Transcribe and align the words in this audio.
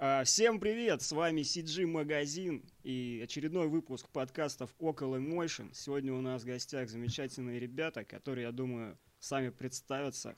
А, 0.00 0.22
всем 0.22 0.60
привет, 0.60 1.02
с 1.02 1.10
вами 1.10 1.40
CG 1.40 1.84
Магазин 1.84 2.62
и 2.84 3.20
очередной 3.24 3.66
выпуск 3.66 4.08
подкастов 4.10 4.72
Около 4.78 5.16
Motion. 5.16 5.70
Сегодня 5.74 6.12
у 6.14 6.20
нас 6.20 6.42
в 6.42 6.46
гостях 6.46 6.88
замечательные 6.88 7.58
ребята, 7.58 8.04
которые, 8.04 8.44
я 8.44 8.52
думаю, 8.52 8.96
сами 9.18 9.48
представятся. 9.48 10.36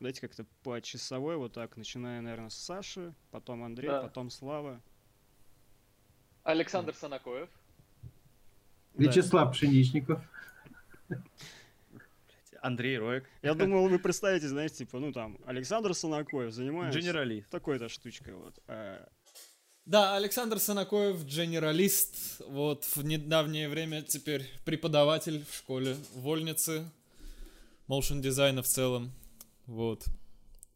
Давайте 0.00 0.22
как-то 0.22 0.46
по 0.62 0.80
часовой, 0.80 1.36
вот 1.36 1.52
так, 1.52 1.76
начиная, 1.76 2.22
наверное, 2.22 2.48
с 2.48 2.54
Саши, 2.54 3.14
потом 3.30 3.64
Андрей, 3.64 3.88
Да. 3.90 4.00
потом 4.00 4.30
Слава. 4.30 4.80
Александр 6.42 6.94
Санакоев. 6.94 7.50
Вячеслав 8.94 9.52
Пшеничников. 9.52 10.22
Андрей 12.66 12.98
Роек, 12.98 13.24
Я 13.42 13.54
думал, 13.54 13.88
вы 13.88 13.98
представите, 14.00 14.48
знаете, 14.48 14.78
типа, 14.78 14.98
ну 14.98 15.12
там, 15.12 15.38
Александр 15.46 15.94
Санакоев 15.94 16.52
занимается 16.52 16.98
генералист. 16.98 17.48
такой-то 17.48 17.88
штучкой, 17.88 18.34
вот. 18.34 18.58
А, 18.66 19.08
Да, 19.84 20.16
Александр 20.16 20.58
Санакоев, 20.58 21.24
генералист, 21.24 22.40
вот 22.40 22.84
в 22.84 23.04
недавнее 23.04 23.68
время 23.68 24.02
теперь 24.02 24.44
преподаватель 24.64 25.44
в 25.48 25.54
школе 25.54 25.96
вольницы, 26.14 26.90
моушен 27.86 28.20
дизайна 28.20 28.62
в 28.62 28.66
целом, 28.66 29.12
вот, 29.66 30.04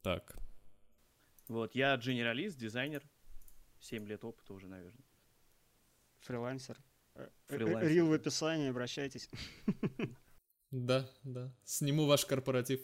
так. 0.03 0.37
Вот, 1.49 1.75
я 1.75 1.97
генералист, 1.97 2.57
дизайнер. 2.57 3.03
7 3.81 4.07
лет 4.07 4.25
опыта 4.25 4.53
уже, 4.53 4.69
наверное. 4.69 5.05
фрилансер. 6.21 6.77
Э, 7.17 7.29
э, 7.49 7.57
Фрилансер, 7.57 7.89
Рил 7.89 8.07
в 8.07 8.13
описании, 8.13 8.69
обращайтесь. 8.69 9.29
Да, 10.71 11.09
да, 11.25 11.53
сниму 11.65 12.07
ваш 12.07 12.25
корпоратив. 12.25 12.81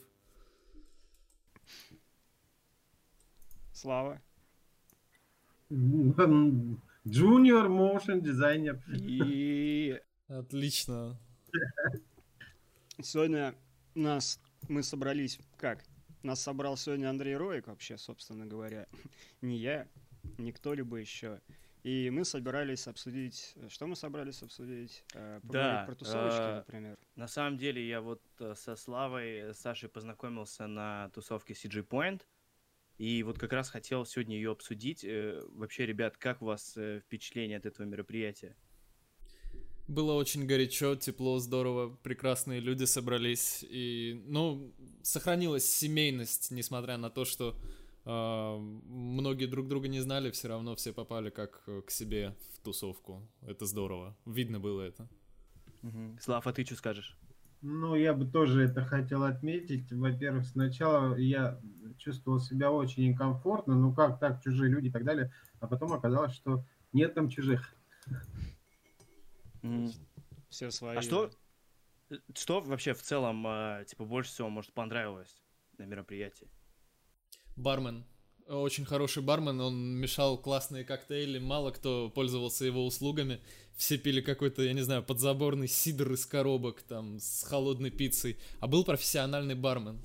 Слава. 3.72 4.20
Junior 5.70 7.68
motion 7.68 8.20
дизайнер. 8.20 8.82
И 8.88 10.00
Отлично. 10.28 11.16
Сегодня 13.00 13.54
нас, 13.94 14.40
мы 14.68 14.82
собрались, 14.82 15.38
как? 15.56 15.84
Нас 16.22 16.42
собрал 16.42 16.76
сегодня 16.76 17.08
Андрей 17.08 17.36
Роик, 17.36 17.68
вообще, 17.68 17.96
собственно 17.96 18.44
говоря. 18.44 18.88
Не 19.40 19.56
я, 19.56 19.86
не 20.38 20.50
кто-либо 20.50 20.96
еще. 20.96 21.40
И 21.86 22.10
мы 22.10 22.24
собирались 22.24 22.88
обсудить... 22.88 23.54
Что 23.68 23.86
мы 23.86 23.94
собрались 23.94 24.42
обсудить? 24.42 25.04
Э, 25.14 25.38
Поговорить 25.40 25.52
Да, 25.52 25.84
про 25.86 25.94
тусовочки, 25.94 26.40
э, 26.40 26.54
например. 26.56 26.98
на 27.14 27.28
самом 27.28 27.58
деле 27.58 27.86
я 27.86 28.00
вот 28.00 28.20
э, 28.40 28.54
со 28.56 28.74
Славой, 28.74 29.36
э, 29.36 29.54
Сашей 29.54 29.88
познакомился 29.88 30.66
на 30.66 31.10
тусовке 31.10 31.54
CG 31.54 31.86
Point. 31.86 32.22
И 32.98 33.22
вот 33.22 33.38
как 33.38 33.52
раз 33.52 33.70
хотел 33.70 34.04
сегодня 34.04 34.34
ее 34.34 34.50
обсудить. 34.50 35.04
Э, 35.04 35.40
Вообще, 35.50 35.86
ребят, 35.86 36.16
как 36.16 36.42
у 36.42 36.46
вас 36.46 36.76
э, 36.76 37.02
впечатление 37.04 37.58
от 37.58 37.66
этого 37.66 37.86
мероприятия? 37.86 38.56
Было 39.86 40.14
очень 40.14 40.44
горячо, 40.44 40.96
тепло, 40.96 41.38
здорово, 41.38 41.94
прекрасные 42.02 42.58
люди 42.58 42.82
собрались. 42.82 43.64
И, 43.70 44.20
ну, 44.26 44.74
сохранилась 45.04 45.64
семейность, 45.64 46.50
несмотря 46.50 46.96
на 46.96 47.10
то, 47.10 47.24
что 47.24 47.50
э, 47.50 47.85
многие 48.06 49.46
друг 49.46 49.66
друга 49.66 49.88
не 49.88 50.00
знали, 50.00 50.30
все 50.30 50.48
равно 50.48 50.76
все 50.76 50.92
попали 50.92 51.30
как 51.30 51.62
э, 51.66 51.82
к 51.82 51.90
себе 51.90 52.36
в 52.54 52.60
тусовку. 52.60 53.28
Это 53.42 53.66
здорово. 53.66 54.16
Видно 54.24 54.60
было 54.60 54.82
это. 54.82 55.08
Слав, 56.20 56.46
а 56.46 56.52
ты 56.52 56.64
что 56.64 56.76
скажешь? 56.76 57.16
Ну, 57.62 57.96
я 57.96 58.14
бы 58.14 58.26
тоже 58.26 58.62
это 58.62 58.84
хотел 58.84 59.24
отметить. 59.24 59.90
Во-первых, 59.92 60.46
сначала 60.46 61.16
я 61.16 61.60
чувствовал 61.98 62.38
себя 62.38 62.70
очень 62.70 63.10
некомфортно. 63.10 63.74
Ну, 63.74 63.92
как 63.92 64.20
так, 64.20 64.42
чужие 64.42 64.70
люди 64.70 64.86
и 64.86 64.90
так 64.90 65.04
далее. 65.04 65.32
А 65.60 65.66
потом 65.66 65.92
оказалось, 65.92 66.34
что 66.34 66.64
нет 66.92 67.14
там 67.14 67.28
чужих. 67.28 67.74
Мгм. 69.62 69.90
Все 70.48 70.70
свои. 70.70 70.96
А 70.96 71.02
что, 71.02 71.30
э, 72.10 72.16
что 72.34 72.60
вообще 72.60 72.94
в 72.94 73.02
целом, 73.02 73.44
э, 73.46 73.84
типа, 73.88 74.04
больше 74.04 74.30
всего, 74.30 74.48
может, 74.48 74.72
понравилось 74.72 75.42
на 75.78 75.84
мероприятии? 75.84 76.48
Бармен. 77.56 78.04
Очень 78.48 78.84
хороший 78.84 79.24
бармен, 79.24 79.60
он 79.60 79.96
мешал 79.98 80.38
классные 80.38 80.84
коктейли, 80.84 81.40
мало 81.40 81.72
кто 81.72 82.10
пользовался 82.10 82.64
его 82.64 82.86
услугами. 82.86 83.40
Все 83.74 83.98
пили 83.98 84.20
какой-то, 84.20 84.62
я 84.62 84.72
не 84.72 84.82
знаю, 84.82 85.02
подзаборный 85.02 85.66
сидр 85.66 86.12
из 86.12 86.26
коробок, 86.26 86.82
там, 86.82 87.18
с 87.18 87.42
холодной 87.42 87.90
пиццей. 87.90 88.38
А 88.60 88.68
был 88.68 88.84
профессиональный 88.84 89.56
бармен. 89.56 89.98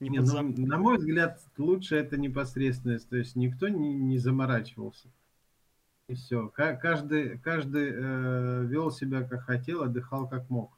Не 0.00 0.20
ну, 0.20 0.66
на 0.66 0.78
мой 0.78 0.98
взгляд, 0.98 1.40
лучше 1.56 1.96
это 1.96 2.16
непосредственность. 2.16 3.08
То 3.08 3.16
есть 3.16 3.36
никто 3.36 3.68
не, 3.68 3.94
не 3.94 4.18
заморачивался. 4.18 5.08
И 6.08 6.14
все. 6.14 6.48
Каждый, 6.48 7.38
каждый 7.38 7.90
э, 7.90 8.64
вел 8.66 8.90
себя 8.90 9.22
как 9.22 9.44
хотел, 9.44 9.82
отдыхал 9.82 10.28
как 10.28 10.50
мог. 10.50 10.76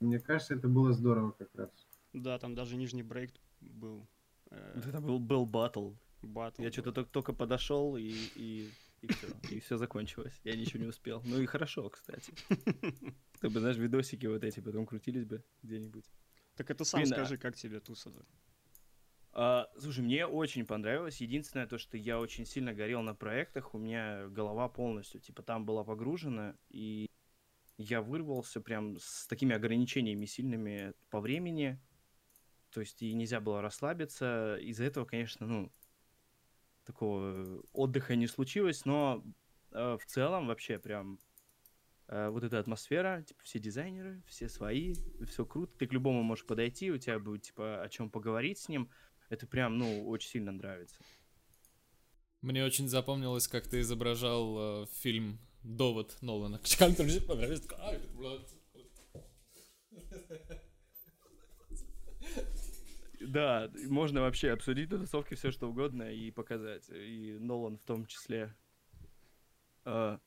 Мне 0.00 0.18
кажется, 0.18 0.54
это 0.54 0.68
было 0.68 0.92
здорово 0.92 1.30
как 1.32 1.48
раз. 1.54 1.70
Да, 2.16 2.38
там 2.38 2.54
даже 2.54 2.76
нижний 2.76 3.02
брейк 3.02 3.30
был. 3.60 4.08
э, 4.50 4.80
Это 4.88 5.00
был, 5.00 5.18
был 5.18 5.44
батл. 5.44 5.92
батл 6.22 6.62
Я 6.62 6.72
что-то 6.72 6.92
только, 6.92 7.10
только 7.10 7.32
подошел 7.34 7.96
и, 7.96 8.10
и, 8.34 8.70
и 9.02 9.06
все. 9.06 9.26
И 9.50 9.60
все 9.60 9.76
закончилось. 9.76 10.40
Я 10.42 10.56
ничего 10.56 10.82
не 10.82 10.88
успел. 10.88 11.22
Ну 11.26 11.38
и 11.40 11.46
хорошо, 11.46 11.90
кстати. 11.90 12.32
Чтобы, 13.34 13.60
знаешь, 13.60 13.76
видосики 13.76 14.24
вот 14.26 14.44
эти 14.44 14.60
потом 14.60 14.86
крутились 14.86 15.26
бы 15.26 15.44
где-нибудь. 15.62 16.10
Так 16.54 16.70
это 16.70 16.84
сам 16.84 17.02
Блин, 17.02 17.12
а- 17.12 17.16
скажи, 17.16 17.36
как 17.36 17.54
тебе 17.54 17.80
туса-то? 17.80 18.24
А, 19.32 19.68
слушай, 19.78 20.02
мне 20.02 20.26
очень 20.26 20.64
понравилось. 20.64 21.20
Единственное 21.20 21.66
то, 21.66 21.76
что 21.76 21.98
я 21.98 22.18
очень 22.18 22.46
сильно 22.46 22.72
горел 22.72 23.02
на 23.02 23.14
проектах. 23.14 23.74
У 23.74 23.78
меня 23.78 24.26
голова 24.28 24.70
полностью, 24.70 25.20
типа, 25.20 25.42
там 25.42 25.66
была 25.66 25.84
погружена. 25.84 26.56
И 26.70 27.10
я 27.76 28.00
вырвался 28.00 28.62
прям 28.62 28.96
с 28.98 29.26
такими 29.26 29.54
ограничениями 29.54 30.24
сильными 30.24 30.94
по 31.10 31.20
времени. 31.20 31.78
То 32.76 32.80
есть 32.80 33.00
и 33.00 33.14
нельзя 33.14 33.40
было 33.40 33.62
расслабиться. 33.62 34.58
Из-за 34.60 34.84
этого, 34.84 35.06
конечно, 35.06 35.46
ну, 35.46 35.72
такого 36.84 37.62
отдыха 37.72 38.16
не 38.16 38.26
случилось. 38.26 38.84
Но 38.84 39.24
э, 39.70 39.96
в 39.98 40.04
целом 40.04 40.46
вообще 40.48 40.78
прям 40.78 41.18
э, 42.08 42.28
вот 42.28 42.44
эта 42.44 42.58
атмосфера, 42.58 43.22
типа 43.22 43.42
все 43.44 43.60
дизайнеры, 43.60 44.22
все 44.26 44.50
свои, 44.50 44.92
все 45.26 45.46
круто. 45.46 45.72
Ты 45.78 45.86
к 45.86 45.94
любому 45.94 46.22
можешь 46.22 46.44
подойти, 46.44 46.90
у 46.90 46.98
тебя 46.98 47.18
будет 47.18 47.44
типа 47.44 47.82
о 47.82 47.88
чем 47.88 48.10
поговорить 48.10 48.58
с 48.58 48.68
ним. 48.68 48.90
Это 49.30 49.46
прям, 49.46 49.78
ну, 49.78 50.06
очень 50.06 50.28
сильно 50.28 50.52
нравится. 50.52 50.98
Мне 52.42 52.62
очень 52.62 52.90
запомнилось, 52.90 53.48
как 53.48 53.66
ты 53.66 53.80
изображал 53.80 54.82
э, 54.82 54.86
фильм 55.00 55.38
«Довод» 55.62 56.14
Нолана. 56.20 56.60
Как 56.78 56.94
там 56.94 57.08
же 57.08 57.22
понравилось? 57.22 57.66
Ай, 57.78 57.98
блядь. 58.12 58.54
Да, 63.26 63.70
можно 63.88 64.20
вообще 64.20 64.52
обсудить 64.52 64.90
на 64.90 64.98
тусовке 64.98 65.34
все 65.34 65.50
что 65.50 65.68
угодно 65.68 66.12
и 66.12 66.30
показать. 66.30 66.88
И 66.90 67.36
Нолан 67.40 67.76
в 67.78 67.84
том 67.84 68.06
числе. 68.06 68.54
А, 69.84 70.20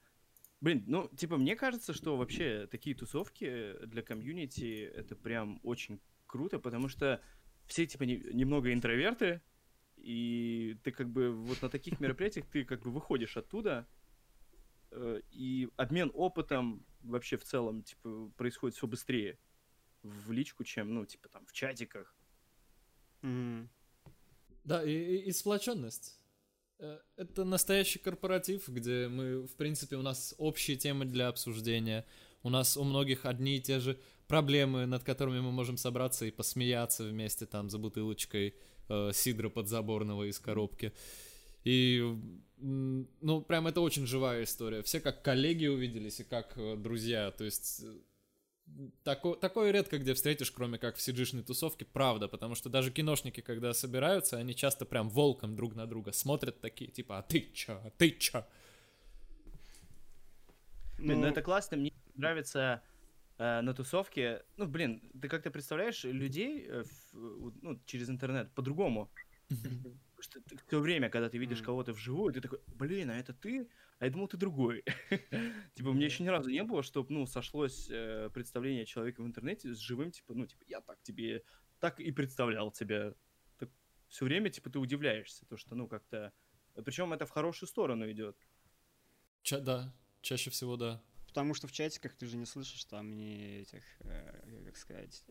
блин, 0.62 0.84
ну, 0.88 1.08
типа, 1.16 1.38
мне 1.38 1.56
кажется, 1.56 1.94
что 1.94 2.18
вообще 2.18 2.68
такие 2.68 2.96
тусовки 2.96 3.74
для 3.86 4.02
комьюнити 4.02 4.84
это 4.84 5.16
прям 5.16 5.60
очень 5.64 6.02
круто, 6.28 6.60
потому 6.60 6.90
что 6.90 7.22
все, 7.68 7.86
типа, 7.86 8.04
не- 8.04 8.24
немного 8.34 8.74
интроверты, 8.74 9.42
и 9.96 10.78
ты 10.84 10.92
как 10.92 11.10
бы 11.10 11.32
вот 11.32 11.62
на 11.62 11.70
таких 11.70 12.00
мероприятиях 12.00 12.48
ты 12.48 12.66
как 12.66 12.82
бы 12.82 12.92
выходишь 12.92 13.38
оттуда, 13.38 13.88
э, 14.92 15.22
и 15.32 15.70
обмен 15.78 16.12
опытом 16.14 16.86
вообще 17.02 17.38
в 17.38 17.44
целом, 17.44 17.84
типа, 17.84 18.32
происходит 18.36 18.76
все 18.76 18.88
быстрее 18.88 19.40
в 20.04 20.32
личку, 20.32 20.64
чем, 20.64 20.94
ну, 20.94 21.06
типа, 21.06 21.30
там, 21.30 21.46
в 21.46 21.54
чатиках. 21.54 22.19
Мгм. 23.22 23.70
Да, 24.64 24.84
и, 24.84 24.92
и, 24.92 25.18
и 25.30 25.32
сплоченность. 25.32 26.20
Э, 26.80 27.00
Это 27.16 27.44
настоящий 27.44 28.00
корпоратив, 28.00 28.68
где 28.70 29.08
мы, 29.08 29.48
в 29.48 29.56
принципе, 29.56 29.96
у 29.96 30.02
нас 30.02 30.36
общие 30.38 30.78
темы 30.78 31.06
для 31.06 31.28
обсуждения. 31.28 32.06
У 32.44 32.50
нас 32.50 32.78
у 32.78 32.84
многих 32.84 33.26
одни 33.26 33.58
и 33.58 33.62
те 33.62 33.80
же 33.80 34.00
проблемы, 34.28 34.86
над 34.86 35.04
которыми 35.04 35.40
мы 35.40 35.52
можем 35.52 35.78
собраться 35.78 36.26
и 36.26 36.32
посмеяться 36.32 37.04
вместе 37.04 37.46
там 37.46 37.70
за 37.70 37.78
бутылочкой 37.80 38.56
э, 38.88 39.12
сидра 39.14 39.50
подзаборного 39.50 40.30
из 40.30 40.40
коробки. 40.40 40.94
И, 41.66 42.02
ну, 42.58 43.42
прям 43.42 43.68
это 43.68 43.82
очень 43.82 44.08
живая 44.08 44.44
история. 44.44 44.82
Все 44.82 45.00
как 45.00 45.22
коллеги 45.24 45.68
увиделись 45.68 46.20
и 46.22 46.24
как 46.24 46.54
э, 46.58 46.78
друзья. 46.78 47.32
То 47.32 47.44
есть 47.44 47.82
э, 47.84 47.98
тако- 49.04 49.36
такое 49.36 49.72
редко 49.72 49.98
где 49.98 50.14
встретишь, 50.14 50.52
кроме 50.52 50.78
как 50.78 50.96
в 50.96 51.02
сиджишной 51.02 51.44
тусовке, 51.44 51.86
правда, 51.86 52.28
потому 52.28 52.56
что 52.56 52.70
даже 52.70 52.92
киношники, 52.92 53.42
когда 53.42 53.74
собираются, 53.74 54.38
они 54.38 54.56
часто 54.56 54.86
прям 54.86 55.10
волком 55.10 55.56
друг 55.56 55.76
на 55.76 55.86
друга 55.88 56.12
смотрят 56.12 56.62
такие, 56.62 56.92
типа, 56.92 57.20
а 57.20 57.22
ты 57.22 57.42
чё, 57.54 57.82
а 57.86 57.90
ты 57.98 58.12
чё? 58.12 58.46
Блин, 60.98 61.22
ну, 61.22 61.26
Ну, 61.26 61.28
это 61.28 61.42
классно, 61.42 61.78
мне 61.78 61.94
нравится 62.16 62.82
э, 63.38 63.62
на 63.62 63.74
тусовке. 63.74 64.44
Ну, 64.58 64.68
блин, 64.68 65.02
ты 65.22 65.30
как-то 65.30 65.50
представляешь 65.50 66.04
людей 66.04 66.66
э, 66.68 66.84
в- 67.14 67.54
ну, 67.62 67.80
через 67.86 68.10
интернет 68.10 68.52
по-другому. 68.54 69.10
Что 70.20 70.42
все 70.68 70.80
время, 70.80 71.10
когда 71.10 71.30
ты 71.30 71.38
видишь 71.38 71.62
кого-то 71.62 71.94
вживую, 71.94 72.34
ты 72.34 72.42
такой, 72.42 72.60
блин, 72.68 73.10
а 73.10 73.18
это 73.18 73.34
ты? 73.34 73.70
А 74.00 74.06
я 74.06 74.12
думал, 74.12 74.28
ты 74.28 74.38
другой. 74.38 74.84
Типа, 75.76 75.92
мне 75.92 76.06
еще 76.06 76.24
ни 76.24 76.30
разу 76.30 76.50
не 76.50 76.64
было, 76.64 76.84
чтобы, 76.84 77.14
ну, 77.14 77.26
сошлось 77.26 77.90
э, 77.90 78.30
представление 78.34 78.86
человека 78.86 79.22
в 79.22 79.28
интернете 79.28 79.74
с 79.74 79.78
живым, 79.78 80.12
типа, 80.12 80.34
ну, 80.34 80.48
типа, 80.48 80.64
я 80.68 80.80
так 80.80 81.02
тебе, 81.04 81.44
так 81.80 82.00
и 82.00 82.12
представлял 82.12 82.72
тебя. 82.72 83.14
Все 84.08 84.26
время, 84.26 84.50
типа, 84.50 84.70
ты 84.70 84.80
удивляешься, 84.80 85.46
то, 85.46 85.58
что, 85.58 85.76
ну, 85.76 85.88
как-то... 85.88 86.34
Причем 86.84 87.14
это 87.14 87.26
в 87.26 87.30
хорошую 87.30 87.68
сторону 87.68 88.10
идет. 88.10 88.38
Ча- 89.44 89.60
да, 89.60 89.94
чаще 90.22 90.50
всего 90.50 90.78
да. 90.78 91.04
Потому 91.28 91.54
что 91.54 91.68
в 91.68 91.72
чатиках 91.72 92.16
ты 92.16 92.26
же 92.26 92.38
не 92.38 92.46
слышишь 92.46 92.86
там 92.86 93.16
ни 93.16 93.60
этих, 93.62 93.84
э, 94.00 94.64
как 94.66 94.78
сказать, 94.78 95.24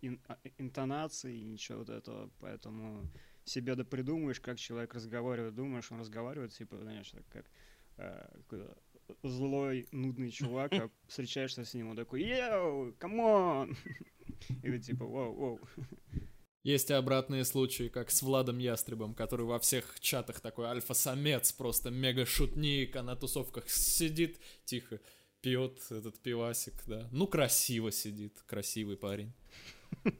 ин- 0.00 0.20
а, 0.26 0.38
интонаций, 0.58 1.42
ничего 1.42 1.78
вот 1.78 1.90
этого. 1.90 2.30
Поэтому 2.40 3.08
себе 3.44 3.74
да 3.74 3.84
придумаешь, 3.84 4.40
как 4.40 4.58
человек 4.58 4.94
разговаривает, 4.94 5.54
думаешь, 5.54 5.92
он 5.92 6.00
разговаривает, 6.00 6.52
типа, 6.52 6.78
знаешь, 6.78 7.10
так 7.10 7.26
как 7.28 7.46
э, 7.46 7.50
злой, 9.22 9.88
нудный 9.92 10.30
чувак, 10.30 10.72
а 10.74 10.90
встречаешься 11.08 11.64
с 11.64 11.74
ним, 11.74 11.90
он 11.90 11.96
такой, 11.96 12.22
yo, 12.22 12.94
come 12.98 13.43
on! 13.43 13.76
И 14.62 14.70
ты 14.70 14.78
типа, 14.78 15.04
воу, 15.04 15.34
воу. 15.34 15.60
Есть 16.62 16.88
и 16.90 16.94
обратные 16.94 17.44
случаи, 17.44 17.88
как 17.88 18.10
с 18.10 18.22
Владом 18.22 18.56
Ястребом, 18.58 19.14
который 19.14 19.44
во 19.44 19.58
всех 19.58 20.00
чатах 20.00 20.40
такой 20.40 20.66
альфа-самец, 20.66 21.52
просто 21.52 21.90
мега-шутник, 21.90 22.96
а 22.96 23.02
на 23.02 23.16
тусовках 23.16 23.68
сидит 23.68 24.40
тихо, 24.64 24.98
пьет 25.42 25.78
этот 25.90 26.18
пивасик, 26.20 26.72
да. 26.86 27.06
Ну, 27.12 27.26
красиво 27.26 27.92
сидит, 27.92 28.42
красивый 28.46 28.96
парень. 28.96 29.32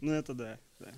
Ну, 0.00 0.12
это 0.12 0.32
да, 0.32 0.60
да. 0.78 0.92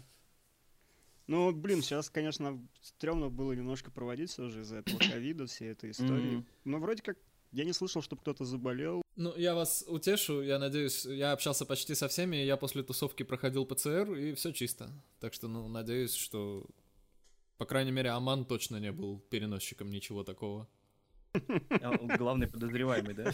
Ну, 1.31 1.53
блин, 1.53 1.81
сейчас, 1.81 2.11
конечно, 2.11 2.61
стрёмно 2.81 3.29
было 3.29 3.53
немножко 3.53 3.93
проводить 3.93 4.31
все 4.31 4.49
же 4.49 4.63
из-за 4.63 4.79
этого 4.79 4.99
ковида, 5.13 5.47
всей 5.47 5.71
этой 5.71 5.93
истории. 5.93 6.39
Мгм. 6.39 6.47
Но 6.65 6.79
вроде 6.81 7.03
как 7.05 7.19
я 7.53 7.65
не 7.65 7.73
слышал, 7.73 8.03
чтобы 8.03 8.21
кто-то 8.23 8.45
заболел. 8.45 9.01
Ну, 9.15 9.37
я 9.37 9.55
вас 9.55 9.85
утешу, 9.87 10.43
я 10.43 10.59
надеюсь, 10.59 11.05
я 11.05 11.31
общался 11.31 11.65
почти 11.65 11.95
со 11.95 12.09
всеми, 12.09 12.35
я 12.35 12.57
после 12.57 12.83
тусовки 12.83 13.23
проходил 13.23 13.65
ПЦР, 13.65 14.13
и 14.15 14.35
все 14.35 14.51
чисто. 14.51 14.91
Так 15.21 15.33
что, 15.33 15.47
ну, 15.47 15.69
надеюсь, 15.69 16.15
что, 16.15 16.67
по 17.59 17.65
крайней 17.65 17.93
мере, 17.93 18.11
Аман 18.11 18.45
точно 18.45 18.79
не 18.79 18.91
был 18.91 19.21
переносчиком 19.21 19.89
ничего 19.89 20.25
такого. 20.25 20.67
Главный 22.19 22.49
подозреваемый, 22.49 23.15
да? 23.15 23.33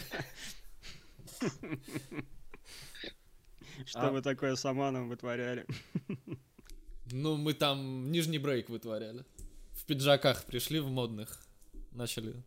Что 3.87 4.01
А- 4.01 4.11
вы 4.11 4.21
такое 4.21 4.55
с 4.55 4.63
Аманом 4.65 5.09
вытворяли? 5.09 5.65
Ну, 7.11 7.37
мы 7.37 7.53
там 7.53 8.11
нижний 8.11 8.37
брейк 8.39 8.69
вытворяли. 8.69 9.25
В 9.71 9.85
пиджаках 9.85 10.43
пришли 10.45 10.79
в 10.79 10.89
модных, 10.89 11.39
начали. 11.91 12.43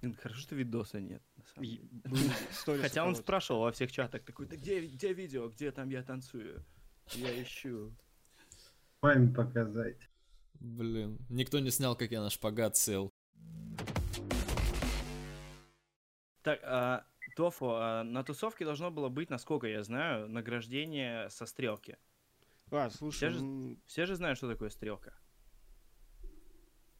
Блин, 0.00 0.14
Хорошо, 0.14 0.40
что 0.40 0.54
видоса 0.54 1.00
нет. 1.00 1.22
на 1.36 1.44
самом 1.44 1.64
И 1.64 1.76
деле. 1.78 1.88
был 2.04 2.18
сторис 2.52 2.82
Хотя 2.82 3.04
он 3.04 3.16
спрашивал 3.16 3.62
во 3.62 3.72
всех 3.72 3.90
чатах, 3.90 4.24
такой, 4.24 4.46
да 4.46 4.56
где, 4.56 4.80
где 4.80 5.12
видео, 5.12 5.48
где 5.48 5.72
там 5.72 5.88
я 5.90 6.02
танцую? 6.02 6.64
Я 7.14 7.42
ищу. 7.42 7.92
Вами 9.02 9.32
показать. 9.32 10.08
Блин, 10.54 11.18
никто 11.28 11.58
не 11.58 11.70
снял, 11.70 11.96
как 11.96 12.10
я 12.10 12.22
на 12.22 12.30
шпагат 12.30 12.76
сел. 12.76 13.10
Так, 16.42 16.60
а, 16.62 17.04
Тофу, 17.36 17.70
а 17.72 18.02
на 18.04 18.22
тусовке 18.24 18.64
должно 18.64 18.90
было 18.90 19.08
быть, 19.08 19.30
насколько 19.30 19.66
я 19.66 19.82
знаю, 19.82 20.28
награждение 20.28 21.28
со 21.30 21.46
стрелки. 21.46 21.96
А, 22.70 22.90
слушай, 22.90 23.16
Все 23.16 23.30
же- 23.30 23.76
Все 23.86 24.06
же 24.06 24.16
знают, 24.16 24.38
что 24.38 24.48
такое 24.48 24.68
стрелка. 24.70 25.14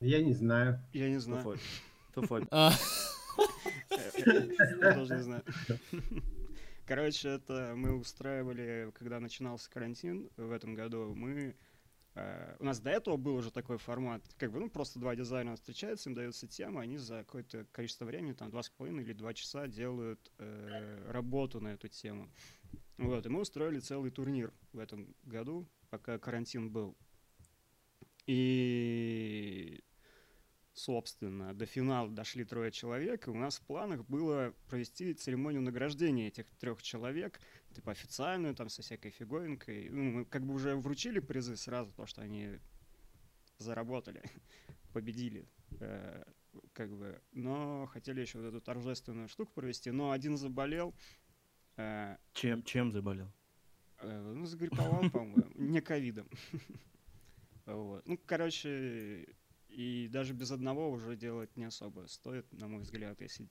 Я 0.00 0.22
не 0.22 0.32
знаю. 0.32 0.80
я 0.92 1.08
не 1.10 1.18
знаю. 1.18 1.42
Туфоль. 2.14 2.46
А, 2.50 2.72
Я 4.80 4.94
тоже 4.94 5.16
не 5.16 5.22
знаю. 5.22 5.44
Короче, 6.86 7.28
это 7.28 7.74
мы 7.76 7.94
устраивали, 7.94 8.90
когда 8.94 9.20
начинался 9.20 9.70
карантин 9.70 10.30
в 10.36 10.50
этом 10.52 10.74
году, 10.74 11.12
мы... 11.14 11.54
э, 12.14 12.56
У 12.60 12.64
нас 12.64 12.80
до 12.80 12.88
этого 12.90 13.18
был 13.18 13.34
уже 13.36 13.50
такой 13.50 13.76
формат, 13.76 14.22
как 14.38 14.52
бы, 14.52 14.58
ну, 14.58 14.70
просто 14.70 14.98
два 14.98 15.14
дизайнера 15.14 15.56
встречаются, 15.56 16.08
им 16.08 16.14
дается 16.14 16.46
тема, 16.46 16.80
они 16.80 16.96
за 16.96 17.18
какое-то 17.24 17.66
количество 17.72 18.06
времени, 18.06 18.32
там, 18.32 18.48
два 18.50 18.62
с 18.62 18.70
половиной 18.70 19.02
или 19.02 19.12
два 19.12 19.34
часа 19.34 19.66
делают 19.66 20.32
э, 20.38 21.10
работу 21.10 21.60
на 21.60 21.68
эту 21.74 21.88
тему. 21.88 22.30
Вот, 22.98 23.24
и 23.24 23.28
мы 23.28 23.40
устроили 23.40 23.78
целый 23.78 24.10
турнир 24.10 24.52
в 24.72 24.78
этом 24.78 25.14
году, 25.24 25.66
пока 25.90 26.18
карантин 26.18 26.70
был. 26.70 26.96
И 28.26 29.82
собственно, 30.78 31.54
до 31.54 31.66
финала 31.66 32.08
дошли 32.08 32.44
трое 32.44 32.70
человек, 32.70 33.26
и 33.26 33.30
у 33.30 33.34
нас 33.34 33.58
в 33.58 33.62
планах 33.62 34.06
было 34.06 34.54
провести 34.68 35.12
церемонию 35.12 35.62
награждения 35.62 36.28
этих 36.28 36.48
трех 36.58 36.82
человек, 36.82 37.40
типа 37.74 37.92
официальную, 37.92 38.54
там, 38.54 38.68
со 38.68 38.82
всякой 38.82 39.10
фиговинкой. 39.10 39.88
Ну, 39.90 40.02
мы 40.02 40.24
как 40.24 40.44
бы 40.44 40.54
уже 40.54 40.76
вручили 40.76 41.18
призы 41.18 41.56
сразу, 41.56 41.92
то, 41.94 42.06
что 42.06 42.22
они 42.22 42.58
заработали, 43.58 44.22
победили, 44.92 45.48
э, 45.80 46.22
как 46.72 46.96
бы. 46.96 47.20
Но 47.32 47.86
хотели 47.86 48.20
еще 48.20 48.38
вот 48.38 48.46
эту 48.48 48.60
торжественную 48.60 49.28
штуку 49.28 49.52
провести, 49.54 49.90
но 49.90 50.12
один 50.12 50.36
заболел, 50.36 50.94
Чем, 52.32 52.62
чем 52.64 52.92
заболел? 52.92 53.30
Э, 54.00 54.32
Ну, 54.34 54.46
загрипповал, 54.46 55.10
по-моему, 55.10 55.50
не 55.54 55.80
ковидом. 55.80 56.28
Вот. 57.66 58.06
Ну, 58.06 58.18
короче, 58.26 59.26
и 59.68 60.08
даже 60.10 60.32
без 60.32 60.50
одного 60.50 60.90
уже 60.90 61.16
делать 61.16 61.56
не 61.56 61.64
особо 61.64 62.06
стоит, 62.06 62.50
на 62.52 62.68
мой 62.68 62.80
взгляд, 62.80 63.20
если 63.20 63.48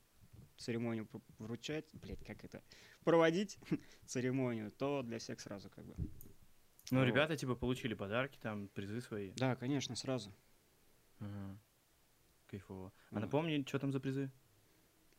церемонию 0.58 1.08
вручать, 1.38 1.86
блять, 1.94 2.24
как 2.26 2.44
это, 2.44 2.64
проводить 3.04 3.60
церемонию, 4.06 4.72
то 4.72 5.04
для 5.04 5.20
всех 5.20 5.40
сразу 5.40 5.70
как 5.70 5.86
бы. 5.86 5.96
Ну, 6.90 7.00
Вот. 7.00 7.06
ребята, 7.06 7.36
типа, 7.38 7.56
получили 7.56 7.94
подарки, 7.94 8.40
там, 8.42 8.68
призы 8.70 9.02
свои. 9.02 9.32
Да, 9.36 9.56
конечно, 9.56 9.96
сразу. 9.96 10.34
Ага. 11.20 11.58
Кайфово. 12.48 12.92
А 13.12 13.16
Вот. 13.16 13.20
напомни, 13.22 13.64
что 13.68 13.78
там 13.80 13.92
за 13.92 14.00
призы? 14.00 14.32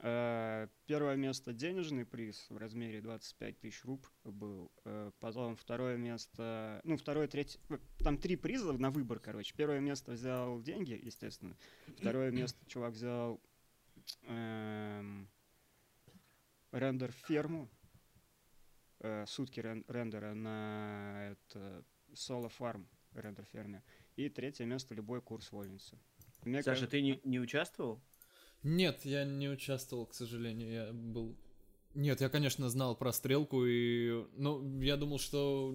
Э, 0.00 0.68
Первое 0.86 1.16
место 1.16 1.52
денежный 1.52 2.04
приз 2.04 2.46
в 2.50 2.56
размере 2.56 3.00
25 3.00 3.58
тысяч 3.58 3.84
руб 3.84 4.06
был. 4.24 4.70
Э, 4.84 5.10
Потом 5.18 5.56
второе 5.56 5.96
место, 5.96 6.80
ну 6.84 6.96
второе, 6.96 7.26
третье, 7.26 7.58
э, 7.68 7.78
там 8.04 8.16
три 8.16 8.36
приза 8.36 8.72
на 8.74 8.90
выбор, 8.90 9.18
короче. 9.18 9.54
Первое 9.56 9.80
место 9.80 10.12
взял 10.12 10.60
деньги, 10.62 10.98
естественно. 11.02 11.56
Второе 11.98 12.30
место 12.30 12.58
чувак 12.66 12.92
взял 12.92 13.40
эм, 14.22 15.28
рендер 16.70 17.10
ферму, 17.12 17.68
э, 19.00 19.24
сутки 19.26 19.60
рен- 19.60 19.84
рендера 19.88 20.32
на 20.34 21.30
это 21.32 21.84
соло 22.14 22.48
фарм 22.48 22.88
рендер 23.14 23.44
ферме. 23.46 23.82
И 24.16 24.28
третье 24.28 24.64
место 24.64 24.94
любой 24.94 25.20
курс 25.22 25.50
вольницы. 25.52 25.98
Мне 26.44 26.62
Саша, 26.62 26.82
кажется- 26.82 26.90
ты 26.92 27.02
не, 27.02 27.20
не 27.24 27.40
участвовал? 27.40 28.00
Нет, 28.62 29.04
я 29.04 29.24
не 29.24 29.48
участвовал, 29.48 30.06
к 30.06 30.14
сожалению. 30.14 30.72
Я 30.72 30.92
был... 30.92 31.36
Нет, 31.94 32.20
я, 32.20 32.28
конечно, 32.28 32.68
знал 32.68 32.96
про 32.96 33.12
стрелку, 33.12 33.64
и... 33.64 34.24
Ну, 34.36 34.80
я 34.80 34.96
думал, 34.96 35.18
что 35.18 35.72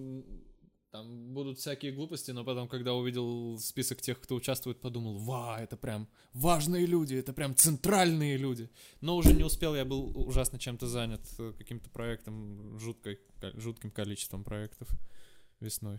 там 0.94 1.34
будут 1.34 1.58
всякие 1.58 1.90
глупости, 1.90 2.30
но 2.30 2.44
потом, 2.44 2.68
когда 2.68 2.94
увидел 2.94 3.58
список 3.58 4.00
тех, 4.00 4.20
кто 4.20 4.36
участвует, 4.36 4.80
подумал, 4.80 5.18
ва, 5.18 5.58
это 5.60 5.76
прям 5.76 6.08
важные 6.32 6.86
люди, 6.86 7.16
это 7.16 7.32
прям 7.32 7.56
центральные 7.56 8.36
люди. 8.36 8.70
Но 9.00 9.16
уже 9.16 9.32
не 9.32 9.42
успел, 9.42 9.74
я 9.74 9.84
был 9.84 10.16
ужасно 10.16 10.60
чем-то 10.60 10.86
занят, 10.86 11.22
э, 11.40 11.52
каким-то 11.58 11.90
проектом, 11.90 12.78
жуткой, 12.78 13.18
ко- 13.40 13.58
жутким 13.58 13.90
количеством 13.90 14.44
проектов 14.44 14.88
весной. 15.58 15.98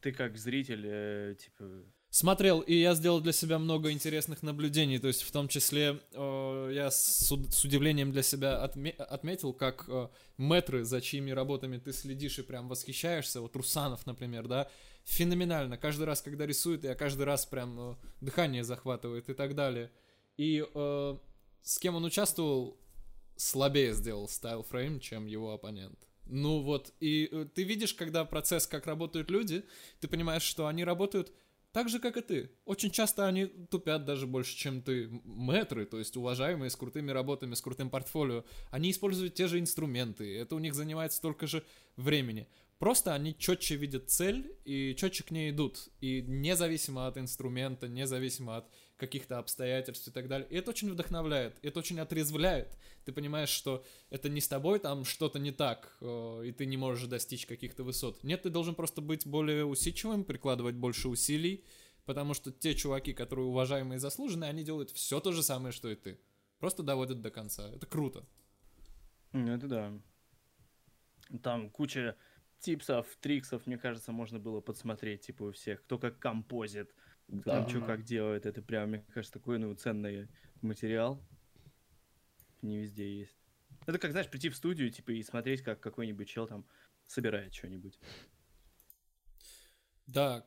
Ты 0.00 0.12
как 0.12 0.38
зритель, 0.38 0.86
э, 0.86 1.36
типа... 1.38 1.84
Смотрел, 2.14 2.60
и 2.60 2.74
я 2.74 2.92
сделал 2.92 3.22
для 3.22 3.32
себя 3.32 3.58
много 3.58 3.90
интересных 3.90 4.42
наблюдений, 4.42 4.98
то 4.98 5.06
есть 5.06 5.22
в 5.22 5.32
том 5.32 5.48
числе 5.48 5.98
э, 6.12 6.70
я 6.74 6.90
с, 6.90 7.26
с 7.26 7.64
удивлением 7.64 8.12
для 8.12 8.22
себя 8.22 8.62
отме- 8.62 8.94
отметил, 8.96 9.54
как 9.54 9.86
э, 9.88 10.08
метры, 10.36 10.84
за 10.84 11.00
чьими 11.00 11.30
работами 11.30 11.78
ты 11.78 11.94
следишь 11.94 12.38
и 12.38 12.42
прям 12.42 12.68
восхищаешься, 12.68 13.40
вот 13.40 13.56
Русанов, 13.56 14.04
например, 14.04 14.46
да, 14.46 14.68
феноменально, 15.04 15.78
каждый 15.78 16.04
раз, 16.04 16.20
когда 16.20 16.44
рисует, 16.44 16.84
я 16.84 16.94
каждый 16.94 17.22
раз 17.22 17.46
прям 17.46 17.80
э, 17.80 17.96
дыхание 18.20 18.62
захватывает 18.62 19.30
и 19.30 19.32
так 19.32 19.54
далее. 19.54 19.90
И 20.36 20.62
э, 20.62 21.16
с 21.62 21.78
кем 21.78 21.94
он 21.94 22.04
участвовал, 22.04 22.78
слабее 23.36 23.94
сделал 23.94 24.28
стайл 24.28 24.64
фрейм, 24.64 25.00
чем 25.00 25.24
его 25.24 25.54
оппонент. 25.54 25.98
Ну 26.26 26.60
вот, 26.60 26.92
и 27.00 27.30
э, 27.32 27.46
ты 27.54 27.62
видишь, 27.62 27.94
когда 27.94 28.26
процесс, 28.26 28.66
как 28.66 28.86
работают 28.86 29.30
люди, 29.30 29.64
ты 30.00 30.08
понимаешь, 30.08 30.42
что 30.42 30.66
они 30.66 30.84
работают 30.84 31.32
так 31.72 31.88
же, 31.88 31.98
как 31.98 32.16
и 32.16 32.20
ты. 32.20 32.50
Очень 32.64 32.90
часто 32.90 33.26
они 33.26 33.46
тупят 33.46 34.04
даже 34.04 34.26
больше, 34.26 34.56
чем 34.56 34.82
ты. 34.82 35.04
М- 35.04 35.22
Мэтры, 35.24 35.86
то 35.86 35.98
есть 35.98 36.16
уважаемые, 36.16 36.70
с 36.70 36.76
крутыми 36.76 37.10
работами, 37.10 37.54
с 37.54 37.60
крутым 37.60 37.90
портфолио, 37.90 38.44
они 38.70 38.90
используют 38.90 39.34
те 39.34 39.48
же 39.48 39.58
инструменты. 39.58 40.36
Это 40.36 40.54
у 40.54 40.58
них 40.58 40.74
занимает 40.74 41.12
столько 41.12 41.46
же 41.46 41.64
времени. 41.96 42.46
Просто 42.78 43.14
они 43.14 43.36
четче 43.38 43.76
видят 43.76 44.10
цель 44.10 44.56
и 44.64 44.94
четче 44.96 45.24
к 45.24 45.30
ней 45.30 45.50
идут. 45.50 45.88
И 46.00 46.22
независимо 46.22 47.06
от 47.06 47.16
инструмента, 47.16 47.88
независимо 47.88 48.56
от 48.56 48.70
каких-то 49.02 49.38
обстоятельств 49.38 50.06
и 50.06 50.12
так 50.12 50.28
далее. 50.28 50.46
И 50.48 50.54
это 50.54 50.70
очень 50.70 50.88
вдохновляет, 50.88 51.58
это 51.62 51.80
очень 51.80 51.98
отрезвляет. 51.98 52.78
Ты 53.04 53.12
понимаешь, 53.12 53.48
что 53.48 53.84
это 54.10 54.28
не 54.28 54.40
с 54.40 54.46
тобой 54.46 54.78
там 54.78 55.04
что-то 55.04 55.40
не 55.40 55.50
так, 55.50 55.96
э, 56.00 56.44
и 56.46 56.52
ты 56.52 56.66
не 56.66 56.76
можешь 56.76 57.08
достичь 57.08 57.44
каких-то 57.46 57.82
высот. 57.82 58.22
Нет, 58.22 58.42
ты 58.42 58.50
должен 58.50 58.76
просто 58.76 59.00
быть 59.00 59.26
более 59.26 59.64
усидчивым, 59.64 60.22
прикладывать 60.22 60.76
больше 60.76 61.08
усилий, 61.08 61.64
потому 62.04 62.32
что 62.32 62.52
те 62.52 62.76
чуваки, 62.76 63.12
которые 63.12 63.46
уважаемые 63.46 63.96
и 63.96 64.00
заслуженные, 64.00 64.50
они 64.50 64.62
делают 64.62 64.92
все 64.92 65.18
то 65.18 65.32
же 65.32 65.42
самое, 65.42 65.72
что 65.72 65.90
и 65.90 65.96
ты. 65.96 66.20
Просто 66.60 66.84
доводят 66.84 67.20
до 67.22 67.32
конца. 67.32 67.68
Это 67.74 67.86
круто. 67.86 68.24
Ну, 69.32 69.52
это 69.52 69.66
да. 69.66 69.92
Там 71.42 71.70
куча 71.70 72.16
типсов, 72.60 73.06
триксов, 73.20 73.66
мне 73.66 73.78
кажется, 73.78 74.12
можно 74.12 74.38
было 74.38 74.60
подсмотреть, 74.60 75.22
типа, 75.22 75.42
у 75.42 75.50
всех, 75.50 75.82
кто 75.82 75.98
как 75.98 76.20
композит, 76.20 76.94
Да. 77.32 77.60
там 77.60 77.68
что 77.68 77.80
как 77.80 78.04
делает. 78.04 78.44
Это 78.44 78.60
прям, 78.60 78.90
мне 78.90 79.04
кажется, 79.14 79.32
такой, 79.32 79.58
ну, 79.58 79.74
ценный 79.74 80.28
материал. 80.60 81.26
Не 82.60 82.78
везде 82.78 83.20
есть. 83.20 83.36
Это 83.86 83.98
как, 83.98 84.12
знаешь, 84.12 84.28
прийти 84.28 84.50
в 84.50 84.56
студию, 84.56 84.90
типа, 84.90 85.12
и 85.12 85.22
смотреть, 85.22 85.62
как 85.62 85.80
какой-нибудь 85.80 86.28
чел 86.28 86.46
там 86.46 86.66
собирает 87.06 87.54
что-нибудь. 87.54 87.98
Да, 90.06 90.44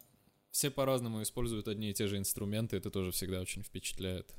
все 0.51 0.69
по-разному 0.69 1.23
используют 1.23 1.67
одни 1.67 1.89
и 1.89 1.93
те 1.93 2.05
же 2.05 2.17
инструменты, 2.17 2.77
это 2.77 2.91
тоже 2.91 3.11
всегда 3.11 3.41
очень 3.41 3.63
впечатляет. 3.63 4.33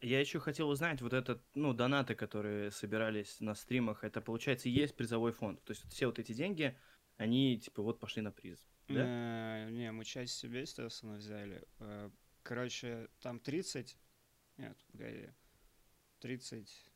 Я 0.00 0.20
еще 0.20 0.38
хотел 0.38 0.68
узнать, 0.68 1.02
вот 1.02 1.12
этот, 1.12 1.42
ну, 1.54 1.74
донаты, 1.74 2.14
которые 2.14 2.70
собирались 2.70 3.40
на 3.40 3.54
стримах, 3.54 4.04
это, 4.04 4.20
получается, 4.20 4.68
есть 4.68 4.96
призовой 4.96 5.32
фонд. 5.32 5.62
То 5.64 5.72
есть 5.72 5.84
вот 5.84 5.92
все 5.92 6.06
вот 6.06 6.18
эти 6.20 6.32
деньги, 6.32 6.78
они, 7.16 7.58
типа, 7.58 7.82
вот 7.82 7.98
пошли 7.98 8.22
на 8.22 8.30
приз. 8.30 8.58
Да? 8.94 9.66
Э, 9.66 9.70
Не, 9.70 9.92
мы 9.92 10.04
часть 10.04 10.34
себе, 10.38 10.60
естественно, 10.62 11.14
взяли. 11.14 11.64
Э, 11.78 12.10
Короче, 12.42 13.08
там 13.20 13.38
30... 13.38 13.96
Нет, 14.58 14.76
погоди. 14.90 15.28
30... 16.20 16.92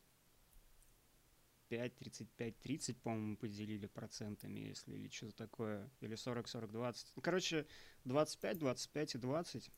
5, 1.69 1.97
35, 1.97 2.59
30, 2.61 3.03
по-моему, 3.03 3.37
поделили 3.37 3.87
процентами, 3.87 4.61
если 4.61 4.95
или 4.95 5.09
что-то 5.09 5.37
такое. 5.37 5.91
Или 6.01 6.15
40, 6.15 6.47
40, 6.47 6.71
20. 6.73 7.13
Ну, 7.17 7.23
короче, 7.23 7.67
25, 8.05 8.59
25 8.59 9.15
и 9.15 9.19
20. 9.19 9.71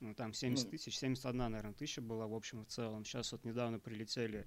Ну, 0.00 0.14
там 0.14 0.32
70 0.32 0.64
Ну. 0.64 0.70
тысяч, 0.70 0.98
71, 0.98 1.36
наверное, 1.50 1.72
тысяча 1.74 2.00
была 2.00 2.26
в 2.26 2.34
общем 2.34 2.62
и 2.62 2.64
в 2.64 2.68
целом. 2.68 3.04
Сейчас 3.04 3.30
вот 3.32 3.44
недавно 3.44 3.78
прилетели 3.78 4.46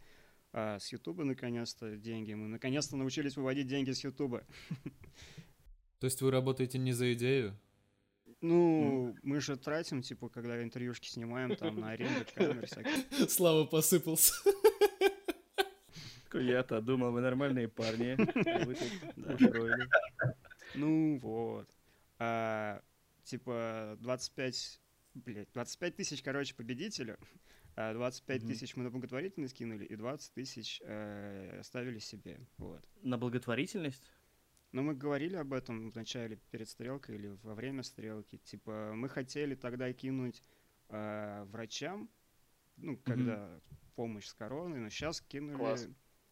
а, 0.51 0.77
с 0.79 0.91
Ютуба 0.91 1.23
наконец-то 1.23 1.95
деньги. 1.95 2.33
Мы 2.33 2.47
наконец-то 2.49 2.97
научились 2.97 3.37
выводить 3.37 3.67
деньги 3.67 3.91
с 3.91 4.03
Ютуба. 4.03 4.45
То 6.01 6.05
есть 6.05 6.19
вы 6.23 6.31
работаете 6.31 6.79
не 6.79 6.93
за 6.93 7.13
идею? 7.13 7.55
Ну, 8.41 9.15
мы 9.21 9.39
же 9.39 9.55
тратим, 9.55 10.01
типа, 10.01 10.29
когда 10.29 10.63
интервьюшки 10.63 11.07
снимаем, 11.07 11.55
там, 11.55 11.79
на 11.79 11.91
аренду 11.91 12.25
камер 12.33 12.65
всякие. 12.65 13.27
Слава 13.29 13.65
посыпался. 13.65 14.33
Я-то 16.33 16.81
думал, 16.81 17.11
вы 17.11 17.21
нормальные 17.21 17.67
парни. 17.67 18.17
а. 19.27 20.35
Ну, 20.75 21.19
вот. 21.19 21.69
А, 22.17 22.81
типа, 23.23 23.95
25, 23.99 24.81
блядь, 25.13 25.49
25 25.53 25.95
тысяч, 25.97 26.23
короче, 26.23 26.55
победителю. 26.55 27.19
А 27.75 27.93
25 27.93 28.41
Мгм. 28.41 28.51
тысяч 28.51 28.75
мы 28.75 28.83
на 28.85 28.89
благотворительность 28.89 29.53
кинули, 29.55 29.85
и 29.85 29.95
20 29.95 30.33
тысяч 30.33 30.81
э, 30.83 31.59
оставили 31.59 31.99
себе. 31.99 32.39
Вот. 32.57 32.83
На 33.03 33.19
благотворительность? 33.19 34.11
Но 34.71 34.83
мы 34.83 34.93
говорили 34.93 35.35
об 35.35 35.53
этом 35.53 35.91
в 35.91 35.95
начале 35.95 36.37
перед 36.49 36.69
стрелкой 36.69 37.15
или 37.15 37.27
во 37.43 37.55
время 37.55 37.83
стрелки. 37.83 38.37
Типа, 38.37 38.93
мы 38.95 39.09
хотели 39.09 39.55
тогда 39.55 39.91
кинуть 39.91 40.41
э, 40.89 41.43
врачам, 41.49 42.09
ну, 42.77 42.97
когда 42.97 43.59
помощь 43.95 44.27
с 44.27 44.33
короной, 44.33 44.79
но 44.79 44.89
сейчас 44.89 45.21
кинули... 45.21 45.57
Класс. 45.57 45.87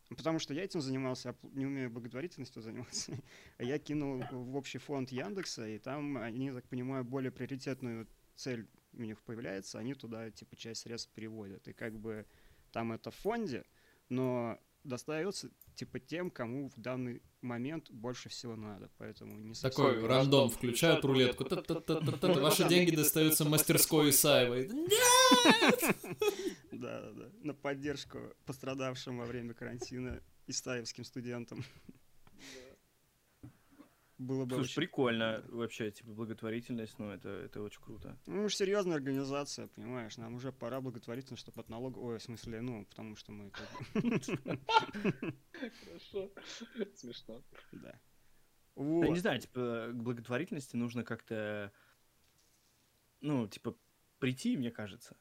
Потому 0.10 0.40
что 0.40 0.56
я 0.56 0.64
этим 0.64 0.82
занимался, 0.82 1.30
пл- 1.30 1.52
не 1.54 1.68
умею 1.68 1.92
благотворительностью 1.92 2.64
заниматься. 2.64 3.16
А 3.58 3.64
я 3.64 3.78
кинул 3.78 4.24
в 4.32 4.56
общий 4.56 4.80
фонд 4.80 5.12
Яндекса, 5.12 5.68
и 5.68 5.78
там 5.78 6.18
они, 6.18 6.52
так 6.52 6.68
понимаю, 6.68 7.04
более 7.04 7.32
приоритетную 7.32 8.08
цель 8.36 8.68
у 8.94 9.04
них 9.04 9.22
появляется, 9.22 9.78
они 9.78 9.94
туда, 9.94 10.32
типа, 10.32 10.56
часть 10.56 10.82
средств 10.82 11.12
переводят. 11.14 11.68
И 11.68 11.74
как 11.74 12.00
бы 12.00 12.26
там 12.72 12.92
это 12.92 13.12
в 13.12 13.16
фонде, 13.16 13.66
но 14.10 14.60
достается, 14.90 15.50
типа, 15.76 16.00
тем, 16.00 16.30
кому 16.30 16.70
в 16.70 16.78
данный 16.78 17.22
момент 17.42 17.90
больше 17.90 18.28
всего 18.28 18.56
надо. 18.56 18.90
Поэтому 18.98 19.38
не 19.38 19.54
совсем... 19.54 19.72
Такой 19.72 19.94
рандом, 19.94 20.10
рандом, 20.10 20.50
включают 20.50 21.06
рулетку. 21.06 21.46
Ваши 22.42 22.68
деньги 22.68 22.96
достаются 22.96 23.46
мастерской 23.46 24.10
Исаевой. 24.10 24.70
Да, 26.72 27.02
да, 27.02 27.12
да. 27.12 27.30
На 27.44 27.54
поддержку 27.54 28.20
пострадавшим 28.46 29.18
во 29.18 29.26
время 29.26 29.54
карантина 29.54 30.22
исаевским 30.48 31.04
студентам. 31.04 31.66
Было 34.20 34.44
бы 34.44 34.56
Слушай, 34.56 34.66
очень... 34.66 34.76
прикольно 34.76 35.46
вообще, 35.48 35.92
типа, 35.92 36.12
благотворительность, 36.12 37.00
ну, 37.00 37.10
это, 37.10 37.30
это 37.30 37.62
очень 37.62 37.82
круто. 37.82 38.20
Ну, 38.26 38.44
мы 38.44 38.50
же 38.50 38.56
серьезная 38.58 38.98
организация, 38.98 39.68
понимаешь, 39.68 40.18
нам 40.18 40.36
уже 40.36 40.52
пора 40.52 40.82
благотворительность, 40.82 41.42
чтобы 41.42 41.62
от 41.62 41.70
налога... 41.70 42.00
Ой, 42.00 42.20
в 42.20 42.22
смысле, 42.22 42.60
ну, 42.60 42.86
потому 42.86 43.16
что 43.16 43.32
мы... 43.32 43.50
Хорошо. 45.54 46.30
Смешно. 46.96 47.42
Да. 47.72 47.92
Я 47.92 48.02
Вот. 48.76 49.10
не 49.10 49.20
знаю, 49.20 49.40
типа, 49.40 49.92
к 49.94 50.04
благотворительности 50.04 50.76
нужно 50.76 51.06
как-то, 51.06 51.72
ну, 53.22 53.48
типа, 53.48 53.78
прийти, 54.20 54.58
мне 54.58 54.70
кажется. 54.70 55.16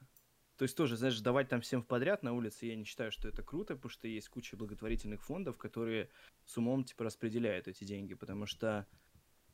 То 0.59 0.65
есть 0.65 0.77
тоже, 0.77 0.97
знаешь, 0.97 1.21
давать 1.21 1.49
там 1.49 1.61
всем 1.61 1.83
в 1.83 1.87
подряд 1.87 2.25
на 2.25 2.33
улице, 2.33 2.67
я 2.67 2.75
не 2.75 2.83
считаю, 2.83 3.13
что 3.13 3.29
это 3.29 3.45
круто, 3.45 3.77
потому 3.77 3.91
что 3.91 4.09
есть 4.09 4.29
куча 4.29 4.57
благотворительных 4.57 5.23
фондов, 5.23 5.57
которые 5.57 6.11
с 6.45 6.59
умом, 6.59 6.83
типа, 6.83 7.05
распределяют 7.05 7.69
эти 7.69 7.85
деньги, 7.85 8.15
потому 8.15 8.45
что 8.47 8.85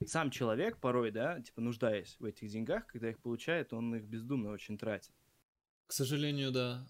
сам 0.07 0.31
человек 0.31 0.79
порой, 0.79 1.11
да, 1.11 1.43
типа, 1.43 1.61
нуждаясь 1.61 2.17
в 2.19 2.25
этих 2.25 2.49
деньгах, 2.49 2.87
когда 2.87 3.11
их 3.11 3.19
получает, 3.21 3.75
он 3.75 3.95
их 3.95 4.05
бездумно 4.05 4.51
очень 4.51 4.79
тратит. 4.79 5.13
К 5.87 5.93
сожалению, 5.93 6.51
да. 6.51 6.87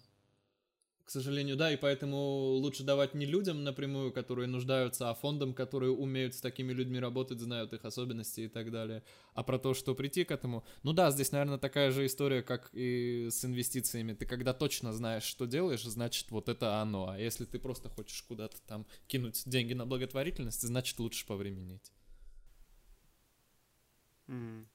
К 1.05 1.11
сожалению, 1.11 1.55
да, 1.55 1.71
и 1.71 1.77
поэтому 1.77 2.17
лучше 2.55 2.83
давать 2.83 3.13
не 3.13 3.27
людям 3.27 3.63
напрямую, 3.63 4.11
которые 4.11 4.47
нуждаются, 4.47 5.11
а 5.11 5.13
фондам, 5.13 5.53
которые 5.53 5.91
умеют 5.91 6.33
с 6.33 6.41
такими 6.41 6.73
людьми 6.73 6.99
работать, 6.99 7.39
знают 7.39 7.73
их 7.73 7.85
особенности 7.85 8.41
и 8.41 8.47
так 8.47 8.71
далее. 8.71 9.03
А 9.35 9.43
про 9.43 9.59
то, 9.59 9.75
что 9.75 9.93
прийти 9.93 10.23
к 10.23 10.31
этому... 10.31 10.65
Ну 10.81 10.93
да, 10.93 11.11
здесь, 11.11 11.31
наверное, 11.31 11.59
такая 11.59 11.91
же 11.91 12.07
история, 12.07 12.41
как 12.41 12.71
и 12.73 13.27
с 13.29 13.45
инвестициями. 13.45 14.13
Ты 14.13 14.25
когда 14.25 14.51
точно 14.51 14.93
знаешь, 14.93 15.23
что 15.23 15.45
делаешь, 15.45 15.83
значит, 15.83 16.31
вот 16.31 16.49
это 16.49 16.81
оно. 16.81 17.09
А 17.09 17.19
если 17.19 17.45
ты 17.45 17.59
просто 17.59 17.87
хочешь 17.87 18.23
куда-то 18.23 18.57
там 18.65 18.87
кинуть 19.05 19.43
деньги 19.45 19.73
на 19.73 19.85
благотворительность, 19.85 20.63
значит, 20.63 20.97
лучше 20.97 21.27
повременить. 21.27 21.91
Мгм. 24.25 24.67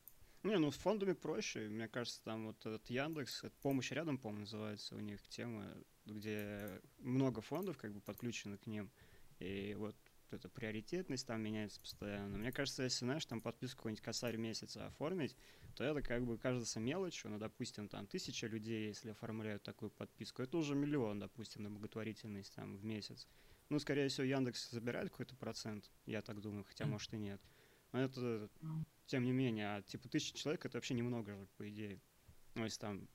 Не, 0.43 0.59
ну 0.59 0.71
с 0.71 0.77
фондами 0.77 1.13
проще. 1.13 1.69
Мне 1.69 1.87
кажется, 1.87 2.23
там 2.25 2.47
вот 2.47 2.61
этот 2.61 2.89
Яндекс, 2.89 3.45
это 3.45 3.55
помощь 3.61 3.93
рядом, 3.93 4.17
по-моему, 4.17 4.43
называется 4.43 4.95
у 4.95 5.01
них 5.01 5.21
тема, 5.29 5.67
где 6.07 6.81
много 6.99 7.43
фондов 7.43 7.77
как 7.77 7.93
бы 7.93 8.01
подключено 8.01 8.57
к 8.57 8.67
ним. 8.67 8.91
И 9.39 9.75
вот 9.77 9.97
эта 10.31 10.49
приоритетность 10.49 11.27
там 11.27 11.43
меняется 11.43 11.81
постоянно. 11.81 12.39
Мне 12.39 12.53
кажется, 12.53 12.85
если, 12.85 13.05
знаешь, 13.05 13.27
там 13.27 13.43
подписку 13.43 13.79
какой-нибудь 13.79 14.03
косарь 14.03 14.37
месяца 14.37 14.87
оформить, 14.87 15.37
то 15.75 15.85
это 15.85 16.03
как 16.03 16.25
бы 16.25 16.39
кажется 16.39 16.81
мелочью. 16.81 17.31
Ну, 17.31 17.39
допустим, 17.39 17.89
там 17.89 18.07
тысяча 18.07 18.47
людей, 18.47 18.89
если 18.89 19.11
оформляют 19.11 19.63
такую 19.63 19.91
подписку, 19.91 20.43
это 20.43 20.57
уже 20.57 20.75
миллион, 20.75 21.19
допустим, 21.19 21.65
на 21.65 21.71
благотворительность 21.71 22.55
там 22.55 22.77
в 22.77 22.85
месяц. 22.85 23.27
Ну, 23.69 23.79
скорее 23.79 24.09
всего, 24.09 24.25
Яндекс 24.25 24.71
забирает 24.71 25.11
какой-то 25.11 25.37
процент, 25.37 25.91
я 26.07 26.23
так 26.23 26.41
думаю, 26.41 26.65
хотя, 26.65 26.87
может, 26.87 27.13
и 27.13 27.19
нет. 27.19 27.41
Но 27.93 28.01
это 28.01 28.49
тем 29.11 29.25
не 29.25 29.33
менее, 29.33 29.75
а 29.75 29.83
типа 29.83 30.09
тысяча 30.09 30.39
человек 30.39 30.65
это 30.65 30.79
вообще 30.79 30.95
немного 30.95 31.35
же, 31.35 31.49
по 31.57 31.69
идее. 31.69 32.01
Ну, 32.55 32.65
если 32.65 32.79
там 32.79 33.09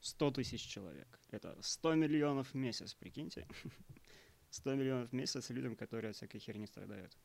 100 0.00 0.30
тысяч 0.32 0.60
человек, 0.60 1.18
это 1.30 1.56
100 1.60 1.94
миллионов 1.94 2.52
в 2.52 2.54
месяц, 2.54 2.94
прикиньте. 2.94 3.48
100 4.50 4.74
миллионов 4.74 5.08
в 5.08 5.12
месяц 5.14 5.48
людям, 5.48 5.74
которые 5.74 6.10
от 6.10 6.16
всякой 6.16 6.38
херни 6.38 6.66
страдают. 6.66 7.16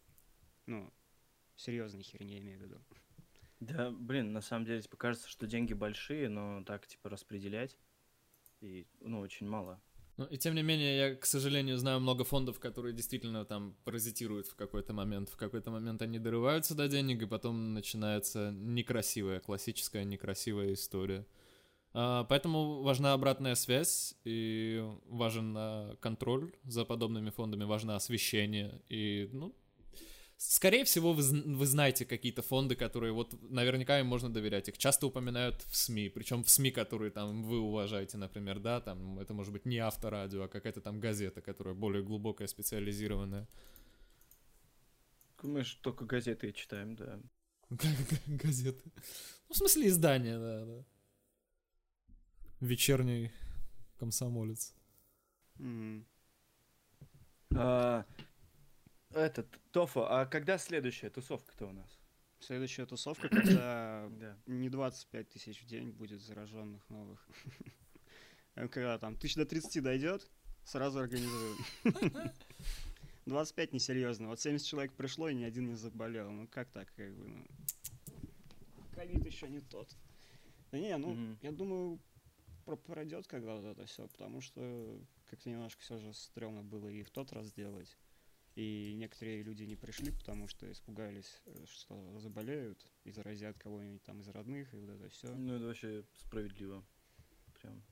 Ну, 0.67 0.93
серьезной 1.57 2.03
херни, 2.03 2.35
я 2.35 2.39
имею 2.39 2.59
в 2.59 2.61
виду. 2.61 2.81
Да, 3.59 3.91
блин, 3.91 4.31
на 4.31 4.41
самом 4.41 4.65
деле, 4.65 4.81
типа, 4.81 4.95
кажется, 4.95 5.27
что 5.27 5.45
деньги 5.45 5.73
большие, 5.73 6.29
но 6.29 6.63
так, 6.63 6.87
типа, 6.87 7.09
распределять, 7.09 7.77
и, 8.61 8.87
ну, 9.01 9.19
очень 9.19 9.47
мало. 9.47 9.81
Ну, 10.17 10.25
и 10.25 10.37
тем 10.37 10.55
не 10.55 10.63
менее, 10.63 10.97
я, 10.97 11.15
к 11.15 11.25
сожалению, 11.25 11.77
знаю 11.77 11.99
много 11.99 12.23
фондов, 12.23 12.59
которые 12.59 12.93
действительно 12.93 13.45
там 13.45 13.75
паразитируют 13.83 14.47
в 14.47 14.55
какой-то 14.55 14.91
момент. 14.91 15.29
В 15.29 15.37
какой-то 15.37 15.69
момент 15.69 16.01
они 16.01 16.17
дорываются 16.17 16.73
до 16.73 16.87
денег, 16.87 17.21
и 17.21 17.27
потом 17.27 17.75
начинается 17.75 18.51
некрасивая, 18.51 19.39
классическая 19.39 20.03
некрасивая 20.03 20.73
история. 20.73 21.27
А, 21.93 22.23
Поэтому 22.23 22.81
важна 22.81 23.13
обратная 23.13 23.53
связь, 23.53 24.15
и 24.23 24.83
важен 25.05 25.55
а, 25.55 25.95
контроль 25.97 26.51
за 26.63 26.83
подобными 26.83 27.29
фондами, 27.29 27.65
важно 27.65 27.95
освещение. 27.95 28.81
И, 28.89 29.29
ну, 29.33 29.55
Скорее 30.37 30.83
всего, 30.83 31.13
вы, 31.13 31.23
вы 31.23 31.65
знаете 31.65 32.05
какие-то 32.05 32.43
фонды, 32.43 32.75
которые 32.75 33.11
вот 33.11 33.33
наверняка 33.49 33.99
им 33.99 34.05
можно 34.05 34.31
доверять. 34.31 34.69
Их 34.69 34.77
часто 34.77 35.07
упоминают 35.07 35.63
в 35.63 35.75
СМИ, 35.75 36.09
причем 36.09 36.43
в 36.43 36.49
СМИ, 36.49 36.69
которые 36.69 37.09
там 37.09 37.43
вы 37.43 37.59
уважаете, 37.59 38.17
например, 38.17 38.59
да, 38.59 38.79
там 38.79 39.19
это 39.19 39.33
может 39.33 39.51
быть 39.51 39.65
не 39.65 39.79
авторадио, 39.79 40.43
а 40.43 40.47
какая-то 40.47 40.79
там 40.79 40.99
газета, 40.99 41.41
которая 41.41 41.73
более 41.73 42.03
глубокая, 42.03 42.47
специализированная. 42.47 43.47
Мы 45.41 45.63
же 45.63 45.77
только 45.81 46.05
газеты 46.05 46.51
читаем, 46.51 46.95
да. 46.95 47.19
Газеты. 48.27 48.83
Ну, 49.49 49.53
в 49.53 49.57
смысле, 49.57 49.87
издания, 49.87 50.37
да, 50.37 50.65
да. 50.65 50.83
Вечерний 52.59 53.31
комсомолец. 53.97 54.75
М. 55.59 56.05
А, 57.55 58.05
этот, 59.11 59.47
Тофа, 59.71 60.21
а 60.21 60.25
когда 60.25 60.57
следующая 60.57 61.09
тусовка-то 61.09 61.67
у 61.67 61.71
нас? 61.73 61.99
Следующая 62.39 62.85
тусовка, 62.85 63.29
когда 63.29 64.07
Да. 64.19 64.37
не 64.45 64.69
25 64.69 65.29
тысяч 65.29 65.61
в 65.61 65.65
день 65.65 65.91
будет 65.91 66.21
зараженных 66.21 66.87
новых. 66.89 67.27
Когда 68.71 68.97
там 68.97 69.15
тысяч 69.15 69.35
до 69.35 69.45
30 69.45 69.83
дойдет, 69.83 70.27
сразу 70.63 70.99
организуем. 70.99 71.57
25 73.25 73.73
несерьезно. 73.73 74.27
Вот 74.29 74.39
70 74.39 74.65
человек 74.65 74.93
пришло, 74.93 75.29
и 75.29 75.35
ни 75.35 75.43
один 75.43 75.67
не 75.67 75.75
заболел. 75.75 76.31
Ну 76.31 76.47
как 76.47 76.69
так, 76.71 76.91
как 76.95 77.13
бы, 77.15 77.27
ну. 77.27 77.45
Ковид 78.95 79.25
еще 79.25 79.47
не 79.47 79.59
тот. 79.61 79.95
Да 80.71 80.79
не, 80.79 80.95
ну, 80.97 81.09
Мгм. 81.13 81.39
я 81.41 81.51
думаю, 81.51 81.99
про- 82.65 82.75
пройдет 82.77 83.27
когда 83.27 83.55
вот 83.55 83.65
это 83.65 83.85
все, 83.85 84.07
потому 84.07 84.41
что 84.41 84.99
как-то 85.29 85.49
немножко 85.49 85.81
все 85.81 85.97
же 85.97 86.13
стрёмно 86.13 86.63
было 86.63 86.87
и 86.87 87.03
в 87.03 87.09
тот 87.11 87.31
раз 87.33 87.51
делать. 87.53 87.95
И 88.57 88.95
некоторые 88.95 89.43
люди 89.43 89.65
не 89.65 89.75
пришли, 89.75 90.11
потому 90.11 90.47
что 90.47 90.69
испугались, 90.71 91.43
э, 91.45 91.65
что 91.67 92.17
заболеют 92.17 92.83
и 93.03 93.11
заразят 93.11 93.55
кого-нибудь 93.59 94.01
там 94.01 94.19
из 94.21 94.29
родных, 94.29 94.73
и 94.73 94.77
вот 94.77 94.89
это 94.89 95.07
все. 95.09 95.27
Ну, 95.35 95.57
это 95.57 95.65
вообще 95.65 96.03
справедливо. 96.15 96.83
Прям. 97.61 97.83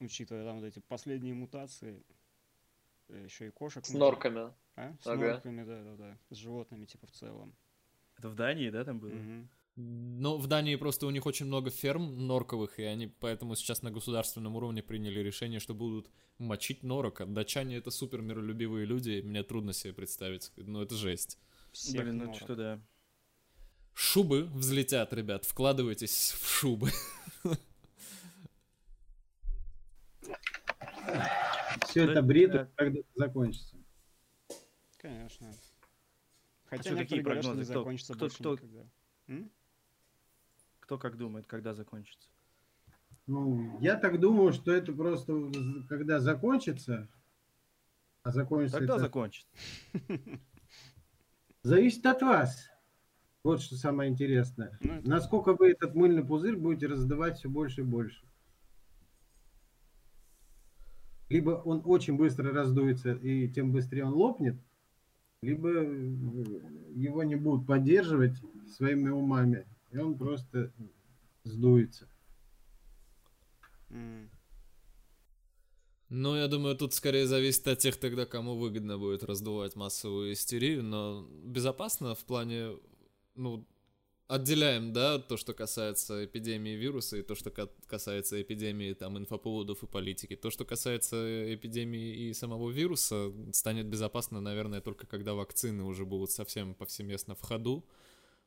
Учитывая 0.00 0.46
там 0.46 0.60
вот 0.60 0.64
эти 0.64 0.78
последние 0.78 1.34
мутации, 1.34 2.02
еще 3.08 3.48
и 3.48 3.50
кошек. 3.50 3.84
С 3.84 3.90
много. 3.90 4.12
норками. 4.12 4.54
А? 4.76 4.96
С 5.02 5.06
Ага. 5.06 5.32
норками, 5.32 5.62
да-да-да. 5.62 6.18
С 6.30 6.36
животными, 6.36 6.86
типа, 6.86 7.06
в 7.06 7.12
целом. 7.12 7.54
Это 8.16 8.30
в 8.30 8.34
Дании, 8.34 8.70
да, 8.70 8.82
там 8.82 9.00
было? 9.00 9.10
Мгм. 9.10 9.50
Но 9.76 10.38
в 10.38 10.46
Дании 10.46 10.76
просто 10.76 11.06
у 11.06 11.10
них 11.10 11.26
очень 11.26 11.46
много 11.46 11.70
ферм 11.70 12.28
норковых, 12.28 12.78
и 12.78 12.84
они 12.84 13.08
поэтому 13.08 13.56
сейчас 13.56 13.82
на 13.82 13.90
государственном 13.90 14.54
уровне 14.54 14.82
приняли 14.82 15.18
решение, 15.18 15.58
что 15.58 15.74
будут 15.74 16.10
мочить 16.38 16.84
норок. 16.84 17.20
А 17.20 17.26
датчане 17.26 17.76
это 17.76 17.90
супер 17.90 18.22
миролюбивые 18.22 18.86
люди, 18.86 19.10
и 19.10 19.22
мне 19.22 19.42
трудно 19.42 19.72
себе 19.72 19.92
представить. 19.92 20.52
Ну, 20.56 20.80
это 20.80 20.94
жесть. 20.94 21.38
Всех 21.72 22.04
Блин, 22.04 22.18
ну 22.18 22.34
что 22.34 22.54
да. 22.54 22.80
Шубы 23.94 24.44
взлетят, 24.44 25.12
ребят, 25.12 25.44
вкладывайтесь 25.44 26.32
в 26.40 26.48
шубы. 26.48 26.90
Все 31.88 32.10
это 32.10 32.22
бред, 32.22 32.52
да. 32.52 32.68
когда 32.76 33.00
закончится. 33.14 33.76
Конечно. 34.98 35.52
Хотя 36.66 36.90
что, 36.90 36.96
какие 36.96 37.20
говорят, 37.20 37.44
что 37.44 37.54
не 37.54 37.64
прогнозы? 37.64 37.72
Кто- 37.72 37.80
закончится 37.80 38.14
кто- 38.14 38.24
больше 38.24 38.38
кто- 38.38 38.52
никогда. 38.54 38.86
М? 39.28 39.50
Кто 40.84 40.98
как 40.98 41.16
думает, 41.16 41.46
когда 41.46 41.72
закончится? 41.72 42.28
Ну, 43.26 43.78
я 43.80 43.96
так 43.96 44.20
думаю, 44.20 44.52
что 44.52 44.70
это 44.70 44.92
просто 44.92 45.50
когда 45.88 46.20
закончится, 46.20 47.08
а 48.22 48.32
закончится 48.32 48.78
Когда 48.80 48.94
это 48.96 49.02
закончится? 49.04 49.48
зависит 51.62 52.04
от 52.04 52.20
вас. 52.20 52.68
Вот 53.44 53.62
что 53.62 53.76
самое 53.76 54.10
интересное. 54.10 54.78
Ну, 54.82 54.92
это- 54.92 55.08
Насколько 55.08 55.54
вы 55.54 55.70
этот 55.70 55.94
мыльный 55.94 56.22
пузырь 56.22 56.56
будете 56.56 56.86
раздавать 56.88 57.38
все 57.38 57.48
больше 57.48 57.80
и 57.80 57.84
больше. 57.84 58.22
Либо 61.30 61.52
он 61.52 61.80
очень 61.86 62.18
быстро 62.18 62.52
раздуется, 62.52 63.14
и 63.14 63.48
тем 63.48 63.72
быстрее 63.72 64.04
он 64.04 64.12
лопнет, 64.12 64.56
либо 65.40 65.70
его 65.70 67.22
не 67.22 67.36
будут 67.36 67.66
поддерживать 67.66 68.36
своими 68.68 69.08
умами, 69.08 69.66
и 69.94 69.98
он 69.98 70.18
просто 70.18 70.72
сдуется. 71.44 72.08
М. 73.90 74.28
Ну, 76.08 76.36
я 76.36 76.48
думаю, 76.48 76.76
тут 76.76 76.94
скорее 76.94 77.26
зависит 77.26 77.66
от 77.68 77.78
тех 77.78 77.96
тогда, 77.96 78.26
кому 78.26 78.56
выгодно 78.56 78.98
будет 78.98 79.24
раздувать 79.24 79.76
массовую 79.76 80.32
истерию, 80.32 80.82
но 80.82 81.26
безопасно 81.44 82.14
в 82.14 82.24
плане, 82.24 82.76
ну, 83.34 83.66
отделяем, 84.26 84.92
да, 84.92 85.18
то, 85.18 85.36
что 85.36 85.54
касается 85.54 86.24
эпидемии 86.24 86.76
вируса 86.76 87.16
и 87.18 87.22
то, 87.22 87.34
что 87.34 87.50
ка- 87.50 87.70
касается 87.86 88.40
эпидемии 88.42 88.94
там 88.94 89.16
инфоповодов 89.16 89.82
и 89.82 89.86
политики. 89.86 90.34
То, 90.34 90.50
что 90.50 90.64
касается 90.64 91.54
эпидемии 91.54 92.28
и 92.28 92.34
самого 92.34 92.70
вируса, 92.70 93.32
станет 93.52 93.86
безопасно, 93.86 94.40
наверное, 94.40 94.80
только 94.80 95.06
когда 95.06 95.34
вакцины 95.34 95.84
уже 95.84 96.04
будут 96.04 96.30
совсем 96.30 96.74
повсеместно 96.74 97.34
в 97.34 97.42
ходу. 97.42 97.84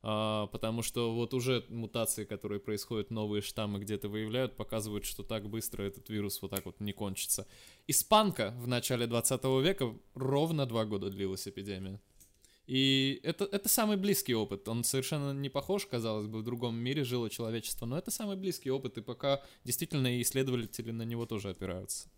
А, 0.03 0.47
потому 0.47 0.83
что 0.83 1.13
вот 1.13 1.33
уже 1.33 1.65
мутации, 1.69 2.23
которые 2.23 2.59
происходят, 2.59 3.09
новые 3.09 3.41
штаммы 3.41 3.79
где-то 3.79 4.09
выявляют, 4.09 4.55
показывают, 4.55 5.05
что 5.05 5.23
так 5.23 5.49
быстро 5.49 5.83
этот 5.83 6.09
вирус 6.09 6.41
вот 6.41 6.51
так 6.51 6.65
вот 6.65 6.79
не 6.79 6.93
кончится. 6.93 7.47
Испанка 7.87 8.53
в 8.57 8.67
начале 8.67 9.07
20 9.07 9.43
века 9.63 9.95
ровно 10.13 10.65
два 10.65 10.85
года 10.85 11.09
длилась 11.09 11.47
эпидемия. 11.47 11.99
И 12.67 13.21
это, 13.23 13.45
это 13.45 13.69
самый 13.69 13.95
близкий 13.95 14.35
опыт. 14.35 14.67
Он 14.67 14.83
совершенно 14.83 15.31
не 15.31 15.49
похож, 15.49 15.85
казалось 15.85 16.27
бы, 16.27 16.39
в 16.39 16.43
другом 16.43 16.75
мире 16.75 17.05
жило 17.05 17.29
человечество, 17.29 17.85
но 17.85 17.97
это 17.97 18.11
самый 18.11 18.35
близкий 18.35 18.69
опыт, 18.69 18.97
и 18.97 19.01
пока 19.01 19.41
действительно 19.63 20.21
исследователи 20.21 20.91
на 20.91 21.03
него 21.03 21.25
тоже 21.25 21.49
опираются. 21.49 22.09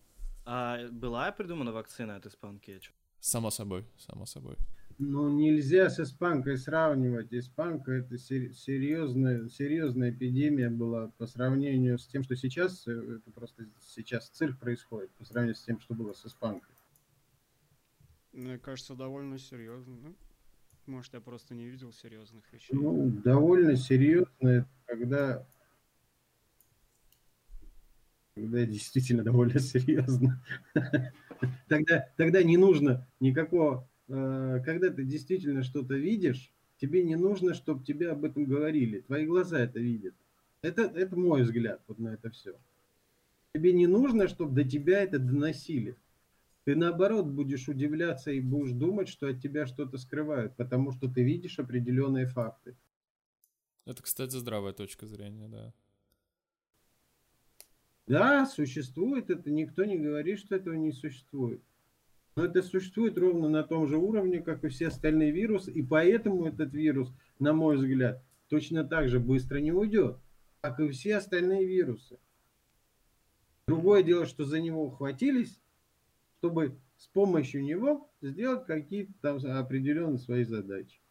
А 0.46 0.88
была 0.90 1.32
придумана 1.32 1.72
вакцина 1.72 2.16
от 2.16 2.26
испанки? 2.26 2.82
Само 3.20 3.52
собой, 3.52 3.86
само 4.00 4.26
собой. 4.26 4.56
Ну, 5.00 5.30
нельзя 5.30 5.90
с 5.90 5.98
испанкой 6.02 6.58
сравнивать. 6.58 7.34
Испанка 7.34 7.94
это 7.94 8.18
сер- 8.18 8.54
серьезная, 8.54 9.48
серьезная 9.48 10.12
эпидемия 10.12 10.70
была 10.70 11.08
по 11.18 11.26
сравнению 11.26 11.98
с 11.98 12.06
тем, 12.06 12.24
что 12.24 12.36
сейчас, 12.36 12.86
э, 12.86 12.92
это 12.92 13.32
просто 13.32 13.66
сейчас 13.82 14.28
цирк 14.28 14.60
происходит, 14.60 15.10
по 15.12 15.24
сравнению 15.24 15.56
с 15.56 15.64
тем, 15.64 15.80
что 15.80 15.94
было 15.94 16.12
с 16.12 16.26
испанкой. 16.26 16.76
Мне 18.34 18.60
кажется, 18.60 18.94
довольно 18.94 19.40
серьезно. 19.40 19.96
Ну, 19.96 20.16
может, 20.86 21.14
я 21.14 21.22
просто 21.22 21.56
не 21.56 21.70
видел 21.70 21.94
серьезных 21.94 22.44
вещей. 22.52 22.76
Ну, 22.76 23.10
довольно 23.10 23.78
серьезно, 23.78 24.68
когда 24.86 25.48
когда 28.36 28.66
действительно 28.66 29.24
довольно 29.24 29.60
серьезно. 29.60 30.44
Тогда, 31.70 32.10
тогда 32.18 32.44
не 32.44 32.58
нужно 32.58 33.08
никакого, 33.20 33.89
когда 34.10 34.90
ты 34.90 35.04
действительно 35.04 35.64
что-то 35.64 35.94
видишь, 35.94 36.52
тебе 36.82 37.04
не 37.04 37.16
нужно, 37.16 37.54
чтобы 37.54 37.86
тебе 37.86 38.10
об 38.10 38.26
этом 38.26 38.46
говорили. 38.46 39.02
Твои 39.02 39.26
глаза 39.26 39.60
это 39.60 39.80
видят. 39.80 40.16
Это, 40.62 40.82
это 40.82 41.16
мой 41.16 41.44
взгляд 41.44 41.82
вот 41.88 42.00
на 42.00 42.10
это 42.10 42.30
все. 42.32 42.56
Тебе 43.54 43.72
не 43.72 43.88
нужно, 43.88 44.28
чтобы 44.28 44.64
до 44.64 44.70
тебя 44.70 45.02
это 45.02 45.20
доносили. 45.20 45.96
Ты 46.66 46.76
наоборот 46.76 47.28
будешь 47.28 47.68
удивляться 47.68 48.32
и 48.32 48.42
будешь 48.42 48.74
думать, 48.74 49.10
что 49.10 49.28
от 49.28 49.42
тебя 49.42 49.66
что-то 49.66 49.98
скрывают, 49.98 50.56
потому 50.56 50.92
что 50.92 51.08
ты 51.08 51.24
видишь 51.24 51.58
определенные 51.60 52.28
факты. 52.28 52.76
Это, 53.86 54.04
кстати, 54.04 54.36
здравая 54.36 54.74
точка 54.74 55.08
зрения, 55.08 55.48
да. 55.48 55.74
Да, 58.06 58.46
существует 58.46 59.30
это, 59.30 59.50
никто 59.50 59.86
не 59.86 59.98
говорит, 59.98 60.40
что 60.40 60.56
этого 60.56 60.74
не 60.74 60.92
существует. 60.92 61.62
Но 62.40 62.46
это 62.46 62.64
существует 62.64 63.18
ровно 63.18 63.50
на 63.50 63.64
том 63.64 63.86
же 63.86 63.98
уровне, 63.98 64.40
как 64.40 64.64
и 64.64 64.70
все 64.70 64.88
остальные 64.88 65.32
вирусы, 65.32 65.74
и 65.74 65.84
поэтому 65.84 66.46
этот 66.46 66.74
вирус, 66.74 67.14
на 67.38 67.52
мой 67.52 67.76
взгляд, 67.76 68.24
точно 68.48 68.86
так 68.86 69.10
же 69.10 69.20
быстро 69.20 69.58
не 69.58 69.74
уйдет, 69.74 70.20
как 70.62 70.80
и 70.80 70.88
все 70.88 71.18
остальные 71.18 71.66
вирусы. 71.66 72.18
Другое 73.68 74.04
дело, 74.04 74.26
что 74.26 74.46
за 74.46 74.62
него 74.62 74.86
ухватились, 74.86 75.60
чтобы 76.38 76.80
с 76.96 77.08
помощью 77.08 77.62
него 77.62 78.10
сделать 78.22 78.66
какие-то 78.66 79.12
там 79.22 79.38
определенные 79.46 80.20
свои 80.20 80.46
задачи. 80.46 81.02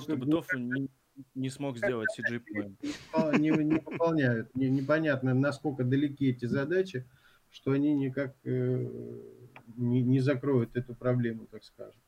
Чтобы 0.00 0.24
Тофу 0.24 0.56
не, 0.56 0.88
не 1.34 1.50
смог 1.50 1.76
сделать 1.76 2.08
CG 2.18 2.40
план. 2.40 2.78
выпол- 2.80 3.38
не, 3.38 3.50
не 3.50 3.80
выполняют. 3.80 4.54
Не- 4.54 4.70
непонятно, 4.70 5.34
насколько 5.34 5.84
далеки 5.84 6.30
эти 6.30 6.46
задачи, 6.46 7.06
что 7.50 7.72
они 7.72 7.92
никак 7.92 8.34
э, 8.44 9.41
не, 9.76 10.02
не 10.02 10.20
закроют 10.20 10.76
эту 10.76 10.94
проблему, 10.94 11.46
так 11.46 11.64
скажем. 11.64 12.00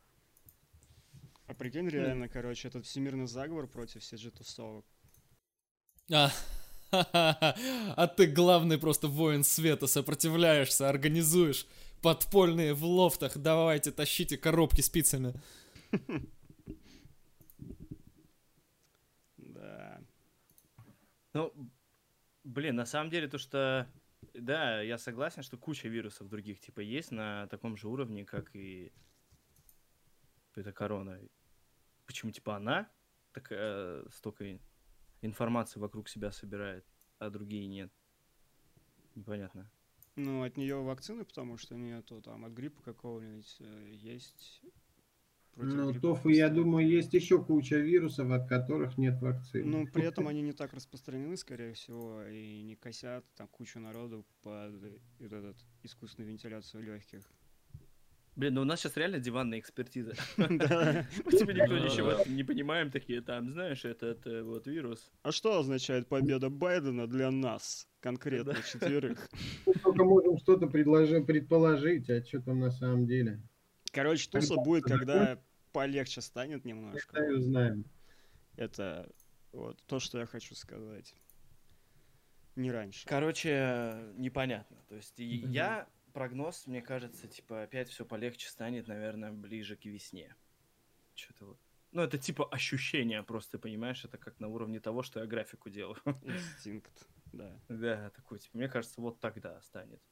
А 1.47 1.55
прикинь, 1.55 1.89
реально, 1.89 2.29
короче, 2.29 2.69
этот 2.69 2.87
всемирный 2.87 3.27
заговор 3.27 3.67
против 3.67 4.01
CG-тусовок. 4.01 4.87
А, 6.11 6.31
а 6.91 8.07
ты 8.07 8.27
главный 8.27 8.79
просто 8.79 9.09
воин 9.09 9.45
света, 9.45 9.87
сопротивляешься, 9.87 10.89
организуешь 10.89 11.67
подпольные 12.03 12.75
в 12.75 12.85
лофтах, 12.85 13.39
давайте 13.39 13.91
тащите 13.91 14.37
коробки 14.37 14.81
спицами. 14.81 15.35
Да. 19.37 20.01
Ну, 21.33 21.53
блин, 22.43 22.77
на 22.77 22.87
самом 22.87 23.11
деле 23.11 23.29
то, 23.29 23.39
что 23.39 23.89
да, 24.35 24.83
я 24.83 24.99
согласен, 24.99 25.43
что 25.43 25.57
куча 25.57 25.89
вирусов 25.89 26.29
других 26.29 26.59
типа 26.59 26.81
есть 26.81 27.13
на 27.13 27.47
таком 27.47 27.77
же 27.77 27.89
уровне, 27.89 28.25
как 28.25 28.55
и 28.55 28.93
эта 30.57 30.73
корона. 30.73 31.21
Почему 32.05 32.33
типа 32.33 32.57
она 32.57 32.91
так, 33.33 33.49
э, 33.51 34.05
столько 34.11 34.59
информации 35.23 35.79
вокруг 35.79 36.09
себя 36.09 36.33
собирает, 36.33 36.85
а 37.19 37.31
другие 37.31 37.67
нет? 37.69 37.93
Непонятно. 39.15 39.71
Ну, 40.17 40.43
от 40.43 40.57
нее 40.57 40.83
вакцины, 40.83 41.25
потому 41.25 41.57
что 41.57 41.77
нету 41.77 42.21
там 42.21 42.45
от 42.45 42.53
гриппа 42.53 42.83
какого-нибудь 42.83 43.57
э, 43.61 43.89
есть. 43.93 44.63
Против 45.55 45.75
Ну, 45.75 46.01
тофу, 46.01 46.29
я 46.29 46.49
думаю, 46.49 46.89
есть 46.89 47.15
еще 47.15 47.43
куча 47.43 47.77
вирусов, 47.77 48.31
от 48.31 48.49
которых 48.49 48.99
нет 48.99 49.21
вакцины. 49.21 49.65
Ну, 49.65 49.87
при 49.87 50.05
этом 50.05 50.29
они 50.29 50.43
не 50.43 50.53
так 50.53 50.73
распространены, 50.73 51.37
скорее 51.37 51.73
всего, 51.73 52.23
и 52.25 52.63
не 52.63 52.77
косят 52.77 53.25
там 53.37 53.49
кучу 53.49 53.79
народу 53.79 54.27
под 54.43 54.75
этот 55.21 55.57
искусственную 55.83 56.31
вентиляцию 56.33 56.83
легких. 56.83 57.23
Блин, 58.37 58.55
ну 58.55 58.63
у 58.63 58.65
нас 58.65 58.81
сейчас 58.81 58.97
реально 58.97 59.21
диванная 59.21 59.61
экспертиза. 59.61 60.15
Мы 60.37 60.47
типа 60.47 61.51
никто 61.51 61.79
ничего 61.79 62.25
не 62.27 62.43
понимаем, 62.43 62.91
такие 62.91 63.21
там, 63.21 63.53
знаешь, 63.53 63.85
этот 63.85 64.27
э, 64.27 64.43
вот 64.43 64.67
вирус. 64.67 65.13
А 65.23 65.31
что 65.31 65.61
означает 65.61 66.09
победа 66.09 66.51
Байдена 66.51 67.07
для 67.07 67.31
нас, 67.31 67.87
конкретно 68.01 68.57
четверых? 68.69 69.29
Мы 69.67 69.75
только 69.75 70.05
можем 70.05 70.39
что-то 70.39 70.67
предположить, 70.67 72.11
а 72.11 72.25
что 72.25 72.43
там 72.43 72.59
на 72.59 72.73
самом 72.73 73.07
деле. 73.07 73.41
Короче, 73.95 74.29
туса 74.29 74.55
Когда 74.55 74.63
будет, 74.65 74.85
когда 74.85 75.43
полегче 75.73 76.21
станет 76.21 76.65
немножко. 76.65 77.13
Тогда 77.13 77.31
и 77.31 77.35
узнаем. 77.35 77.85
Это 78.57 79.11
вот 79.53 79.83
то, 79.87 80.01
что 80.01 80.19
я 80.19 80.27
хочу 80.27 80.55
сказать. 80.55 81.15
Не 82.57 82.71
раньше. 82.71 83.07
Короче, 83.07 84.13
непонятно. 84.17 84.77
То 84.89 84.97
есть 84.97 85.19
Мгм. 85.19 85.51
я 85.51 85.89
прогноз, 86.13 86.67
мне 86.67 86.83
кажется, 86.83 87.27
типа 87.29 87.63
опять 87.63 87.89
все 87.89 88.05
полегче 88.05 88.49
станет, 88.49 88.87
наверное, 88.89 89.33
ближе 89.33 89.77
к 89.77 89.85
весне. 89.85 90.35
Что-то 91.15 91.47
вот. 91.47 91.61
Ну, 91.93 92.03
это 92.03 92.19
типа 92.19 92.49
ощущение 92.49 93.23
просто, 93.23 93.59
понимаешь? 93.59 94.05
Это 94.05 94.19
как 94.19 94.41
на 94.41 94.49
уровне 94.49 94.81
того, 94.81 95.03
что 95.03 95.21
я 95.21 95.27
графику 95.27 95.71
делаю. 95.71 96.01
Инстинкт, 96.23 97.09
да. 97.33 97.61
Да, 97.69 98.11
такой, 98.11 98.41
типа, 98.41 98.57
мне 98.59 98.69
кажется, 98.69 99.01
вот 99.01 99.21
тогда 99.21 99.61
станет. 99.63 100.03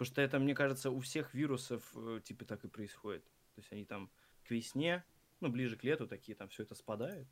Потому 0.00 0.14
что 0.14 0.22
это, 0.22 0.38
мне 0.38 0.54
кажется, 0.54 0.90
у 0.90 0.98
всех 0.98 1.34
вирусов, 1.34 1.82
э, 1.94 2.22
типа, 2.24 2.46
так 2.46 2.64
и 2.64 2.68
происходит. 2.68 3.22
То 3.22 3.60
есть 3.60 3.70
они 3.70 3.84
там 3.84 4.10
к 4.44 4.50
весне, 4.50 5.04
ну, 5.40 5.50
ближе 5.50 5.76
к 5.76 5.84
лету 5.84 6.06
такие, 6.06 6.34
там 6.34 6.48
все 6.48 6.62
это 6.62 6.74
спадает. 6.74 7.28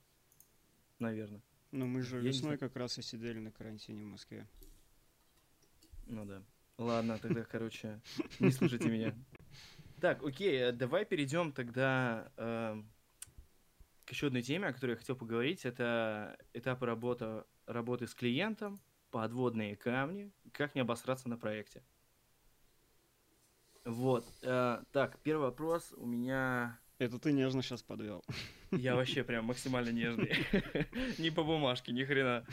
Наверное. 0.98 1.40
Но 1.70 1.86
мы 1.86 2.02
же 2.02 2.16
Я 2.16 2.24
весной 2.24 2.58
как 2.58 2.76
раз 2.76 2.98
и 2.98 3.02
сидели 3.02 3.38
на 3.38 3.50
карантине 3.50 4.04
в 4.04 4.08
Москве. 4.08 4.46
Ну 6.08 6.26
да. 6.26 6.42
Ладно, 6.76 7.18
тогда, 7.18 7.42
короче, 7.42 8.02
не 8.38 8.50
слушайте 8.50 8.90
меня. 8.90 9.14
Так, 9.98 10.22
окей, 10.22 10.64
э, 10.64 10.72
давай 10.72 11.06
перейдем 11.06 11.52
тогда 11.52 12.30
эм, 12.36 12.86
к 14.04 14.10
еще 14.10 14.26
одной 14.26 14.42
теме, 14.42 14.68
о 14.68 14.74
которой 14.74 14.90
я 14.90 14.96
хотел 14.98 15.16
поговорить. 15.16 15.64
Это 15.64 16.38
этапы 16.52 16.84
работы, 16.84 17.44
работы 17.64 18.06
с 18.06 18.14
клиентом, 18.14 18.78
подводные 19.10 19.74
камни, 19.74 20.30
как 20.52 20.74
не 20.74 20.82
обосраться 20.82 21.30
на 21.30 21.38
проекте. 21.38 21.82
Вот. 23.84 24.24
э, 24.42 24.82
так, 24.92 25.18
первый 25.22 25.42
вопрос 25.42 25.92
у 25.96 26.06
меня... 26.06 26.78
Это 26.98 27.18
ты 27.18 27.32
нежно 27.32 27.62
сейчас 27.62 27.82
подвел. 27.82 28.24
Я 28.70 28.94
вообще 28.96 29.24
прям 29.24 29.46
максимально 29.46 29.90
нежный. 29.90 30.32
Не 31.18 31.30
по 31.30 31.44
бумажке, 31.44 31.92
ни 31.92 32.04
хрена. 32.04 32.44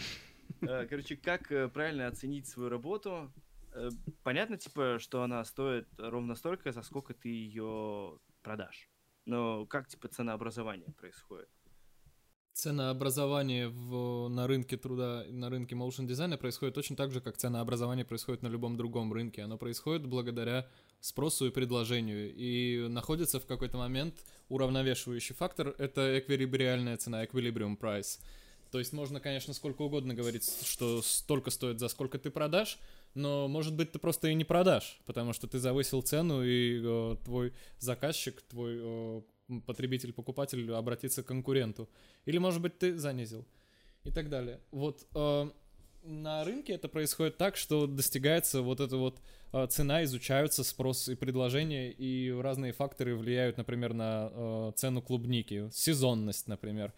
Э, 0.61 0.85
Короче, 0.88 1.15
как 1.15 1.51
э, 1.51 1.67
правильно 1.67 2.07
оценить 2.07 2.47
свою 2.47 2.69
работу? 2.69 3.31
Э, 3.73 3.89
Понятно, 4.23 4.57
типа, 4.57 4.97
что 4.99 5.23
она 5.23 5.43
стоит 5.43 5.88
ровно 5.97 6.35
столько, 6.35 6.71
за 6.71 6.83
сколько 6.83 7.13
ты 7.13 7.29
ее 7.29 8.19
продашь. 8.41 8.89
Но 9.25 9.65
как, 9.65 9.88
типа, 9.88 10.07
ценообразование 10.07 10.91
происходит? 10.93 11.49
Ценообразование 12.53 13.67
в, 13.67 14.29
на 14.29 14.47
рынке 14.47 14.77
труда, 14.77 15.25
на 15.29 15.49
рынке 15.49 15.75
motion 15.75 16.05
дизайна 16.05 16.38
происходит 16.38 16.75
точно 16.75 16.95
так 16.95 17.11
же, 17.11 17.19
как 17.19 17.35
ценообразование 17.35 18.05
происходит 18.05 18.43
на 18.43 18.47
любом 18.47 18.77
другом 18.77 19.11
рынке. 19.11 19.41
Оно 19.41 19.57
происходит 19.57 20.05
благодаря 20.05 20.69
спросу 20.99 21.47
и 21.47 21.51
предложению. 21.51 22.34
И 22.34 22.88
находится 22.89 23.39
в 23.39 23.45
какой-то 23.45 23.77
момент 23.77 24.23
уравновешивающий 24.49 25.36
фактор— 25.36 25.75
это 25.77 26.19
эквилибриальная 26.19 26.97
цена, 26.97 27.23
equilibrium 27.23 27.77
price. 27.77 28.19
То 28.71 28.79
есть 28.79 28.91
можно, 28.93 29.19
конечно, 29.19 29.53
сколько 29.53 29.84
угодно 29.84 30.13
говорить, 30.13 30.43
что 30.65 31.01
столько 31.01 31.49
стоит, 31.51 31.79
за 31.79 31.88
сколько 31.88 32.19
ты 32.19 32.29
продашь, 32.29 32.77
но, 33.13 33.47
может 33.47 33.73
быть, 33.73 33.91
ты 33.93 33.99
просто 33.99 34.27
и 34.27 34.34
не 34.34 34.43
продашь, 34.43 34.99
потому 35.05 35.31
что 35.31 35.47
ты 35.47 35.60
завысил 35.60 36.01
цену, 36.01 36.43
и 36.43 36.81
э, 36.84 37.15
твой 37.23 37.53
заказчик, 37.79 38.41
твой 38.41 38.77
э, 38.77 39.21
м, 39.47 39.62
потребитель, 39.62 40.12
покупатель 40.12 40.69
обратится 40.73 41.23
к 41.23 41.27
конкуренту. 41.27 41.89
Или, 42.25 42.38
может 42.38 42.62
быть, 42.62 42.77
ты 42.77 42.97
занизил. 42.97 43.47
И 44.03 44.12
так 44.12 44.29
далее. 44.29 44.60
Вот 44.71 45.08
э, 45.15 45.49
на 46.05 46.43
рынке 46.43 46.73
это 46.73 46.87
происходит 46.87 47.37
так, 47.37 47.55
что 47.55 47.87
достигается 47.87 48.61
вот 48.61 48.79
эта 48.79 48.97
вот 48.97 49.19
э, 49.53 49.67
цена, 49.67 50.03
изучаются 50.03 50.63
спрос 50.63 51.09
и 51.09 51.15
предложение, 51.15 51.91
и 51.91 52.31
разные 52.31 52.73
факторы 52.73 53.15
влияют, 53.15 53.57
например, 53.57 53.93
на 53.93 54.29
э, 54.31 54.71
цену 54.75 55.01
клубники, 55.01 55.69
сезонность, 55.71 56.47
например, 56.47 56.93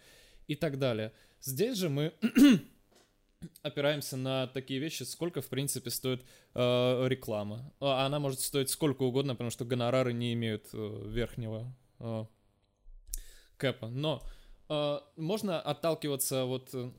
и 0.46 0.54
так 0.54 0.78
далее. 0.78 1.12
Здесь 1.40 1.78
же 1.78 1.88
мы 1.88 2.12
опираемся 3.62 4.16
на 4.16 4.46
такие 4.48 4.80
вещи, 4.80 5.04
сколько, 5.04 5.40
в 5.40 5.48
принципе, 5.48 5.90
стоит 5.90 6.24
э, 6.54 7.08
реклама. 7.08 7.72
А 7.80 8.04
Она 8.04 8.18
может 8.18 8.40
стоить 8.40 8.70
сколько 8.70 9.02
угодно, 9.02 9.34
потому 9.34 9.50
что 9.50 9.64
гонорары 9.64 10.12
не 10.12 10.34
имеют 10.34 10.68
э, 10.72 11.02
верхнего 11.06 11.74
э, 11.98 12.24
кэпа. 13.56 13.88
Но 13.88 14.22
э, 14.68 14.98
можно 15.16 15.60
отталкиваться 15.60 16.44
вот 16.44 16.74
э, 16.74 16.90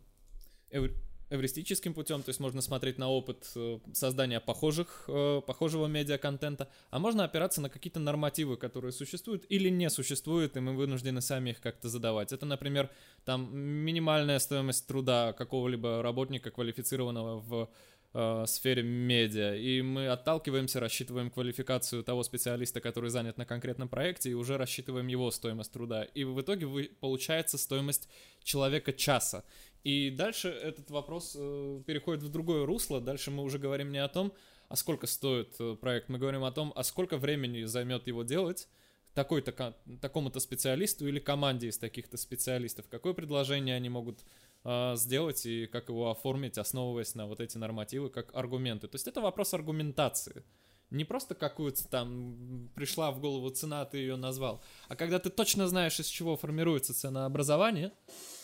эвристическим 1.30 1.94
путем, 1.94 2.24
то 2.24 2.30
есть 2.30 2.40
можно 2.40 2.62
смотреть 2.62 2.98
на 2.98 3.10
опыт 3.10 3.52
э, 3.56 3.80
создания 3.94 4.40
похожих, 4.40 5.06
э, 5.08 5.42
похожего 5.46 5.88
медиа-контента, 5.88 6.70
а 6.90 7.00
можно 7.00 7.24
опираться 7.24 7.62
на 7.62 7.70
какие-то 7.70 8.00
нормативы, 8.00 8.58
которые 8.58 8.92
существуют 8.92 9.46
или 9.50 9.70
не 9.70 9.90
существуют, 9.90 10.58
и 10.58 10.60
мы 10.60 10.76
вынуждены 10.76 11.22
сами 11.22 11.52
их 11.52 11.62
как-то 11.62 11.90
задавать. 11.90 12.34
Это, 12.34 12.46
например, 12.46 12.90
там 13.26 13.56
минимальная 13.56 14.40
стоимость 14.40 14.88
труда 14.88 15.34
какого-либо 15.34 16.02
работника 16.02 16.50
квалифицированного 16.50 17.40
в 17.40 17.70
э, 18.14 18.46
сфере 18.48 18.82
медиа, 18.82 19.56
и 19.56 19.84
мы 19.84 20.08
отталкиваемся, 20.08 20.80
рассчитываем 20.80 21.30
квалификацию 21.30 22.04
того 22.04 22.24
специалиста, 22.24 22.82
который 22.82 23.12
занят 23.12 23.38
на 23.38 23.46
конкретном 23.46 23.88
проекте, 23.88 24.32
и 24.32 24.34
уже 24.34 24.58
рассчитываем 24.58 25.06
его 25.08 25.30
стоимость 25.30 25.72
труда. 25.72 26.04
И 26.04 26.24
в 26.24 26.42
итоге 26.42 26.68
получается 27.00 27.60
стоимость 27.60 28.10
человека 28.44 28.94
часа. 28.94 29.44
И 29.84 30.10
дальше 30.10 30.50
этот 30.50 30.92
вопрос 30.92 31.36
э, 31.40 31.82
переходит 31.86 32.24
в 32.24 32.30
другое 32.30 32.66
русло. 32.66 33.00
Дальше 33.00 33.32
мы 33.32 33.44
уже 33.44 33.60
говорим 33.60 33.92
не 33.92 34.00
о 34.00 34.08
том, 34.08 34.34
а 34.68 34.76
сколько 34.76 35.08
стоит 35.08 35.56
э, 35.60 35.76
проект, 35.76 36.10
мы 36.10 36.20
говорим 36.20 36.44
о 36.44 36.52
том, 36.52 36.74
а 36.76 36.84
сколько 36.84 37.18
времени 37.18 37.64
займет 37.64 38.08
его 38.08 38.24
делать 38.24 38.68
такой-то, 39.14 39.52
ко- 39.52 39.76
такому-то 40.02 40.40
специалисту 40.40 41.08
или 41.08 41.20
команде 41.20 41.68
из 41.68 41.78
таких-то 41.78 42.18
специалистов. 42.18 42.88
Какое 42.90 43.14
предложение 43.14 43.76
они 43.76 43.90
могут 43.90 44.20
э, 44.64 44.96
сделать 44.96 45.46
и 45.46 45.66
как 45.66 45.90
его 45.90 46.12
оформить, 46.12 46.58
основываясь 46.58 47.16
на 47.16 47.26
вот 47.26 47.40
эти 47.40 47.58
нормативы, 47.58 48.10
как 48.10 48.36
аргументы. 48.36 48.88
То 48.88 48.96
есть 48.96 49.08
это 49.08 49.22
вопрос 49.22 49.54
аргументации. 49.54 50.44
Не 50.92 51.06
просто 51.06 51.36
какую-то 51.36 51.88
там 51.88 52.70
пришла 52.76 53.12
в 53.12 53.20
голову 53.20 53.50
цена, 53.52 53.86
ты 53.86 54.00
ее 54.00 54.16
назвал, 54.16 54.64
а 54.88 54.96
когда 54.96 55.20
ты 55.20 55.30
точно 55.30 55.68
знаешь, 55.68 56.00
из 56.00 56.08
чего 56.08 56.36
формируется 56.36 56.94
ценообразование 56.94 57.92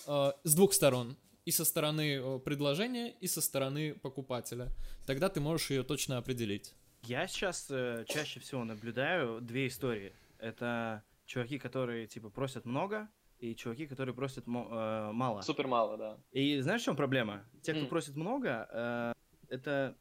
э, 0.07 0.31
с 0.43 0.55
двух 0.55 0.73
сторон, 0.73 1.17
и 1.45 1.51
со 1.51 1.63
стороны 1.63 2.17
э, 2.17 2.39
предложения, 2.39 3.11
и 3.11 3.27
со 3.27 3.41
стороны 3.41 3.93
покупателя, 3.93 4.71
тогда 5.05 5.29
ты 5.29 5.39
можешь 5.39 5.69
ее 5.69 5.83
точно 5.83 6.17
определить. 6.17 6.73
Я 7.03 7.27
сейчас 7.27 7.67
э, 7.69 8.03
чаще 8.07 8.39
всего 8.39 8.63
наблюдаю 8.63 9.39
две 9.41 9.67
истории. 9.67 10.13
Это 10.39 11.03
чуваки, 11.25 11.59
которые, 11.59 12.07
типа, 12.07 12.29
просят 12.29 12.65
много, 12.65 13.07
и 13.37 13.55
чуваки, 13.55 13.85
которые 13.85 14.15
просят 14.15 14.47
э, 14.47 14.49
мало. 14.49 15.41
Супер 15.41 15.67
мало, 15.67 15.97
да. 15.97 16.17
И 16.31 16.59
знаешь, 16.61 16.81
в 16.81 16.85
чем 16.85 16.95
проблема? 16.95 17.45
Те, 17.61 17.73
кто 17.73 17.83
М. 17.83 17.89
просит 17.89 18.15
много, 18.15 18.67
э, 18.71 19.13
это, 19.49 19.95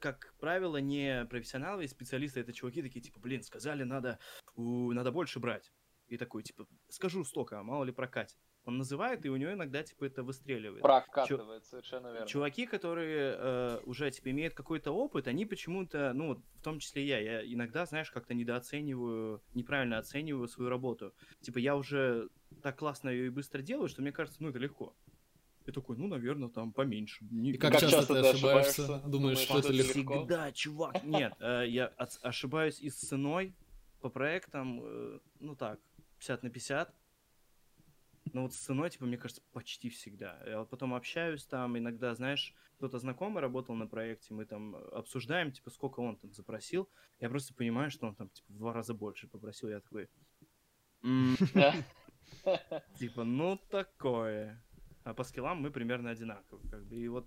как 0.00 0.34
правило, 0.40 0.78
не 0.78 1.24
профессионалы 1.26 1.84
и 1.84 1.88
специалисты, 1.88 2.40
это 2.40 2.52
чуваки 2.52 2.82
такие, 2.82 3.00
типа, 3.00 3.20
блин, 3.20 3.42
сказали, 3.44 3.84
надо, 3.84 4.18
у, 4.56 4.92
надо 4.92 5.12
больше 5.12 5.38
брать. 5.38 5.70
И 6.08 6.16
такой, 6.16 6.42
типа, 6.42 6.66
скажу 6.88 7.24
столько, 7.24 7.60
а 7.60 7.62
мало 7.62 7.84
ли 7.84 7.92
прокатит. 7.92 8.36
Он 8.68 8.76
называет, 8.76 9.24
и 9.24 9.30
у 9.30 9.36
него 9.36 9.54
иногда, 9.54 9.82
типа, 9.82 10.04
это 10.04 10.22
выстреливает. 10.22 10.82
Прокатывает, 10.82 11.64
совершенно 11.64 12.08
верно. 12.12 12.26
Чуваки, 12.26 12.66
которые 12.66 13.34
э, 13.38 13.80
уже, 13.86 14.10
типа, 14.10 14.30
имеют 14.30 14.52
какой-то 14.52 14.92
опыт, 14.92 15.26
они 15.26 15.46
почему-то, 15.46 16.12
ну, 16.12 16.26
вот 16.28 16.40
в 16.56 16.62
том 16.62 16.78
числе 16.78 17.06
я, 17.06 17.18
я 17.18 17.42
иногда, 17.54 17.86
знаешь, 17.86 18.10
как-то 18.10 18.34
недооцениваю, 18.34 19.42
неправильно 19.54 19.96
оцениваю 19.96 20.48
свою 20.48 20.68
работу. 20.68 21.14
Типа, 21.40 21.56
я 21.56 21.76
уже 21.76 22.28
так 22.62 22.78
классно 22.78 23.08
ее 23.08 23.28
и 23.28 23.30
быстро 23.30 23.62
делаю, 23.62 23.88
что 23.88 24.02
мне 24.02 24.12
кажется, 24.12 24.42
ну, 24.42 24.50
это 24.50 24.58
легко. 24.58 24.94
Я 25.64 25.72
такой, 25.72 25.96
ну, 25.96 26.06
наверное, 26.06 26.50
там 26.50 26.74
поменьше. 26.74 27.24
Не- 27.30 27.52
И 27.52 27.56
как, 27.56 27.72
Как 27.72 27.80
часто, 27.80 27.96
часто 28.00 28.14
ты 28.22 28.28
ошибаешься? 28.28 28.82
ошибаешься? 28.82 29.08
Думаешь, 29.08 29.10
Думаешь, 29.10 29.38
что 29.38 29.58
это 29.60 29.72
легко? 29.72 30.18
Всегда, 30.18 30.52
чувак. 30.52 31.04
Нет, 31.04 31.32
э, 31.40 31.64
я 31.68 31.86
ошибаюсь 32.20 32.80
и 32.80 32.90
с 32.90 32.96
ценой 32.96 33.54
по 34.02 34.10
проектам, 34.10 34.80
э, 34.82 35.20
ну 35.40 35.56
так, 35.56 35.80
50 36.18 36.42
на 36.42 36.50
50. 36.50 36.94
Но 38.38 38.42
вот 38.44 38.54
с 38.54 38.58
ценой, 38.58 38.88
типа, 38.88 39.04
мне 39.04 39.16
кажется, 39.18 39.42
почти 39.52 39.88
всегда. 39.90 40.40
Я 40.46 40.60
вот 40.60 40.70
потом 40.70 40.94
общаюсь 40.94 41.44
там, 41.44 41.76
иногда, 41.76 42.14
знаешь, 42.14 42.54
кто-то 42.76 43.00
знакомый 43.00 43.40
работал 43.42 43.74
на 43.74 43.88
проекте, 43.88 44.32
мы 44.32 44.44
там 44.44 44.76
обсуждаем, 44.92 45.50
типа, 45.50 45.70
сколько 45.70 45.98
он 45.98 46.16
там 46.16 46.32
запросил. 46.32 46.88
Я 47.18 47.30
просто 47.30 47.52
понимаю, 47.52 47.90
что 47.90 48.06
он 48.06 48.14
там, 48.14 48.28
типа, 48.28 48.52
в 48.52 48.58
два 48.58 48.72
раза 48.72 48.94
больше 48.94 49.26
попросил. 49.26 49.70
Я 49.70 49.80
такой, 49.80 50.08
«М, 51.02 51.36
типа, 53.00 53.24
ну, 53.24 53.58
такое. 53.70 54.62
А 55.02 55.14
по 55.14 55.24
скиллам 55.24 55.60
мы 55.60 55.72
примерно 55.72 56.10
одинаковы, 56.10 56.60
как 56.70 56.86
бы. 56.86 56.94
И 56.96 57.08
вот 57.08 57.26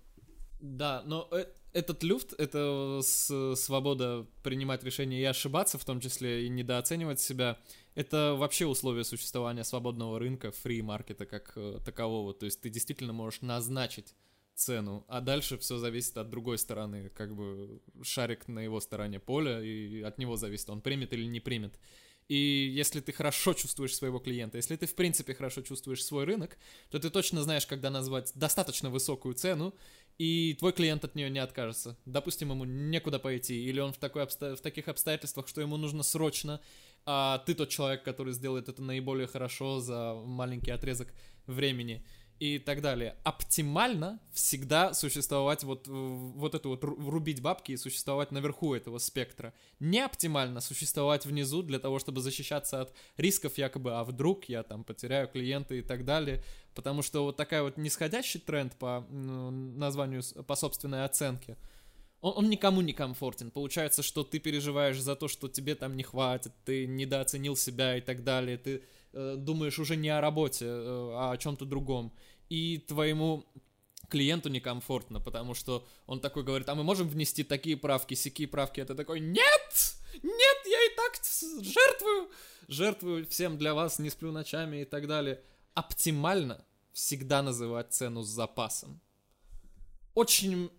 Да, 0.60 1.02
но 1.04 1.28
э- 1.30 1.44
этот 1.74 2.02
люфт, 2.04 2.32
это 2.38 3.00
с- 3.02 3.54
свобода 3.56 4.26
принимать 4.42 4.82
решения 4.82 5.20
и 5.20 5.24
ошибаться, 5.24 5.76
в 5.76 5.84
том 5.84 6.00
числе 6.00 6.46
и 6.46 6.48
недооценивать 6.48 7.20
себя, 7.20 7.58
это 7.94 8.34
вообще 8.38 8.66
условие 8.66 9.04
существования 9.04 9.64
свободного 9.64 10.18
рынка, 10.18 10.50
фри-маркета 10.52 11.26
как 11.26 11.52
э, 11.56 11.78
такового. 11.84 12.34
То 12.34 12.46
есть 12.46 12.60
ты 12.60 12.70
действительно 12.70 13.12
можешь 13.12 13.42
назначить 13.42 14.14
цену, 14.54 15.04
а 15.08 15.20
дальше 15.20 15.58
все 15.58 15.78
зависит 15.78 16.16
от 16.16 16.30
другой 16.30 16.58
стороны, 16.58 17.10
как 17.10 17.34
бы 17.34 17.80
шарик 18.02 18.48
на 18.48 18.60
его 18.60 18.80
стороне 18.80 19.18
поля, 19.18 19.62
и 19.62 20.02
от 20.02 20.18
него 20.18 20.36
зависит, 20.36 20.70
он 20.70 20.80
примет 20.80 21.12
или 21.12 21.24
не 21.24 21.40
примет. 21.40 21.78
И 22.28 22.72
если 22.72 23.00
ты 23.00 23.12
хорошо 23.12 23.52
чувствуешь 23.52 23.94
своего 23.94 24.18
клиента, 24.18 24.56
если 24.56 24.76
ты 24.76 24.86
в 24.86 24.94
принципе 24.94 25.34
хорошо 25.34 25.60
чувствуешь 25.62 26.04
свой 26.04 26.24
рынок, 26.24 26.56
то 26.90 26.98
ты 26.98 27.10
точно 27.10 27.42
знаешь, 27.42 27.66
когда 27.66 27.90
назвать 27.90 28.32
достаточно 28.34 28.90
высокую 28.90 29.34
цену, 29.34 29.74
и 30.18 30.54
твой 30.58 30.72
клиент 30.72 31.04
от 31.04 31.14
нее 31.14 31.30
не 31.30 31.40
откажется. 31.40 31.98
Допустим, 32.04 32.50
ему 32.50 32.64
некуда 32.64 33.18
пойти, 33.18 33.64
или 33.64 33.80
он 33.80 33.92
в, 33.92 33.98
такой 33.98 34.22
обсто- 34.22 34.56
в 34.56 34.60
таких 34.60 34.88
обстоятельствах, 34.88 35.48
что 35.48 35.60
ему 35.60 35.76
нужно 35.76 36.02
срочно, 36.02 36.60
а 37.06 37.38
ты 37.38 37.54
тот 37.54 37.68
человек, 37.68 38.02
который 38.02 38.32
сделает 38.32 38.68
это 38.68 38.82
наиболее 38.82 39.26
хорошо 39.26 39.80
за 39.80 40.14
маленький 40.14 40.70
отрезок 40.70 41.08
времени 41.46 42.04
и 42.42 42.58
так 42.58 42.80
далее. 42.80 43.14
Оптимально 43.22 44.18
всегда 44.32 44.94
существовать 44.94 45.62
вот, 45.62 45.86
вот 45.86 46.56
это 46.56 46.68
вот 46.68 46.82
ру- 46.82 47.08
рубить 47.08 47.40
бабки 47.40 47.70
и 47.70 47.76
существовать 47.76 48.32
наверху 48.32 48.74
этого 48.74 48.98
спектра. 48.98 49.54
Не 49.78 50.00
оптимально 50.00 50.60
существовать 50.60 51.24
внизу 51.24 51.62
для 51.62 51.78
того, 51.78 52.00
чтобы 52.00 52.20
защищаться 52.20 52.80
от 52.80 52.94
рисков 53.16 53.58
якобы, 53.58 53.92
а 53.92 54.02
вдруг 54.02 54.46
я 54.46 54.64
там 54.64 54.82
потеряю 54.82 55.28
клиента 55.28 55.76
и 55.76 55.82
так 55.82 56.04
далее. 56.04 56.42
Потому 56.74 57.02
что 57.02 57.22
вот 57.22 57.36
такая 57.36 57.62
вот 57.62 57.76
нисходящий 57.76 58.40
тренд 58.40 58.74
по 58.76 59.06
м, 59.08 59.78
названию, 59.78 60.22
по 60.44 60.56
собственной 60.56 61.04
оценке, 61.04 61.56
он, 62.22 62.32
он 62.36 62.50
никому 62.50 62.80
не 62.80 62.94
комфортен. 62.94 63.50
Получается, 63.50 64.02
что 64.02 64.24
ты 64.24 64.38
переживаешь 64.38 64.98
за 64.98 65.14
то, 65.14 65.28
что 65.28 65.48
тебе 65.48 65.74
там 65.74 65.96
не 65.96 66.02
хватит, 66.02 66.52
ты 66.64 66.86
недооценил 66.86 67.56
себя 67.56 67.98
и 67.98 68.00
так 68.00 68.24
далее, 68.24 68.56
ты 68.56 68.84
э, 69.12 69.34
думаешь 69.36 69.78
уже 69.78 69.96
не 69.96 70.08
о 70.08 70.20
работе, 70.20 70.64
э, 70.66 71.12
а 71.14 71.32
о 71.32 71.36
чем-то 71.36 71.66
другом. 71.66 72.14
И 72.48 72.78
твоему 72.78 73.44
клиенту 74.08 74.48
некомфортно, 74.48 75.20
потому 75.20 75.54
что 75.54 75.86
он 76.06 76.20
такой 76.20 76.44
говорит, 76.44 76.68
а 76.68 76.74
мы 76.74 76.84
можем 76.84 77.08
внести 77.08 77.44
такие 77.44 77.76
правки, 77.76 78.14
сякие 78.14 78.46
правки, 78.46 78.80
а 78.80 78.86
ты 78.86 78.94
такой, 78.94 79.20
нет, 79.20 79.96
нет, 80.22 80.58
я 80.66 80.84
и 80.84 80.96
так 80.96 81.64
жертвую, 81.64 82.30
жертвую 82.68 83.26
всем 83.26 83.58
для 83.58 83.74
вас, 83.74 83.98
не 83.98 84.10
сплю 84.10 84.30
ночами 84.32 84.82
и 84.82 84.84
так 84.84 85.06
далее. 85.06 85.42
Оптимально 85.74 86.64
всегда 86.92 87.42
называть 87.42 87.92
цену 87.92 88.22
с 88.22 88.28
запасом. 88.28 89.00
Очень, 90.14 90.70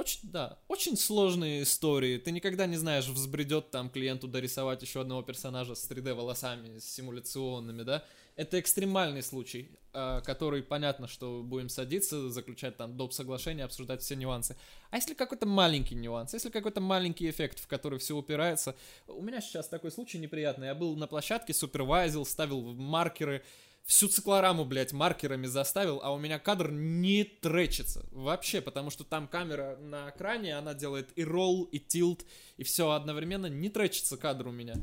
очень, 0.00 0.20
да, 0.22 0.58
очень 0.66 0.96
сложные 0.96 1.62
истории. 1.62 2.16
Ты 2.16 2.32
никогда 2.32 2.64
не 2.64 2.76
знаешь, 2.76 3.06
взбредет 3.06 3.70
там 3.70 3.90
клиенту 3.90 4.28
дорисовать 4.28 4.80
еще 4.82 5.02
одного 5.02 5.22
персонажа 5.22 5.74
с 5.74 5.88
3D 5.90 6.14
волосами, 6.14 6.78
с 6.78 6.84
симуляционными, 6.84 7.82
да. 7.82 8.02
Это 8.36 8.58
экстремальный 8.58 9.22
случай, 9.22 9.68
а, 9.92 10.22
который 10.22 10.62
понятно, 10.62 11.06
что 11.06 11.42
будем 11.42 11.68
садиться, 11.68 12.30
заключать 12.30 12.78
там 12.78 12.96
доп. 12.96 13.12
соглашение, 13.12 13.66
обсуждать 13.66 14.00
все 14.00 14.16
нюансы. 14.16 14.56
А 14.90 14.96
если 14.96 15.12
какой-то 15.12 15.44
маленький 15.44 15.96
нюанс, 15.96 16.32
если 16.32 16.48
какой-то 16.48 16.80
маленький 16.80 17.28
эффект, 17.28 17.58
в 17.58 17.66
который 17.66 17.98
все 17.98 18.16
упирается... 18.16 18.74
У 19.06 19.20
меня 19.20 19.42
сейчас 19.42 19.68
такой 19.68 19.90
случай 19.90 20.18
неприятный. 20.18 20.68
Я 20.68 20.74
был 20.74 20.96
на 20.96 21.08
площадке, 21.08 21.52
супервайзил, 21.52 22.24
ставил 22.24 22.62
маркеры, 22.72 23.44
всю 23.84 24.08
циклораму, 24.08 24.64
блядь, 24.64 24.92
маркерами 24.92 25.46
заставил, 25.46 26.00
а 26.02 26.12
у 26.12 26.18
меня 26.18 26.38
кадр 26.38 26.70
не 26.70 27.24
тречится 27.24 28.06
вообще, 28.12 28.60
потому 28.60 28.90
что 28.90 29.04
там 29.04 29.26
камера 29.26 29.76
на 29.76 30.10
экране, 30.10 30.56
она 30.56 30.74
делает 30.74 31.10
и 31.16 31.24
ролл, 31.24 31.64
и 31.64 31.78
тилт, 31.78 32.24
и 32.56 32.62
все 32.62 32.90
одновременно, 32.90 33.46
не 33.46 33.68
тречится 33.68 34.16
кадр 34.16 34.48
у 34.48 34.52
меня. 34.52 34.74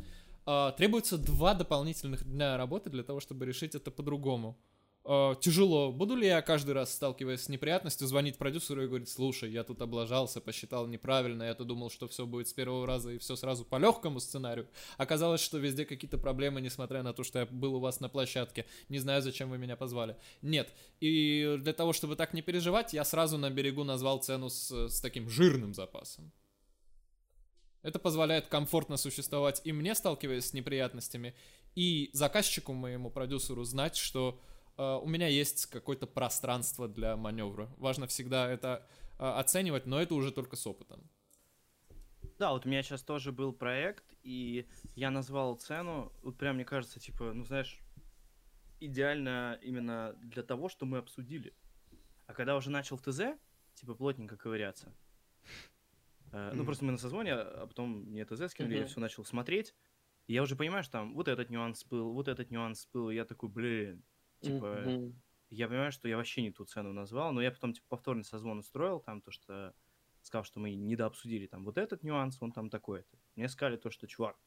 А, 0.45 0.71
требуется 0.71 1.17
два 1.17 1.53
дополнительных 1.53 2.25
дня 2.25 2.57
работы 2.57 2.89
для 2.89 3.03
того, 3.03 3.19
чтобы 3.19 3.45
решить 3.45 3.75
это 3.75 3.91
по-другому. 3.91 4.57
А, 5.09 5.35
тяжело. 5.35 5.93
Буду 5.93 6.17
ли 6.17 6.27
я 6.27 6.41
каждый 6.41 6.71
раз, 6.71 6.93
сталкиваясь 6.93 7.43
с 7.43 7.47
неприятностью, 7.47 8.07
звонить 8.07 8.37
продюсеру 8.37 8.83
и 8.83 8.87
говорить, 8.87 9.07
слушай, 9.07 9.49
я 9.49 9.63
тут 9.63 9.81
облажался, 9.81 10.41
посчитал 10.41 10.85
неправильно, 10.85 11.43
я-то 11.43 11.63
думал, 11.63 11.89
что 11.89 12.09
все 12.09 12.25
будет 12.25 12.49
с 12.49 12.53
первого 12.53 12.85
раза 12.85 13.11
и 13.13 13.17
все 13.17 13.37
сразу 13.37 13.63
по 13.63 13.77
легкому 13.77 14.19
сценарию. 14.19 14.67
Оказалось, 14.97 15.39
что 15.39 15.59
везде 15.59 15.85
какие-то 15.85 16.17
проблемы, 16.17 16.59
несмотря 16.59 17.03
на 17.03 17.13
то, 17.13 17.23
что 17.23 17.39
я 17.39 17.45
был 17.45 17.75
у 17.75 17.79
вас 17.79 18.01
на 18.01 18.09
площадке. 18.09 18.65
Не 18.89 18.99
знаю, 18.99 19.21
зачем 19.21 19.49
вы 19.49 19.57
меня 19.57 19.77
позвали. 19.77 20.17
Нет. 20.41 20.73
И 20.99 21.55
для 21.57 21.71
того, 21.71 21.93
чтобы 21.93 22.17
так 22.17 22.33
не 22.33 22.41
переживать, 22.41 22.91
я 22.91 23.05
сразу 23.05 23.37
на 23.37 23.49
берегу 23.49 23.85
назвал 23.85 24.19
цену 24.19 24.49
с, 24.49 24.89
с 24.89 24.99
таким 24.99 25.29
жирным 25.29 25.73
запасом. 25.73 26.33
Это 27.81 27.97
позволяет 27.97 28.47
комфортно 28.47 28.97
существовать 28.97 29.61
и 29.63 29.71
мне, 29.71 29.95
сталкиваясь 29.95 30.47
с 30.47 30.53
неприятностями, 30.53 31.33
и 31.75 32.09
заказчику 32.11 32.73
моему, 32.73 33.09
продюсеру, 33.09 33.63
знать, 33.63 33.95
что 33.95 34.41
э, 34.77 34.99
у 35.01 35.07
меня 35.07 35.27
есть 35.27 35.65
какое-то 35.67 36.07
пространство 36.07 36.87
для 36.87 37.15
маневра. 37.15 37.69
Важно 37.77 38.07
всегда 38.07 38.49
это 38.49 38.85
э, 39.19 39.23
оценивать, 39.25 39.85
но 39.85 40.01
это 40.01 40.15
уже 40.15 40.31
только 40.31 40.55
с 40.55 40.65
опытом. 40.67 41.09
Да, 42.39 42.51
вот 42.51 42.65
у 42.65 42.69
меня 42.69 42.83
сейчас 42.83 43.01
тоже 43.01 43.31
был 43.31 43.51
проект, 43.51 44.05
и 44.23 44.67
я 44.95 45.09
назвал 45.09 45.55
цену, 45.55 46.11
вот 46.21 46.37
прям 46.37 46.55
мне 46.55 46.65
кажется, 46.65 46.99
типа, 46.99 47.33
ну 47.33 47.43
знаешь, 47.45 47.79
идеально 48.79 49.59
именно 49.63 50.13
для 50.21 50.43
того, 50.43 50.69
что 50.69 50.85
мы 50.85 50.99
обсудили. 50.99 51.53
А 52.27 52.33
когда 52.33 52.55
уже 52.55 52.69
начал 52.69 52.97
в 52.97 53.01
ТЗ, 53.01 53.21
типа, 53.73 53.95
плотненько 53.95 54.37
ковыряться, 54.37 54.93
э, 56.31 56.51
ну 56.53 56.63
просто 56.63 56.85
мы 56.85 56.91
на 56.91 56.97
созвоне, 56.99 57.33
а 57.33 57.65
потом 57.65 58.03
мне 58.03 58.23
ТЗ 58.25 58.51
скинули, 58.51 58.75
я 58.75 58.79
Мгм. 58.81 58.89
все 58.89 58.99
начал 58.99 59.25
смотреть, 59.25 59.73
и 60.27 60.33
я 60.33 60.43
уже 60.43 60.55
понимаю, 60.55 60.83
что 60.83 60.91
там 60.93 61.15
вот 61.15 61.27
этот 61.27 61.49
нюанс 61.49 61.85
был, 61.85 62.13
вот 62.13 62.27
этот 62.27 62.51
нюанс 62.51 62.87
был, 62.93 63.09
и 63.09 63.15
я 63.15 63.25
такой, 63.25 63.49
блин, 63.49 64.03
типа, 64.41 64.83
Мгм. 64.85 65.21
я 65.49 65.67
понимаю, 65.67 65.91
что 65.91 66.07
я 66.07 66.17
вообще 66.17 66.41
не 66.41 66.51
ту 66.51 66.65
цену 66.65 66.93
назвал, 66.93 67.31
но 67.33 67.41
я 67.41 67.51
потом 67.51 67.73
типа 67.73 67.85
повторный 67.89 68.23
созвон 68.23 68.59
устроил, 68.59 68.99
там 68.99 69.21
то, 69.21 69.31
что 69.31 69.73
сказал, 70.21 70.43
что 70.43 70.59
мы 70.59 70.73
недообсудили 70.75 71.47
там 71.47 71.63
вот 71.63 71.77
этот 71.77 72.03
нюанс, 72.03 72.37
он 72.41 72.51
там 72.51 72.69
такой-то. 72.69 73.17
Мне 73.35 73.47
сказали 73.49 73.77
то, 73.77 73.89
что, 73.89 74.07
чувак, 74.07 74.37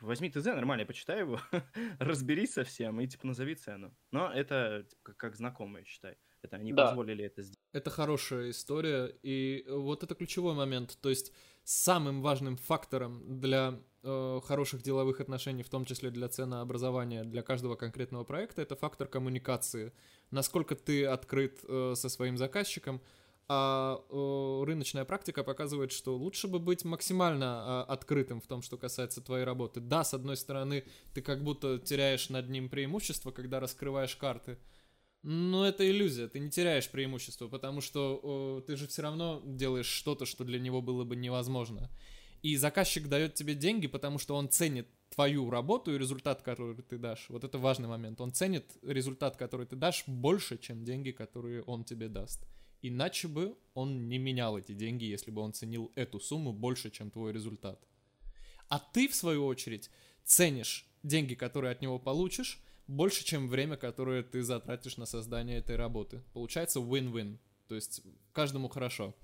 возьми 0.00 0.30
ТЗ, 0.30 0.46
нормально, 0.46 0.86
почитай 0.86 1.20
его, 1.20 1.40
разберись 1.98 2.52
со 2.54 2.64
всем 2.64 3.00
и 3.00 3.06
типа 3.06 3.26
назови 3.26 3.54
цену. 3.54 3.94
Но 4.10 4.30
это 4.32 4.84
типа, 4.88 5.02
как, 5.02 5.16
как 5.16 5.36
знакомые, 5.36 5.84
считай. 5.84 6.16
Это 6.42 6.56
они 6.56 6.72
Да. 6.72 6.86
позволили 6.88 7.24
это 7.24 7.42
сделать. 7.42 7.56
Это 7.72 7.90
хорошая 7.90 8.50
история, 8.50 9.06
и 9.22 9.64
вот 9.68 10.02
это 10.02 10.14
ключевой 10.14 10.54
момент. 10.54 10.98
То 11.00 11.08
есть 11.10 11.32
самым 11.64 12.22
важным 12.22 12.56
фактором 12.56 13.40
для 13.40 13.82
э, 14.06 14.40
хороших 14.46 14.82
деловых 14.82 15.20
отношений, 15.20 15.62
в 15.62 15.68
том 15.68 15.84
числе 15.84 16.10
для 16.10 16.28
ценообразования 16.28 17.24
для 17.24 17.42
каждого 17.42 17.74
конкретного 17.74 18.24
проекта, 18.24 18.62
это 18.62 18.76
фактор 18.76 19.08
коммуникации. 19.08 19.92
Насколько 20.30 20.76
ты 20.76 21.04
открыт 21.04 21.60
э, 21.68 21.94
со 21.96 22.08
своим 22.08 22.36
заказчиком, 22.38 23.00
а 23.48 24.00
э, 24.10 24.64
рыночная 24.64 25.04
практика 25.04 25.44
показывает, 25.44 25.92
что 25.92 26.16
лучше 26.16 26.48
бы 26.48 26.58
быть 26.58 26.84
максимально 26.84 27.84
э, 27.88 27.92
открытым 27.92 28.40
в 28.40 28.46
том, 28.46 28.62
что 28.62 28.76
касается 28.76 29.20
твоей 29.20 29.44
работы. 29.44 29.80
Да, 29.80 30.02
с 30.02 30.14
одной 30.14 30.36
стороны, 30.36 30.84
ты 31.14 31.22
как 31.22 31.44
будто 31.44 31.78
теряешь 31.78 32.28
над 32.28 32.48
ним 32.48 32.68
преимущество, 32.68 33.30
когда 33.30 33.60
раскрываешь 33.60 34.16
карты, 34.16 34.58
но 35.22 35.66
это 35.66 35.88
иллюзия, 35.88 36.28
ты 36.28 36.38
не 36.38 36.50
теряешь 36.50 36.88
преимущество, 36.88 37.48
потому 37.48 37.80
что 37.80 38.62
ты 38.66 38.76
же 38.76 38.86
все 38.86 39.02
равно 39.02 39.42
делаешь 39.44 39.86
что-то, 39.86 40.24
что 40.24 40.44
для 40.44 40.60
него 40.60 40.82
было 40.82 41.04
бы 41.04 41.16
невозможно. 41.16 41.90
И 42.46 42.56
заказчик 42.56 43.08
дает 43.08 43.34
тебе 43.34 43.56
деньги, 43.56 43.88
потому 43.88 44.20
что 44.20 44.36
он 44.36 44.48
ценит 44.48 44.86
твою 45.10 45.50
работу 45.50 45.92
и 45.92 45.98
результат, 45.98 46.42
который 46.42 46.80
ты 46.80 46.96
дашь. 46.96 47.26
Вот 47.28 47.42
это 47.42 47.58
важный 47.58 47.88
момент. 47.88 48.20
Он 48.20 48.32
ценит 48.32 48.70
результат, 48.82 49.36
который 49.36 49.66
ты 49.66 49.74
дашь, 49.74 50.04
больше, 50.06 50.56
чем 50.56 50.84
деньги, 50.84 51.10
которые 51.10 51.62
он 51.64 51.82
тебе 51.82 52.08
даст. 52.08 52.46
Иначе 52.82 53.26
бы 53.26 53.56
он 53.74 54.08
не 54.08 54.18
менял 54.18 54.56
эти 54.56 54.74
деньги, 54.74 55.06
если 55.06 55.32
бы 55.32 55.42
он 55.42 55.54
ценил 55.54 55.90
эту 55.96 56.20
сумму 56.20 56.52
больше, 56.52 56.92
чем 56.92 57.10
твой 57.10 57.32
результат. 57.32 57.84
А 58.68 58.78
ты, 58.78 59.08
в 59.08 59.16
свою 59.16 59.44
очередь, 59.44 59.90
ценишь 60.22 60.86
деньги, 61.02 61.34
которые 61.34 61.72
от 61.72 61.82
него 61.82 61.98
получишь, 61.98 62.62
больше, 62.86 63.24
чем 63.24 63.48
время, 63.48 63.76
которое 63.76 64.22
ты 64.22 64.44
затратишь 64.44 64.98
на 64.98 65.06
создание 65.06 65.58
этой 65.58 65.74
работы. 65.74 66.22
Получается 66.32 66.78
win-win, 66.78 67.38
то 67.66 67.74
есть 67.74 68.02
каждому 68.32 68.68
хорошо. 68.68 69.16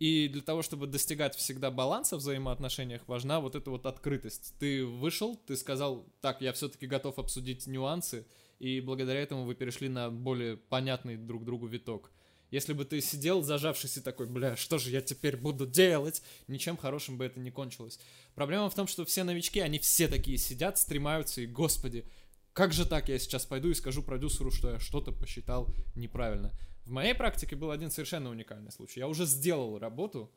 И 0.00 0.28
для 0.28 0.40
того, 0.40 0.62
чтобы 0.62 0.86
достигать 0.86 1.36
всегда 1.36 1.70
баланса 1.70 2.16
в 2.16 2.20
взаимоотношениях, 2.20 3.06
важна 3.06 3.38
вот 3.38 3.54
эта 3.54 3.70
вот 3.70 3.84
открытость. 3.84 4.54
Ты 4.58 4.86
вышел, 4.86 5.36
ты 5.36 5.58
сказал, 5.58 6.06
так, 6.22 6.40
я 6.40 6.54
все-таки 6.54 6.86
готов 6.86 7.18
обсудить 7.18 7.66
нюансы, 7.66 8.26
и 8.58 8.80
благодаря 8.80 9.20
этому 9.20 9.44
вы 9.44 9.54
перешли 9.54 9.90
на 9.90 10.10
более 10.10 10.56
понятный 10.56 11.18
друг 11.18 11.44
другу 11.44 11.66
виток. 11.66 12.10
Если 12.50 12.72
бы 12.72 12.86
ты 12.86 13.02
сидел, 13.02 13.42
зажавшись 13.42 13.98
и 13.98 14.00
такой, 14.00 14.26
бля, 14.26 14.56
что 14.56 14.78
же 14.78 14.90
я 14.90 15.02
теперь 15.02 15.36
буду 15.36 15.66
делать, 15.66 16.22
ничем 16.48 16.78
хорошим 16.78 17.18
бы 17.18 17.26
это 17.26 17.38
не 17.38 17.50
кончилось. 17.50 18.00
Проблема 18.34 18.70
в 18.70 18.74
том, 18.74 18.86
что 18.86 19.04
все 19.04 19.22
новички, 19.22 19.60
они 19.60 19.78
все 19.78 20.08
такие 20.08 20.38
сидят, 20.38 20.78
стремаются, 20.78 21.42
и, 21.42 21.46
господи, 21.46 22.06
как 22.54 22.72
же 22.72 22.86
так 22.86 23.10
я 23.10 23.18
сейчас 23.18 23.44
пойду 23.44 23.68
и 23.68 23.74
скажу 23.74 24.02
продюсеру, 24.02 24.50
что 24.50 24.70
я 24.70 24.80
что-то 24.80 25.12
посчитал 25.12 25.68
неправильно. 25.94 26.52
В 26.90 26.92
моей 26.92 27.14
практике 27.14 27.54
был 27.54 27.70
один 27.70 27.88
совершенно 27.88 28.30
уникальный 28.30 28.72
случай. 28.72 28.98
Я 28.98 29.06
уже 29.06 29.24
сделал 29.24 29.78
работу, 29.78 30.28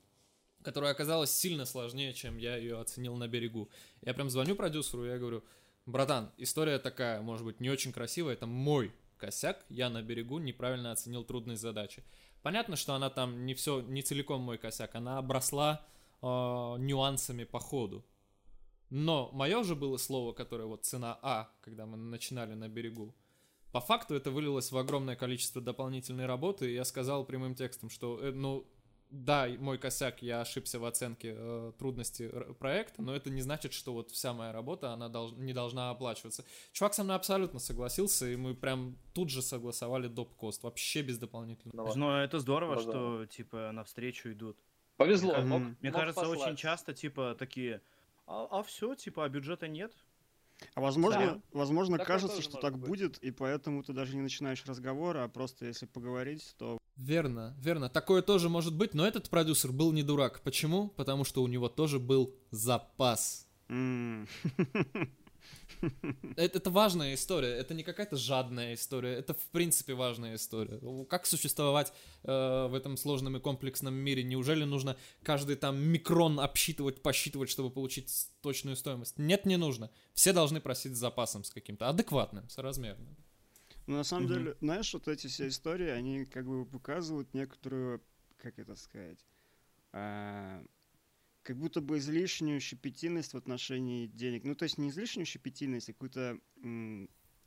которая 0.61 0.91
оказалась 0.91 1.31
сильно 1.31 1.65
сложнее, 1.65 2.13
чем 2.13 2.37
я 2.37 2.57
ее 2.57 2.79
оценил 2.79 3.15
на 3.15 3.27
берегу. 3.27 3.71
Я 4.03 4.13
прям 4.13 4.29
звоню 4.29 4.55
продюсеру, 4.55 5.03
и 5.03 5.07
я 5.09 5.17
говорю, 5.17 5.43
братан, 5.87 6.31
история 6.37 6.77
такая, 6.77 7.23
может 7.23 7.43
быть, 7.43 7.59
не 7.59 7.71
очень 7.71 7.91
красивая, 7.91 8.33
это 8.33 8.45
мой 8.45 8.93
косяк, 9.17 9.65
я 9.67 9.89
на 9.89 10.03
берегу 10.03 10.37
неправильно 10.37 10.91
оценил 10.91 11.23
трудность 11.23 11.63
задачи. 11.63 12.03
Понятно, 12.43 12.75
что 12.75 12.93
она 12.93 13.09
там 13.09 13.47
не 13.47 13.55
все, 13.55 13.81
не 13.81 14.03
целиком 14.03 14.41
мой 14.41 14.59
косяк, 14.59 14.93
она 14.93 15.17
обросла 15.17 15.83
э, 16.21 16.25
нюансами 16.27 17.45
по 17.45 17.57
ходу. 17.57 18.05
Но 18.91 19.31
мое 19.33 19.63
же 19.63 19.73
было 19.73 19.97
слово, 19.97 20.33
которое 20.33 20.65
вот 20.65 20.85
цена 20.85 21.17
А, 21.23 21.49
когда 21.61 21.87
мы 21.87 21.97
начинали 21.97 22.53
на 22.53 22.69
берегу, 22.69 23.15
по 23.73 23.81
факту 23.81 24.13
это 24.13 24.29
вылилось 24.29 24.71
в 24.71 24.77
огромное 24.77 25.15
количество 25.15 25.59
дополнительной 25.59 26.27
работы, 26.27 26.69
и 26.69 26.75
я 26.75 26.85
сказал 26.85 27.25
прямым 27.25 27.55
текстом, 27.55 27.89
что, 27.89 28.19
э, 28.21 28.31
ну, 28.31 28.67
да, 29.09 29.47
мой 29.57 29.79
косяк, 29.79 30.21
я 30.21 30.41
ошибся 30.41 30.79
в 30.79 30.85
оценке 30.85 31.33
э, 31.35 31.71
трудности 31.79 32.31
проекта, 32.59 33.01
но 33.01 33.15
это 33.15 33.31
не 33.31 33.41
значит, 33.41 33.73
что 33.73 33.93
вот 33.93 34.11
вся 34.11 34.31
моя 34.31 34.51
работа, 34.51 34.93
она 34.93 35.09
долж, 35.09 35.33
не 35.37 35.53
должна 35.53 35.89
оплачиваться. 35.89 36.45
Чувак 36.71 36.93
со 36.93 37.03
мной 37.03 37.15
абсолютно 37.15 37.59
согласился, 37.59 38.27
и 38.27 38.35
мы 38.35 38.53
прям 38.53 38.95
тут 39.13 39.31
же 39.31 39.41
согласовали 39.41 40.07
доп-кост, 40.07 40.61
вообще 40.61 41.01
без 41.01 41.17
дополнительного. 41.17 41.95
Но 41.95 42.21
это 42.21 42.37
здорово, 42.37 42.75
ну, 42.75 42.81
что, 42.81 43.19
да. 43.21 43.25
типа, 43.25 43.71
навстречу 43.71 44.31
идут. 44.31 44.57
Повезло. 44.97 45.33
Мне, 45.37 45.45
мог, 45.45 45.61
мне 45.81 45.89
мог 45.89 45.99
кажется, 45.99 46.21
послать. 46.21 46.41
очень 46.41 46.55
часто, 46.57 46.93
типа, 46.93 47.35
такие, 47.39 47.81
а, 48.27 48.47
а 48.51 48.61
все, 48.61 48.93
типа, 48.93 49.25
а 49.25 49.29
бюджета 49.29 49.67
нет, 49.67 49.93
а 50.73 50.81
возможно, 50.81 51.19
да. 51.19 51.41
возможно, 51.51 51.97
так 51.97 52.07
кажется, 52.07 52.41
что 52.41 52.57
так 52.57 52.77
быть. 52.77 52.89
будет, 52.89 53.17
и 53.19 53.31
поэтому 53.31 53.83
ты 53.83 53.93
даже 53.93 54.15
не 54.15 54.21
начинаешь 54.21 54.63
разговор, 54.65 55.17
а 55.17 55.27
просто 55.27 55.65
если 55.65 55.85
поговорить, 55.85 56.55
то... 56.57 56.77
Верно, 56.95 57.55
верно. 57.59 57.89
Такое 57.89 58.21
тоже 58.21 58.49
может 58.49 58.75
быть, 58.75 58.93
но 58.93 59.05
этот 59.05 59.29
продюсер 59.29 59.71
был 59.71 59.91
не 59.91 60.03
дурак. 60.03 60.41
Почему? 60.41 60.89
Потому 60.89 61.23
что 61.23 61.41
у 61.41 61.47
него 61.47 61.67
тоже 61.67 61.99
был 61.99 62.35
запас. 62.51 63.47
Mm. 63.67 64.27
Это, 66.37 66.57
это 66.57 66.69
важная 66.69 67.13
история, 67.13 67.49
это 67.49 67.73
не 67.73 67.83
какая-то 67.83 68.15
жадная 68.15 68.73
история, 68.73 69.13
это 69.13 69.33
в 69.33 69.45
принципе 69.51 69.93
важная 69.93 70.35
история. 70.35 70.79
Как 71.05 71.25
существовать 71.25 71.93
э, 72.23 72.67
в 72.67 72.73
этом 72.73 72.97
сложном 72.97 73.37
и 73.37 73.39
комплексном 73.39 73.93
мире? 73.93 74.23
Неужели 74.23 74.63
нужно 74.63 74.97
каждый 75.23 75.55
там 75.55 75.77
микрон 75.79 76.39
обсчитывать, 76.39 77.01
посчитывать, 77.01 77.49
чтобы 77.49 77.69
получить 77.69 78.11
точную 78.41 78.75
стоимость? 78.75 79.17
Нет, 79.17 79.45
не 79.45 79.57
нужно. 79.57 79.89
Все 80.13 80.33
должны 80.33 80.61
просить 80.61 80.95
с 80.95 80.99
запасом 80.99 81.43
с 81.43 81.49
каким-то 81.49 81.89
адекватным, 81.89 82.47
соразмерным. 82.49 83.15
Ну, 83.87 83.97
на 83.97 84.03
самом 84.03 84.27
mm-hmm. 84.27 84.33
деле, 84.33 84.57
знаешь, 84.61 84.93
вот 84.93 85.07
эти 85.07 85.27
все 85.27 85.47
истории, 85.49 85.89
они 85.89 86.25
как 86.25 86.45
бы 86.45 86.65
показывают 86.65 87.33
некоторую, 87.33 88.01
как 88.37 88.57
это 88.57 88.75
сказать, 88.75 89.19
а, 89.91 90.63
как 91.43 91.57
будто 91.57 91.81
бы 91.81 91.97
излишнюю 91.97 92.59
щепетильность 92.59 93.33
в 93.33 93.37
отношении 93.37 94.07
денег. 94.07 94.43
Ну, 94.45 94.55
то 94.55 94.63
есть 94.63 94.77
не 94.77 94.89
излишнюю 94.89 95.25
щепетильность, 95.25 95.89
а 95.89 95.93
какую-то, 95.93 96.39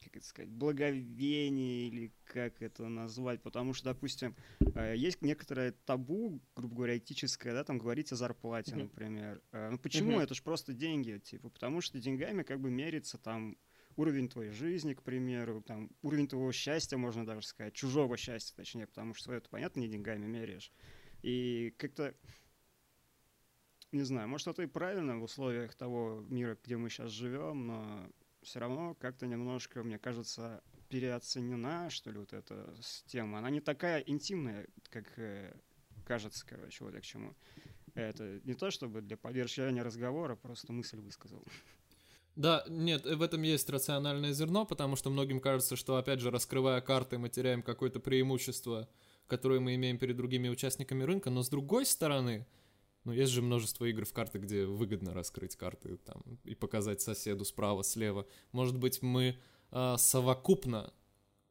как 0.04 0.16
это 0.16 0.26
сказать, 0.26 0.50
благовение 0.50 1.88
или 1.88 2.12
как 2.24 2.60
это 2.60 2.88
назвать. 2.88 3.42
Потому 3.42 3.72
что, 3.72 3.86
допустим, 3.86 4.36
э, 4.74 4.94
есть 4.96 5.22
некоторое 5.22 5.72
табу, 5.72 6.40
грубо 6.54 6.76
говоря, 6.76 6.98
этическое, 6.98 7.54
да, 7.54 7.64
там 7.64 7.78
говорить 7.78 8.12
о 8.12 8.16
зарплате, 8.16 8.72
mm-hmm. 8.72 8.82
например. 8.82 9.42
Э, 9.52 9.70
ну, 9.70 9.78
почему? 9.78 10.12
Mm-hmm. 10.12 10.22
Это 10.22 10.34
же 10.34 10.42
просто 10.42 10.74
деньги, 10.74 11.18
типа, 11.18 11.48
потому 11.48 11.80
что 11.80 11.98
деньгами 11.98 12.42
как 12.42 12.60
бы 12.60 12.70
мерится 12.70 13.18
там 13.18 13.56
уровень 13.96 14.28
твоей 14.28 14.50
жизни, 14.50 14.92
к 14.92 15.02
примеру, 15.02 15.62
там, 15.62 15.90
уровень 16.02 16.28
твоего 16.28 16.52
счастья, 16.52 16.98
можно 16.98 17.24
даже 17.24 17.46
сказать, 17.46 17.72
чужого 17.72 18.18
счастья, 18.18 18.54
точнее, 18.54 18.86
потому 18.86 19.14
что 19.14 19.24
свое, 19.24 19.40
понятно, 19.40 19.80
не 19.80 19.88
деньгами 19.88 20.26
меряешь. 20.26 20.70
И 21.22 21.74
как-то 21.78 22.14
не 23.92 24.02
знаю, 24.02 24.28
может, 24.28 24.48
это 24.48 24.62
и 24.62 24.66
правильно 24.66 25.18
в 25.18 25.22
условиях 25.22 25.74
того 25.74 26.24
мира, 26.28 26.58
где 26.64 26.76
мы 26.76 26.90
сейчас 26.90 27.10
живем, 27.10 27.66
но 27.66 28.08
все 28.42 28.60
равно 28.60 28.94
как-то 28.94 29.26
немножко, 29.26 29.82
мне 29.82 29.98
кажется, 29.98 30.62
переоценена, 30.88 31.90
что 31.90 32.10
ли, 32.10 32.18
вот 32.18 32.32
эта 32.32 32.74
тема. 33.06 33.38
Она 33.38 33.50
не 33.50 33.60
такая 33.60 34.00
интимная, 34.00 34.66
как 34.90 35.18
э, 35.18 35.54
кажется, 36.04 36.46
короче, 36.46 36.84
вот 36.84 36.94
я 36.94 37.00
к 37.00 37.04
чему. 37.04 37.34
Это 37.94 38.40
не 38.44 38.54
то, 38.54 38.70
чтобы 38.70 39.00
для 39.00 39.16
поддержания 39.16 39.82
разговора, 39.82 40.36
просто 40.36 40.72
мысль 40.72 41.00
высказал. 41.00 41.42
Да, 42.36 42.64
нет, 42.68 43.06
в 43.06 43.22
этом 43.22 43.40
есть 43.42 43.68
рациональное 43.70 44.32
зерно, 44.32 44.66
потому 44.66 44.94
что 44.94 45.08
многим 45.08 45.40
кажется, 45.40 45.74
что, 45.74 45.96
опять 45.96 46.20
же, 46.20 46.30
раскрывая 46.30 46.82
карты, 46.82 47.16
мы 47.16 47.30
теряем 47.30 47.62
какое-то 47.62 47.98
преимущество, 47.98 48.88
которое 49.26 49.58
мы 49.58 49.74
имеем 49.74 49.98
перед 49.98 50.16
другими 50.16 50.50
участниками 50.50 51.02
рынка, 51.02 51.30
но 51.30 51.42
с 51.42 51.48
другой 51.48 51.86
стороны, 51.86 52.46
ну, 53.06 53.12
есть 53.12 53.32
же 53.32 53.40
множество 53.40 53.84
игр 53.84 54.04
в 54.04 54.12
карты, 54.12 54.38
где 54.38 54.66
выгодно 54.66 55.14
раскрыть 55.14 55.54
карты 55.54 55.96
там, 55.98 56.22
и 56.42 56.56
показать 56.56 57.00
соседу 57.00 57.44
справа, 57.44 57.84
слева. 57.84 58.26
Может 58.50 58.76
быть, 58.76 59.00
мы 59.00 59.38
э, 59.70 59.94
совокупно, 59.96 60.92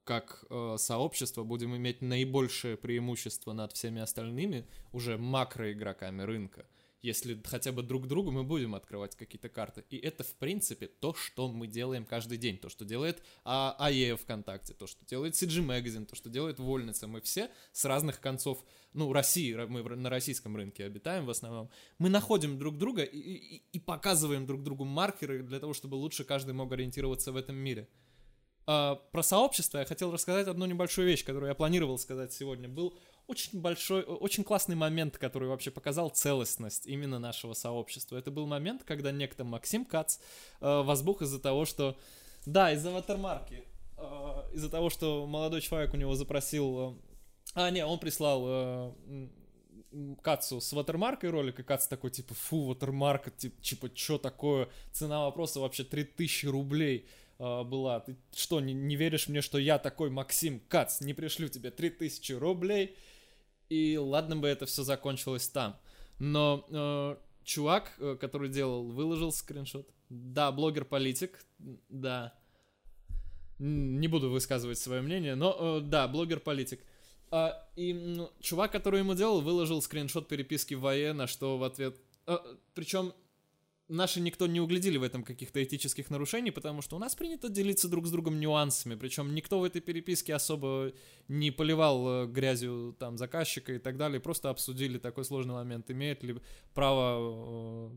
как 0.04 0.44
э, 0.50 0.76
сообщество, 0.78 1.44
будем 1.44 1.74
иметь 1.78 2.02
наибольшее 2.02 2.76
преимущество 2.76 3.54
над 3.54 3.72
всеми 3.72 4.02
остальными 4.02 4.68
уже 4.92 5.18
макроигроками 5.18 6.24
рынка 6.24 6.68
если 7.06 7.40
хотя 7.46 7.72
бы 7.72 7.84
друг 7.84 8.08
другу 8.08 8.32
мы 8.32 8.44
будем 8.44 8.74
открывать 8.74 9.16
какие-то 9.16 9.48
карты. 9.50 9.84
И 9.90 9.98
это, 9.98 10.24
в 10.24 10.34
принципе, 10.36 10.88
то, 10.88 11.14
что 11.14 11.48
мы 11.48 11.68
делаем 11.68 12.06
каждый 12.06 12.38
день. 12.38 12.58
То, 12.58 12.70
что 12.70 12.84
делает 12.84 13.22
а, 13.44 13.76
АЕ 13.78 14.16
ВКонтакте, 14.18 14.74
то, 14.74 14.88
что 14.88 15.06
делает 15.06 15.36
CG 15.36 15.66
Magazine, 15.66 16.06
то, 16.06 16.16
что 16.16 16.30
делает 16.30 16.60
Вольница. 16.60 17.08
Мы 17.08 17.22
все 17.22 17.52
с 17.72 17.86
разных 17.86 18.20
концов, 18.20 18.64
ну, 18.94 19.14
России, 19.14 19.54
мы 19.54 19.84
на 19.84 20.10
российском 20.10 20.56
рынке 20.56 20.86
обитаем 20.86 21.26
в 21.26 21.30
основном. 21.30 21.70
Мы 22.00 22.10
находим 22.10 22.58
друг 22.58 22.78
друга 22.78 23.04
и, 23.04 23.18
и, 23.18 23.64
и 23.72 23.80
показываем 23.80 24.46
друг 24.46 24.64
другу 24.64 24.84
маркеры 24.84 25.44
для 25.44 25.60
того, 25.60 25.74
чтобы 25.74 25.96
лучше 25.96 26.24
каждый 26.24 26.54
мог 26.54 26.72
ориентироваться 26.72 27.32
в 27.32 27.38
этом 27.38 27.56
мире. 27.56 27.88
А, 28.68 28.96
про 29.12 29.24
сообщество 29.24 29.78
я 29.78 29.86
хотел 29.86 30.12
рассказать 30.12 30.48
одну 30.48 30.66
небольшую 30.66 31.08
вещь, 31.08 31.24
которую 31.24 31.50
я 31.50 31.56
планировал 31.56 31.98
сказать 31.98 32.34
сегодня. 32.34 32.68
Был 32.68 32.96
очень 33.28 33.60
большой, 33.60 34.04
очень 34.04 34.44
классный 34.44 34.76
момент, 34.76 35.18
который 35.18 35.48
вообще 35.48 35.72
показал 35.72 36.10
целостность 36.10 36.88
именно 36.88 37.20
нашего 37.20 37.54
сообщества. 37.54 38.18
Это 38.18 38.32
был 38.32 38.48
момент, 38.48 38.84
когда 38.84 39.12
некто 39.12 39.44
Максим 39.44 39.86
Кац 39.86 40.18
э, 40.62 40.82
возбух 40.82 41.22
из-за 41.22 41.40
того, 41.40 41.66
что... 41.66 41.98
Да, 42.46 42.72
из-за 42.74 42.92
ватермарки. 42.92 43.64
Э, 43.98 44.44
из-за 44.54 44.70
того, 44.70 44.90
что 44.90 45.26
молодой 45.26 45.62
человек 45.62 45.94
у 45.94 45.98
него 45.98 46.16
запросил... 46.16 46.80
Э, 46.80 46.94
а, 47.56 47.72
не, 47.72 47.86
он 47.86 48.00
прислал... 48.00 48.44
Э, 48.48 49.28
Кацу 50.22 50.60
с 50.60 50.74
ватермаркой 50.74 51.30
ролик, 51.30 51.60
и 51.60 51.64
Кац 51.64 51.88
такой, 51.88 52.12
типа, 52.12 52.34
фу, 52.34 52.66
ватермарка, 52.66 53.32
типа, 53.32 53.90
что 53.96 54.18
такое? 54.18 54.68
Цена 54.92 55.24
вопроса 55.24 55.62
вообще 55.62 55.86
3000 55.86 56.48
рублей 56.48 57.08
э, 57.40 57.64
была. 57.64 58.00
Ты 58.00 58.18
что, 58.34 58.60
не, 58.60 58.74
не 58.74 58.96
веришь 58.96 59.28
мне, 59.28 59.42
что 59.42 59.58
я 59.58 59.80
такой 59.80 60.10
Максим 60.10 60.60
Кац, 60.68 61.02
не 61.02 61.14
пришлю 61.14 61.48
тебе 61.48 61.72
3000 61.72 62.34
рублей? 62.34 62.96
И 63.70 63.98
ладно 63.98 64.36
бы 64.36 64.48
это 64.48 64.66
все 64.66 64.84
закончилось 64.84 65.48
там. 65.48 65.78
Но 66.20 66.66
э, 66.70 67.16
чувак, 67.44 67.94
э, 68.00 68.18
который 68.20 68.50
делал, 68.50 68.84
выложил 68.84 69.32
скриншот. 69.32 69.90
Да, 70.10 70.52
блогер-политик, 70.52 71.44
да. 71.90 72.34
Не 73.58 74.08
буду 74.08 74.30
высказывать 74.30 74.78
свое 74.78 75.02
мнение, 75.02 75.36
но 75.36 75.80
э, 75.80 75.82
да, 75.82 76.08
блогер-политик. 76.08 76.82
А, 77.32 77.68
и 77.76 77.94
ну, 77.94 78.32
чувак, 78.40 78.72
который 78.72 79.00
ему 79.00 79.16
делал, 79.16 79.42
выложил 79.42 79.82
скриншот 79.82 80.28
переписки 80.28 80.74
в 80.74 80.82
ВАЕ, 80.82 81.14
на 81.14 81.28
что 81.28 81.58
в 81.58 81.64
ответ... 81.64 81.98
Э, 82.28 82.38
причем 82.74 83.14
наши 83.88 84.20
никто 84.20 84.48
не 84.48 84.60
углядели 84.60 84.98
в 84.98 85.04
этом 85.04 85.24
каких-то 85.24 85.64
этических 85.64 86.10
нарушений, 86.10 86.52
потому 86.52 86.82
что 86.82 86.96
у 86.96 87.00
нас 87.00 87.16
принято 87.16 87.50
делиться 87.50 87.88
друг 87.88 88.08
с 88.08 88.12
другом 88.12 88.40
нюансами, 88.40 88.96
причем 88.96 89.34
никто 89.36 89.60
в 89.60 89.64
этой 89.64 89.82
переписке 89.82 90.34
особо 90.34 90.92
не 91.28 91.52
поливал 91.52 92.24
э, 92.24 92.28
грязью 92.28 92.96
там 93.00 93.18
заказчика 93.18 93.74
и 93.74 93.80
так 93.80 93.98
далее, 93.98 94.20
просто 94.20 94.50
обсудили 94.50 94.98
такой 94.98 95.26
сложный 95.26 95.54
момент, 95.54 95.90
имеет 95.92 96.24
ли 96.24 96.36
право 96.74 97.92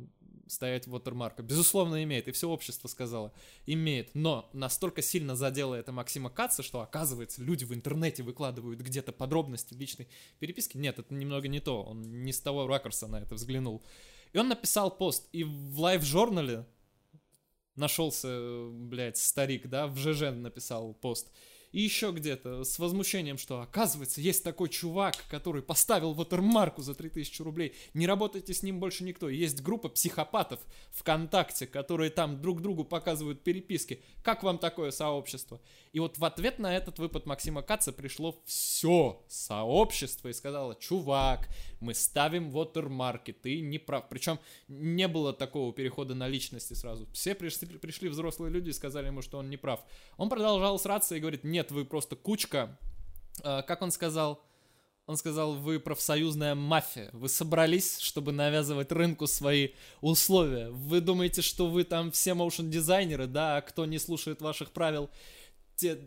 стоять 0.51 0.87
watermark. 0.87 1.43
Безусловно, 1.43 2.03
имеет, 2.03 2.29
и 2.29 2.33
все 2.33 2.49
общество 2.49 2.89
сказало, 2.89 3.33
имеет. 3.67 4.15
Но 4.15 4.49
настолько 4.53 5.03
сильно 5.03 5.37
задело 5.37 5.75
это 5.75 5.93
Максима 5.93 6.31
Каца, 6.31 6.63
что, 6.63 6.81
оказывается, 6.81 7.43
люди 7.43 7.65
в 7.65 7.75
интернете 7.75 8.23
выкладывают 8.23 8.81
где-то 8.81 9.13
подробности 9.13 9.75
личной 9.75 10.09
переписки. 10.39 10.77
Нет, 10.77 10.99
это 10.99 11.15
немного 11.15 11.49
не 11.49 11.61
то, 11.61 11.83
он 11.83 12.25
не 12.25 12.33
с 12.33 12.41
того 12.41 12.67
ракурса 12.67 13.07
на 13.07 13.21
это 13.21 13.35
взглянул. 13.35 13.83
И 14.33 14.39
он 14.39 14.49
написал 14.49 14.97
пост, 14.97 15.29
и 15.33 15.45
в 15.45 15.81
лайв-журнале 15.81 16.67
нашелся, 17.77 18.69
блядь, 18.71 19.17
старик, 19.17 19.69
да, 19.69 19.87
в 19.87 19.97
ЖЖ 19.97 20.33
написал 20.33 20.95
пост 20.95 21.33
и 21.73 21.81
еще 21.81 22.13
где-то 22.13 22.65
с 22.65 22.79
возмущением, 22.79 23.39
что 23.39 23.61
оказывается 23.61 24.21
есть 24.21 24.43
такой 24.43 24.69
чувак, 24.69 25.17
который 25.29 25.63
поставил 25.63 26.13
ватермарку 26.15 26.83
за 26.83 26.95
3000 26.95 27.43
рублей, 27.43 27.75
не 27.95 28.07
работайте 28.07 28.55
с 28.55 28.63
ним 28.63 28.81
больше 28.81 29.05
никто. 29.05 29.29
Есть 29.29 29.63
группа 29.63 29.89
психопатов 29.89 30.61
ВКонтакте, 30.93 31.67
которые 31.67 32.11
там 32.11 32.41
друг 32.41 32.63
другу 32.63 32.85
показывают 32.85 33.43
переписки. 33.43 34.03
Как 34.23 34.43
вам 34.43 34.59
такое 34.59 34.91
сообщество? 34.91 35.61
И 35.93 36.01
вот 36.01 36.19
в 36.19 36.25
ответ 36.25 36.59
на 36.59 36.77
этот 36.77 36.99
выпад 36.99 37.27
Максима 37.27 37.63
Каца 37.63 37.93
пришло 37.93 38.41
все 38.47 39.23
сообщество 39.29 40.29
и 40.29 40.33
сказало, 40.33 40.75
чувак, 40.75 41.49
мы 41.81 41.95
ставим 41.95 42.51
watermarки, 42.51 43.33
ты 43.33 43.61
не 43.61 43.79
прав. 43.79 44.09
Причем 44.09 44.39
не 44.69 45.09
было 45.09 45.33
такого 45.33 45.73
перехода 45.73 46.15
на 46.15 46.29
личности 46.29 46.75
сразу. 46.75 47.07
Все 47.13 47.35
пришли, 47.35 47.67
пришли 47.67 48.09
взрослые 48.09 48.51
люди 48.51 48.71
и 48.71 48.73
сказали 48.73 49.07
ему, 49.07 49.23
что 49.23 49.39
он 49.39 49.49
не 49.51 49.57
прав. 49.57 49.81
Он 50.17 50.29
продолжал 50.29 50.79
сраться 50.79 51.15
и 51.15 51.21
говорит, 51.21 51.45
нет, 51.59 51.73
вы 51.73 51.85
просто 51.85 52.15
кучка. 52.15 52.79
А, 53.43 53.63
как 53.63 53.83
он 53.83 53.91
сказал? 53.91 54.41
Он 55.07 55.17
сказал, 55.17 55.55
вы 55.55 55.81
профсоюзная 55.81 56.55
мафия. 56.55 57.11
Вы 57.13 57.29
собрались, 57.29 57.99
чтобы 57.99 58.31
навязывать 58.31 58.93
рынку 58.93 59.27
свои 59.27 59.71
условия. 60.01 60.71
Вы 60.71 61.01
думаете, 61.01 61.43
что 61.43 61.67
вы 61.67 61.83
там 61.83 62.13
все 62.13 62.35
моушен-дизайнеры, 62.35 63.27
да, 63.27 63.57
а 63.57 63.61
кто 63.63 63.87
не 63.87 63.99
слушает 63.99 64.41
ваших 64.41 64.71
правил, 64.71 65.11
те... 65.75 65.99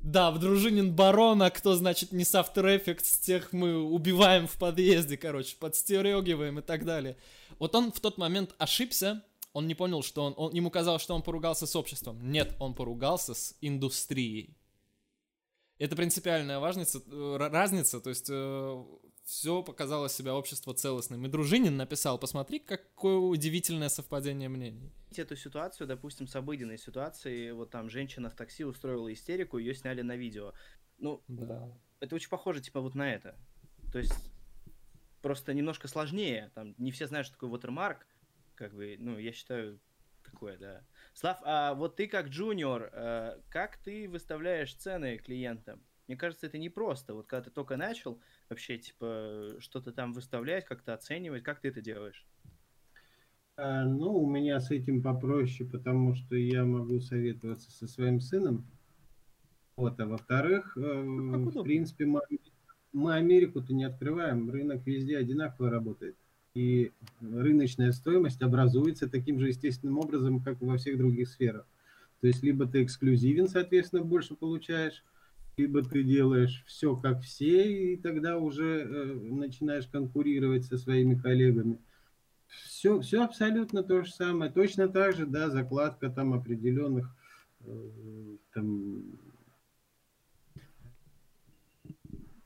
Да, 0.00 0.30
в 0.30 0.38
дружинин 0.38 0.94
барона, 0.94 1.50
кто, 1.50 1.74
значит, 1.74 2.12
не 2.12 2.24
с 2.24 2.32
After 2.34 2.64
Effects, 2.64 3.20
тех 3.20 3.52
мы 3.52 3.82
убиваем 3.82 4.46
в 4.46 4.56
подъезде, 4.56 5.16
короче, 5.16 5.56
подстерегиваем 5.58 6.60
и 6.60 6.62
так 6.62 6.84
далее. 6.84 7.16
Вот 7.58 7.74
он 7.74 7.90
в 7.90 7.98
тот 7.98 8.18
момент 8.18 8.54
ошибся, 8.56 9.22
он 9.52 9.66
не 9.66 9.74
понял, 9.74 10.02
что 10.02 10.24
он, 10.24 10.34
он... 10.36 10.54
Ему 10.54 10.70
казалось, 10.70 11.02
что 11.02 11.14
он 11.14 11.22
поругался 11.22 11.66
с 11.66 11.74
обществом. 11.74 12.30
Нет, 12.30 12.54
он 12.60 12.74
поругался 12.74 13.34
с 13.34 13.56
индустрией. 13.60 14.56
Это 15.80 15.96
принципиальная 15.96 16.58
важница, 16.58 17.02
э, 17.10 17.36
разница, 17.38 18.02
то 18.02 18.10
есть 18.10 18.28
э, 18.30 18.84
все 19.24 19.62
показало 19.62 20.10
себя 20.10 20.34
общество 20.34 20.74
целостным. 20.74 21.24
И 21.24 21.28
Дружинин 21.30 21.78
написал, 21.78 22.18
посмотри, 22.18 22.58
какое 22.58 23.16
удивительное 23.16 23.88
совпадение 23.88 24.50
мнений. 24.50 24.92
Эту 25.16 25.36
ситуацию, 25.36 25.86
допустим, 25.86 26.26
с 26.26 26.36
обыденной 26.36 26.76
ситуацией, 26.76 27.52
вот 27.52 27.70
там 27.70 27.88
женщина 27.88 28.28
в 28.28 28.34
такси 28.34 28.62
устроила 28.62 29.10
истерику, 29.10 29.56
ее 29.56 29.74
сняли 29.74 30.02
на 30.02 30.16
видео. 30.16 30.52
Ну, 30.98 31.22
да. 31.28 31.74
это 32.00 32.14
очень 32.14 32.28
похоже, 32.28 32.60
типа, 32.60 32.82
вот 32.82 32.94
на 32.94 33.10
это. 33.10 33.34
То 33.90 34.00
есть, 34.00 34.30
просто 35.22 35.54
немножко 35.54 35.88
сложнее, 35.88 36.50
там, 36.54 36.74
не 36.76 36.92
все 36.92 37.06
знают, 37.06 37.26
что 37.26 37.36
такое 37.36 37.58
watermark, 37.58 38.00
как 38.54 38.74
бы, 38.74 38.96
ну, 38.98 39.16
я 39.16 39.32
считаю, 39.32 39.80
такое, 40.22 40.58
да. 40.58 40.84
Слав, 41.20 41.38
а 41.44 41.74
вот 41.74 41.96
ты 41.96 42.06
как 42.06 42.28
джуниор, 42.28 42.88
э, 42.94 43.40
как 43.50 43.76
ты 43.76 44.08
выставляешь 44.08 44.74
цены 44.74 45.18
клиентам? 45.18 45.82
Мне 46.08 46.16
кажется, 46.16 46.46
это 46.46 46.56
непросто. 46.56 47.12
Вот 47.12 47.26
когда 47.26 47.42
ты 47.42 47.50
только 47.50 47.76
начал 47.76 48.22
вообще, 48.48 48.78
типа, 48.78 49.56
что-то 49.58 49.92
там 49.92 50.14
выставлять, 50.14 50.64
как-то 50.64 50.94
оценивать, 50.94 51.42
как 51.42 51.60
ты 51.60 51.68
это 51.68 51.82
делаешь? 51.82 52.26
А, 53.58 53.84
ну, 53.84 54.14
у 54.14 54.30
меня 54.30 54.60
с 54.60 54.70
этим 54.70 55.02
попроще, 55.02 55.68
потому 55.68 56.14
что 56.14 56.36
я 56.36 56.64
могу 56.64 57.00
советоваться 57.00 57.70
со 57.70 57.86
своим 57.86 58.20
сыном. 58.20 58.64
Вот, 59.76 60.00
а 60.00 60.06
во-вторых, 60.06 60.74
э, 60.78 60.80
ну, 60.80 61.50
в 61.50 61.62
принципе, 61.62 62.06
мы, 62.06 62.22
мы 62.94 63.16
Америку-то 63.16 63.74
не 63.74 63.84
открываем, 63.84 64.48
рынок 64.48 64.86
везде 64.86 65.18
одинаково 65.18 65.68
работает. 65.68 66.16
И 66.54 66.90
рыночная 67.20 67.92
стоимость 67.92 68.42
образуется 68.42 69.08
таким 69.08 69.38
же 69.38 69.48
естественным 69.48 69.98
образом, 69.98 70.40
как 70.40 70.60
во 70.60 70.76
всех 70.76 70.98
других 70.98 71.28
сферах. 71.28 71.66
То 72.20 72.26
есть 72.26 72.42
либо 72.42 72.66
ты 72.66 72.82
эксклюзивен, 72.82 73.48
соответственно, 73.48 74.02
больше 74.02 74.34
получаешь, 74.34 75.04
либо 75.56 75.82
ты 75.82 76.02
делаешь 76.02 76.64
все 76.66 76.96
как 76.96 77.22
все, 77.22 77.92
и 77.92 77.96
тогда 77.96 78.38
уже 78.38 78.80
э, 78.80 79.04
начинаешь 79.30 79.86
конкурировать 79.86 80.64
со 80.64 80.76
своими 80.76 81.14
коллегами. 81.14 81.78
Все, 82.46 83.00
все 83.00 83.24
абсолютно 83.24 83.82
то 83.82 84.02
же 84.02 84.10
самое. 84.10 84.50
Точно 84.50 84.88
так 84.88 85.14
же, 85.14 85.26
да, 85.26 85.50
закладка 85.50 86.10
там 86.10 86.34
определенных 86.34 87.14
э, 87.60 88.36
там, 88.52 89.02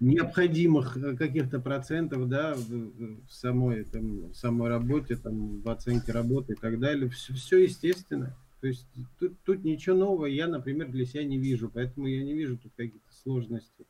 необходимых 0.05 0.99
каких-то 1.19 1.61
процентов, 1.61 2.29
да, 2.29 2.55
в, 2.55 3.29
самой, 3.29 3.85
там, 3.85 4.31
в 4.31 4.35
самой 4.35 4.69
работе, 4.69 5.17
там, 5.17 5.61
в 5.63 5.69
оценке 5.69 6.13
работы 6.13 6.53
и 6.53 6.57
так 6.57 6.79
далее. 6.79 7.09
Все, 7.09 7.33
все 7.35 7.63
естественно. 7.63 8.37
То 8.61 8.69
есть 8.69 8.87
тут, 9.19 9.39
тут 9.45 9.65
ничего 9.65 9.97
нового 9.97 10.27
я, 10.27 10.47
например, 10.47 10.91
для 10.91 11.07
себя 11.07 11.25
не 11.25 11.39
вижу, 11.39 11.71
поэтому 11.73 12.07
я 12.07 12.23
не 12.23 12.35
вижу 12.35 12.59
тут 12.59 12.73
каких-то 12.77 13.13
сложностей. 13.23 13.87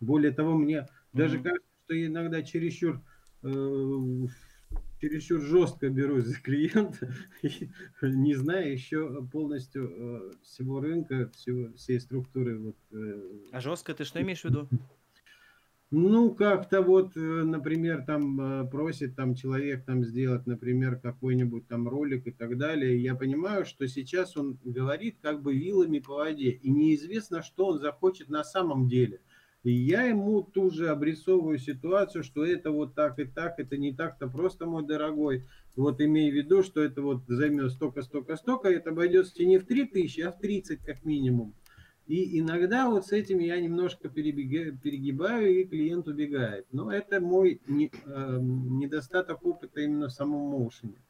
Более 0.00 0.32
того, 0.32 0.56
мне 0.56 0.76
mm-hmm. 0.76 0.88
даже 1.12 1.38
кажется, 1.38 1.68
что 1.84 1.94
я 1.94 2.06
иногда 2.06 2.42
чересчур, 2.42 3.00
э, 3.42 4.26
чересчур 5.00 5.40
жестко 5.40 5.88
берусь 5.88 6.24
за 6.24 6.40
клиента, 6.40 7.14
не 8.02 8.34
зная 8.34 8.70
еще 8.70 9.26
полностью 9.32 9.90
э, 9.90 10.32
всего 10.42 10.80
рынка, 10.80 11.30
всего, 11.34 11.72
всей 11.74 12.00
структуры. 12.00 12.58
Вот, 12.58 12.76
э, 12.92 13.22
а 13.52 13.60
жестко 13.60 13.94
ты 13.94 14.04
что 14.04 14.20
имеешь 14.20 14.42
в 14.42 14.44
виду? 14.46 14.68
Ну, 15.92 16.34
как-то 16.34 16.82
вот, 16.82 17.16
э, 17.16 17.20
например, 17.20 18.02
там 18.04 18.40
э, 18.40 18.68
просит 18.68 19.14
там 19.14 19.36
человек 19.36 19.84
там 19.84 20.02
сделать, 20.02 20.44
например, 20.44 20.96
какой-нибудь 20.98 21.68
там 21.68 21.88
ролик 21.88 22.26
и 22.26 22.32
так 22.32 22.58
далее. 22.58 23.00
Я 23.00 23.14
понимаю, 23.14 23.64
что 23.64 23.86
сейчас 23.86 24.36
он 24.36 24.58
говорит 24.64 25.18
как 25.22 25.42
бы 25.42 25.54
вилами 25.54 26.00
по 26.00 26.14
воде, 26.14 26.50
и 26.50 26.70
неизвестно, 26.70 27.40
что 27.40 27.66
он 27.66 27.78
захочет 27.78 28.28
на 28.28 28.42
самом 28.42 28.88
деле. 28.88 29.20
И 29.62 29.70
я 29.70 30.02
ему 30.02 30.42
тут 30.42 30.74
же 30.74 30.88
обрисовываю 30.88 31.58
ситуацию, 31.58 32.24
что 32.24 32.44
это 32.44 32.72
вот 32.72 32.96
так 32.96 33.20
и 33.20 33.24
так, 33.24 33.58
это 33.58 33.76
не 33.76 33.92
так-то 33.92 34.26
просто, 34.26 34.66
мой 34.66 34.84
дорогой. 34.84 35.44
Вот 35.76 36.00
имей 36.00 36.32
в 36.32 36.34
виду, 36.34 36.64
что 36.64 36.80
это 36.82 37.00
вот 37.00 37.22
займет 37.28 37.70
столько, 37.70 38.02
столько, 38.02 38.34
столько, 38.36 38.68
это 38.68 38.90
обойдется 38.90 39.44
не 39.44 39.58
в 39.58 39.66
3 39.66 39.86
тысячи, 39.86 40.20
а 40.20 40.32
в 40.32 40.38
30 40.40 40.80
как 40.80 41.04
минимум. 41.04 41.54
И 42.06 42.38
иногда 42.38 42.88
вот 42.88 43.06
с 43.06 43.12
этим 43.12 43.40
я 43.40 43.60
немножко 43.60 44.08
перебегаю, 44.08 44.78
перегибаю, 44.78 45.60
и 45.60 45.64
клиент 45.64 46.06
убегает. 46.06 46.66
Но 46.70 46.92
это 46.92 47.20
мой 47.20 47.60
не, 47.66 47.90
э, 48.04 48.38
недостаток 48.40 49.44
опыта 49.44 49.80
именно 49.80 50.06
в 50.06 50.12
самом 50.12 50.50
моушене. 50.50 51.02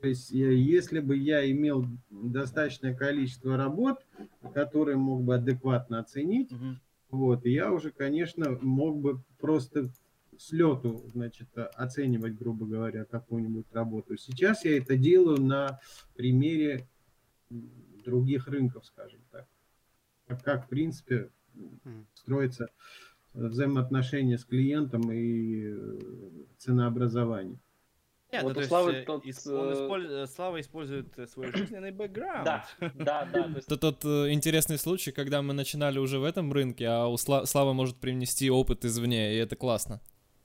То 0.00 0.06
есть, 0.06 0.30
если 0.30 1.00
бы 1.00 1.16
я 1.16 1.50
имел 1.50 1.84
достаточное 2.08 2.94
количество 2.94 3.56
работ, 3.56 3.98
которые 4.54 4.96
мог 4.96 5.24
бы 5.24 5.34
адекватно 5.34 5.98
оценить, 5.98 6.52
угу. 6.52 6.76
вот, 7.10 7.44
я 7.44 7.70
уже, 7.70 7.90
конечно, 7.90 8.58
мог 8.62 8.96
бы 8.98 9.20
просто 9.40 9.90
с 10.38 10.52
лету, 10.52 11.02
значит, 11.12 11.48
оценивать, 11.74 12.38
грубо 12.38 12.64
говоря, 12.64 13.04
какую-нибудь 13.04 13.66
работу. 13.72 14.16
Сейчас 14.16 14.64
я 14.64 14.78
это 14.78 14.96
делаю 14.96 15.42
на 15.42 15.80
примере 16.16 16.88
других 17.50 18.46
рынков, 18.46 18.86
скажем 18.86 19.20
так 19.32 19.46
как, 20.36 20.66
в 20.66 20.68
принципе, 20.68 21.30
строится 22.14 22.68
взаимоотношения 23.34 24.38
с 24.38 24.44
клиентом 24.44 25.10
и 25.12 25.62
э, 25.66 25.98
ценообразование. 26.58 27.58
Нет, 28.32 28.42
вот 28.44 28.54
ну, 28.54 28.60
то 28.60 28.66
Славы 28.66 28.92
есть, 28.92 29.06
тот, 29.06 29.24
он 29.24 29.30
использ... 29.72 30.30
Слава 30.30 30.60
использует 30.60 31.30
свой 31.30 31.52
жизненный 31.52 31.90
бэкграунд. 31.90 32.44
Да, 32.44 32.66
да, 32.94 33.28
да. 33.32 33.50
Это 33.56 33.76
тот 33.76 34.04
э, 34.04 34.32
интересный 34.32 34.78
случай, 34.78 35.10
когда 35.10 35.42
мы 35.42 35.52
начинали 35.52 35.98
уже 35.98 36.18
в 36.18 36.24
этом 36.24 36.52
рынке, 36.52 36.86
а 36.86 37.06
у 37.06 37.16
Слава 37.16 37.72
может 37.72 37.96
привнести 37.96 38.50
опыт 38.50 38.84
извне, 38.84 39.34
и 39.34 39.38
это 39.38 39.56
классно. 39.56 40.00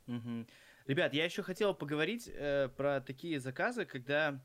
Угу. 0.07 0.45
Ребят, 0.87 1.13
я 1.13 1.25
еще 1.25 1.43
хотел 1.43 1.73
поговорить 1.73 2.29
э, 2.31 2.69
про 2.75 3.01
такие 3.01 3.39
заказы, 3.39 3.85
когда 3.85 4.43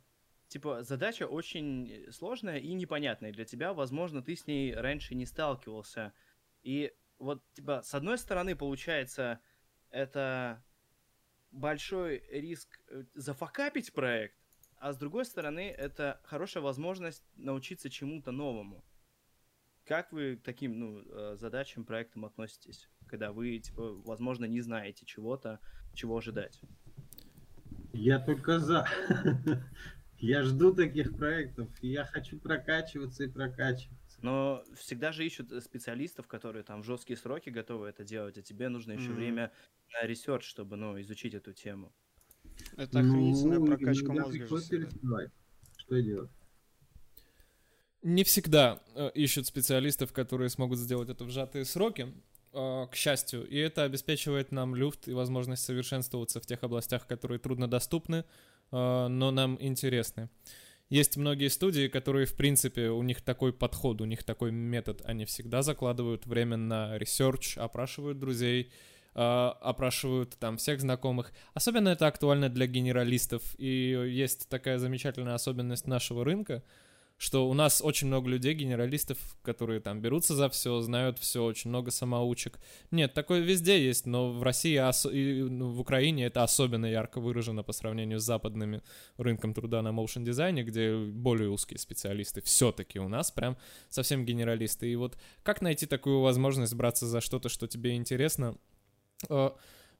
типа, 0.50 0.82
задача 0.82 1.26
очень 1.26 2.06
сложная 2.10 2.58
и 2.58 2.74
непонятная 2.74 3.32
для 3.32 3.44
тебя. 3.44 3.72
Возможно, 3.72 4.20
ты 4.20 4.34
с 4.34 4.46
ней 4.46 4.74
раньше 4.74 5.14
не 5.14 5.24
сталкивался. 5.24 6.12
И 6.62 6.92
вот, 7.18 7.42
типа, 7.52 7.82
с 7.82 7.94
одной 7.94 8.18
стороны, 8.18 8.56
получается, 8.56 9.40
это 9.90 10.62
большой 11.52 12.22
риск 12.30 12.80
э, 12.88 13.04
зафакапить 13.14 13.92
проект, 13.92 14.36
а 14.76 14.92
с 14.92 14.96
другой 14.96 15.24
стороны, 15.24 15.70
это 15.70 16.20
хорошая 16.24 16.62
возможность 16.62 17.24
научиться 17.36 17.88
чему-то 17.88 18.32
новому. 18.32 18.84
Как 19.84 20.12
вы 20.12 20.36
к 20.36 20.42
таким 20.42 20.78
ну, 20.78 21.04
э, 21.06 21.36
задачам, 21.36 21.84
проектам 21.84 22.24
относитесь, 22.24 22.88
когда 23.06 23.32
вы, 23.32 23.58
типа, 23.58 23.94
возможно, 24.04 24.46
не 24.46 24.60
знаете 24.60 25.06
чего-то, 25.06 25.60
чего 25.94 26.16
ожидать? 26.16 26.60
Я 27.92 28.18
только 28.18 28.58
за. 28.58 28.88
Я 30.20 30.42
жду 30.42 30.74
таких 30.74 31.16
проектов, 31.16 31.68
и 31.80 31.88
я 31.88 32.04
хочу 32.04 32.38
прокачиваться 32.38 33.24
и 33.24 33.28
прокачиваться. 33.28 34.18
Но 34.20 34.62
всегда 34.74 35.12
же 35.12 35.24
ищут 35.24 35.50
э, 35.50 35.60
специалистов, 35.62 36.26
которые 36.28 36.62
там 36.62 36.82
в 36.82 36.84
жесткие 36.84 37.16
сроки 37.16 37.48
готовы 37.48 37.88
это 37.88 38.04
делать, 38.04 38.36
а 38.36 38.42
тебе 38.42 38.68
нужно 38.68 38.92
еще 38.92 39.08
Мгм. 39.08 39.14
время 39.14 39.52
на 39.94 40.06
research, 40.06 40.44
чтобы, 40.44 40.76
ну, 40.76 41.00
изучить 41.00 41.32
эту 41.34 41.54
тему. 41.54 41.92
Это 42.76 43.00
охренительная 43.00 43.58
Ну, 43.58 43.66
прокачка 43.66 44.12
мозга. 44.12 44.46
Что 45.76 46.02
делать? 46.02 46.30
Не 48.02 48.24
всегда 48.24 48.82
э, 48.94 49.10
ищут 49.14 49.46
специалистов, 49.46 50.12
которые 50.12 50.50
смогут 50.50 50.78
сделать 50.78 51.08
это 51.08 51.24
в 51.24 51.30
сжатые 51.30 51.64
сроки, 51.64 52.12
к 52.52 52.90
счастью, 52.94 53.46
и 53.46 53.56
это 53.58 53.84
обеспечивает 53.84 54.50
нам 54.52 54.74
люфт 54.74 55.08
и 55.08 55.12
возможность 55.12 55.64
совершенствоваться 55.64 56.40
в 56.40 56.46
тех 56.46 56.62
областях, 56.62 57.06
которые 57.06 57.38
труднодоступны, 57.38 58.24
э, 58.72 59.06
но 59.08 59.30
нам 59.30 59.56
интересны. 59.60 60.28
Есть 60.88 61.16
многие 61.16 61.48
студии, 61.48 61.86
которые, 61.86 62.26
в 62.26 62.34
принципе, 62.34 62.88
у 62.88 63.02
них 63.04 63.20
такой 63.22 63.52
подход, 63.52 64.00
у 64.00 64.04
них 64.04 64.24
такой 64.24 64.50
метод. 64.50 65.02
Они 65.04 65.24
всегда 65.24 65.62
закладывают 65.62 66.26
время 66.26 66.56
на 66.56 66.98
research, 66.98 67.56
опрашивают 67.56 68.18
друзей, 68.18 68.72
э, 69.14 69.20
опрашивают 69.20 70.36
там 70.40 70.56
всех 70.56 70.80
знакомых. 70.80 71.32
Особенно 71.54 71.90
это 71.90 72.08
актуально 72.08 72.48
для 72.48 72.66
генералистов. 72.66 73.54
И 73.58 74.10
есть 74.10 74.48
такая 74.48 74.78
замечательная 74.78 75.34
особенность 75.34 75.86
нашего 75.86 76.24
рынка, 76.24 76.64
что 77.20 77.50
у 77.50 77.52
нас 77.52 77.82
очень 77.84 78.06
много 78.06 78.30
людей, 78.30 78.54
генералистов, 78.54 79.18
которые 79.42 79.80
там 79.80 80.00
берутся 80.00 80.34
за 80.34 80.48
все, 80.48 80.80
знают 80.80 81.18
все, 81.18 81.44
очень 81.44 81.68
много 81.68 81.90
самоучек. 81.90 82.58
Нет, 82.90 83.12
такое 83.12 83.40
везде 83.40 83.78
есть, 83.78 84.06
но 84.06 84.32
в 84.32 84.42
России 84.42 84.78
ос- 84.78 85.04
и 85.04 85.42
ну, 85.42 85.68
в 85.68 85.80
Украине 85.80 86.24
это 86.24 86.42
особенно 86.42 86.86
ярко 86.86 87.20
выражено 87.20 87.62
по 87.62 87.72
сравнению 87.72 88.20
с 88.20 88.24
западными 88.24 88.80
рынком 89.18 89.52
труда 89.52 89.82
на 89.82 89.92
motion 89.92 90.24
дизайне, 90.24 90.62
где 90.62 90.96
более 90.96 91.50
узкие 91.50 91.78
специалисты. 91.78 92.40
Все-таки 92.40 92.98
у 92.98 93.08
нас 93.08 93.30
прям 93.30 93.58
совсем 93.90 94.24
генералисты. 94.24 94.90
И 94.90 94.96
вот 94.96 95.18
как 95.42 95.60
найти 95.60 95.84
такую 95.84 96.20
возможность 96.22 96.72
браться 96.72 97.06
за 97.06 97.20
что-то, 97.20 97.50
что 97.50 97.66
тебе 97.66 97.96
интересно? 97.96 98.56
Э, 99.28 99.50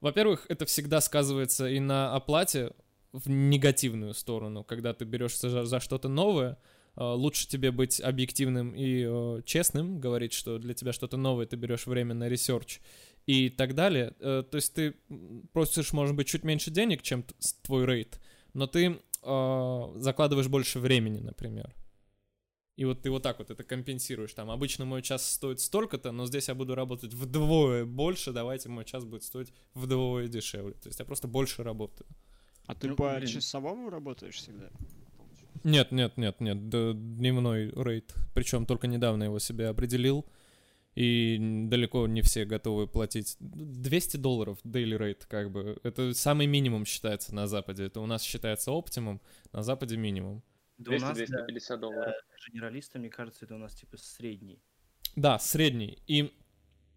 Во-первых, 0.01 0.47
это 0.49 0.65
всегда 0.65 1.03
сказывается 1.03 1.69
и 1.69 1.81
на 1.81 2.15
оплате 2.15 2.71
в 3.13 3.29
негативную 3.29 4.15
сторону, 4.15 4.65
когда 4.65 4.95
ты 4.95 5.05
берешься 5.05 5.51
за, 5.51 5.65
за 5.67 5.81
что-то 5.81 6.09
новое, 6.09 6.57
лучше 7.03 7.49
тебе 7.49 7.71
быть 7.71 8.01
объективным 8.01 8.75
и 8.75 9.05
э, 9.09 9.43
честным, 9.45 10.01
говорить, 10.01 10.33
что 10.33 10.59
для 10.59 10.75
тебя 10.75 10.93
что-то 10.93 11.17
новое, 11.17 11.47
ты 11.47 11.57
берешь 11.57 11.87
время 11.87 12.15
на 12.15 12.29
research 12.29 12.81
и 13.27 13.49
так 13.49 13.75
далее. 13.75 14.15
Э, 14.21 14.43
то 14.49 14.57
есть 14.57 14.75
ты 14.75 14.95
просишь, 15.53 15.93
может 15.93 16.15
быть, 16.15 16.29
чуть 16.29 16.45
меньше 16.45 16.71
денег, 16.71 17.03
чем 17.03 17.25
твой 17.63 17.87
рейд, 17.87 18.21
но 18.55 18.67
ты 18.67 18.99
э, 19.23 19.93
закладываешь 19.97 20.49
больше 20.49 20.79
времени, 20.79 21.21
например. 21.21 21.75
И 22.77 22.85
вот 22.87 23.03
ты 23.03 23.11
вот 23.11 23.23
так 23.23 23.39
вот 23.39 23.51
это 23.51 23.63
компенсируешь. 23.63 24.33
Там 24.33 24.51
обычно 24.51 24.87
мой 24.87 25.03
час 25.03 25.35
стоит 25.35 25.61
столько-то, 25.61 26.13
но 26.13 26.25
здесь 26.27 26.49
я 26.49 26.55
буду 26.55 26.75
работать 26.75 27.13
вдвое 27.13 27.85
больше, 27.85 28.33
давайте 28.33 28.71
мой 28.71 28.85
час 28.87 29.05
будет 29.05 29.23
стоить 29.23 29.53
вдвое 29.75 30.29
дешевле. 30.29 30.73
То 30.75 30.89
есть 30.89 30.99
я 30.99 31.05
просто 31.05 31.29
больше 31.29 31.63
работаю. 31.63 32.09
А 32.67 32.75
ты 32.75 32.89
Ну, 32.89 32.97
по 32.97 33.15
блин. 33.17 33.27
часовому 33.27 33.91
работаешь 33.91 34.37
всегда? 34.37 34.71
Нет, 35.65 35.93
нет, 35.93 36.17
нет, 36.17 36.41
нет, 36.41 36.69
дневной 36.69 37.71
рейд. 37.71 38.15
Причем 38.35 38.67
только 38.67 38.87
недавно 38.87 39.25
его 39.25 39.39
себе 39.39 39.69
определил. 39.69 40.27
И 40.97 41.39
далеко 41.69 42.07
не 42.09 42.21
все 42.21 42.45
готовы 42.45 42.89
платить 42.89 43.37
200 43.39 44.17
долларов 44.17 44.59
daily 44.65 44.99
rate, 44.99 45.23
как 45.29 45.51
бы. 45.53 45.79
Это 45.85 46.13
самый 46.15 46.47
минимум 46.47 46.85
считается 46.85 47.35
на 47.35 47.47
Западе. 47.47 47.85
Это 47.85 48.01
у 48.01 48.07
нас 48.07 48.23
считается 48.23 48.73
оптимум, 48.73 49.21
на 49.53 49.63
Западе 49.63 49.97
минимум. 49.97 50.43
Да 50.79 50.93
у 50.93 50.99
нас 50.99 51.17
для 51.17 51.27
200-250 51.27 51.77
долларов. 51.77 52.15
генералиста, 52.53 52.99
мне 52.99 53.09
кажется, 53.09 53.45
это 53.45 53.55
у 53.55 53.59
нас 53.59 53.75
типа 53.75 53.99
средний. 53.99 54.61
Да, 55.15 55.39
средний. 55.39 55.99
И 56.07 56.35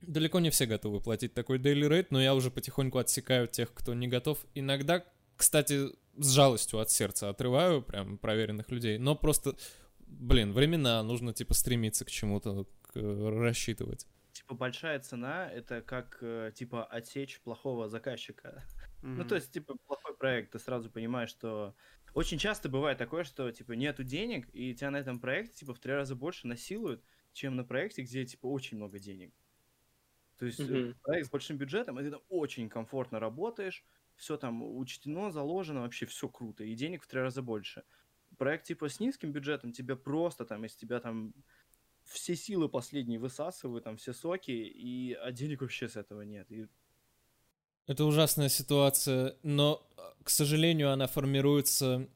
далеко 0.02 0.40
не 0.40 0.50
все 0.50 0.66
готовы 0.66 1.00
платить 1.00 1.34
такой 1.34 1.60
daily 1.60 1.88
rate, 1.88 2.08
но 2.10 2.22
я 2.22 2.34
уже 2.34 2.50
потихоньку 2.50 2.98
отсекаю 2.98 3.48
тех, 3.48 3.74
кто 3.74 3.94
не 3.94 4.08
готов. 4.08 4.44
Иногда, 4.56 5.06
кстати, 5.36 5.90
с 6.18 6.32
жалостью 6.32 6.80
от 6.80 6.90
сердца 6.92 7.30
отрываю 7.30 7.82
прям 7.82 8.18
проверенных 8.18 8.70
людей, 8.72 8.98
но 8.98 9.16
просто, 9.16 9.56
блин, 10.00 10.54
времена, 10.54 11.02
нужно 11.04 11.34
типа 11.34 11.54
стремиться 11.54 12.06
к 12.06 12.12
чему-то, 12.12 12.66
к- 12.82 12.96
рассчитывать. 12.96 14.08
Типа 14.32 14.56
большая 14.56 15.00
цена— 15.00 15.50
это 15.54 15.82
как, 15.82 16.18
э, 16.22 16.52
типа, 16.56 16.84
отсечь 16.86 17.40
плохого 17.42 17.88
заказчика. 17.88 18.64
Ну, 19.16 19.24
Мгм. 19.24 19.28
то 19.28 19.36
есть, 19.36 19.52
типа, 19.54 19.76
плохой 19.86 20.18
проект, 20.18 20.52
ты 20.54 20.60
сразу 20.60 20.90
понимаешь, 20.90 21.30
что... 21.30 21.76
Очень 22.16 22.40
часто 22.40 22.68
бывает 22.70 22.98
такое, 22.98 23.24
что, 23.26 23.52
типа, 23.52 23.74
нету 23.74 24.04
денег, 24.04 24.50
и 24.54 24.74
тебя 24.74 24.90
на 24.92 24.98
этом 24.98 25.20
проекте, 25.20 25.58
типа, 25.60 25.74
в 25.76 25.80
три 25.80 25.94
раза 25.94 26.16
больше 26.16 26.48
насилуют, 26.48 27.04
чем 27.32 27.56
на 27.56 27.64
проекте, 27.64 28.02
где, 28.04 28.26
типа, 28.26 28.48
очень 28.48 28.78
много 28.78 28.98
денег. 29.00 29.36
То 30.38 30.46
есть, 30.46 30.70
Мгм. 30.70 30.94
проект 31.04 31.28
с 31.28 31.32
большим 31.32 31.58
бюджетом, 31.58 32.00
и 32.00 32.04
ты 32.04 32.12
там 32.12 32.22
очень 32.30 32.70
комфортно 32.70 33.20
работаешь, 33.20 33.86
все 34.16 34.38
там 34.38 34.64
учтено, 34.64 35.32
заложено, 35.32 35.82
вообще 35.82 36.06
все 36.06 36.30
круто, 36.30 36.64
и 36.64 36.76
денег 36.76 37.04
в 37.04 37.08
три 37.08 37.20
раза 37.20 37.42
больше. 37.42 37.84
Проект, 38.38 38.66
типа, 38.66 38.90
с 38.90 39.00
низким 39.00 39.32
бюджетом, 39.32 39.72
тебе 39.72 39.96
просто 39.96 40.46
там, 40.46 40.66
из 40.66 40.76
тебя 40.76 41.00
там 41.00 41.34
все 42.06 42.36
силы 42.36 42.70
последние 42.70 43.20
высасывают, 43.20 43.84
там, 43.84 43.98
все 43.98 44.14
соки, 44.14 44.52
и, 44.52 45.14
а 45.14 45.32
денег 45.32 45.62
вообще 45.62 45.88
с 45.88 45.96
этого 45.96 46.22
нет. 46.22 46.52
И 46.52 46.68
Это 47.88 48.06
ужасная 48.06 48.50
ситуация, 48.50 49.38
но, 49.44 49.88
э, 49.98 50.02
к 50.24 50.30
сожалению, 50.30 50.92
она 50.92 51.08
формируется 51.08 52.08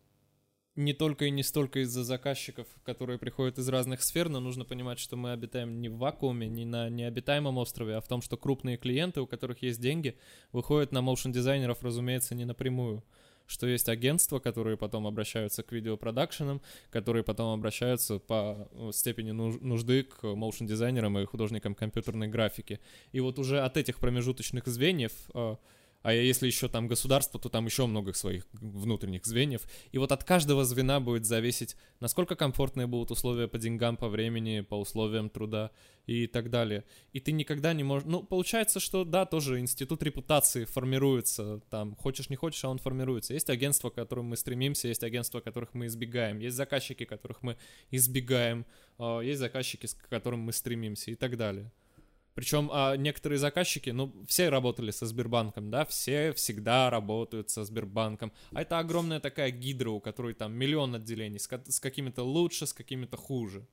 не 0.77 0.93
только 0.93 1.25
и 1.25 1.31
не 1.31 1.43
столько 1.43 1.79
из-за 1.79 2.03
заказчиков, 2.03 2.67
которые 2.83 3.17
приходят 3.17 3.57
из 3.57 3.67
разных 3.67 4.03
сфер, 4.03 4.29
но 4.29 4.39
нужно 4.39 4.63
понимать, 4.63 4.99
что 4.99 5.17
мы 5.17 5.31
обитаем 5.31 5.81
не 5.81 5.89
в 5.89 5.97
вакууме, 5.97 6.47
не 6.47 6.65
на 6.65 6.87
необитаемом 6.89 7.57
острове, 7.57 7.95
а 7.95 8.01
в 8.01 8.07
том, 8.07 8.21
что 8.21 8.37
крупные 8.37 8.77
клиенты, 8.77 9.19
у 9.19 9.27
которых 9.27 9.63
есть 9.63 9.81
деньги, 9.81 10.17
выходят 10.51 10.91
на 10.91 11.01
моушен 11.01 11.31
дизайнеров, 11.31 11.83
разумеется, 11.83 12.35
не 12.35 12.45
напрямую. 12.45 13.03
Что 13.47 13.65
есть 13.65 13.89
агентства, 13.89 14.39
которые 14.39 14.77
потом 14.77 15.07
обращаются 15.07 15.63
к 15.63 15.71
видеопродакшенам, 15.71 16.61
которые 16.91 17.23
потом 17.23 17.53
обращаются 17.57 18.19
по 18.19 18.69
э, 18.71 18.91
степени 18.93 19.31
нуж- 19.31 19.59
нужды 19.61 20.03
к 20.03 20.23
моушен 20.35 20.67
дизайнерам 20.67 21.17
и 21.17 21.25
художникам 21.25 21.73
компьютерной 21.73 22.27
графики. 22.27 22.81
И 23.13 23.21
вот 23.21 23.39
уже 23.39 23.61
от 23.61 23.77
этих 23.77 23.99
промежуточных 23.99 24.67
звеньев, 24.67 25.13
э, 25.33 25.55
а 26.03 26.13
если 26.13 26.47
еще 26.47 26.69
там 26.69 26.87
государство, 26.87 27.39
то 27.39 27.49
там 27.49 27.65
еще 27.65 27.85
много 27.85 28.13
своих 28.13 28.47
внутренних 28.53 29.25
звеньев. 29.25 29.63
И 29.91 29.97
вот 29.97 30.11
от 30.11 30.23
каждого 30.23 30.63
звена 30.63 30.99
будет 30.99 31.25
зависеть, 31.25 31.75
насколько 31.99 32.35
комфортные 32.35 32.87
будут 32.87 33.11
условия 33.11 33.47
по 33.47 33.57
деньгам, 33.57 33.97
по 33.97 34.07
времени, 34.07 34.61
по 34.61 34.75
условиям 34.75 35.29
труда 35.29 35.71
и 36.05 36.27
так 36.27 36.49
далее. 36.49 36.85
И 37.11 37.19
ты 37.19 37.31
никогда 37.31 37.73
не 37.73 37.83
можешь... 37.83 38.07
Ну, 38.07 38.23
получается, 38.23 38.79
что 38.79 39.03
да, 39.03 39.25
тоже 39.25 39.59
институт 39.59 40.01
репутации 40.03 40.65
формируется 40.65 41.61
там, 41.69 41.95
хочешь 41.95 42.29
не 42.29 42.35
хочешь, 42.35 42.63
а 42.63 42.69
он 42.69 42.77
формируется. 42.77 43.33
Есть 43.33 43.49
агентства, 43.49 43.89
к 43.89 43.95
которым 43.95 44.27
мы 44.27 44.37
стремимся, 44.37 44.87
есть 44.87 45.03
агентства, 45.03 45.41
которых 45.41 45.73
мы 45.73 45.87
избегаем, 45.87 46.39
есть 46.39 46.55
заказчики, 46.55 47.05
которых 47.05 47.41
мы 47.41 47.57
избегаем, 47.91 48.65
а, 48.97 49.19
есть 49.19 49.39
заказчики, 49.39 49.87
к 49.87 50.09
которым 50.09 50.39
мы 50.41 50.53
стремимся 50.53 51.11
и 51.11 51.15
так 51.15 51.35
далее. 51.37 51.71
Причем 52.37 52.69
а, 52.71 52.95
некоторые 52.97 53.39
заказчики, 53.39 53.89
ну, 53.89 54.13
все 54.27 54.49
работали 54.49 54.91
со 54.91 55.07
Сбербанком, 55.07 55.71
да, 55.71 55.85
все 55.85 56.33
всегда 56.33 56.91
работают 56.91 57.49
со 57.49 57.65
Сбербанком. 57.65 58.31
А 58.51 58.61
это 58.61 58.77
огромная 58.77 59.19
такая 59.19 59.49
гидра, 59.49 59.89
у 59.89 59.99
которой 59.99 60.35
там 60.35 60.53
миллион 60.53 60.93
отделений, 60.93 61.39
с, 61.39 61.49
с 61.49 61.79
какими-то 61.79 62.21
лучше, 62.21 62.67
с 62.67 62.73
какими-то 62.73 63.17
хуже. 63.17 63.65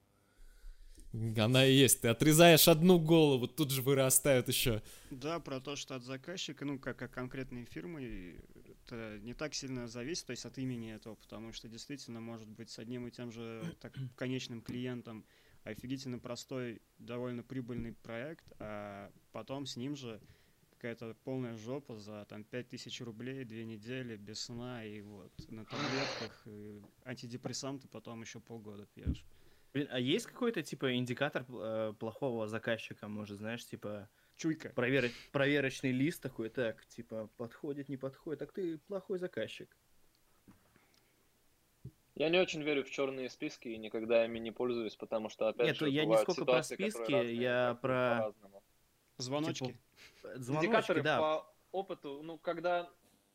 Она 1.12 1.67
и 1.67 1.75
есть. 1.75 2.01
Ты 2.01 2.09
отрезаешь 2.09 2.67
одну 2.67 2.99
голову, 2.99 3.49
тут 3.49 3.71
же 3.71 3.83
вырастают 3.83 4.49
еще. 4.49 4.83
Да, 5.11 5.41
про 5.41 5.61
то, 5.61 5.77
что 5.77 5.97
от 5.97 6.03
заказчика, 6.03 6.65
ну, 6.65 6.79
как 6.79 7.03
от 7.03 7.12
конкретной 7.12 7.67
фирмы, 7.67 8.41
это 8.87 9.19
не 9.19 9.35
так 9.35 9.53
сильно 9.53 9.89
зависит, 9.89 10.25
то 10.25 10.31
есть 10.31 10.47
от 10.47 10.57
имени 10.57 10.95
этого, 10.95 11.17
потому 11.17 11.53
что 11.53 11.69
действительно 11.69 12.23
может 12.23 12.49
быть 12.49 12.71
с 12.71 12.79
одним 12.79 13.07
и 13.09 13.11
тем 13.11 13.31
же 13.31 13.77
так, 13.83 13.93
конечным 14.17 14.62
клиентом 14.62 15.27
офигительно 15.65 16.19
простой, 16.19 16.81
довольно 16.99 17.43
прибыльный 17.43 17.93
проект, 17.93 18.45
а 18.59 19.11
потом 19.33 19.67
с 19.67 19.77
ним 19.77 19.97
же 19.97 20.21
какая-то 20.73 21.17
полная 21.25 21.57
жопа 21.57 21.99
за 21.99 22.27
там 22.27 22.45
5000 22.45 23.01
рублей, 23.01 23.45
две 23.45 23.65
недели, 23.65 24.17
без 24.17 24.41
сна 24.41 24.85
и 24.85 25.01
вот 25.01 25.33
на 25.49 25.65
таблетках, 25.65 26.43
и 26.47 26.83
антидепрессанты 27.05 27.89
потом 27.89 28.21
еще 28.21 28.39
полгода 28.39 28.87
пьешь. 28.95 29.25
Блин, 29.73 29.89
а 29.91 29.99
есть 29.99 30.27
какой-то, 30.27 30.62
типа, 30.62 30.95
индикатор 30.95 31.45
э, 31.49 31.95
плохого 31.99 32.47
заказчика, 32.47 33.09
может, 33.09 33.39
знаешь, 33.39 33.67
типа, 33.67 34.09
Чуйка. 34.37 34.69
проверочный 35.33 35.91
лист 35.91 36.23
такой, 36.23 36.49
так, 36.49 36.85
типа, 36.87 37.29
подходит, 37.39 37.89
не 37.89 37.97
подходит, 37.97 38.39
так 38.39 38.53
ты 38.53 38.79
плохой 38.79 39.19
заказчик. 39.19 39.75
Я 42.17 42.29
не 42.29 42.39
очень 42.39 42.62
верю 42.62 42.85
в 42.85 42.91
черные 42.91 43.29
списки 43.29 43.69
и 43.69 43.77
никогда 43.77 44.25
ими 44.25 44.39
не 44.39 44.53
пользуюсь, 44.53 44.95
потому 44.95 45.29
что, 45.29 45.49
опять 45.49 45.67
Нет, 45.67 45.77
же, 45.77 45.91
я 45.91 46.05
не 46.05 46.17
сколько 46.17 46.45
про 46.45 46.62
списки, 46.62 47.12
разные, 47.12 47.37
я 47.37 47.79
про-. 47.83 48.33
Звоночки. 49.19 49.67
Типа, 49.67 50.39
Звоночки, 50.39 50.67
Индикаторы 50.67 51.03
да. 51.03 51.19
по 51.19 51.55
опыту, 51.73 52.21
ну, 52.23 52.39
когда... 52.39 52.89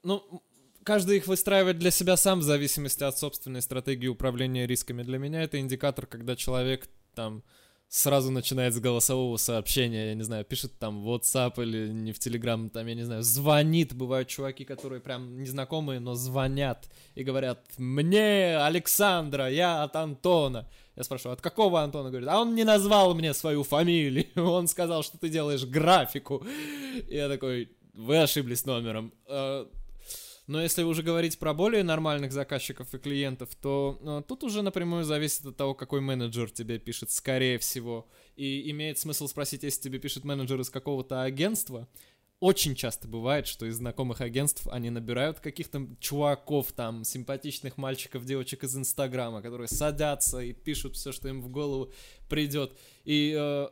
Ну, 0.04 0.44
каждый 0.84 1.18
их 1.18 1.28
выстраивает 1.28 1.78
для 1.78 1.92
себя 1.92 2.18
сам 2.18 2.40
в 2.40 2.44
зависимости 2.44 3.04
от 3.04 3.18
собственной 3.18 3.62
стратегии 3.62 4.08
управления 4.08 4.66
рисками. 4.66 5.04
Для 5.04 5.18
меня 5.18 5.44
это 5.44 5.60
индикатор, 5.60 6.06
когда 6.06 6.36
человек 6.36 6.88
там 7.16 7.44
сразу 7.90 8.30
начинает 8.30 8.76
с 8.76 8.80
голосового 8.80 9.38
сообщения, 9.38 10.10
я 10.10 10.16
не 10.16 10.22
знаю, 10.24 10.46
пишет 10.46 10.78
там 10.78 11.02
в 11.02 11.10
WhatsApp 11.10 11.62
или 11.62 11.90
не 11.90 12.14
в 12.14 12.20
Telegram, 12.20 12.70
там, 12.70 12.86
я 12.86 12.94
не 12.94 13.04
знаю, 13.04 13.24
звонит. 13.24 13.94
Бывают 13.94 14.28
чуваки, 14.28 14.64
которые 14.64 15.02
прям 15.02 15.42
незнакомые, 15.42 16.00
но 16.00 16.14
звонят 16.14 16.88
и 17.16 17.24
говорят, 17.24 17.66
мне, 17.78 18.58
Александра, 18.58 19.50
я 19.50 19.84
от 19.84 19.96
Антона. 19.96 20.70
Я 20.96 21.04
спрашиваю, 21.04 21.34
от 21.34 21.42
какого 21.42 21.82
Антона? 21.82 22.10
Говорит, 22.10 22.30
а 22.30 22.40
он 22.40 22.54
не 22.54 22.64
назвал 22.64 23.16
мне 23.16 23.34
свою 23.34 23.64
фамилию, 23.64 24.28
он 24.36 24.68
сказал, 24.68 25.02
что 25.02 25.18
ты 25.18 25.30
делаешь 25.30 25.66
графику. 25.66 26.46
И 27.08 27.16
я 27.16 27.28
такой, 27.28 27.72
вы 27.94 28.22
ошиблись 28.22 28.66
номером. 28.66 29.12
Э, 30.50 30.52
но 30.52 30.62
если 30.62 30.84
уже 30.84 31.04
говорить 31.04 31.39
про 31.39 31.54
более 31.54 31.84
нормальных 31.84 32.32
заказчиков 32.32 32.93
и 32.93 32.97
клиентов, 32.97 33.50
то 33.56 34.00
ну, 34.02 34.22
тут 34.22 34.43
уже 34.43 34.62
напрямую 34.62 35.04
зависит 35.04 35.45
от 35.45 35.58
того, 35.58 35.74
какой 35.74 36.02
менеджер 36.02 36.50
тебе 36.50 36.80
пишет, 36.80 37.12
скорее 37.12 37.58
всего. 37.58 38.08
И 38.36 38.70
имеет 38.72 38.97
смысл 38.97 39.28
спросить, 39.28 39.64
если 39.64 39.82
тебе 39.82 40.00
пишет 40.00 40.24
менеджер 40.24 40.60
из 40.60 40.70
какого-то 40.70 41.24
агентства, 41.24 41.88
очень 42.39 42.74
часто 42.74 43.08
бывает, 43.10 43.47
что 43.47 43.66
из 43.66 43.76
знакомых 43.76 44.22
агентств 44.22 44.66
они 44.72 44.89
набирают 44.89 45.41
каких-то 45.41 45.86
чуваков, 46.00 46.72
там, 46.72 47.04
симпатичных 47.04 47.78
мальчиков, 47.78 48.24
девочек 48.24 48.64
из 48.64 48.78
Инстаграма, 48.78 49.41
которые 49.41 49.68
садятся 49.68 50.39
и 50.39 50.54
пишут 50.54 50.95
все, 50.95 51.12
что 51.12 51.28
им 51.28 51.41
в 51.41 51.50
голову 51.50 51.91
придет. 52.30 52.72
И 53.04 53.36
э, 53.38 53.68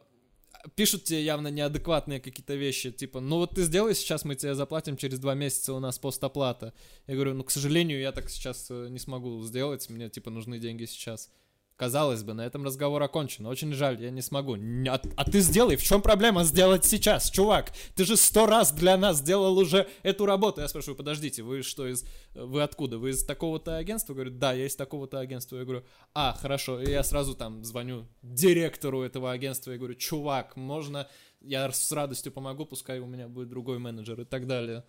пишут 0.76 1.06
тебе 1.06 1.24
явно 1.24 1.48
неадекватные 1.50 2.20
какие-то 2.20 2.56
вещи, 2.56 2.92
типа, 2.92 3.20
ну 3.20 3.38
вот 3.38 3.56
ты 3.56 3.64
сделай 3.64 3.96
сейчас, 3.96 4.26
мы 4.26 4.36
тебе 4.36 4.56
заплатим 4.56 4.98
через 4.98 5.20
два 5.20 5.34
месяца, 5.34 5.74
у 5.74 5.80
нас 5.80 6.00
постоплата. 6.00 6.74
Я 7.08 7.16
говорю, 7.16 7.34
ну, 7.34 7.44
к 7.44 7.52
сожалению, 7.52 8.00
я 8.00 8.12
так 8.12 8.30
сейчас 8.30 8.68
э, 8.70 8.88
не 8.90 9.00
смогу 9.00 9.42
сделать, 9.44 9.90
мне, 9.90 10.10
типа, 10.10 10.30
нужны 10.30 10.60
деньги 10.60 10.86
сейчас. 10.86 11.32
Казалось 11.78 12.24
бы, 12.24 12.34
на 12.34 12.44
этом 12.44 12.66
разговор 12.66 13.04
окончен. 13.04 13.46
Очень 13.46 13.72
жаль, 13.72 14.02
я 14.02 14.10
не 14.10 14.24
смогу. 14.24 14.56
А, 14.90 15.00
а 15.16 15.26
ты 15.26 15.42
сделай, 15.42 15.76
в 15.76 15.84
чем 15.84 16.02
проблема 16.02 16.44
сделать 16.44 16.86
сейчас, 16.86 17.30
чувак? 17.30 17.72
Ты 17.94 18.04
же 18.04 18.18
сто 18.18 18.48
раз 18.48 18.72
для 18.72 18.98
нас 18.98 19.18
сделал 19.18 19.56
уже 19.60 19.88
эту 20.02 20.26
работу. 20.26 20.60
Я 20.60 20.70
спрашиваю, 20.70 20.98
подождите, 20.98 21.44
вы 21.44 21.62
что 21.62 21.88
из... 21.88 22.04
Вы 22.34 22.64
откуда? 22.64 22.98
Вы 22.98 23.12
из 23.12 23.24
такого-то 23.24 23.78
агентства? 23.78 24.16
Говорю, 24.16 24.32
да, 24.32 24.54
я 24.54 24.66
из 24.66 24.76
такого-то 24.76 25.20
агентства. 25.20 25.58
Я 25.58 25.66
говорю, 25.66 25.86
а, 26.16 26.34
хорошо. 26.34 26.82
И 26.82 26.90
я 26.90 27.04
сразу 27.04 27.36
там 27.36 27.64
звоню 27.64 28.08
директору 28.24 29.04
этого 29.04 29.32
агентства. 29.32 29.70
Я 29.70 29.78
говорю, 29.78 29.94
чувак, 29.94 30.56
можно... 30.56 31.08
Я 31.42 31.72
с 31.72 31.92
радостью 31.92 32.32
помогу, 32.32 32.66
пускай 32.66 33.00
у 33.00 33.06
меня 33.06 33.28
будет 33.28 33.50
другой 33.50 33.78
менеджер 33.78 34.20
и 34.20 34.26
так 34.26 34.48
далее. 34.48 34.84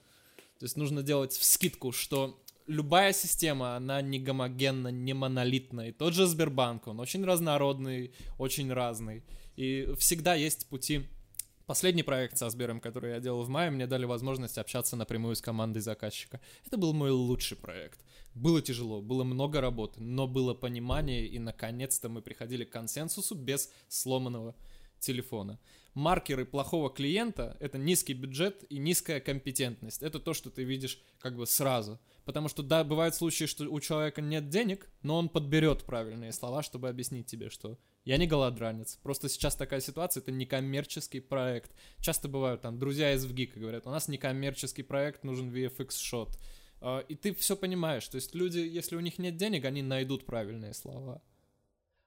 То 0.59 0.64
есть 0.64 0.78
нужно 0.78 1.03
делать 1.03 1.34
в 1.34 1.45
скидку, 1.45 1.93
что 1.93 2.41
любая 2.69 3.12
система, 3.12 3.75
она 3.75 4.01
не 4.03 4.21
гомогенна, 4.21 4.89
не 4.89 5.14
монолитна. 5.14 5.89
И 5.89 5.93
тот 5.93 6.14
же 6.14 6.27
Сбербанк, 6.27 6.87
он 6.87 7.01
очень 7.01 7.25
разнородный, 7.25 8.12
очень 8.39 8.73
разный. 8.73 9.25
И 9.57 9.89
всегда 9.99 10.35
есть 10.35 10.69
пути. 10.69 11.09
Последний 11.66 12.03
проект 12.03 12.39
со 12.39 12.49
Сбером, 12.49 12.81
который 12.81 13.12
я 13.12 13.21
делал 13.21 13.43
в 13.43 13.49
мае, 13.49 13.71
мне 13.71 13.87
дали 13.87 14.05
возможность 14.05 14.57
общаться 14.57 14.97
напрямую 14.97 15.35
с 15.35 15.41
командой 15.41 15.81
заказчика. 15.81 16.41
Это 16.66 16.79
был 16.79 16.95
мой 16.95 17.11
лучший 17.11 17.57
проект. 17.57 17.99
Было 18.35 18.62
тяжело, 18.62 19.03
было 19.03 19.25
много 19.25 19.61
работы, 19.61 20.01
но 20.01 20.27
было 20.27 20.55
понимание, 20.55 21.27
и 21.27 21.39
наконец-то 21.39 22.09
мы 22.09 22.23
приходили 22.23 22.64
к 22.64 22.71
консенсусу 22.71 23.35
без 23.35 23.71
сломанного 23.89 24.55
телефона 25.01 25.59
маркеры 25.99 26.47
плохого 26.47 26.91
клиента— 26.91 27.57
это 27.61 27.77
низкий 27.77 28.14
бюджет 28.14 28.64
и 28.71 28.79
низкая 28.79 29.21
компетентность. 29.21 30.03
Это 30.03 30.21
то, 30.21 30.33
что 30.33 30.49
ты 30.49 30.62
видишь 30.62 31.01
как 31.19 31.37
бы 31.37 31.47
сразу. 31.47 31.99
Потому 32.29 32.49
что, 32.49 32.62
да, 32.62 32.85
бывают 32.85 33.14
случаи, 33.14 33.47
что 33.47 33.64
у 33.64 33.81
человека 33.81 34.20
нет 34.20 34.51
денег, 34.51 34.91
но 35.01 35.16
он 35.16 35.31
подберет 35.31 35.85
правильные 35.85 36.31
слова, 36.33 36.62
чтобы 36.62 36.91
объяснить 36.91 37.24
тебе, 37.24 37.49
что 37.49 37.79
я 38.05 38.18
не 38.18 38.26
голодранец. 38.26 38.97
Просто 39.03 39.31
сейчас 39.31 39.57
такая 39.57 39.81
ситуация, 39.81 40.20
это 40.20 40.31
некоммерческий 40.31 41.22
проект. 41.22 41.70
Часто 42.01 42.29
бывают 42.29 42.61
там 42.61 42.79
друзья 42.79 43.14
из 43.14 43.24
ВГИКа 43.24 43.59
говорят, 43.59 43.87
у 43.87 43.91
нас 43.91 44.09
некоммерческий 44.09 44.85
проект, 44.85 45.24
нужен 45.24 45.49
VFX-шот. 45.49 46.39
А, 46.83 46.99
и 46.99 47.14
ты 47.14 47.33
все 47.33 47.57
понимаешь. 47.57 48.07
То 48.07 48.16
есть 48.16 48.35
люди, 48.35 48.59
если 48.59 48.97
у 48.97 49.01
них 49.01 49.18
нет 49.18 49.39
денег, 49.39 49.64
они 49.64 49.81
найдут 49.81 50.26
правильные 50.26 50.74
слова. 50.74 51.22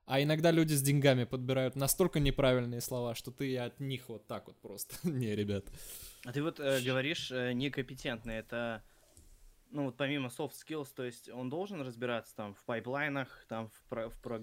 А 0.05 0.22
иногда 0.22 0.51
люди 0.51 0.76
с 0.76 0.84
деньгами 0.84 1.24
подбирают 1.24 1.76
настолько 1.76 2.19
неправильные 2.19 2.82
слова, 2.82 3.15
что 3.15 3.32
ты 3.32 3.57
от 3.57 3.80
них 3.80 4.07
вот 4.07 4.28
так 4.28 4.45
вот 4.45 4.61
просто. 4.61 4.93
Не, 5.09 5.36
ребят. 5.36 5.65
А 6.26 6.32
ты 6.32 6.43
вот 6.43 6.59
э, 6.59 6.80
говоришь 6.82 7.32
э, 7.32 7.53
некомпетентный. 7.53 8.36
Это, 8.36 8.84
ну 9.72 9.86
вот 9.86 9.97
помимо 9.97 10.30
soft 10.30 10.53
skills, 10.53 10.89
то 10.95 11.03
есть 11.03 11.30
он 11.30 11.49
должен 11.49 11.82
разбираться 11.82 12.36
там 12.36 12.53
в 12.53 12.63
пайплайнах, 12.63 13.45
там 13.47 13.69
в, 13.69 13.84
про, 13.89 14.09
в 14.09 14.19
про... 14.22 14.41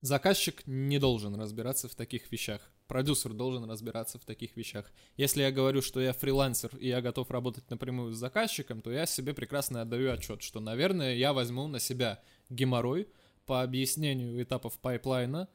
Заказчик 0.00 0.66
не 0.66 0.98
должен 0.98 1.34
разбираться 1.36 1.88
в 1.88 1.94
таких 1.94 2.30
вещах. 2.32 2.70
Продюсер 2.88 3.32
должен 3.32 3.70
разбираться 3.70 4.18
в 4.18 4.24
таких 4.24 4.56
вещах. 4.56 4.90
Если 5.16 5.42
я 5.42 5.52
говорю, 5.52 5.80
что 5.80 6.00
я 6.00 6.12
фрилансер 6.12 6.76
и 6.76 6.88
я 6.88 7.00
готов 7.00 7.30
работать 7.30 7.70
напрямую 7.70 8.12
с 8.12 8.18
заказчиком, 8.18 8.82
то 8.82 8.90
я 8.90 9.06
себе 9.06 9.32
прекрасно 9.32 9.80
отдаю 9.82 10.12
отчет, 10.12 10.42
что, 10.42 10.60
наверное, 10.60 11.14
я 11.14 11.32
возьму 11.32 11.68
на 11.68 11.78
себя 11.78 12.20
геморрой, 12.50 13.08
по 13.46 13.62
объяснению 13.62 14.42
этапов 14.42 14.78
pipeline 14.78 15.40
а 15.40 15.48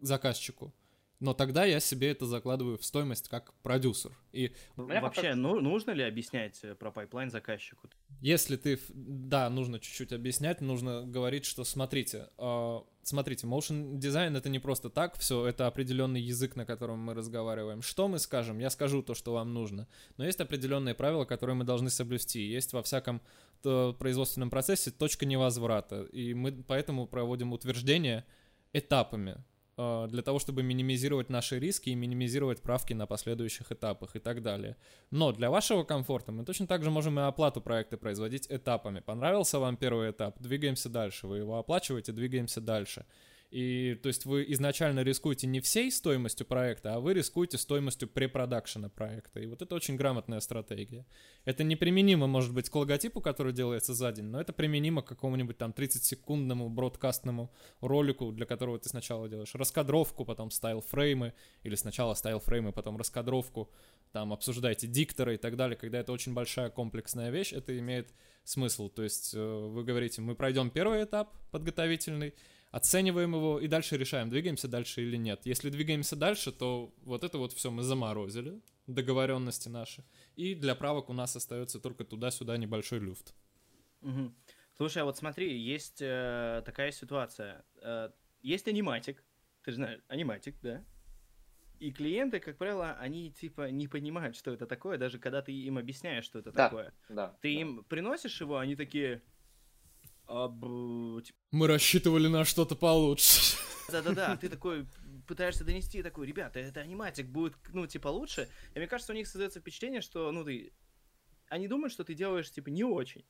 заказчику. 0.00 0.72
Но 1.20 1.32
тогда 1.32 1.64
я 1.64 1.80
себе 1.80 2.10
это 2.10 2.26
закладываю 2.26 2.76
в 2.76 2.84
стоимость 2.84 3.28
как 3.28 3.54
продюсер. 3.62 4.12
И 4.32 4.52
вообще 4.76 5.22
как... 5.22 5.36
ну, 5.36 5.60
нужно 5.60 5.92
ли 5.92 6.02
объяснять 6.02 6.58
э, 6.62 6.74
про 6.74 6.90
pipeline 6.90 7.30
заказчику? 7.30 7.88
Если 8.20 8.56
ты, 8.56 8.78
да, 8.88 9.48
нужно 9.48 9.78
чуть-чуть 9.78 10.12
объяснять, 10.12 10.60
нужно 10.60 11.04
говорить, 11.06 11.44
что 11.44 11.64
смотрите, 11.64 12.28
э, 12.36 12.80
смотрите, 13.02 13.46
motion 13.46 13.96
дизайн 13.96 14.36
это 14.36 14.48
не 14.48 14.58
просто 14.58 14.90
так, 14.90 15.16
все, 15.18 15.46
это 15.46 15.66
определенный 15.66 16.20
язык, 16.20 16.56
на 16.56 16.66
котором 16.66 16.98
мы 16.98 17.14
разговариваем. 17.14 17.80
Что 17.80 18.08
мы 18.08 18.18
скажем? 18.18 18.58
Я 18.58 18.70
скажу 18.70 19.02
то, 19.02 19.14
что 19.14 19.32
вам 19.32 19.54
нужно. 19.54 19.86
Но 20.16 20.24
есть 20.24 20.40
определенные 20.40 20.94
правила, 20.94 21.24
которые 21.24 21.54
мы 21.54 21.64
должны 21.64 21.90
соблюсти. 21.90 22.40
Есть 22.40 22.72
во 22.72 22.82
всяком 22.82 23.22
э, 23.64 23.92
производственном 23.98 24.50
процессе 24.50 24.90
точка 24.90 25.26
невозврата, 25.26 26.02
и 26.02 26.34
мы 26.34 26.52
поэтому 26.52 27.06
проводим 27.06 27.52
утверждение 27.52 28.24
этапами. 28.72 29.36
Э, 29.76 30.06
для 30.08 30.22
того, 30.22 30.38
чтобы 30.38 30.62
минимизировать 30.62 31.30
наши 31.30 31.58
риски 31.58 31.90
и 31.90 31.94
минимизировать 31.94 32.62
правки 32.62 32.92
на 32.92 33.06
последующих 33.06 33.72
этапах 33.72 34.14
и 34.14 34.20
так 34.20 34.42
далее. 34.42 34.76
Но 35.10 35.32
для 35.32 35.50
вашего 35.50 35.82
комфорта 35.84 36.32
мы 36.32 36.44
точно 36.44 36.66
так 36.66 36.84
же 36.84 36.90
можем 36.90 37.18
и 37.18 37.22
оплату 37.22 37.60
проекта 37.60 37.96
производить 37.96 38.46
этапами. 38.48 39.00
Понравился 39.00 39.58
вам 39.58 39.76
первый 39.76 40.10
этап, 40.10 40.38
двигаемся 40.40 40.88
дальше. 40.88 41.26
Вы 41.26 41.38
его 41.38 41.58
оплачиваете, 41.58 42.12
двигаемся 42.12 42.60
дальше. 42.60 43.04
И 43.54 43.94
то 44.02 44.08
есть 44.08 44.24
вы 44.24 44.44
изначально 44.48 45.04
рискуете 45.04 45.46
не 45.46 45.60
всей 45.60 45.92
стоимостью 45.92 46.44
проекта, 46.44 46.96
а 46.96 46.98
вы 46.98 47.14
рискуете 47.14 47.56
стоимостью 47.56 48.08
препродакшена 48.08 48.88
проекта. 48.88 49.38
И 49.38 49.46
вот 49.46 49.62
это 49.62 49.76
очень 49.76 49.94
грамотная 49.94 50.40
стратегия. 50.40 51.06
Это 51.44 51.62
неприменимо, 51.62 52.26
может 52.26 52.52
быть, 52.52 52.68
к 52.68 52.74
логотипу, 52.74 53.20
который 53.20 53.52
делается 53.52 53.94
за 53.94 54.10
день, 54.10 54.24
но 54.24 54.40
это 54.40 54.52
применимо 54.52 55.02
к 55.02 55.06
какому-нибудь 55.06 55.56
там 55.56 55.70
30-секундному 55.70 56.68
бродкастному 56.68 57.52
ролику, 57.80 58.32
для 58.32 58.44
которого 58.44 58.80
ты 58.80 58.88
сначала 58.88 59.28
делаешь 59.28 59.54
раскадровку, 59.54 60.24
потом 60.24 60.48
стайл-фреймы, 60.48 61.32
или 61.62 61.76
сначала 61.76 62.14
стайл-фреймы, 62.14 62.72
потом 62.72 62.96
раскадровку, 62.96 63.70
там 64.10 64.32
обсуждаете 64.32 64.88
дикторы 64.88 65.34
и 65.36 65.38
так 65.38 65.54
далее. 65.54 65.76
Когда 65.76 66.00
это 66.00 66.10
очень 66.10 66.34
большая 66.34 66.70
комплексная 66.70 67.30
вещь, 67.30 67.52
это 67.52 67.78
имеет 67.78 68.14
смысл. 68.42 68.88
То 68.88 69.04
есть 69.04 69.32
э, 69.32 69.38
вы 69.38 69.84
говорите, 69.84 70.22
мы 70.22 70.34
пройдем 70.34 70.70
первый 70.70 71.04
этап 71.04 71.32
подготовительный, 71.52 72.34
оцениваем 72.74 73.34
его 73.34 73.60
и 73.60 73.68
дальше 73.68 73.96
решаем, 73.96 74.30
двигаемся 74.30 74.66
дальше 74.66 75.00
или 75.02 75.16
нет. 75.16 75.42
Если 75.44 75.70
двигаемся 75.70 76.16
дальше, 76.16 76.50
то 76.50 76.92
вот 77.02 77.22
это 77.22 77.38
вот 77.38 77.52
все 77.52 77.70
мы 77.70 77.84
заморозили, 77.84 78.60
договоренности 78.88 79.68
наши. 79.68 80.04
И 80.34 80.56
для 80.56 80.74
правок 80.74 81.08
у 81.08 81.12
нас 81.12 81.36
остается 81.36 81.78
только 81.78 82.04
туда-сюда 82.04 82.56
небольшой 82.56 82.98
люфт. 82.98 83.32
Угу. 84.02 84.34
Слушай, 84.76 85.02
а 85.02 85.04
вот 85.04 85.16
смотри, 85.16 85.56
есть 85.56 86.02
э, 86.02 86.62
такая 86.66 86.90
ситуация. 86.90 87.64
Э, 87.80 88.10
есть 88.42 88.66
аниматик, 88.66 89.22
ты 89.62 89.70
же 89.70 89.76
знаешь, 89.76 90.00
аниматик, 90.08 90.56
да? 90.60 90.84
И 91.78 91.92
клиенты, 91.92 92.40
как 92.40 92.56
правило, 92.56 92.96
они 92.98 93.30
типа 93.30 93.70
не 93.70 93.86
понимают, 93.86 94.34
что 94.34 94.52
это 94.52 94.66
такое, 94.66 94.98
даже 94.98 95.20
когда 95.20 95.42
ты 95.42 95.52
им 95.52 95.78
объясняешь, 95.78 96.24
что 96.24 96.40
это 96.40 96.50
да, 96.50 96.64
такое. 96.64 96.92
Да. 97.08 97.36
Ты 97.40 97.54
да. 97.54 97.60
им 97.60 97.84
приносишь 97.84 98.40
его, 98.40 98.58
они 98.58 98.74
такие. 98.74 99.22
Мы 101.50 101.66
рассчитывали 101.66 102.28
на 102.28 102.44
что-то 102.44 102.76
получше. 102.76 103.56
Да-да-да, 103.90 104.36
ты 104.36 104.48
такой 104.48 104.86
пытаешься 105.26 105.64
донести 105.64 106.02
такой, 106.02 106.26
ребята, 106.26 106.58
это 106.58 106.80
аниматик 106.80 107.26
будет, 107.26 107.54
ну, 107.72 107.86
типа, 107.86 108.08
лучше. 108.08 108.48
И 108.74 108.78
мне 108.78 108.86
кажется, 108.86 109.12
у 109.12 109.16
них 109.16 109.26
создается 109.26 109.60
впечатление, 109.60 110.00
что, 110.00 110.30
ну, 110.32 110.44
ты... 110.44 110.72
Они 111.48 111.68
думают, 111.68 111.92
что 111.92 112.04
ты 112.04 112.14
делаешь, 112.14 112.50
типа, 112.50 112.68
не 112.68 112.84
очень. 112.84 113.24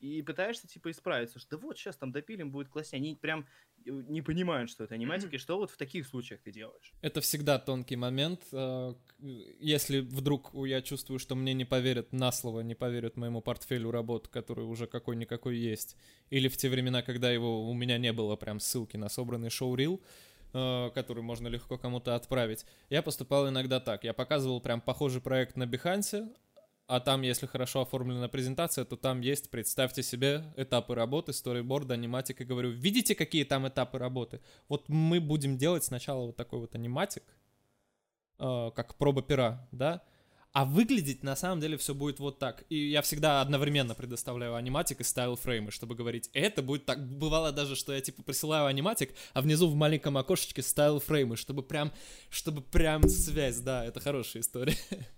И 0.00 0.22
пытаешься, 0.22 0.68
типа, 0.68 0.90
исправиться, 0.92 1.38
что 1.40 1.56
да 1.56 1.58
вот, 1.58 1.76
сейчас 1.76 1.96
там 1.96 2.12
допилим, 2.12 2.52
будет 2.52 2.68
класснее. 2.68 3.00
Они 3.00 3.16
прям 3.16 3.46
не 3.84 4.22
понимают, 4.22 4.70
что 4.70 4.84
это 4.84 4.94
аниматика, 4.94 5.36
и 5.36 5.38
что 5.38 5.56
вот 5.56 5.70
в 5.70 5.76
таких 5.76 6.06
случаях 6.06 6.40
ты 6.42 6.52
делаешь? 6.52 6.92
Это 7.00 7.20
всегда 7.20 7.58
тонкий 7.58 7.96
момент. 7.96 8.42
э, 8.52 8.94
Если 9.18 10.00
вдруг 10.00 10.50
я 10.54 10.82
чувствую, 10.82 11.18
что 11.18 11.34
мне 11.34 11.54
не 11.54 11.64
поверят 11.64 12.12
на 12.12 12.30
слово, 12.32 12.60
не 12.60 12.74
поверят 12.74 13.16
моему 13.16 13.40
портфелю 13.40 13.90
работ, 13.90 14.28
который 14.28 14.64
уже 14.64 14.86
какой-никакой 14.86 15.56
есть, 15.56 15.96
или 16.30 16.48
в 16.48 16.56
те 16.56 16.68
времена, 16.68 17.02
когда 17.02 17.30
его 17.30 17.68
у 17.68 17.74
меня 17.74 17.98
не 17.98 18.12
было 18.12 18.36
прям 18.36 18.60
ссылки 18.60 18.96
на 18.96 19.08
собранный 19.08 19.50
шоу-рил, 19.50 20.02
э, 20.52 20.90
который 20.94 21.22
можно 21.22 21.48
легко 21.48 21.78
кому-то 21.78 22.14
отправить, 22.14 22.66
я 22.90 23.02
поступал 23.02 23.48
иногда 23.48 23.80
так. 23.80 24.04
Я 24.04 24.12
показывал 24.12 24.60
прям 24.60 24.80
похожий 24.80 25.20
проект 25.22 25.56
на 25.56 25.64
Behance, 25.64 26.28
а 26.88 27.00
там, 27.00 27.20
если 27.20 27.46
хорошо 27.46 27.82
оформлена 27.82 28.28
презентация, 28.28 28.86
то 28.86 28.96
там 28.96 29.20
есть, 29.20 29.50
представьте 29.50 30.02
себе, 30.02 30.42
этапы 30.56 30.94
работы, 30.94 31.34
storyboard, 31.34 31.90
animatic, 31.90 32.40
и 32.40 32.44
говорю, 32.44 32.70
видите, 32.70 33.14
какие 33.14 33.44
там 33.44 33.68
этапы 33.68 33.98
работы? 33.98 34.40
Вот 34.68 34.88
мы 34.88 35.20
будем 35.20 35.58
делать 35.58 35.84
сначала 35.84 36.24
вот 36.24 36.36
такой 36.36 36.60
вот 36.60 36.74
аниматик, 36.74 37.22
э, 38.38 38.70
как 38.74 38.94
проба 38.96 39.20
пера, 39.20 39.68
да, 39.70 40.02
а 40.52 40.64
выглядеть 40.64 41.22
на 41.22 41.36
самом 41.36 41.60
деле 41.60 41.76
все 41.76 41.94
будет 41.94 42.20
вот 42.20 42.38
так. 42.38 42.64
И 42.70 42.88
я 42.88 43.02
всегда 43.02 43.42
одновременно 43.42 43.94
предоставляю 43.94 44.54
animatic 44.54 45.02
и 45.02 45.04
style 45.04 45.36
frame 45.36 45.60
ы, 45.60 45.70
чтобы 45.70 45.94
говорить, 45.94 46.30
это 46.32 46.62
будет 46.62 46.86
так. 46.86 47.06
Бывало 47.06 47.52
даже, 47.52 47.76
что 47.76 47.92
я 47.92 48.00
типа 48.00 48.22
присылаю 48.22 48.64
animatic, 48.64 49.14
а 49.34 49.42
внизу 49.42 49.68
в 49.68 49.74
маленьком 49.74 50.16
окошечке 50.16 50.62
style 50.62 51.00
frame 51.00 51.26
ы, 51.26 51.36
чтобы 51.36 51.62
прям, 51.62 51.92
чтобы 52.30 52.62
прям 52.62 53.06
связь, 53.10 53.58
да, 53.58 53.84
это 53.84 54.00
хорошая 54.00 54.40
история. 54.40 54.76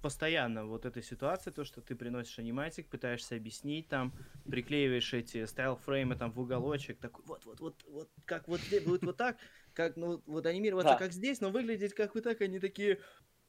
Постоянно 0.00 0.64
вот 0.66 0.86
эта 0.86 1.02
ситуация, 1.02 1.52
то, 1.52 1.64
что 1.64 1.80
ты 1.80 1.96
приносишь 1.96 2.38
аниматик, 2.38 2.88
пытаешься 2.88 3.34
объяснить, 3.34 3.88
там, 3.88 4.14
приклеиваешь 4.48 5.12
эти 5.12 5.44
стайл-фреймы 5.44 6.14
там 6.14 6.30
в 6.30 6.38
уголочек, 6.40 7.00
такой, 7.00 7.24
вот-вот-вот, 7.26 7.82
вот 7.88 8.10
как 8.26 8.46
вот 8.46 8.60
здесь 8.60 8.84
будет 8.84 9.02
вот 9.02 9.16
так, 9.16 9.38
как, 9.72 9.96
ну, 9.96 10.22
вот 10.26 10.46
анимироваться 10.46 10.94
Да. 10.94 10.98
как 10.98 11.12
здесь, 11.12 11.40
но 11.40 11.50
выглядеть 11.50 11.94
как 11.94 12.14
вот 12.14 12.22
так, 12.22 12.40
они 12.42 12.60
такие, 12.60 13.00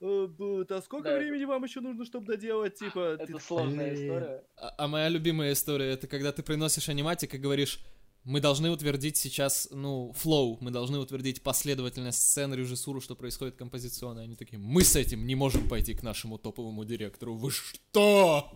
«Э, 0.02 0.28
а 0.70 0.82
сколько 0.82 1.10
Да. 1.10 1.18
времени 1.18 1.46
вам 1.46 1.64
еще 1.64 1.82
нужно, 1.82 2.04
чтобы 2.04 2.26
доделать, 2.26 2.76
типа, 2.76 3.18
ты 3.24 3.34
Это 3.34 3.40
сложная 3.40 3.94
Блин. 3.94 3.96
история. 3.96 4.48
А, 4.60 4.74
а 4.78 4.88
моя 4.88 5.10
любимая 5.10 5.54
история 5.54 5.92
это 5.92 6.08
когда 6.08 6.32
ты 6.32 6.42
приносишь 6.42 6.90
аниматик 6.90 7.36
и 7.36 7.38
говоришь, 7.38 7.80
мы 8.28 8.42
должны 8.42 8.70
утвердить 8.70 9.16
сейчас, 9.16 9.70
ну, 9.72 10.12
флоу, 10.14 10.58
мы 10.60 10.70
должны 10.70 11.00
утвердить 11.00 11.42
последовательность 11.42 12.22
сцен, 12.22 12.54
режиссуру, 12.54 13.00
что 13.00 13.16
происходит 13.16 13.56
композиционно. 13.56 14.22
Они 14.22 14.36
такие, 14.36 14.58
мы 14.60 14.84
с 14.84 14.98
этим 14.98 15.26
не 15.26 15.36
можем 15.36 15.70
пойти 15.70 15.94
к 15.94 16.04
нашему 16.04 16.38
топовому 16.38 16.84
директору. 16.84 17.36
Вы 17.36 17.52
что? 17.52 18.52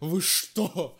Вы 0.00 0.20
что? 0.20 0.96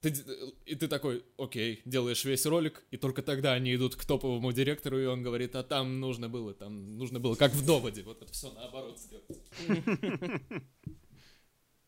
Ты 0.00 0.10
д- 0.10 0.52
и 0.64 0.76
ты 0.76 0.86
такой, 0.86 1.24
окей, 1.36 1.82
делаешь 1.84 2.24
весь 2.24 2.46
ролик, 2.46 2.84
и 2.92 2.96
только 2.96 3.20
тогда 3.20 3.54
они 3.54 3.74
идут 3.74 3.96
к 3.96 4.04
топовому 4.04 4.52
директору, 4.52 5.00
и 5.00 5.06
он 5.06 5.24
говорит, 5.24 5.56
а 5.56 5.64
там 5.64 5.98
нужно 5.98 6.28
было, 6.28 6.54
там 6.54 6.96
нужно 6.96 7.18
было, 7.18 7.34
как 7.34 7.52
в 7.52 7.66
доводе, 7.66 8.04
вот 8.04 8.22
это 8.22 8.32
все 8.32 8.52
наоборот 8.52 8.96
сделать. 9.00 9.42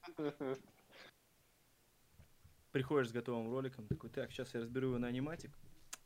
приходишь 2.77 3.09
с 3.09 3.13
готовым 3.13 3.51
роликом, 3.51 3.87
такой, 3.87 4.11
так, 4.11 4.31
сейчас 4.31 4.53
я 4.53 4.61
разберу 4.61 4.89
его 4.89 4.99
на 4.99 5.07
аниматик. 5.07 5.51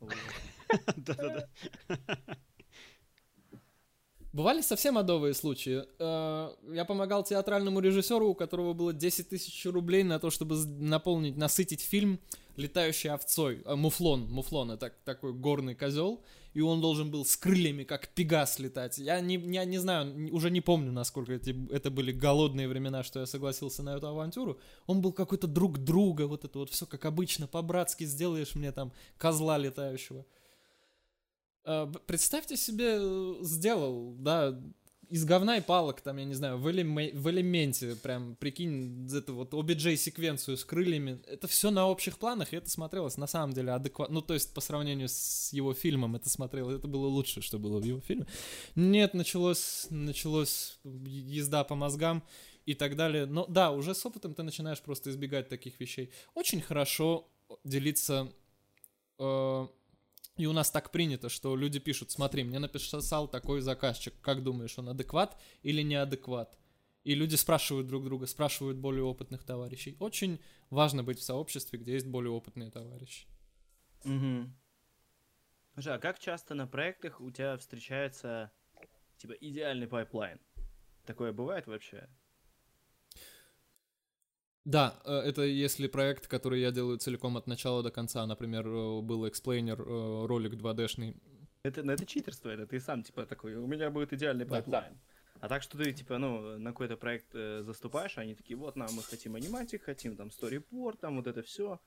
Да-да-да. 0.96 1.48
Бывали 4.32 4.60
совсем 4.62 4.96
адовые 4.96 5.34
случаи. 5.34 5.82
Э, 5.98 6.50
Я 6.72 6.84
помогал 6.84 7.24
театральному 7.24 7.80
режиссеру, 7.80 8.28
у 8.28 8.34
которого 8.34 8.74
было 8.74 8.92
10 8.92 9.28
тысяч 9.28 9.66
рублей 9.66 10.04
на 10.04 10.20
то, 10.20 10.30
чтобы 10.30 10.56
наполнить, 10.56 11.36
насытить 11.36 11.80
фильм 11.80 12.20
летающей 12.56 13.10
овцой. 13.10 13.62
Э, 13.64 13.74
Муфлон, 13.74 14.30
муфлон, 14.30 14.70
это 14.70 14.92
такой 15.04 15.32
горный 15.32 15.74
козел, 15.74 16.22
и 16.54 16.60
он 16.60 16.80
должен 16.80 17.10
был 17.10 17.24
с 17.24 17.36
крыльями, 17.36 17.82
как 17.82 18.08
пегас, 18.08 18.60
летать. 18.60 18.98
Я 18.98 19.20
не, 19.20 19.34
я 19.34 19.64
не 19.64 19.78
знаю, 19.78 20.32
уже 20.32 20.50
не 20.52 20.60
помню, 20.60 20.92
насколько 20.92 21.32
эти, 21.32 21.56
это 21.72 21.90
были 21.90 22.12
голодные 22.12 22.68
времена, 22.68 23.02
что 23.02 23.18
я 23.20 23.26
согласился 23.26 23.82
на 23.82 23.96
эту 23.96 24.06
авантюру. 24.06 24.60
Он 24.86 25.00
был 25.00 25.12
какой-то 25.12 25.48
друг 25.48 25.78
друга, 25.78 26.28
вот 26.28 26.44
это 26.44 26.60
вот 26.60 26.70
все 26.70 26.86
как 26.86 27.04
обычно, 27.04 27.48
по-братски 27.48 28.04
сделаешь 28.04 28.54
мне 28.54 28.70
там 28.70 28.92
козла 29.18 29.58
летающего. 29.58 30.24
Э, 31.64 31.92
Представьте 32.06 32.56
себе, 32.56 32.98
э, 33.00 33.34
сделал, 33.42 34.14
да, 34.18 34.58
из 35.10 35.24
говна 35.24 35.56
и 35.56 35.60
палок, 35.60 36.00
там, 36.02 36.18
я 36.18 36.24
не 36.24 36.34
знаю, 36.34 36.56
в, 36.58 36.68
элеме- 36.68 37.12
в 37.12 37.28
элементе, 37.28 37.96
прям, 37.96 38.36
прикинь, 38.36 39.08
это 39.12 39.32
вот 39.32 39.52
OBJ-секвенцию 39.52 40.56
с 40.56 40.64
крыльями. 40.64 41.20
Это 41.26 41.48
все 41.48 41.72
на 41.72 41.88
общих 41.88 42.16
планах, 42.16 42.52
и 42.52 42.56
это 42.56 42.70
смотрелось 42.70 43.16
на 43.16 43.26
самом 43.26 43.52
деле 43.52 43.72
адекватно. 43.72 44.14
Ну, 44.14 44.22
то 44.22 44.34
есть, 44.34 44.54
по 44.54 44.60
сравнению 44.60 45.08
с 45.08 45.52
его 45.52 45.74
фильмом, 45.74 46.14
это 46.14 46.30
смотрелось, 46.30 46.76
это 46.76 46.86
было 46.86 47.08
лучше, 47.08 47.42
что 47.42 47.58
было 47.58 47.80
в 47.80 47.84
его 47.84 48.00
фильме. 48.00 48.26
Нет, 48.76 49.12
началось, 49.14 49.88
началось 49.90 50.78
езда 50.84 51.64
по 51.64 51.74
мозгам 51.74 52.22
и 52.64 52.74
так 52.74 52.94
далее. 52.94 53.26
Но 53.26 53.46
да, 53.46 53.72
уже 53.72 53.96
с 53.96 54.06
опытом 54.06 54.34
ты 54.34 54.44
начинаешь 54.44 54.80
просто 54.80 55.10
избегать 55.10 55.48
таких 55.48 55.80
вещей. 55.80 56.12
Очень 56.34 56.60
хорошо 56.60 57.28
делиться 57.64 58.32
э, 59.18 59.66
и 60.40 60.46
у 60.46 60.52
нас 60.52 60.70
так 60.70 60.90
принято, 60.90 61.28
что 61.28 61.54
люди 61.56 61.78
пишут, 61.78 62.10
смотри, 62.10 62.44
мне 62.44 62.58
написал 62.58 63.28
такой 63.28 63.60
заказчик, 63.60 64.14
как 64.20 64.42
думаешь, 64.42 64.78
он 64.78 64.88
адекват 64.88 65.36
или 65.62 65.82
неадекват? 65.82 66.58
И 67.04 67.14
люди 67.14 67.34
спрашивают 67.34 67.86
друг 67.86 68.04
друга, 68.04 68.26
спрашивают 68.26 68.78
более 68.78 69.04
опытных 69.04 69.44
товарищей. 69.44 69.96
Очень 70.00 70.40
важно 70.68 71.02
быть 71.02 71.18
в 71.18 71.22
сообществе, 71.22 71.78
где 71.78 71.94
есть 71.94 72.06
более 72.06 72.30
опытные 72.30 72.70
товарищи. 72.70 73.26
Мгм. 74.04 74.56
Слушай, 75.74 75.94
а 75.94 75.98
как 75.98 76.18
часто 76.18 76.54
на 76.54 76.66
проектах 76.66 77.20
у 77.20 77.30
тебя 77.30 77.56
встречается, 77.56 78.50
типа, 79.16 79.32
идеальный 79.32 79.86
пайплайн? 79.86 80.38
Такое 81.06 81.32
бывает 81.32 81.66
вообще? 81.66 82.08
Да, 84.64 85.00
э, 85.04 85.12
это 85.12 85.42
если 85.42 85.86
проект, 85.88 86.26
который 86.26 86.60
я 86.60 86.70
делаю 86.70 86.98
целиком 86.98 87.36
от 87.36 87.46
начала 87.46 87.82
до 87.82 87.90
конца, 87.90 88.26
например, 88.26 88.66
э, 88.66 89.00
был 89.00 89.26
explainer, 89.26 89.80
э, 89.80 90.26
ролик 90.26 90.54
2D-шный. 90.54 91.16
Это, 91.62 91.82
ну, 91.82 91.92
это 91.92 92.06
читерство, 92.06 92.50
это 92.50 92.66
ты 92.66 92.80
сам, 92.80 93.02
типа, 93.02 93.26
такой, 93.26 93.54
у 93.54 93.66
меня 93.66 93.90
будет 93.90 94.12
идеальный 94.12 94.44
Да. 94.44 94.56
пайплайн. 94.56 94.98
А 95.40 95.48
так 95.48 95.62
что 95.62 95.78
ты, 95.78 95.92
типа, 95.92 96.18
ну, 96.18 96.58
на 96.58 96.70
какой-то 96.70 96.96
проект 96.96 97.34
э, 97.34 97.62
заступаешь, 97.62 98.18
а 98.18 98.20
они 98.20 98.34
такие, 98.34 98.56
вот, 98.56 98.76
нам 98.76 98.92
мы 98.92 99.02
хотим 99.02 99.34
аниматик, 99.34 99.82
хотим 99.84 100.16
там 100.16 100.30
storyboard, 100.30 101.00
там 101.00 101.16
вот 101.16 101.26
это 101.26 101.42
все. 101.42 101.80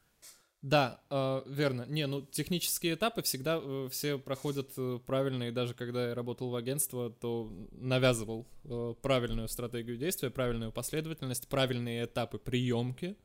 Да, 0.64 1.01
э, 1.09 1.41
верно. 1.45 1.86
Не, 1.89 2.07
ну 2.07 2.22
технические 2.22 2.93
этапы 2.93 3.22
всегда 3.22 3.59
э, 3.61 3.89
все 3.91 4.18
проходят 4.18 4.72
э, 4.78 4.97
правильно, 5.05 5.43
и 5.43 5.51
даже 5.51 5.74
когда 5.74 6.07
я 6.07 6.16
работал 6.16 6.49
в 6.49 6.55
агентство, 6.55 7.09
то 7.09 7.51
навязывал 7.74 8.47
э, 8.64 8.95
правильную 9.01 9.49
стратегию 9.49 9.97
действия, 9.97 10.30
правильную 10.30 10.72
последовательность, 10.72 11.49
правильные 11.49 12.05
этапы 12.05 12.38
приемки. 12.38 13.18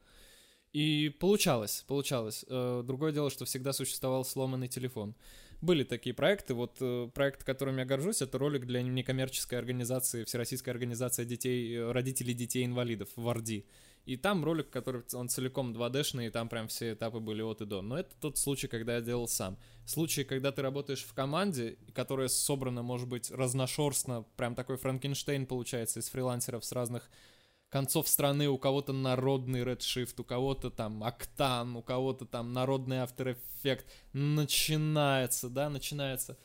И 0.73 1.11
получалось, 1.21 1.85
получалось. 1.87 2.45
Э, 2.49 2.83
Другое 2.85 3.13
дело, 3.13 3.31
что 3.31 3.45
всегда 3.45 3.73
существовал 3.73 4.25
сломанный 4.25 4.67
телефон. 4.67 5.15
Были 5.61 5.85
такие 5.85 6.15
проекты. 6.17 6.55
Вот 6.55 6.79
э, 6.81 7.09
проект, 7.15 7.45
которым 7.45 7.79
я 7.79 7.85
горжусь, 7.85 8.21
это 8.21 8.39
ролик 8.39 8.67
для 8.67 8.83
некоммерческой 8.83 9.61
организации, 9.61 10.25
Всероссийская 10.25 10.75
организация 10.75 11.25
детей, 11.25 11.73
э, 11.73 11.93
родителей 11.93 12.35
детей-инвалидов 12.35 13.11
в 13.15 13.29
Орди. 13.29 13.65
И 14.05 14.17
там 14.17 14.45
ролик, 14.45 14.71
который 14.71 15.03
он 15.13 15.29
целиком 15.29 15.73
2D-шный, 15.73 16.29
и 16.29 16.31
там 16.31 16.49
прям 16.49 16.69
все 16.69 16.93
этапы 16.93 17.21
были 17.21 17.43
от 17.43 17.61
и 17.61 17.67
до. 17.67 17.83
Но 17.83 17.99
это 17.99 18.15
тот 18.21 18.39
случай, 18.39 18.67
когда 18.67 18.95
я 18.95 19.01
делал 19.01 19.29
сам. 19.29 19.59
Случай, 19.85 20.25
когда 20.25 20.51
ты 20.51 20.63
работаешь 20.63 21.05
в 21.05 21.13
команде, 21.13 21.77
которая 21.95 22.29
собрана, 22.29 22.83
может 22.83 23.09
быть, 23.09 23.31
разношерстно, 23.31 24.25
прям 24.37 24.55
такой 24.55 24.77
Франкенштейн 24.77 25.47
получается 25.47 26.01
из 26.01 26.09
фрилансеров 26.09 26.65
с 26.65 26.73
разных 26.73 27.11
концов 27.69 28.09
страны, 28.09 28.49
у 28.49 28.59
кого-то 28.59 28.93
народный 28.93 29.63
Redshift, 29.63 30.15
у 30.19 30.25
кого-то 30.25 30.71
там 30.71 31.03
Octane, 31.03 31.77
у 31.77 31.83
кого-то 31.83 32.25
там 32.25 32.53
народный 32.53 32.99
After 32.99 33.37
Effects. 33.37 33.85
Начинается, 34.13 35.49
да, 35.51 35.69
начинается. 35.69 36.39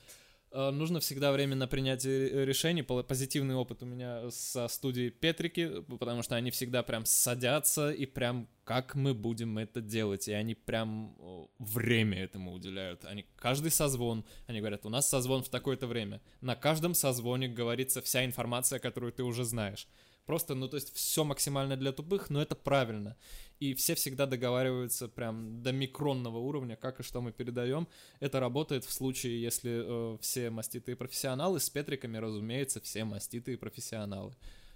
Э, 0.54 0.70
Нужно 0.70 1.00
всегда 1.00 1.32
время 1.32 1.56
на 1.56 1.68
принятие 1.68 2.46
решений. 2.46 2.84
Позитивный 2.84 3.56
опыт 3.56 3.82
у 3.82 3.86
меня 3.86 4.30
со 4.30 4.68
студией 4.68 5.10
Петрики, 5.10 5.82
потому 5.82 6.22
что 6.22 6.36
они 6.36 6.52
всегда 6.52 6.84
прям 6.84 7.06
садятся 7.06 7.92
и 7.92 8.06
прям 8.06 8.48
как 8.64 8.96
мы 8.96 9.14
будем 9.14 9.58
это 9.58 9.82
делать. 9.82 10.28
И 10.28 10.32
они 10.32 10.54
прям 10.54 11.18
время 11.58 12.24
этому 12.24 12.54
уделяют. 12.54 13.04
Они 13.04 13.26
каждый 13.36 13.72
созвон, 13.72 14.26
они 14.48 14.60
говорят, 14.60 14.86
у 14.86 14.90
нас 14.90 15.10
созвон 15.10 15.44
в 15.44 15.50
такое-то 15.50 15.88
время. 15.88 16.22
На 16.40 16.56
каждом 16.56 16.94
созвоне 16.94 17.50
говорится 17.50 18.02
вся 18.02 18.24
информация, 18.24 18.80
которую 18.80 19.12
ты 19.12 19.24
уже 19.24 19.44
знаешь. 19.44 19.88
Просто, 20.26 20.56
ну, 20.56 20.70
то 20.70 20.78
есть 20.78 20.94
все 20.96 21.24
максимально 21.26 21.76
для 21.76 21.92
тупых, 21.92 22.30
но 22.30 22.42
это 22.42 22.56
правильно. 22.56 23.18
И 23.60 23.74
все 23.74 23.94
всегда 23.96 24.26
договариваются 24.26 25.10
прям 25.10 25.62
до 25.62 25.74
микронного 25.74 26.38
уровня, 26.38 26.76
как 26.78 27.00
и 27.00 27.04
что 27.04 27.22
мы 27.22 27.34
передаем. 27.34 27.88
Это 28.22 28.40
работает 28.40 28.86
в 28.86 28.92
случае, 28.94 29.42
если 29.42 30.14
э, 30.16 30.18
все 30.22 30.50
маститые 30.50 30.96
профессионалы, 30.96 31.60
с 31.60 31.70
Петриками, 31.70 32.18
разумеется, 32.18 32.80
все 32.80 33.04
маститые 33.04 33.58
профессионалы. 33.58 34.34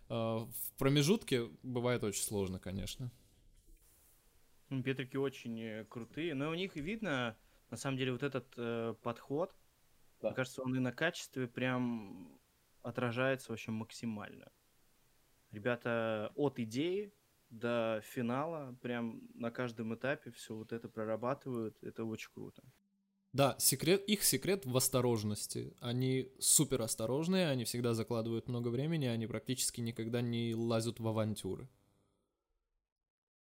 Э, 0.10 0.14
в 0.14 0.72
промежутке 0.78 1.50
бывает 1.64 2.04
очень 2.04 2.24
сложно, 2.24 2.60
конечно. 2.60 3.10
Ну, 4.70 4.84
Петрики 4.84 5.16
очень 5.16 5.60
э, 5.62 5.86
крутые, 5.86 6.34
но 6.34 6.50
у 6.50 6.54
них 6.56 6.76
видно, 6.76 7.38
на 7.70 7.78
самом 7.78 7.98
деле 7.98 8.12
вот 8.12 8.24
этот 8.24 8.54
э, 8.58 8.96
подход, 9.02 9.56
Да. 10.22 10.28
мне 10.30 10.36
кажется, 10.36 10.62
он 10.62 10.76
и 10.76 10.80
на 10.80 10.92
качестве 10.92 11.48
прям 11.48 12.38
отражается 12.82 13.52
вообще 13.52 13.72
максимально. 13.72 14.52
Ребята 15.58 16.32
от 16.36 16.60
идеи 16.60 17.12
до 17.50 18.00
финала 18.04 18.78
прям 18.84 19.24
на 19.34 19.50
каждом 19.50 19.96
этапе 19.96 20.30
все 20.30 20.54
вот 20.54 20.72
это 20.72 20.88
прорабатывают, 20.88 21.76
это 21.82 22.04
очень 22.04 22.30
круто. 22.32 22.62
Да, 23.34 23.56
секрет, 23.58 24.04
их 24.06 24.24
секрет 24.24 24.68
в 24.68 24.78
осторожности. 24.78 25.74
Они 25.80 26.32
супер 26.38 26.84
осторожные, 26.84 27.50
они 27.50 27.64
всегда 27.64 27.96
закладывают 27.96 28.48
много 28.48 28.68
времени, 28.68 29.08
они 29.08 29.26
практически 29.26 29.82
никогда 29.82 30.22
не 30.22 30.54
лазят 30.54 31.00
в 31.00 31.08
авантюры. 31.08 31.68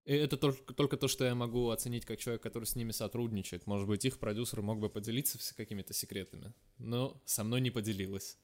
И 0.04 0.12
это 0.12 0.36
только, 0.36 0.74
только 0.74 0.98
то, 0.98 1.08
что 1.08 1.24
я 1.24 1.34
могу 1.34 1.70
оценить 1.70 2.04
как 2.04 2.18
человек, 2.18 2.42
который 2.42 2.64
с 2.64 2.76
ними 2.76 2.90
сотрудничает. 2.90 3.66
Может 3.66 3.88
быть, 3.88 4.04
их 4.04 4.18
продюсер 4.18 4.60
мог 4.60 4.78
бы 4.78 4.90
поделиться 4.90 5.38
какими-то 5.54 5.94
секретами, 5.94 6.52
но 6.76 7.18
со 7.24 7.44
мной 7.44 7.62
не 7.62 7.70
поделилась. 7.70 8.36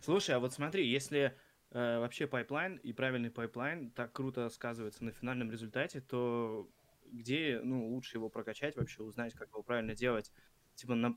Слушай, 0.00 0.36
а 0.36 0.38
вот 0.38 0.52
смотри, 0.52 0.88
если 0.88 1.36
э, 1.70 1.98
вообще 1.98 2.26
пайплайн 2.26 2.76
и 2.76 2.92
правильный 2.92 3.30
пайплайн 3.30 3.90
так 3.90 4.12
круто 4.12 4.48
сказывается 4.48 5.04
на 5.04 5.12
финальном 5.12 5.50
результате, 5.50 6.00
то 6.00 6.68
где 7.10 7.60
ну, 7.62 7.88
лучше 7.88 8.18
его 8.18 8.28
прокачать 8.28 8.76
вообще, 8.76 9.02
узнать, 9.02 9.34
как 9.34 9.48
его 9.48 9.62
правильно 9.62 9.94
делать? 9.94 10.32
Типа 10.74 10.94
на, 10.94 11.16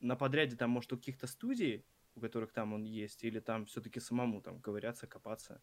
на 0.00 0.16
подряде 0.16 0.56
там, 0.56 0.70
может, 0.70 0.92
у 0.92 0.96
каких-то 0.96 1.26
студий, 1.26 1.84
у 2.14 2.20
которых 2.20 2.52
там 2.52 2.72
он 2.72 2.84
есть, 2.84 3.24
или 3.24 3.40
там 3.40 3.66
все-таки 3.66 4.00
самому 4.00 4.40
там 4.40 4.60
ковыряться, 4.60 5.06
копаться? 5.06 5.60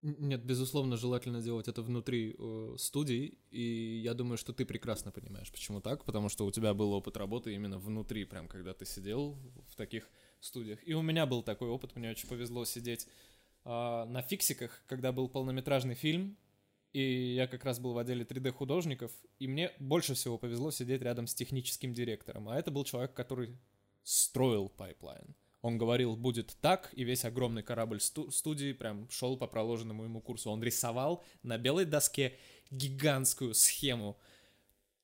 Нет, 0.00 0.44
безусловно, 0.44 0.96
желательно 0.96 1.42
делать 1.42 1.66
это 1.66 1.82
внутри 1.82 2.36
э, 2.38 2.74
студий, 2.78 3.36
и 3.50 4.00
я 4.04 4.14
думаю, 4.14 4.36
что 4.36 4.52
ты 4.52 4.64
прекрасно 4.64 5.10
понимаешь, 5.10 5.50
почему 5.50 5.80
так, 5.80 6.04
потому 6.04 6.28
что 6.28 6.46
у 6.46 6.52
тебя 6.52 6.72
был 6.72 6.92
опыт 6.92 7.16
работы 7.16 7.52
именно 7.52 7.78
внутри, 7.78 8.24
прям 8.24 8.46
когда 8.46 8.74
ты 8.74 8.86
сидел 8.86 9.36
в 9.68 9.74
таких 9.74 10.08
студиях. 10.38 10.78
И 10.86 10.94
у 10.94 11.02
меня 11.02 11.26
был 11.26 11.42
такой 11.42 11.68
опыт, 11.68 11.96
мне 11.96 12.10
очень 12.10 12.28
повезло 12.28 12.64
сидеть 12.64 13.08
на 13.64 14.22
фиксиках, 14.22 14.82
когда 14.86 15.12
был 15.12 15.28
полнометражный 15.28 15.94
фильм, 15.94 16.36
и 16.92 17.34
я 17.34 17.46
как 17.46 17.64
раз 17.64 17.78
был 17.78 17.92
в 17.92 17.98
отделе 17.98 18.24
3D-художников, 18.24 19.12
и 19.38 19.46
мне 19.46 19.72
больше 19.78 20.14
всего 20.14 20.38
повезло 20.38 20.70
сидеть 20.70 21.02
рядом 21.02 21.26
с 21.26 21.34
техническим 21.34 21.92
директором, 21.92 22.48
а 22.48 22.58
это 22.58 22.70
был 22.70 22.84
человек, 22.84 23.14
который 23.14 23.58
строил 24.02 24.68
пайплайн. 24.68 25.34
Он 25.60 25.76
говорил, 25.76 26.16
будет 26.16 26.56
так, 26.60 26.90
и 26.94 27.04
весь 27.04 27.24
огромный 27.24 27.62
корабль 27.62 28.00
сту- 28.00 28.30
студии 28.30 28.72
прям 28.72 29.10
шел 29.10 29.36
по 29.36 29.46
проложенному 29.46 30.04
ему 30.04 30.20
курсу. 30.20 30.50
Он 30.50 30.62
рисовал 30.62 31.24
на 31.42 31.58
белой 31.58 31.84
доске 31.84 32.38
гигантскую 32.70 33.54
схему. 33.54 34.18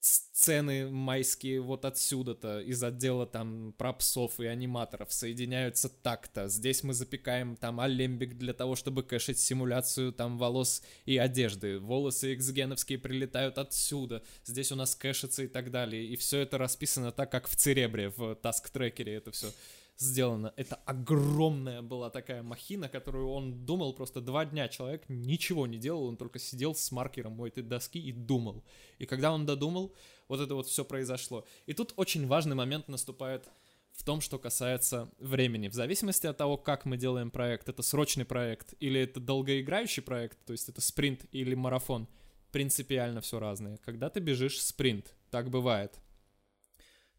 Сцены 0.04 0.90
майские 0.90 1.62
вот 1.62 1.86
отсюда-то, 1.86 2.60
из 2.60 2.82
отдела 2.82 3.24
там 3.24 3.72
пропсов 3.78 4.38
и 4.38 4.44
аниматоров 4.44 5.10
соединяются 5.10 5.88
так-то. 5.88 6.48
Здесь 6.48 6.82
мы 6.82 6.92
запекаем 6.92 7.56
там 7.56 7.80
Alembic 7.80 8.36
для 8.36 8.52
того, 8.52 8.76
чтобы 8.76 9.02
кэшить 9.02 9.38
симуляцию 9.38 10.12
там 10.12 10.36
волос 10.36 10.82
и 11.06 11.16
одежды. 11.16 11.78
Волосы 11.78 12.34
XGen-овские 12.34 12.98
прилетают 12.98 13.56
отсюда. 13.56 14.22
Здесь 14.44 14.72
у 14.72 14.76
нас 14.76 14.94
кэшится 14.94 15.44
и 15.44 15.46
так 15.46 15.70
далее. 15.70 16.04
И 16.04 16.16
все 16.16 16.40
это 16.40 16.58
расписано 16.58 17.10
так, 17.10 17.32
как 17.32 17.48
в 17.48 17.56
Церебре, 17.56 18.10
в 18.10 18.34
таск-трекере 18.34 19.14
это 19.14 19.30
все 19.30 19.50
сделано. 19.96 20.52
Это 20.56 20.76
огромная 20.76 21.82
была 21.82 22.10
такая 22.10 22.42
махина, 22.42 22.88
которую 22.88 23.30
он 23.30 23.64
думал 23.64 23.92
просто 23.94 24.20
два 24.20 24.44
дня. 24.44 24.68
Человек 24.68 25.04
ничего 25.08 25.66
не 25.66 25.78
делал, 25.78 26.04
он 26.04 26.16
только 26.16 26.38
сидел 26.38 26.74
с 26.74 26.90
маркером 26.92 27.40
у 27.40 27.46
этой 27.46 27.62
доски 27.62 27.98
и 27.98 28.12
думал. 28.12 28.64
И 28.98 29.06
когда 29.06 29.32
он 29.32 29.46
додумал, 29.46 29.94
вот 30.28 30.40
это 30.40 30.54
вот 30.54 30.66
все 30.66 30.84
произошло. 30.84 31.46
И 31.66 31.72
тут 31.72 31.92
очень 31.96 32.26
важный 32.26 32.56
момент 32.56 32.88
наступает 32.88 33.48
в 33.92 34.02
том, 34.02 34.20
что 34.20 34.38
касается 34.38 35.10
времени. 35.18 35.68
В 35.68 35.74
зависимости 35.74 36.26
от 36.26 36.36
того, 36.36 36.56
как 36.56 36.84
мы 36.84 36.96
делаем 36.96 37.30
проект, 37.30 37.68
это 37.68 37.82
срочный 37.82 38.24
проект 38.24 38.74
или 38.80 39.00
это 39.00 39.20
долгоиграющий 39.20 40.02
проект, 40.02 40.44
то 40.44 40.52
есть 40.52 40.68
это 40.68 40.80
спринт 40.80 41.26
или 41.30 41.54
марафон, 41.54 42.08
принципиально 42.50 43.20
все 43.20 43.38
разное. 43.38 43.78
Когда 43.78 44.10
ты 44.10 44.20
бежишь 44.20 44.60
спринт, 44.60 45.14
так 45.30 45.48
бывает. 45.48 46.00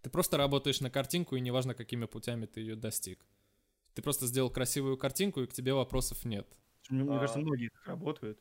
Ты 0.05 0.11
просто 0.11 0.37
работаешь 0.37 0.81
на 0.81 0.91
картинку, 0.91 1.35
и 1.35 1.41
неважно, 1.41 1.73
какими 1.73 2.05
путями 2.05 2.45
ты 2.45 2.59
ее 2.59 2.75
достиг. 2.75 3.25
Ты 3.95 4.03
просто 4.03 4.27
сделал 4.27 4.51
красивую 4.51 4.97
картинку, 4.97 5.41
и 5.41 5.47
к 5.47 5.53
тебе 5.53 5.73
вопросов 5.73 6.25
нет. 6.25 6.45
Мне, 6.91 7.05
мне 7.05 7.17
кажется, 7.17 7.39
А. 7.39 7.41
многие 7.41 7.69
так 7.69 7.87
работают. 7.87 8.37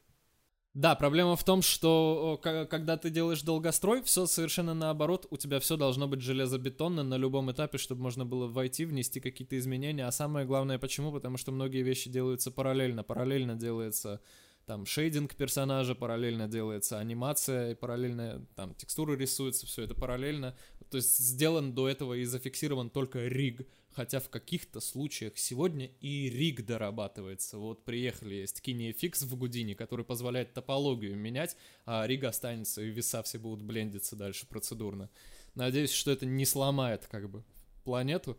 Да, 0.74 0.94
проблема 0.94 1.36
в 1.36 1.42
том, 1.44 1.62
что 1.62 2.38
когда 2.42 2.98
ты 2.98 3.08
делаешь 3.08 3.40
долгострой, 3.40 4.02
все 4.02 4.26
совершенно 4.26 4.74
наоборот, 4.74 5.26
у 5.30 5.38
тебя 5.38 5.58
все 5.58 5.78
должно 5.78 6.06
быть 6.06 6.20
железобетонно 6.20 7.02
на 7.02 7.16
любом 7.16 7.50
этапе, 7.50 7.78
чтобы 7.78 8.02
можно 8.02 8.26
было 8.26 8.46
войти, 8.46 8.84
внести 8.84 9.20
какие-то 9.20 9.56
изменения. 9.56 10.06
А 10.06 10.12
самое 10.12 10.44
главное, 10.44 10.78
почему? 10.78 11.12
Потому 11.12 11.38
что 11.38 11.50
многие 11.50 11.82
вещи 11.82 12.10
делаются 12.10 12.50
параллельно. 12.50 13.04
Параллельно 13.04 13.54
делается 13.54 14.20
там 14.66 14.86
шейдинг 14.86 15.34
персонажа, 15.34 15.94
параллельно 15.94 16.48
делается 16.48 16.98
анимация, 16.98 17.72
и 17.72 17.74
параллельно 17.74 18.46
там 18.56 18.74
текстуры 18.74 19.16
рисуются, 19.16 19.66
все 19.66 19.82
это 19.82 19.94
параллельно. 19.94 20.56
То 20.94 20.98
есть 20.98 21.18
сделан 21.18 21.74
до 21.74 21.88
этого 21.88 22.14
и 22.14 22.24
зафиксирован 22.24 22.88
только 22.88 23.26
риг, 23.26 23.66
хотя 23.90 24.20
в 24.20 24.28
каких-то 24.28 24.78
случаях 24.78 25.36
сегодня 25.36 25.86
и 26.00 26.30
риг 26.30 26.64
дорабатывается. 26.64 27.58
Вот 27.58 27.84
приехали, 27.84 28.36
есть 28.36 28.62
KineFX 28.64 29.26
в 29.26 29.34
Гудине, 29.34 29.74
который 29.74 30.04
позволяет 30.04 30.54
топологию 30.54 31.16
менять, 31.16 31.56
а 31.84 32.06
риг 32.06 32.22
останется, 32.22 32.80
и 32.80 32.90
веса 32.90 33.24
все 33.24 33.40
будут 33.40 33.64
блендиться 33.64 34.14
дальше 34.14 34.46
процедурно. 34.46 35.10
Надеюсь, 35.56 35.90
что 35.90 36.12
это 36.12 36.26
не 36.26 36.46
сломает 36.46 37.08
как 37.10 37.28
бы 37.28 37.42
планету. 37.82 38.38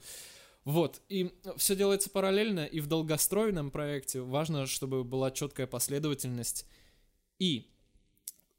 Вот, 0.63 1.01
и 1.09 1.33
все 1.57 1.75
делается 1.75 2.09
параллельно, 2.09 2.65
и 2.65 2.79
в 2.79 2.87
долгостроенном 2.87 3.69
проекте 3.69 4.21
важно, 4.21 4.65
чтобы 4.65 5.03
была 5.03 5.29
четкая 5.29 5.67
последовательность. 5.67 6.65
И 7.37 7.69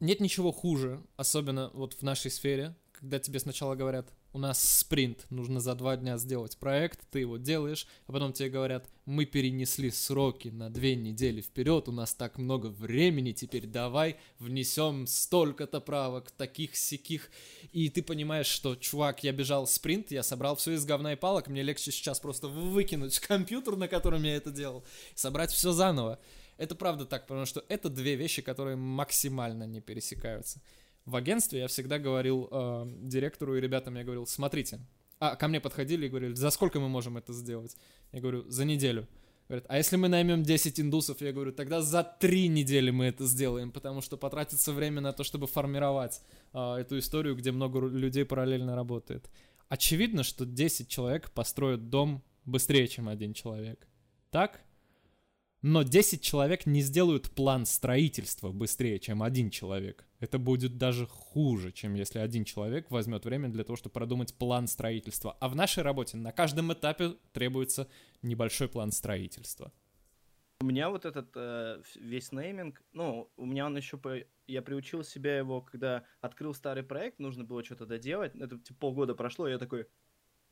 нет 0.01 0.20
ничего 0.20 0.53
хуже, 0.53 1.03
особенно 1.16 1.70
вот 1.72 1.94
в 1.94 2.03
нашей 2.03 2.30
сфере, 2.30 2.76
когда 2.99 3.18
тебе 3.18 3.38
сначала 3.38 3.74
говорят, 3.74 4.12
у 4.32 4.38
нас 4.38 4.62
спринт, 4.62 5.26
нужно 5.30 5.61
за 5.61 5.74
два 5.74 5.97
дня 5.97 6.18
сделать 6.18 6.57
проект, 6.57 7.01
ты 7.11 7.20
его 7.20 7.36
делаешь, 7.36 7.86
а 8.07 8.12
потом 8.12 8.32
тебе 8.32 8.49
говорят, 8.49 8.88
мы 9.05 9.24
перенесли 9.24 9.90
сроки 9.90 10.49
на 10.49 10.70
две 10.70 10.94
недели 10.94 11.40
вперед, 11.40 11.88
у 11.88 11.92
нас 11.92 12.14
так 12.14 12.38
много 12.38 12.66
времени, 12.66 13.32
теперь 13.32 13.66
давай 13.66 14.16
внесем 14.38 15.07
столько-то 15.07 15.80
правок, 15.80 16.30
таких 16.30 16.76
сяких, 16.76 17.30
и 17.72 17.88
ты 17.88 18.03
понимаешь, 18.03 18.47
что, 18.47 18.76
чувак, 18.76 19.24
я 19.24 19.32
бежал 19.32 19.66
спринт, 19.66 20.11
я 20.11 20.22
собрал 20.22 20.57
все 20.57 20.72
из 20.72 20.84
говна 20.84 21.12
и 21.12 21.16
палок, 21.16 21.49
мне 21.49 21.62
легче 21.62 21.90
сейчас 21.90 22.20
просто 22.20 22.49
выкинуть 22.49 23.18
компьютер, 23.20 23.76
на 23.76 23.88
котором 23.88 24.22
я 24.22 24.36
это 24.36 24.51
делал, 24.51 24.84
собрать 25.14 25.51
все 25.51 25.72
заново. 25.72 26.18
Это 26.59 26.74
правда 26.74 27.05
так, 27.05 27.26
потому 27.26 27.44
что 27.44 27.62
это 27.68 27.90
две 27.90 28.14
вещи, 28.14 28.40
которые 28.40 28.76
максимально 28.76 29.64
не 29.64 29.82
пересекаются. 29.82 30.62
В 31.07 31.14
агентстве 31.14 31.61
я 31.61 31.68
всегда 31.68 31.98
говорил 31.98 32.48
э, 32.50 32.84
директору 33.02 33.57
и 33.57 33.61
ребятам, 33.61 33.94
я 33.96 34.02
говорил, 34.02 34.26
смотрите, 34.26 34.80
а 35.20 35.36
ко 35.36 35.46
мне 35.46 35.61
подходили 35.61 36.07
и 36.07 36.09
говорили, 36.09 36.34
за 36.34 36.50
сколько 36.50 36.80
мы 36.80 36.88
можем 36.88 37.16
это 37.16 37.32
сделать? 37.32 37.76
Я 38.12 38.20
говорю, 38.20 38.44
за 38.50 38.64
неделю. 38.64 39.07
Говорят, 39.48 39.66
а 39.68 39.78
если 39.78 39.94
мы 39.94 40.09
наймем 40.09 40.42
10 40.42 40.80
индусов, 40.80 41.20
я 41.20 41.32
говорю, 41.32 41.52
тогда 41.52 41.80
за 41.80 42.02
3 42.02 42.48
недели 42.48 42.90
мы 42.90 43.04
это 43.04 43.24
сделаем, 43.24 43.70
потому 43.70 44.00
что 44.00 44.16
потратится 44.16 44.72
время 44.72 45.00
на 45.00 45.12
то, 45.12 45.22
чтобы 45.22 45.46
формировать 45.46 46.20
э, 46.52 46.74
эту 46.80 46.98
историю, 46.98 47.36
где 47.36 47.52
много 47.52 47.78
людей 47.86 48.24
параллельно 48.24 48.74
работает. 48.74 49.30
Очевидно, 49.68 50.24
что 50.24 50.44
10 50.44 50.88
человек 50.88 51.30
построят 51.30 51.88
дом 51.88 52.24
быстрее, 52.44 52.88
чем 52.88 53.09
один 53.09 53.32
человек. 53.32 53.86
Так? 54.30 54.61
Но 55.68 55.82
10 55.82 56.22
человек 56.22 56.64
не 56.64 56.80
сделают 56.80 57.28
план 57.32 57.66
строительства 57.66 58.52
быстрее, 58.52 59.00
чем 59.00 59.20
один 59.20 59.50
человек. 59.50 60.06
Это 60.20 60.38
будет 60.38 60.78
даже 60.78 61.08
хуже, 61.08 61.72
чем 61.72 61.94
если 61.94 62.20
один 62.20 62.44
человек 62.44 62.88
возьмет 62.92 63.24
время 63.24 63.48
для 63.48 63.64
того, 63.64 63.74
чтобы 63.74 63.92
продумать 63.92 64.32
план 64.32 64.68
строительства. 64.68 65.36
А 65.40 65.48
в 65.48 65.56
нашей 65.56 65.82
работе 65.82 66.18
на 66.18 66.30
каждом 66.30 66.72
этапе 66.72 67.16
требуется 67.32 67.88
небольшой 68.22 68.68
план 68.68 68.92
строительства. 68.92 69.72
У 70.60 70.66
меня 70.66 70.88
вот 70.88 71.04
этот 71.04 71.32
э, 71.34 71.82
весь 71.96 72.30
нейминг, 72.30 72.80
ну, 72.92 73.28
у 73.36 73.44
меня 73.44 73.66
он 73.66 73.76
еще, 73.76 73.98
по... 73.98 74.22
я 74.46 74.62
приучил 74.62 75.02
себя 75.02 75.36
его, 75.36 75.62
когда 75.62 76.04
открыл 76.20 76.54
старый 76.54 76.84
проект, 76.84 77.18
нужно 77.18 77.42
было 77.42 77.64
что-то 77.64 77.86
доделать, 77.86 78.36
это 78.36 78.56
типа 78.56 78.78
полгода 78.78 79.16
прошло, 79.16 79.48
и 79.48 79.50
я 79.50 79.58
такой, 79.58 79.88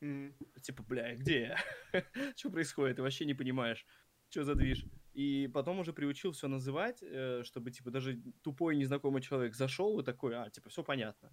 типа, 0.01 0.83
бля, 0.83 1.15
где 1.15 1.55
я? 1.93 2.03
Что 2.35 2.49
происходит? 2.49 2.97
Ты 2.97 3.01
вообще 3.01 3.23
не 3.23 3.33
понимаешь, 3.33 3.85
что 4.29 4.43
за 4.43 4.55
движ. 4.55 4.85
И 5.15 5.49
потом 5.53 5.79
уже 5.79 5.93
приучил 5.93 6.33
все 6.33 6.49
называть, 6.49 6.99
э, 7.01 7.41
чтобы, 7.45 7.71
типа, 7.71 7.89
даже 7.89 8.21
тупой 8.43 8.75
незнакомый 8.75 9.21
человек 9.21 9.55
зашел 9.55 9.97
и 9.99 10.03
такой, 10.03 10.35
а, 10.35 10.49
типа, 10.49 10.67
все 10.69 10.83
понятно. 10.83 11.31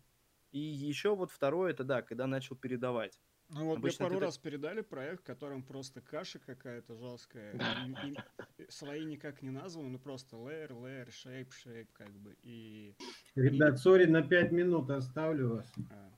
И 0.52 0.60
еще 0.60 1.16
вот 1.16 1.32
второе, 1.32 1.72
это 1.72 1.82
да, 1.82 2.00
когда 2.02 2.28
начал 2.28 2.54
передавать. 2.54 3.20
Ну 3.48 3.64
вот 3.64 3.78
Обычно 3.78 4.04
мне 4.04 4.10
пару 4.10 4.20
ты 4.20 4.26
раз 4.26 4.38
передали 4.38 4.82
проект, 4.82 5.22
в 5.22 5.26
котором 5.26 5.64
просто 5.64 6.00
каша 6.00 6.38
какая-то 6.38 6.94
жесткая. 6.94 7.54
и- 7.54 7.90
и- 8.08 8.12
и 8.12 8.16
Слои 8.70 9.04
никак 9.04 9.42
не 9.42 9.50
названы, 9.50 9.88
ну 9.88 9.98
просто 9.98 10.36
layer, 10.36 10.70
layer, 10.70 11.08
shape, 11.08 11.48
shape, 11.64 11.88
как 11.92 12.12
бы. 12.20 12.36
И... 12.42 12.94
Ребят, 13.34 13.78
сори, 13.80 14.04
на 14.04 14.22
5 14.22 14.52
минут 14.52 14.90
оставлю 14.90 15.56
вас. 15.56 15.72
а, 15.90 16.12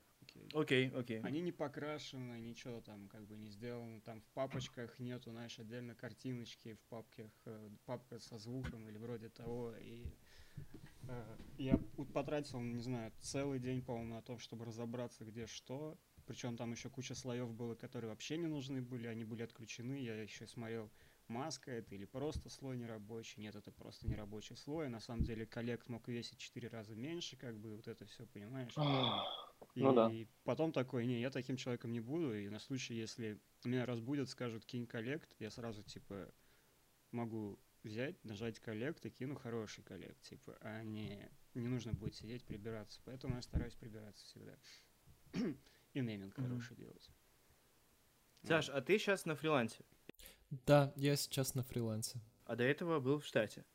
окей. 0.61 0.89
Окей. 0.89 1.21
Они 1.21 1.41
не 1.41 1.51
покрашены, 1.51 2.39
ничего 2.39 2.81
там 2.81 3.07
как 3.09 3.25
бы 3.25 3.35
не 3.37 3.49
сделано. 3.49 4.01
Там 4.01 4.21
в 4.21 4.27
папочках 4.29 4.99
нету, 4.99 5.31
знаешь, 5.31 5.59
отдельно 5.59 5.95
картиночки 5.95 6.73
в 6.73 6.81
папках, 6.89 7.31
э, 7.45 7.69
папка 7.85 8.19
со 8.19 8.37
звуком 8.37 8.87
или 8.87 8.97
вроде 8.97 9.29
того. 9.29 9.73
И 9.79 10.05
э, 11.07 11.37
я 11.57 11.77
потратил, 12.13 12.61
не 12.61 12.79
знаю, 12.79 13.11
целый 13.21 13.59
день, 13.59 13.81
по-моему, 13.81 14.15
на 14.15 14.21
то, 14.21 14.37
чтобы 14.37 14.65
разобраться, 14.65 15.25
где 15.25 15.47
что. 15.47 15.97
Причем 16.25 16.57
там 16.57 16.71
еще 16.71 16.89
куча 16.89 17.13
слоев 17.13 17.53
было, 17.53 17.75
которые 17.75 18.09
вообще 18.09 18.37
не 18.37 18.47
нужны 18.47 18.81
были, 18.81 19.07
они 19.07 19.23
были 19.23 19.43
отключены. 19.43 19.95
Я 19.99 20.19
еще 20.21 20.47
смотрел, 20.47 20.89
маска 21.27 21.71
это 21.71 21.95
или 21.95 22.05
просто 22.05 22.49
слой 22.49 22.77
нерабочий. 22.77 23.41
Нет, 23.41 23.55
это 23.55 23.71
просто 23.71 24.07
нерабочий 24.07 24.55
слой. 24.55 24.87
А 24.87 24.89
на 24.89 24.99
самом 24.99 25.23
деле 25.23 25.45
коллект 25.45 25.87
мог 25.89 26.07
весить 26.07 26.37
4 26.37 26.67
раза 26.69 26.95
меньше, 26.95 27.35
как 27.37 27.57
бы 27.59 27.75
вот 27.75 27.87
это 27.87 28.05
все, 28.05 28.25
понимаешь? 28.25 28.73
И 29.75 29.81
Ну 29.81 29.93
да. 29.93 30.11
потом 30.43 30.71
такой, 30.71 31.05
не, 31.05 31.19
я 31.19 31.29
таким 31.29 31.57
человеком 31.57 31.91
не 31.91 31.99
буду, 31.99 32.33
и 32.33 32.47
на 32.49 32.59
случай, 32.59 32.93
если 32.93 33.39
меня 33.65 33.85
разбудят, 33.85 34.29
скажут 34.29 34.65
кинь 34.65 34.87
коллект, 34.87 35.35
я 35.39 35.49
сразу, 35.51 35.83
типа, 35.83 36.33
могу 37.11 37.59
взять, 37.83 38.23
нажать 38.23 38.59
коллект 38.59 39.05
и 39.05 39.09
кину 39.09 39.35
хороший 39.35 39.83
коллект, 39.83 40.21
типа, 40.21 40.57
а 40.61 40.81
не, 40.83 41.29
не 41.53 41.67
нужно 41.67 41.93
будет 41.93 42.15
сидеть, 42.15 42.43
прибираться. 42.45 43.01
Поэтому 43.05 43.35
я 43.35 43.41
стараюсь 43.41 43.75
прибираться 43.75 44.25
всегда. 44.25 44.55
И 45.93 46.01
нейминг 46.01 46.37
Мгм. 46.37 46.47
хороший 46.47 46.77
делать. 46.77 47.09
Саш, 48.43 48.69
а 48.69 48.81
ты 48.81 48.97
сейчас 48.99 49.25
на 49.25 49.35
фрилансе, 49.35 49.83
Да, 50.65 50.93
я 50.95 51.15
сейчас 51.15 51.55
на 51.55 51.63
фрилансе. 51.63 52.19
а 52.45 52.55
до 52.55 52.63
этого 52.63 52.99
был 52.99 53.19
в 53.19 53.25
штате. 53.25 53.65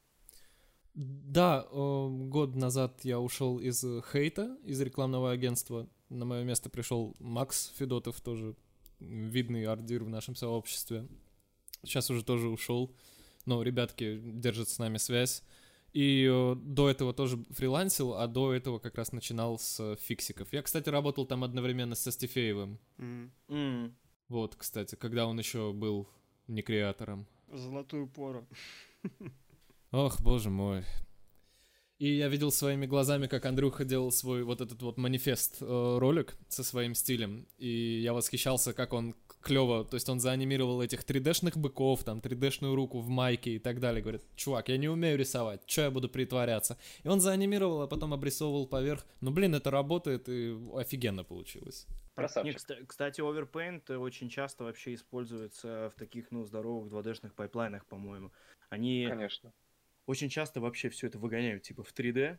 Да, 0.95 1.67
э, 1.71 2.09
год 2.29 2.57
назад 2.57 3.01
я 3.05 3.21
ушел 3.21 3.59
из 3.59 3.83
э, 3.85 4.03
Хейта, 4.13 4.57
из 4.65 4.81
рекламного 4.81 5.31
агентства. 5.31 5.89
На 6.09 6.25
мое 6.25 6.43
место 6.45 6.69
пришел 6.71 7.15
Макс 7.21 7.73
Федотов, 7.77 8.21
тоже 8.21 8.57
видный 8.99 9.65
ардир 9.67 10.05
в 10.05 10.09
нашем 10.09 10.35
сообществе. 10.35 11.07
Сейчас 11.85 12.11
уже 12.11 12.25
тоже 12.25 12.49
ушел. 12.49 12.95
Но 13.47 13.63
ребятки 13.63 14.21
держат 14.23 14.69
с 14.69 14.79
нами 14.79 14.99
связь. 14.99 15.43
И 15.93 16.29
э, 16.31 16.55
до 16.57 16.91
этого 16.91 17.13
тоже 17.15 17.39
фрилансил, 17.51 18.15
а 18.15 18.27
до 18.27 18.53
этого 18.53 18.79
как 18.79 18.97
раз 18.97 19.13
начинал 19.13 19.59
с 19.59 19.97
фиксиков. 19.97 20.53
Я, 20.53 20.63
кстати, 20.63 20.89
работал 20.89 21.27
там 21.27 21.43
одновременно 21.45 21.95
со 21.95 22.11
Стефеевым. 22.13 22.79
М. 22.99 23.33
М, 23.49 23.97
Вот, 24.29 24.55
кстати, 24.57 24.95
когда 24.95 25.27
он 25.27 25.39
еще 25.39 25.73
был 25.73 26.09
не 26.47 26.63
креатором. 26.63 27.27
Золотую 27.53 28.07
пору. 28.09 28.47
Ох, 29.93 30.21
боже 30.21 30.51
мой. 30.51 30.85
И 31.99 32.15
я 32.15 32.29
видел 32.29 32.53
своими 32.53 32.87
глазами, 32.87 33.27
как 33.27 33.45
Андрюха 33.45 33.85
делал 33.85 34.13
свой 34.13 34.45
вот 34.45 34.61
этот 34.61 34.81
вот 34.83 34.97
манифест 34.97 35.59
э, 35.61 35.99
ролик 35.99 36.37
со 36.49 36.65
своим 36.65 36.95
стилем, 36.95 37.47
и 37.59 38.01
я 38.01 38.15
восхищался, 38.15 38.73
как 38.73 38.93
он 38.93 39.15
клево, 39.43 39.85
то 39.85 39.97
есть 39.97 40.09
он 40.09 40.21
заанимировал 40.21 40.81
этих 40.81 41.03
3D-шных 41.03 41.59
быков, 41.59 42.05
там 42.05 42.21
3D-шную 42.21 42.75
руку 42.75 43.01
в 43.01 43.09
майке 43.09 43.57
и 43.57 43.59
так 43.59 43.81
далее. 43.81 44.01
Говорит, 44.01 44.23
чувак, 44.37 44.69
я 44.69 44.79
не 44.79 44.89
умею 44.89 45.19
рисовать, 45.19 45.61
что 45.67 45.83
я 45.83 45.91
буду 45.91 46.09
притворяться? 46.09 46.79
И 47.03 47.09
он 47.09 47.21
заанимировал, 47.21 47.83
а 47.83 47.89
потом 47.89 48.15
обрисовывал 48.15 48.67
поверх. 48.67 49.05
Ну, 49.21 49.31
блин, 49.33 49.55
это 49.55 49.71
работает, 49.71 50.29
и 50.29 50.57
офигенно 50.75 51.25
получилось. 51.25 51.87
Не, 51.89 52.23
Красавчик. 52.23 52.87
кстати, 52.87 53.21
Overpaint 53.21 53.95
очень 53.97 54.29
часто 54.29 54.65
вообще 54.65 54.95
используется 54.95 55.91
в 55.95 55.99
таких, 55.99 56.31
ну, 56.31 56.45
здоровых 56.45 56.93
2D-шных 56.93 57.35
пайплайнах, 57.35 57.85
по-моему. 57.87 58.31
Они 58.69 59.07
Конечно. 59.09 59.53
Очень 60.11 60.29
часто 60.29 60.61
вообще 60.61 60.89
все 60.89 61.07
это 61.07 61.19
выгоняют, 61.19 61.63
типа, 61.63 61.83
в 61.83 61.93
3D, 61.93 62.39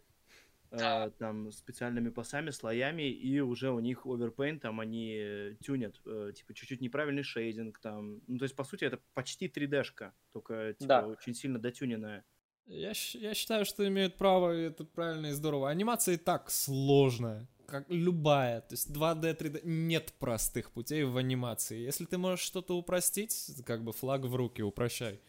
э, 0.72 1.12
там, 1.18 1.52
специальными 1.52 2.10
пасами, 2.10 2.52
слоями, 2.52 3.10
и 3.10 3.40
уже 3.40 3.72
у 3.72 3.80
них 3.80 4.06
Overpaint, 4.06 4.60
там, 4.60 4.80
они 4.80 5.56
тюнят, 5.62 6.00
э, 6.06 6.32
типа, 6.36 6.54
чуть-чуть 6.54 6.82
неправильный 6.82 7.24
шейдинг, 7.24 7.80
там. 7.80 8.22
Ну, 8.28 8.38
то 8.38 8.44
есть, 8.44 8.56
по 8.56 8.64
сути, 8.64 8.86
это 8.86 9.00
почти 9.14 9.48
3D-шка, 9.48 10.12
только, 10.34 10.74
типа, 10.74 10.88
Да. 10.88 11.08
очень 11.08 11.34
сильно 11.34 11.60
дотюненная. 11.60 12.24
Я, 12.68 12.94
я 13.14 13.34
считаю, 13.34 13.66
что 13.66 13.88
имеют 13.88 14.18
право, 14.18 14.56
и 14.56 14.62
это 14.64 14.86
правильно 14.86 15.28
и 15.28 15.32
здорово. 15.32 15.70
Анимация 15.70 16.16
и 16.16 16.18
так 16.18 16.50
сложная, 16.52 17.48
как 17.68 17.90
любая. 17.90 18.62
То 18.62 18.74
есть 18.76 18.90
2D, 18.92 19.38
3D, 19.38 19.62
нет 19.64 20.14
простых 20.20 20.72
путей 20.72 21.04
в 21.04 21.18
анимации. 21.18 21.80
Если 21.80 22.06
ты 22.06 22.18
можешь 22.18 22.46
что-то 22.46 22.78
упростить, 22.78 23.64
как 23.66 23.84
бы 23.84 23.92
флаг 23.92 24.22
в 24.26 24.36
руки, 24.36 24.62
упрощай. 24.62 25.20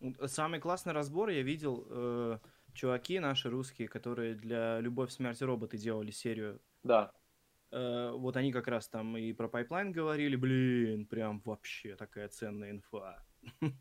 Вот 0.00 0.30
Самый 0.30 0.60
классный 0.60 0.92
разбор 0.92 1.28
я 1.28 1.42
видел, 1.42 1.86
э, 1.88 2.38
чуваки 2.72 3.18
наши 3.20 3.50
русские, 3.50 3.88
которые 3.88 4.34
для 4.34 4.80
«Любовь, 4.80 5.12
смерть 5.12 5.40
и 5.42 5.44
роботы» 5.44 5.76
делали 5.76 6.10
серию 6.10 6.60
Да. 6.82 7.12
Э, 7.70 8.10
вот 8.12 8.36
они 8.36 8.52
как 8.52 8.66
раз 8.66 8.88
там 8.88 9.16
и 9.16 9.32
про 9.32 9.48
пайплайн 9.48 9.92
говорили, 9.92 10.36
блин, 10.36 11.06
прям 11.06 11.40
вообще 11.44 11.96
такая 11.96 12.28
ценная 12.28 12.70
инфа. 12.70 13.24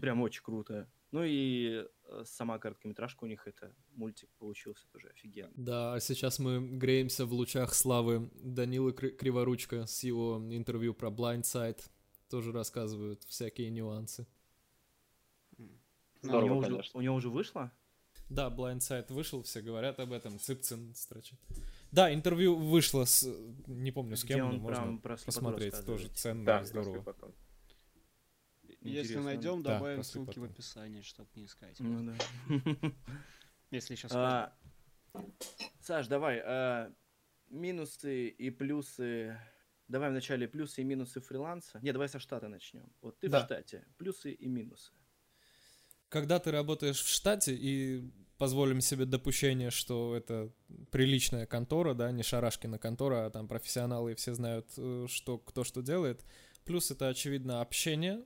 Прям 0.00 0.22
очень 0.22 0.42
круто. 0.42 0.90
Ну 1.12 1.22
и 1.22 1.86
э, 2.04 2.22
сама 2.24 2.58
короткометражка 2.58 3.24
у 3.24 3.26
них 3.28 3.46
это, 3.46 3.72
мультик 3.92 4.28
получился 4.38 4.88
тоже 4.88 5.08
офигенный. 5.08 5.52
Да, 5.54 5.94
а 5.94 6.00
сейчас 6.00 6.38
мы 6.38 6.58
греемся 6.60 7.24
в 7.26 7.32
лучах 7.32 7.74
славы 7.74 8.30
Данилы 8.34 8.92
Кри- 8.92 9.12
Криворучка 9.12 9.86
с 9.86 10.02
его 10.02 10.42
интервью 10.50 10.94
про 10.94 11.10
Blindside. 11.10 11.78
Тоже 12.28 12.50
рассказывают 12.50 13.22
всякие 13.24 13.70
нюансы. 13.70 14.26
У, 16.24 16.30
него 16.44 16.60
Здорово, 16.60 16.80
уже, 16.80 16.90
у 16.94 17.00
него 17.00 17.14
уже 17.16 17.28
вышло? 17.30 17.72
Да, 18.30 18.48
Blindside 18.48 19.12
вышел, 19.12 19.42
все 19.42 19.60
говорят 19.60 20.00
об 20.00 20.12
этом, 20.12 20.38
Цыпцин 20.38 20.94
строчит. 20.94 21.38
Да, 21.92 22.12
интервью 22.12 22.56
вышло 22.56 23.04
с... 23.04 23.22
Не 23.66 23.92
помню 23.92 24.16
с 24.16 24.24
Где 24.24 24.34
кем, 24.34 24.50
но 24.50 24.58
можно 24.58 24.98
посмотреть. 24.98 25.84
Тоже 25.84 26.08
ценно 26.08 26.44
Да, 26.44 26.60
и 26.62 26.64
здорово. 26.64 27.02
потом. 27.02 27.34
Если 28.80 29.16
найдем, 29.16 29.62
Да, 29.62 29.74
добавим 29.74 29.98
после 29.98 30.12
ссылки 30.12 30.38
в 30.38 30.42
потом. 30.42 30.52
описании, 30.54 31.00
чтобы 31.02 31.28
не 31.34 31.44
искать. 31.46 31.78
Ну 31.80 32.12
да. 32.12 32.16
Если 33.70 33.94
сейчас 33.94 34.12
А, 34.12 34.52
Саш, 35.80 36.06
давай, 36.08 36.40
а, 36.44 36.92
минусы 37.48 38.28
и 38.28 38.50
плюсы. 38.50 39.38
Давай 39.88 40.10
вначале 40.10 40.48
плюсы 40.48 40.80
и 40.80 40.84
минусы 40.84 41.20
фриланса. 41.20 41.78
Не, 41.82 41.92
давай 41.92 42.08
со 42.08 42.18
штата 42.18 42.48
начнем. 42.48 42.90
Вот 43.00 43.18
ты 43.20 43.28
Да. 43.28 43.40
в 43.40 43.44
штате. 43.44 43.86
Плюсы 43.98 44.32
и 44.32 44.48
минусы. 44.48 44.92
Когда 46.14 46.38
ты 46.38 46.52
работаешь 46.52 47.02
в 47.02 47.08
штате 47.08 47.56
и 47.56 48.08
позволим 48.38 48.80
себе 48.80 49.04
допущение, 49.04 49.72
что 49.72 50.14
это 50.14 50.48
приличная 50.92 51.44
контора, 51.44 51.92
да, 51.92 52.12
не 52.12 52.22
шарашкина 52.22 52.78
контора, 52.78 53.26
а 53.26 53.30
там 53.30 53.48
профессионалы 53.48 54.12
и 54.12 54.14
все 54.14 54.32
знают, 54.32 54.68
э, 54.76 55.06
что 55.10 55.38
кто 55.38 55.64
что 55.64 55.82
делает. 55.82 56.24
Плюс 56.64 56.92
это, 56.92 57.08
очевидно, 57.08 57.60
общение, 57.60 58.22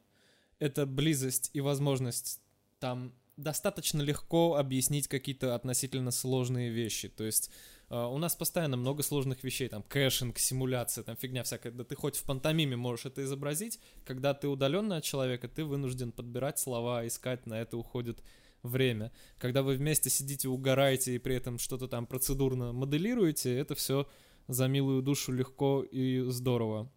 это 0.59 0.85
близость 0.85 1.49
и 1.55 1.63
возможность 1.63 2.43
там 2.79 3.15
достаточно 3.39 4.03
легко 4.03 4.57
объяснить 4.57 5.09
какие-то 5.09 5.55
относительно 5.55 6.11
сложные 6.11 6.69
вещи. 6.69 7.09
То 7.09 7.25
есть 7.25 7.51
у 7.91 8.19
нас 8.19 8.37
постоянно 8.37 8.77
много 8.77 9.03
сложных 9.03 9.43
вещей, 9.43 9.69
там 9.69 9.83
кэшинг, 9.83 10.39
симуляция, 10.39 11.05
там 11.05 11.17
фигня 11.17 11.43
всякая. 11.43 11.73
Да 11.73 11.85
ты 11.85 11.95
хоть 11.95 12.17
в 12.17 12.25
пантомиме 12.25 12.77
можешь 12.77 13.07
это 13.07 13.23
изобразить, 13.23 13.81
когда 14.05 14.35
ты 14.35 14.47
удаленно 14.47 14.99
от 14.99 15.05
человека, 15.05 15.49
ты 15.49 15.65
вынужден 15.65 16.13
подбирать 16.13 16.59
слова, 16.59 17.07
искать, 17.07 17.47
на 17.47 17.61
это 17.61 17.79
уходит 17.79 18.23
время. 18.63 19.11
Когда 19.39 19.63
вы 19.63 19.77
вместе 19.77 20.11
сидите, 20.11 20.49
угораете 20.49 21.15
и 21.15 21.19
при 21.19 21.37
этом 21.37 21.59
что-то 21.59 21.89
там 21.89 22.07
процедурно 22.07 22.73
моделируете, 22.73 23.57
это 23.57 23.75
все 23.75 24.07
за 24.49 24.69
милую 24.69 25.03
душу 25.03 25.33
легко 25.33 25.83
и 25.83 26.21
здорово. 26.29 26.93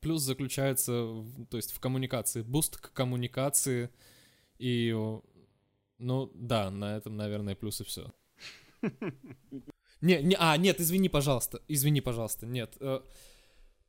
Плюс 0.00 0.22
заключается, 0.22 1.24
то 1.50 1.56
есть 1.56 1.72
в 1.72 1.80
коммуникации, 1.80 2.42
буст 2.42 2.76
к 2.76 2.92
коммуникации 2.92 3.90
и, 4.58 4.94
ну 5.98 6.30
да, 6.34 6.70
на 6.70 6.96
этом, 6.96 7.16
наверное, 7.16 7.56
плюс 7.56 7.80
и 7.80 7.84
все. 7.84 8.12
Не, 10.02 10.22
не, 10.22 10.36
а, 10.38 10.56
нет, 10.56 10.80
извини, 10.80 11.08
пожалуйста, 11.08 11.62
извини, 11.68 12.00
пожалуйста, 12.00 12.44
нет. 12.44 12.76
э, 12.80 13.00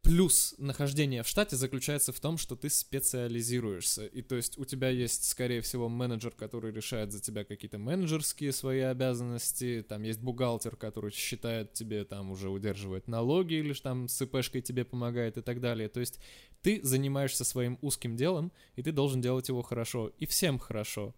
Плюс 0.03 0.53
нахождения 0.57 1.23
в 1.23 1.29
штате 1.29 1.55
заключается 1.55 2.11
в 2.11 2.19
том, 2.19 2.37
что 2.37 2.57
ты 2.57 2.69
специализируешься. 2.69 4.05
И 4.05 4.21
то 4.21 4.35
есть 4.35 4.57
у 4.57 4.65
тебя 4.65 4.89
есть, 4.89 5.23
скорее 5.23 5.61
всего, 5.61 5.87
менеджер, 5.87 6.31
который 6.31 6.73
решает 6.73 7.13
за 7.13 7.21
тебя 7.21 7.45
какие-то 7.45 7.77
менеджерские 7.77 8.51
свои 8.51 8.81
обязанности. 8.81 9.83
Там 9.87 10.03
есть 10.03 10.19
бухгалтер, 10.19 10.75
который 10.75 11.11
считает 11.11 11.71
тебе, 11.71 12.03
там 12.03 12.31
уже 12.31 12.49
удерживает 12.49 13.07
налоги 13.07 13.53
или 13.53 13.71
там 13.71 14.09
с 14.09 14.21
ИПшкой 14.21 14.61
тебе 14.61 14.83
помогает 14.83 15.37
и 15.37 15.41
так 15.41 15.61
далее. 15.61 15.87
То 15.87 16.01
есть 16.01 16.19
ты 16.61 16.81
занимаешься 16.83 17.45
своим 17.45 17.79
узким 17.81 18.17
делом, 18.17 18.51
и 18.75 18.83
ты 18.83 18.91
должен 18.91 19.21
делать 19.21 19.47
его 19.47 19.61
хорошо. 19.61 20.11
И 20.19 20.25
всем 20.25 20.59
хорошо. 20.59 21.15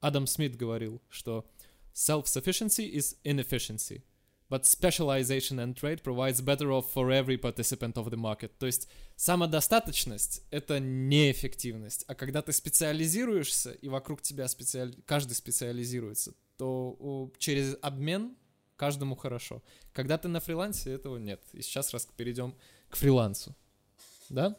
Адам 0.00 0.26
Смит 0.26 0.56
говорил, 0.56 1.02
что 1.10 1.46
self-sufficiency 1.92 2.90
is 2.90 3.18
inefficiency. 3.24 4.04
But 4.48 4.64
specialization 4.64 5.58
and 5.58 5.74
trade 5.74 6.04
provides 6.04 6.40
better 6.40 6.70
off 6.70 6.92
for 6.92 7.10
every 7.10 7.36
participant 7.36 7.96
of 7.96 8.10
the 8.10 8.16
market. 8.16 8.56
То 8.58 8.66
есть 8.66 8.88
самодостаточность— 9.16 10.42
это 10.50 10.78
неэффективность. 10.78 12.04
А 12.06 12.14
когда 12.14 12.42
ты 12.42 12.52
специализируешься, 12.52 13.72
и 13.72 13.88
вокруг 13.88 14.22
тебя 14.22 14.46
специали... 14.46 14.94
каждый 15.04 15.34
специализируется, 15.34 16.32
то 16.56 17.32
через 17.38 17.76
обмен 17.82 18.36
каждому 18.76 19.16
хорошо. 19.16 19.62
Когда 19.92 20.16
ты 20.16 20.28
на 20.28 20.38
фрилансе, 20.38 20.92
этого 20.92 21.16
нет. 21.16 21.42
И 21.52 21.62
сейчас 21.62 21.92
раз 21.92 22.06
перейдем 22.16 22.54
к 22.88 22.96
фрилансу. 22.96 23.54
Да? 24.28 24.56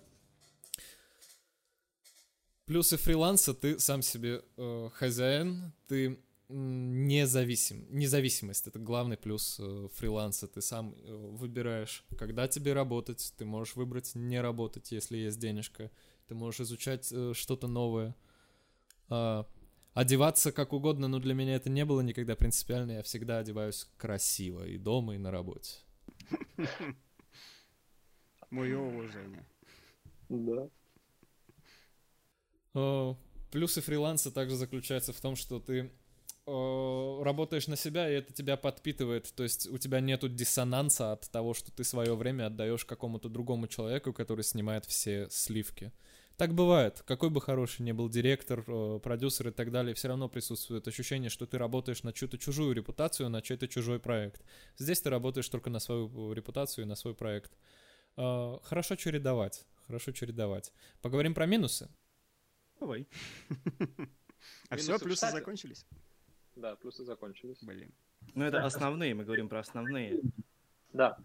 Плюсы 2.65 2.97
фриланса, 2.97 3.53
ты 3.53 3.79
сам 3.79 4.01
себе 4.01 4.43
э, 4.57 4.89
хозяин, 4.93 5.71
ты 5.87 6.19
независим. 6.49 7.85
Независимость 7.89 8.67
это 8.67 8.79
главный 8.79 9.17
плюс 9.17 9.57
э, 9.59 9.87
фриланса. 9.95 10.47
Ты 10.47 10.61
сам 10.61 10.95
э, 10.95 11.13
выбираешь, 11.13 12.05
когда 12.17 12.47
тебе 12.47 12.73
работать. 12.73 13.33
Ты 13.37 13.45
можешь 13.45 13.75
выбрать 13.75 14.15
не 14.15 14.39
работать, 14.39 14.91
если 14.91 15.17
есть 15.17 15.39
денежка. 15.39 15.91
Ты 16.27 16.35
можешь 16.35 16.61
изучать 16.61 17.09
э, 17.11 17.33
что-то 17.33 17.67
новое. 17.67 18.15
А, 19.09 19.45
одеваться 19.93 20.51
как 20.51 20.73
угодно, 20.73 21.07
но 21.07 21.19
для 21.19 21.33
меня 21.33 21.55
это 21.55 21.69
не 21.69 21.83
было 21.85 22.01
никогда 22.01 22.35
принципиально. 22.35 22.91
Я 22.91 23.03
всегда 23.03 23.39
одеваюсь 23.39 23.87
красиво 23.97 24.65
и 24.65 24.77
дома, 24.77 25.15
и 25.15 25.17
на 25.17 25.31
работе. 25.31 25.75
Мое 28.49 28.79
уважение. 28.79 29.45
Да. 30.29 30.69
Плюсы 33.51 33.81
фриланса 33.81 34.31
также 34.31 34.55
заключаются 34.55 35.11
в 35.11 35.19
том, 35.19 35.35
что 35.35 35.59
ты 35.59 35.91
работаешь 36.47 37.67
на 37.67 37.75
себя, 37.75 38.09
и 38.09 38.13
это 38.13 38.33
тебя 38.33 38.55
подпитывает. 38.55 39.33
То 39.35 39.43
есть 39.43 39.67
у 39.67 39.77
тебя 39.77 39.99
нету 39.99 40.29
диссонанса 40.29 41.11
от 41.11 41.29
того, 41.29 41.53
что 41.53 41.71
ты 41.71 41.83
свое 41.83 42.15
время 42.15 42.47
отдаешь 42.47 42.85
какому-то 42.85 43.27
другому 43.27 43.67
человеку, 43.67 44.13
который 44.13 44.43
снимает 44.43 44.85
все 44.85 45.27
сливки. 45.29 45.91
Так 46.37 46.53
бывает. 46.53 47.01
Какой 47.05 47.31
бы 47.31 47.41
хороший 47.41 47.81
ни 47.81 47.91
был 47.91 48.09
директор, 48.09 48.63
э, 48.67 48.99
продюсер 49.01 49.47
и 49.47 49.51
так 49.51 49.71
далее, 49.71 49.95
все 49.95 50.07
равно 50.07 50.29
присутствует 50.29 50.87
ощущение, 50.87 51.31
что 51.31 51.47
ты 51.47 51.57
работаешь 51.57 52.03
на 52.03 52.13
чью-то 52.13 52.37
чужую 52.37 52.75
репутацию, 52.75 53.29
на 53.29 53.41
чей-то 53.41 53.67
чужой 53.67 53.99
проект. 53.99 54.45
Здесь 54.77 55.01
ты 55.01 55.09
работаешь 55.09 55.49
только 55.49 55.71
на 55.71 55.79
свою 55.79 56.31
репутацию 56.33 56.85
и 56.85 56.87
на 56.87 56.95
свой 56.95 57.15
проект. 57.15 57.57
Э, 58.17 58.57
Хорошо 58.63 58.95
чередовать. 58.95 59.65
Хорошо 59.87 60.11
чередовать. 60.11 60.71
Поговорим 61.01 61.33
про 61.33 61.45
минусы. 61.45 61.89
Давай. 62.79 63.07
А 64.69 64.75
Минусы, 64.75 64.93
все, 64.93 64.99
плюсы 65.03 65.31
закончились? 65.31 65.85
Да, 66.57 66.75
плюсы 66.75 67.05
закончились. 67.05 67.57
Блин. 67.61 67.93
Ну, 68.33 68.43
это 68.43 68.65
основные, 68.65 69.13
мы 69.13 69.23
говорим 69.23 69.47
про 69.47 69.59
основные. 69.59 70.19
Да. 70.91 71.17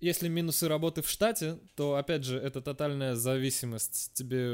Если 0.00 0.28
минусы 0.28 0.68
работы 0.68 1.02
в 1.02 1.08
штате, 1.08 1.58
то, 1.74 1.94
опять 1.94 2.24
же, 2.24 2.38
это 2.38 2.60
тотальная 2.60 3.14
зависимость. 3.14 4.12
Тебе, 4.14 4.48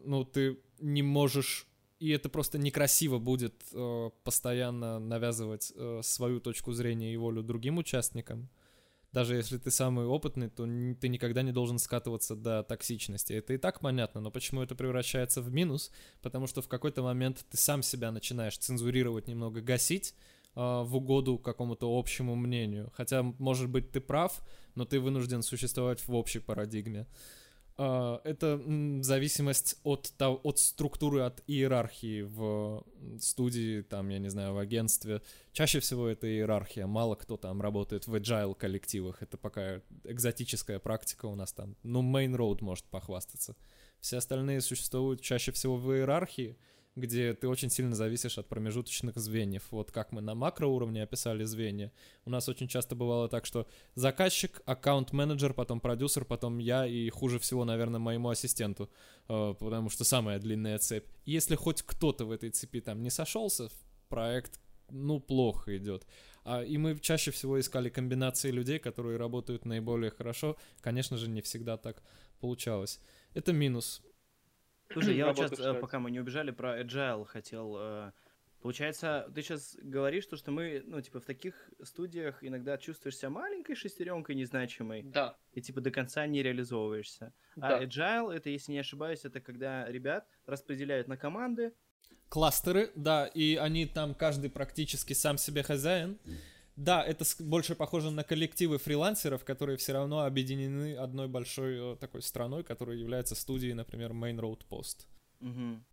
ну, 0.00 0.24
ты 0.24 0.58
не 0.78 1.02
можешь... 1.02 1.66
И 1.98 2.10
это 2.10 2.28
просто 2.28 2.58
некрасиво 2.58 3.18
будет 3.18 3.54
э, 3.72 4.10
постоянно 4.22 4.98
навязывать 4.98 5.72
э, 5.74 6.00
свою 6.02 6.40
точку 6.40 6.72
зрения 6.72 7.14
и 7.14 7.16
волю 7.16 7.42
другим 7.42 7.78
участникам. 7.78 8.50
Даже 9.16 9.34
если 9.34 9.56
ты 9.56 9.70
самый 9.70 10.04
опытный, 10.04 10.50
то 10.50 10.64
ты 11.00 11.08
никогда 11.08 11.40
не 11.40 11.50
должен 11.50 11.78
скатываться 11.78 12.36
до 12.36 12.62
токсичности. 12.62 13.32
Это 13.32 13.54
и 13.54 13.56
так 13.56 13.80
понятно, 13.80 14.20
но 14.20 14.30
почему 14.30 14.60
это 14.60 14.74
превращается 14.74 15.40
в 15.40 15.50
минус? 15.50 15.90
Потому 16.20 16.46
что 16.46 16.60
в 16.60 16.68
какой-то 16.68 17.02
момент 17.02 17.46
ты 17.50 17.56
сам 17.56 17.82
себя 17.82 18.12
начинаешь 18.12 18.58
цензурировать, 18.58 19.26
немного 19.26 19.62
гасить 19.62 20.14
э, 20.54 20.60
в 20.60 20.94
угоду 20.94 21.38
какому-то 21.38 21.98
общему 21.98 22.34
мнению. 22.34 22.92
Хотя, 22.94 23.22
может 23.22 23.70
быть, 23.70 23.90
ты 23.90 24.02
прав, 24.02 24.42
но 24.74 24.84
ты 24.84 25.00
вынужден 25.00 25.40
существовать 25.40 26.06
в 26.06 26.12
общей 26.12 26.40
парадигме. 26.40 27.06
А, 27.78 28.20
Это 28.24 28.60
зависимость 29.02 29.76
от, 29.82 30.12
от 30.18 30.58
структуры, 30.58 31.20
от 31.22 31.42
иерархии 31.46 32.22
в 32.22 32.84
студии, 33.20 33.82
там, 33.82 34.08
я 34.08 34.18
не 34.18 34.28
знаю, 34.28 34.54
в 34.54 34.58
агентстве. 34.58 35.22
Чаще 35.52 35.80
всего 35.80 36.08
это 36.08 36.26
иерархия. 36.26 36.86
Мало 36.86 37.16
кто 37.16 37.36
там 37.36 37.60
работает 37.60 38.06
в 38.06 38.14
agile 38.14 38.54
коллективах. 38.54 39.22
Это 39.22 39.36
пока 39.36 39.82
экзотическая 40.04 40.78
практика 40.78 41.26
у 41.26 41.34
нас 41.34 41.52
там. 41.52 41.76
Ну, 41.82 42.02
Main 42.02 42.34
Road 42.34 42.58
может 42.62 42.86
похвастаться. 42.86 43.56
Все 44.00 44.18
остальные 44.18 44.60
существуют 44.60 45.20
чаще 45.20 45.52
всего 45.52 45.76
в 45.76 45.92
иерархии, 45.92 46.56
где 46.96 47.34
ты 47.34 47.46
очень 47.46 47.70
сильно 47.70 47.94
зависишь 47.94 48.38
от 48.38 48.48
промежуточных 48.48 49.16
звеньев. 49.16 49.64
Вот 49.70 49.92
как 49.92 50.12
мы 50.12 50.22
на 50.22 50.34
макроуровне 50.34 51.02
описали 51.02 51.44
звенья. 51.44 51.92
У 52.24 52.30
нас 52.30 52.48
очень 52.48 52.68
часто 52.68 52.96
бывало 52.96 53.28
так, 53.28 53.44
что 53.44 53.68
заказчик, 53.94 54.62
аккаунт-менеджер, 54.64 55.52
потом 55.52 55.80
продюсер, 55.80 56.24
потом 56.24 56.58
я 56.58 56.86
и 56.86 57.08
хуже 57.10 57.38
всего, 57.38 57.64
наверное, 57.64 58.00
моему 58.00 58.30
ассистенту, 58.30 58.90
э, 59.28 59.54
потому 59.58 59.90
что 59.90 60.04
самая 60.04 60.38
длинная 60.38 60.78
цепь. 60.78 61.06
Если 61.26 61.54
хоть 61.54 61.82
кто-то 61.82 62.24
в 62.24 62.30
этой 62.30 62.50
цепи 62.50 62.80
там 62.80 63.02
не 63.02 63.10
сошелся, 63.10 63.68
проект, 64.08 64.58
ну, 64.90 65.20
плохо 65.20 65.76
идет. 65.76 66.06
А, 66.44 66.62
и 66.62 66.78
мы 66.78 66.98
чаще 66.98 67.30
всего 67.30 67.60
искали 67.60 67.90
комбинации 67.90 68.50
людей, 68.50 68.78
которые 68.78 69.18
работают 69.18 69.66
наиболее 69.66 70.10
хорошо. 70.10 70.56
Конечно 70.80 71.16
же, 71.18 71.28
не 71.28 71.42
всегда 71.42 71.76
так 71.76 72.02
получалось. 72.40 73.00
Это 73.34 73.52
минус. 73.52 74.02
Слушай, 74.92 75.16
я 75.16 75.26
вот 75.26 75.36
сейчас, 75.36 75.50
в 75.52 75.54
штате. 75.54 75.78
пока 75.80 75.98
мы 75.98 76.10
не 76.10 76.20
убежали, 76.20 76.50
про 76.50 76.80
agile 76.80 77.24
хотел. 77.24 77.76
э, 77.78 78.12
Получается, 78.62 79.30
ты 79.32 79.42
сейчас 79.42 79.76
говоришь, 79.80 80.26
то, 80.26 80.36
что 80.36 80.50
мы, 80.50 80.82
ну, 80.86 81.00
типа, 81.00 81.20
в 81.20 81.24
таких 81.24 81.70
студиях 81.84 82.42
иногда 82.42 82.76
чувствуешь 82.78 83.16
себя 83.16 83.30
маленькой 83.30 83.76
шестеренкой 83.76 84.34
незначимой, 84.34 85.02
Да. 85.02 85.36
и, 85.52 85.60
типа, 85.60 85.80
до 85.80 85.90
конца 85.92 86.26
не 86.26 86.42
реализовываешься. 86.42 87.32
Да. 87.54 87.76
А 87.78 87.84
agile, 87.84 88.32
это, 88.34 88.50
если 88.50 88.72
не 88.72 88.78
ошибаюсь, 88.80 89.24
это 89.24 89.40
когда 89.40 89.86
ребят 89.88 90.26
распределяют 90.46 91.06
на 91.06 91.16
команды, 91.16 91.72
Кластеры, 92.28 92.90
да, 92.96 93.26
и 93.26 93.54
они 93.54 93.86
там 93.86 94.12
каждый 94.12 94.50
практически 94.50 95.12
сам 95.12 95.38
себе 95.38 95.62
хозяин. 95.62 96.18
Да, 96.76 97.02
это 97.02 97.24
больше 97.40 97.74
похоже 97.74 98.10
на 98.10 98.22
коллективы 98.22 98.78
фрилансеров, 98.78 99.44
которые 99.44 99.78
все 99.78 99.94
равно 99.94 100.24
объединены 100.24 100.94
одной 100.94 101.26
большой 101.26 101.94
э, 101.94 101.96
такой 101.96 102.20
страной, 102.20 102.64
которая 102.64 102.96
является 102.96 103.34
студией, 103.34 103.72
например, 103.72 104.12
Main 104.12 104.38
Road 104.38 104.60
Post. 104.68 105.06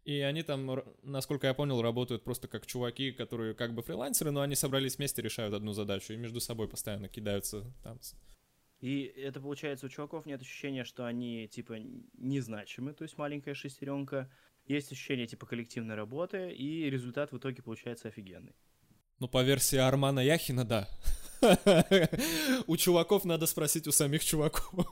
И 0.04 0.20
они 0.20 0.44
там, 0.44 0.84
насколько 1.04 1.48
я 1.48 1.54
понял, 1.54 1.82
работают 1.82 2.24
просто 2.24 2.48
как 2.48 2.66
чуваки, 2.66 3.12
которые 3.12 3.54
как 3.54 3.74
бы 3.74 3.82
фрилансеры, 3.82 4.32
но 4.32 4.42
они 4.42 4.56
собрались 4.56 4.98
вместе, 4.98 5.22
решают 5.22 5.54
одну 5.54 5.74
задачу 5.74 6.14
и 6.14 6.18
между 6.18 6.40
собой 6.40 6.68
постоянно 6.68 7.08
кидаются 7.08 7.64
там. 7.84 8.00
И 8.80 9.04
это 9.04 9.40
получается, 9.40 9.86
у 9.86 9.90
чуваков 9.90 10.26
нет 10.26 10.42
ощущения, 10.42 10.84
что 10.84 11.06
они 11.06 11.48
типа 11.48 11.78
незначимы, 12.18 12.94
то 12.94 13.04
есть 13.04 13.18
маленькая 13.18 13.54
шестеренка. 13.54 14.30
Есть 14.66 14.92
ощущение 14.92 15.28
типа 15.28 15.46
коллективной 15.46 15.96
работы, 15.96 16.52
и 16.52 16.90
результат 16.90 17.32
в 17.32 17.38
итоге 17.38 17.62
получается 17.62 18.08
офигенный. 18.08 18.56
Ну, 19.24 19.30
по 19.30 19.42
версии 19.42 19.78
Армана 19.78 20.20
Яхина, 20.20 20.66
да. 20.66 20.90
У 22.68 22.76
чуваков 22.76 23.24
надо 23.24 23.48
спросить 23.48 23.88
у 23.88 23.94
самих 23.94 24.26
чуваков. 24.26 24.86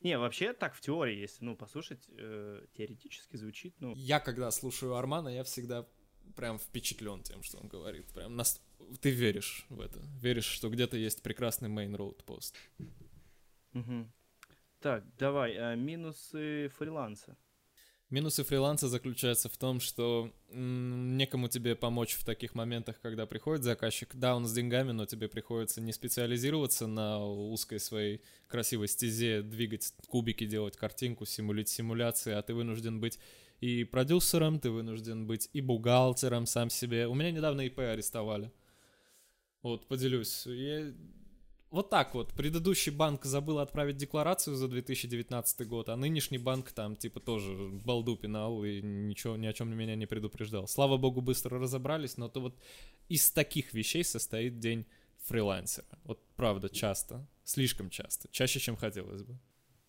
Не, 0.00 0.18
вообще 0.18 0.52
так 0.52 0.74
в 0.74 0.80
теории, 0.80 1.16
если 1.16 1.44
ну 1.44 1.56
послушать, 1.56 2.04
э, 2.08 2.66
теоретически 2.76 3.36
звучит, 3.36 3.76
ну 3.78 3.94
Я, 3.94 4.18
когда 4.18 4.50
слушаю 4.50 4.96
Армана, 4.96 5.28
я 5.28 5.44
всегда 5.44 5.86
прям 6.34 6.58
впечатлен 6.58 7.22
тем, 7.22 7.44
что 7.44 7.58
он 7.58 7.68
говорит. 7.68 8.12
Прям 8.12 8.34
нас... 8.34 8.60
Ты 9.00 9.10
веришь 9.10 9.66
в 9.68 9.80
это. 9.80 10.00
Веришь, 10.20 10.46
что 10.46 10.68
где-то 10.68 10.96
есть 10.96 11.22
прекрасный 11.22 11.68
Main 11.68 11.96
Road 11.96 12.24
Post. 12.24 12.54
Мгм. 13.72 14.12
Так, 14.80 15.04
давай, 15.16 15.56
а, 15.56 15.76
минусы 15.76 16.70
фриланса. 16.76 17.36
Минусы 18.08 18.44
фриланса 18.44 18.88
заключаются 18.88 19.48
в 19.48 19.56
том, 19.56 19.80
что 19.80 20.32
м, 20.50 21.16
некому 21.16 21.48
тебе 21.48 21.74
помочь 21.74 22.14
в 22.14 22.24
таких 22.24 22.54
моментах, 22.54 23.00
когда 23.00 23.26
приходит 23.26 23.64
заказчик. 23.64 24.14
Да, 24.14 24.36
он 24.36 24.46
с 24.46 24.52
деньгами, 24.52 24.92
но 24.92 25.06
тебе 25.06 25.26
приходится 25.28 25.80
не 25.80 25.92
специализироваться 25.92 26.86
на 26.86 27.24
узкой 27.26 27.80
своей 27.80 28.22
красивой 28.46 28.86
стезе, 28.86 29.42
двигать 29.42 29.92
кубики, 30.06 30.46
делать 30.46 30.76
картинку, 30.76 31.26
симулить 31.26 31.68
симуляции, 31.68 32.32
а 32.32 32.42
ты 32.42 32.54
вынужден 32.54 33.00
быть 33.00 33.18
и 33.60 33.82
продюсером, 33.82 34.60
ты 34.60 34.70
вынужден 34.70 35.26
быть 35.26 35.50
и 35.52 35.60
бухгалтером 35.60 36.46
сам 36.46 36.70
себе. 36.70 37.08
У 37.08 37.14
меня 37.14 37.32
недавно 37.32 37.62
ИП 37.62 37.80
арестовали. 37.80 38.52
Вот, 39.62 39.88
поделюсь. 39.88 40.46
Я- 40.46 40.94
Вот 41.76 41.90
так 41.90 42.14
вот. 42.14 42.32
Предыдущий 42.32 42.90
банк 42.90 43.26
забыл 43.26 43.58
отправить 43.58 43.98
декларацию 43.98 44.56
за 44.56 44.66
2019 44.66 45.68
год, 45.68 45.90
а 45.90 45.96
нынешний 45.96 46.38
банк 46.38 46.72
там 46.72 46.96
типа 46.96 47.20
тоже 47.20 47.52
балду 47.84 48.16
пинал 48.16 48.64
и 48.64 48.80
ничего, 48.80 49.36
ни 49.36 49.46
о 49.46 49.52
чем 49.52 49.76
меня 49.76 49.94
не 49.94 50.06
предупреждал. 50.06 50.66
Слава 50.68 50.96
богу, 50.96 51.20
быстро 51.20 51.58
разобрались, 51.58 52.16
но 52.16 52.30
то 52.30 52.40
вот 52.40 52.58
из 53.10 53.30
таких 53.30 53.74
вещей 53.74 54.04
состоит 54.04 54.58
день 54.58 54.86
фрилансера. 55.26 55.86
Вот 56.04 56.18
правда, 56.36 56.70
часто. 56.70 57.26
Слишком 57.44 57.90
часто. 57.90 58.28
Чаще, 58.32 58.58
чем 58.58 58.76
хотелось 58.76 59.22
бы. 59.22 59.38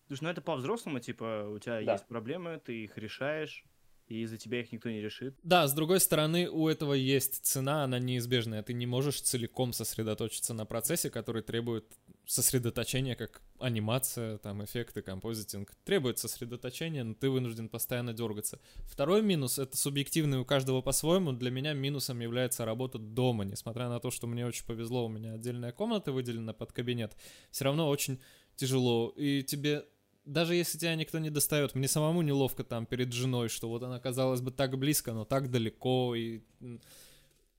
Слушай, 0.08 0.24
ну 0.24 0.28
это 0.28 0.42
по-взрослому, 0.42 1.00
типа, 1.00 1.48
у 1.48 1.58
тебя 1.58 1.80
Да. 1.82 1.92
есть 1.92 2.06
проблемы, 2.06 2.60
ты 2.62 2.84
их 2.84 2.98
решаешь. 2.98 3.64
И 4.08 4.22
из-за 4.22 4.38
тебя 4.38 4.60
их 4.60 4.72
никто 4.72 4.88
не 4.90 5.00
решит. 5.00 5.36
Да, 5.42 5.66
с 5.66 5.72
другой 5.72 6.00
стороны, 6.00 6.48
у 6.48 6.68
этого 6.68 6.94
есть 6.94 7.44
цена, 7.44 7.84
она 7.84 7.98
неизбежная. 7.98 8.62
Ты 8.62 8.72
не 8.72 8.86
можешь 8.86 9.20
целиком 9.20 9.72
сосредоточиться 9.72 10.54
на 10.54 10.64
процессе, 10.64 11.10
который 11.10 11.42
требует 11.42 11.84
сосредоточения, 12.26 13.16
как 13.16 13.42
анимация, 13.58 14.38
там, 14.38 14.62
эффекты, 14.64 15.02
композитинг. 15.02 15.74
Требует 15.84 16.18
сосредоточения, 16.18 17.02
но 17.02 17.14
ты 17.14 17.30
вынужден 17.30 17.68
постоянно 17.68 18.12
дергаться. 18.12 18.60
Второй 18.84 19.22
минус— 19.22 19.58
это 19.60 19.76
субъективный 19.76 20.38
у 20.38 20.44
каждого 20.44 20.82
по-своему. 20.82 21.32
Для 21.32 21.50
меня 21.50 21.72
минусом 21.72 22.20
является 22.20 22.64
работа 22.64 22.98
дома. 22.98 23.44
Несмотря 23.44 23.88
на 23.88 23.98
то, 23.98 24.10
что 24.10 24.26
мне 24.26 24.46
очень 24.46 24.66
повезло, 24.66 25.06
у 25.06 25.08
меня 25.08 25.32
отдельная 25.34 25.72
комната 25.72 26.12
выделена 26.12 26.52
под 26.52 26.72
кабинет, 26.72 27.16
все 27.50 27.64
равно 27.64 27.88
очень 27.88 28.20
тяжело. 28.56 29.14
И 29.16 29.42
тебе 29.42 29.84
даже 30.28 30.54
если 30.54 30.78
тебя 30.78 30.94
никто 30.94 31.18
не 31.18 31.30
достает, 31.30 31.74
мне 31.74 31.88
самому 31.88 32.22
неловко 32.22 32.62
там 32.62 32.86
перед 32.86 33.12
женой, 33.12 33.48
что 33.48 33.68
вот 33.68 33.82
она, 33.82 33.98
казалось 33.98 34.40
бы, 34.40 34.50
так 34.50 34.78
близко, 34.78 35.12
но 35.12 35.24
так 35.24 35.50
далеко, 35.50 36.14
и 36.14 36.40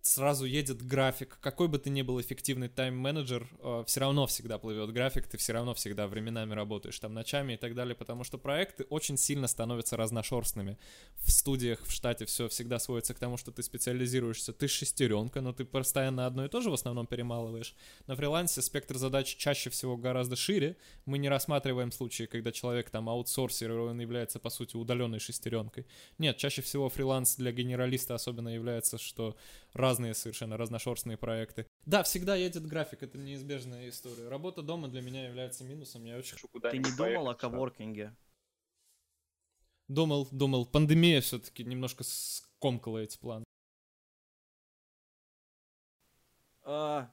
сразу 0.01 0.45
едет 0.45 0.81
график. 0.81 1.37
Какой 1.41 1.67
бы 1.67 1.77
ты 1.77 1.89
ни 1.89 2.01
был 2.01 2.19
эффективный 2.21 2.69
тайм-менеджер, 2.69 3.47
э, 3.59 3.83
все 3.85 3.99
равно 3.99 4.27
всегда 4.27 4.57
плывет 4.57 4.91
график, 4.91 5.27
ты 5.27 5.37
все 5.37 5.53
равно 5.53 5.73
всегда 5.73 6.07
временами 6.07 6.53
работаешь, 6.53 6.99
там 6.99 7.13
ночами 7.13 7.53
и 7.53 7.57
так 7.57 7.75
далее, 7.75 7.95
потому 7.95 8.23
что 8.23 8.37
проекты 8.37 8.85
очень 8.85 9.17
сильно 9.17 9.47
становятся 9.47 9.97
разношерстными. 9.97 10.77
В 11.17 11.31
студиях, 11.31 11.85
в 11.85 11.91
штате 11.91 12.25
все 12.25 12.47
всегда 12.47 12.79
сводится 12.79 13.13
к 13.13 13.19
тому, 13.19 13.37
что 13.37 13.51
ты 13.51 13.61
специализируешься, 13.61 14.53
ты 14.53 14.67
шестеренка, 14.67 15.41
но 15.41 15.53
ты 15.53 15.65
постоянно 15.65 16.25
одно 16.25 16.45
и 16.45 16.49
то 16.49 16.61
же 16.61 16.69
в 16.69 16.73
основном 16.73 17.05
перемалываешь. 17.05 17.75
На 18.07 18.15
фрилансе 18.15 18.61
спектр 18.61 18.97
задач 18.97 19.35
чаще 19.35 19.69
всего 19.69 19.97
гораздо 19.97 20.35
шире. 20.35 20.77
Мы 21.05 21.17
не 21.17 21.29
рассматриваем 21.29 21.91
случаи, 21.91 22.23
когда 22.23 22.51
человек 22.51 22.89
там 22.89 23.09
аутсорсер, 23.09 23.71
он 23.71 23.99
является 23.99 24.39
по 24.39 24.49
сути 24.49 24.77
удаленной 24.77 25.19
шестеренкой. 25.19 25.85
Нет, 26.17 26.37
чаще 26.37 26.61
всего 26.61 26.89
фриланс 26.89 27.35
для 27.35 27.51
генералиста 27.51 28.15
особенно 28.15 28.49
является, 28.49 28.97
что 28.97 29.35
разные 29.73 30.13
совершенно 30.13 30.57
разношерстные 30.57 31.17
проекты. 31.17 31.67
Да, 31.85 32.03
всегда 32.03 32.35
едет 32.35 32.65
график, 32.65 33.03
это 33.03 33.17
неизбежная 33.17 33.89
история. 33.89 34.27
Работа 34.27 34.61
дома 34.61 34.87
для 34.87 35.01
меня 35.01 35.25
является 35.27 35.63
минусом, 35.63 36.05
я 36.05 36.17
очень... 36.17 36.37
Ты 36.69 36.77
не 36.77 36.95
думал 36.95 37.29
о 37.29 37.35
коворкинге? 37.35 38.15
Думал, 39.87 40.27
думал. 40.31 40.67
Пандемия 40.67 41.19
все-таки 41.19 41.63
немножко 41.63 42.03
скомкала 42.03 42.99
эти 42.99 43.17
планы. 43.17 43.43
А, 46.61 47.11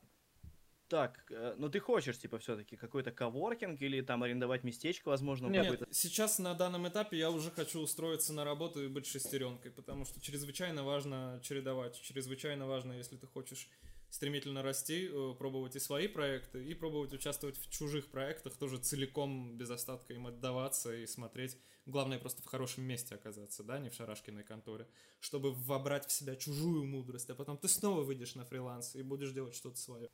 так, 0.88 1.24
э, 1.30 1.54
ну 1.58 1.68
ты 1.68 1.80
хочешь, 1.80 2.18
типа, 2.18 2.38
все-таки 2.38 2.76
какой-то 2.76 3.10
коворкинг 3.10 3.80
или 3.82 4.00
там 4.00 4.22
арендовать 4.22 4.64
местечко, 4.64 5.08
возможно, 5.08 5.48
Нет, 5.48 5.82
сейчас 5.90 6.38
на 6.38 6.54
данном 6.54 6.86
этапе 6.88 7.18
я 7.18 7.30
уже 7.30 7.50
хочу 7.50 7.80
устроиться 7.80 8.32
на 8.32 8.44
работу 8.44 8.84
и 8.84 8.88
быть 8.88 9.06
шестеренкой, 9.06 9.70
потому 9.70 10.04
что 10.04 10.20
чрезвычайно 10.20 10.84
важно 10.84 11.40
чередовать, 11.42 12.00
чрезвычайно 12.00 12.66
важно, 12.66 12.92
если 12.92 13.16
ты 13.16 13.26
хочешь 13.26 13.68
стремительно 14.10 14.62
расти, 14.62 15.08
э, 15.10 15.34
пробовать 15.38 15.76
и 15.76 15.80
свои 15.80 16.08
проекты, 16.08 16.64
и 16.64 16.74
пробовать 16.74 17.12
участвовать 17.12 17.58
в 17.58 17.70
чужих 17.70 18.08
проектах, 18.10 18.56
тоже 18.56 18.78
целиком, 18.78 19.56
без 19.56 19.70
остатка 19.70 20.14
им 20.14 20.26
отдаваться 20.26 20.94
и 20.94 21.06
смотреть. 21.06 21.56
Главное 21.86 22.18
просто 22.18 22.42
в 22.42 22.46
хорошем 22.46 22.84
месте 22.84 23.14
оказаться, 23.14 23.62
да, 23.62 23.78
не 23.78 23.90
в 23.90 23.94
шарашкиной 23.94 24.44
конторе, 24.44 24.88
чтобы 25.20 25.52
вобрать 25.52 26.06
в 26.06 26.12
себя 26.12 26.36
чужую 26.36 26.84
мудрость, 26.84 27.30
а 27.30 27.34
потом 27.34 27.58
ты 27.58 27.68
снова 27.68 28.02
выйдешь 28.02 28.34
на 28.34 28.44
фриланс 28.44 28.96
и 28.96 29.02
будешь 29.02 29.32
делать 29.32 29.54
что-то 29.54 29.76
свое. 29.76 30.08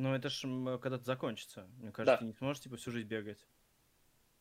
Ну, 0.00 0.14
это 0.14 0.30
ж 0.30 0.42
когда-то 0.78 1.04
закончится. 1.04 1.68
Мне 1.76 1.92
кажется, 1.92 2.14
да. 2.14 2.18
ты 2.20 2.24
не 2.24 2.32
сможешь, 2.32 2.62
типа, 2.62 2.76
всю 2.76 2.90
жизнь 2.90 3.06
бегать. 3.06 3.46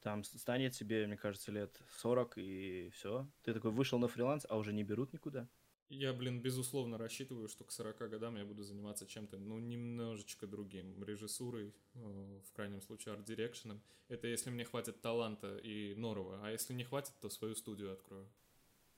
Там 0.02 0.24
станет 0.24 0.72
тебе, 0.72 1.06
мне 1.06 1.18
кажется, 1.18 1.52
лет 1.52 1.82
40, 1.98 2.38
и 2.38 2.90
все. 2.94 3.28
Ты 3.44 3.54
такой 3.54 3.72
вышел 3.72 4.00
на 4.00 4.08
фриланс, 4.08 4.46
а 4.48 4.56
уже 4.56 4.72
не 4.72 4.84
берут 4.84 5.12
никуда. 5.12 5.50
Я, 5.90 6.14
блин, 6.14 6.42
безусловно 6.42 6.98
рассчитываю, 6.98 7.50
что 7.50 7.66
к 7.66 7.72
40 7.72 8.10
годам 8.10 8.38
я 8.38 8.46
буду 8.46 8.64
заниматься 8.64 9.06
чем-то, 9.06 9.38
ну, 9.38 9.60
немножечко 9.60 10.48
другим. 10.48 11.04
Режиссурой, 11.04 11.74
э, 11.96 12.42
в 12.48 12.54
крайнем 12.54 12.82
случае, 12.82 13.16
арт-дирекшеном. 13.16 13.82
Это 14.08 14.28
если 14.28 14.52
мне 14.52 14.64
хватит 14.64 15.02
таланта 15.02 15.58
и 15.58 15.94
норова. 15.96 16.40
А 16.42 16.52
если 16.52 16.74
не 16.74 16.86
хватит, 16.86 17.14
то 17.20 17.30
свою 17.30 17.56
студию 17.56 17.92
открою. 17.92 18.30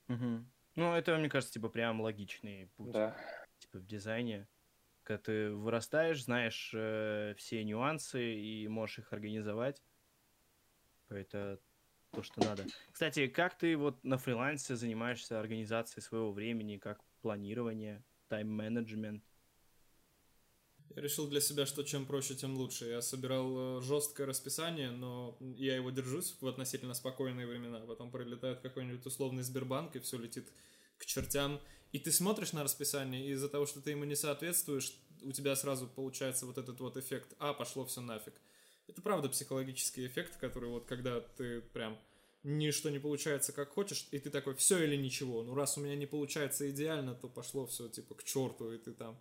Угу. 0.10 0.46
Ну, 0.76 0.94
это, 0.94 1.18
мне 1.18 1.30
кажется, 1.30 1.54
типа, 1.54 1.70
прям 1.70 2.02
логичный 2.02 2.68
путь. 2.76 2.92
Да. 2.92 3.18
Типа, 3.58 3.80
в 3.80 3.88
дизайне 3.88 4.48
когда 5.04 5.22
ты 5.22 5.52
вырастаешь, 5.52 6.24
знаешь 6.24 6.72
э, 6.74 7.34
все 7.38 7.64
нюансы 7.64 8.36
и 8.36 8.68
можешь 8.68 9.00
их 9.00 9.14
организовать. 9.14 9.82
Это 11.10 11.60
то, 12.12 12.24
что 12.24 12.44
надо. 12.44 12.66
Кстати, 12.92 13.28
как 13.28 13.58
ты 13.58 13.76
вот 13.78 14.04
на 14.04 14.18
фрилансе 14.18 14.76
занимаешься 14.76 15.40
организацией 15.40 16.04
своего 16.04 16.32
времени, 16.32 16.78
как 16.78 17.02
планирование, 17.22 18.04
тайм-менеджмент? 18.28 19.24
Я 20.96 21.02
решил 21.02 21.30
для 21.30 21.40
себя, 21.40 21.66
что 21.66 21.84
чем 21.84 22.06
проще, 22.06 22.36
тем 22.36 22.58
лучше. 22.58 22.86
Я 22.86 23.02
собирал 23.02 23.80
э, 23.80 23.82
жесткое 23.82 24.28
расписание, 24.28 24.92
но 24.92 25.38
я 25.40 25.76
его 25.76 25.90
держусь 25.90 26.36
в 26.42 26.48
относительно 26.48 26.94
спокойные 26.94 27.48
времена. 27.48 27.80
Потом 27.80 28.12
прилетает 28.12 28.60
какой-нибудь 28.60 29.06
условный 29.06 29.44
Сбербанк, 29.44 29.96
и 29.96 30.00
все 30.00 30.18
летит 30.18 30.52
к 30.98 31.06
чертям. 31.06 31.62
И 31.92 32.00
ты 32.00 32.12
смотришь 32.12 32.54
на 32.54 32.64
расписание, 32.64 33.26
и 33.26 33.32
из-за 33.32 33.50
того, 33.50 33.66
что 33.66 33.82
ты 33.82 33.92
ему 33.92 34.06
не 34.06 34.16
соответствуешь, 34.16 34.94
у 35.24 35.32
тебя 35.32 35.56
сразу 35.56 35.88
получается 35.88 36.46
вот 36.46 36.58
этот 36.58 36.80
вот 36.80 36.98
эффект 36.98 37.34
«а, 37.38 37.54
пошло 37.54 37.86
все 37.86 38.02
нафиг». 38.02 38.34
Это 38.88 39.02
правда 39.02 39.30
психологический 39.30 40.08
эффект, 40.08 40.38
который 40.38 40.70
вот 40.70 40.86
когда 40.86 41.20
ты 41.20 41.62
прям 41.62 41.98
ничто 42.44 42.90
не 42.90 43.00
получается 43.00 43.54
как 43.54 43.70
хочешь, 43.70 44.08
и 44.12 44.20
ты 44.20 44.30
такой 44.30 44.56
«все 44.56 44.84
или 44.84 44.96
ничего». 44.96 45.44
Ну, 45.44 45.54
раз 45.54 45.78
у 45.78 45.82
меня 45.82 45.96
не 45.96 46.06
получается 46.06 46.70
идеально, 46.70 47.14
то 47.14 47.28
пошло 47.28 47.66
все 47.66 47.88
типа 47.90 48.16
к 48.16 48.24
черту, 48.24 48.72
и 48.72 48.78
ты 48.78 48.94
там 48.94 49.20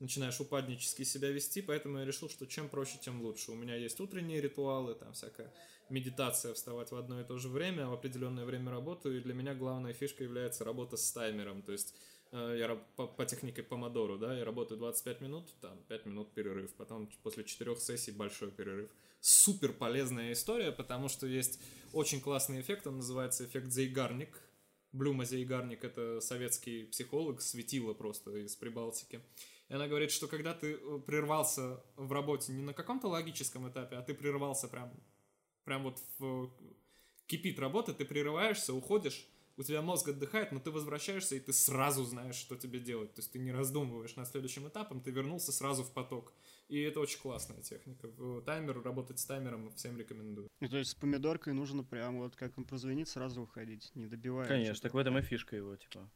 начинаешь 0.00 0.40
упаднически 0.40 1.04
себя 1.04 1.30
вести, 1.30 1.62
поэтому 1.62 1.98
я 1.98 2.04
решил, 2.04 2.28
что 2.28 2.46
чем 2.46 2.68
проще, 2.68 2.98
тем 3.00 3.22
лучше. 3.22 3.52
У 3.52 3.54
меня 3.54 3.76
есть 3.76 3.98
утренние 4.00 4.40
ритуалы, 4.40 4.94
там 4.94 5.12
всякая 5.12 5.52
медитация, 5.88 6.54
вставать 6.54 6.90
в 6.90 6.96
одно 6.96 7.20
и 7.20 7.24
то 7.24 7.38
же 7.38 7.48
время, 7.48 7.86
в 7.86 7.92
определенное 7.92 8.44
время 8.44 8.70
работаю, 8.70 9.18
и 9.18 9.20
для 9.20 9.34
меня 9.34 9.54
главная 9.54 9.92
фишка 9.92 10.24
является 10.24 10.64
работа 10.64 10.96
с 10.96 11.12
таймером, 11.12 11.62
то 11.62 11.72
есть 11.72 11.94
э, 12.32 12.56
я 12.58 12.74
по, 12.96 13.06
по 13.06 13.24
технике 13.24 13.62
помодору, 13.62 14.18
да, 14.18 14.36
я 14.36 14.44
работаю 14.44 14.78
25 14.78 15.20
минут, 15.20 15.54
там 15.60 15.78
5 15.88 16.06
минут 16.06 16.34
перерыв, 16.34 16.74
потом 16.74 17.08
после 17.22 17.44
4 17.44 17.76
сессий 17.76 18.10
большой 18.10 18.50
перерыв. 18.50 18.90
Супер 19.20 19.72
полезная 19.72 20.32
история, 20.32 20.72
потому 20.72 21.08
что 21.08 21.26
есть 21.26 21.60
очень 21.92 22.20
классный 22.20 22.60
эффект, 22.60 22.86
он 22.86 22.96
называется 22.96 23.44
эффект 23.44 23.70
Зейгарник. 23.70 24.40
Блюма 24.92 25.24
Зейгарник— 25.24 25.84
это 25.84 26.20
советский 26.20 26.84
психолог, 26.84 27.42
светило 27.42 27.92
просто 27.92 28.36
из 28.36 28.56
Прибалтики. 28.56 29.20
И 29.68 29.74
она 29.74 29.88
говорит, 29.88 30.10
что 30.10 30.28
когда 30.28 30.54
ты 30.54 30.74
э, 30.74 30.98
прервался 31.06 31.82
в 31.96 32.12
работе 32.12 32.52
не 32.52 32.62
на 32.62 32.72
каком-то 32.72 33.08
логическом 33.08 33.68
этапе, 33.68 33.96
а 33.96 34.02
ты 34.02 34.14
прервался 34.14 34.68
прям 34.68 34.92
прям 35.64 35.82
вот 35.82 36.00
в... 36.18 36.50
кипит 37.26 37.58
работа, 37.58 37.92
ты 37.92 38.04
прерываешься, 38.04 38.72
уходишь, 38.72 39.28
у 39.58 39.62
тебя 39.62 39.82
мозг 39.82 40.08
отдыхает, 40.08 40.52
но 40.52 40.60
ты 40.60 40.70
возвращаешься, 40.70 41.34
и 41.34 41.40
ты 41.40 41.52
сразу 41.52 42.04
знаешь, 42.04 42.34
что 42.34 42.56
тебе 42.56 42.78
делать. 42.78 43.14
То 43.14 43.20
есть 43.20 43.32
ты 43.32 43.38
не 43.38 43.52
раздумываешь 43.52 44.14
над 44.16 44.28
следующим 44.28 44.68
этапом, 44.68 45.00
ты 45.00 45.10
вернулся 45.10 45.50
сразу 45.50 45.82
в 45.82 45.92
поток. 45.92 46.32
И 46.68 46.80
это 46.80 47.00
очень 47.00 47.20
классная 47.20 47.62
техника. 47.62 48.08
Таймер, 48.44 48.82
работать 48.82 49.18
с 49.18 49.24
таймером 49.24 49.72
всем 49.72 49.96
рекомендую. 49.96 50.48
И 50.60 50.68
то 50.68 50.76
есть 50.76 50.90
с 50.90 50.94
помидоркой 50.94 51.54
нужно 51.54 51.84
прям 51.84 52.18
вот 52.18 52.36
как 52.36 52.58
он 52.58 52.64
прозвонит, 52.64 53.08
сразу 53.08 53.42
уходить, 53.42 53.90
не 53.94 54.06
добивая. 54.06 54.46
Конечно, 54.46 54.82
так 54.82 54.94
в 54.94 54.98
этом 54.98 55.16
и 55.18 55.22
фишка 55.22 55.56
его, 55.56 55.74
типа. 55.76 56.10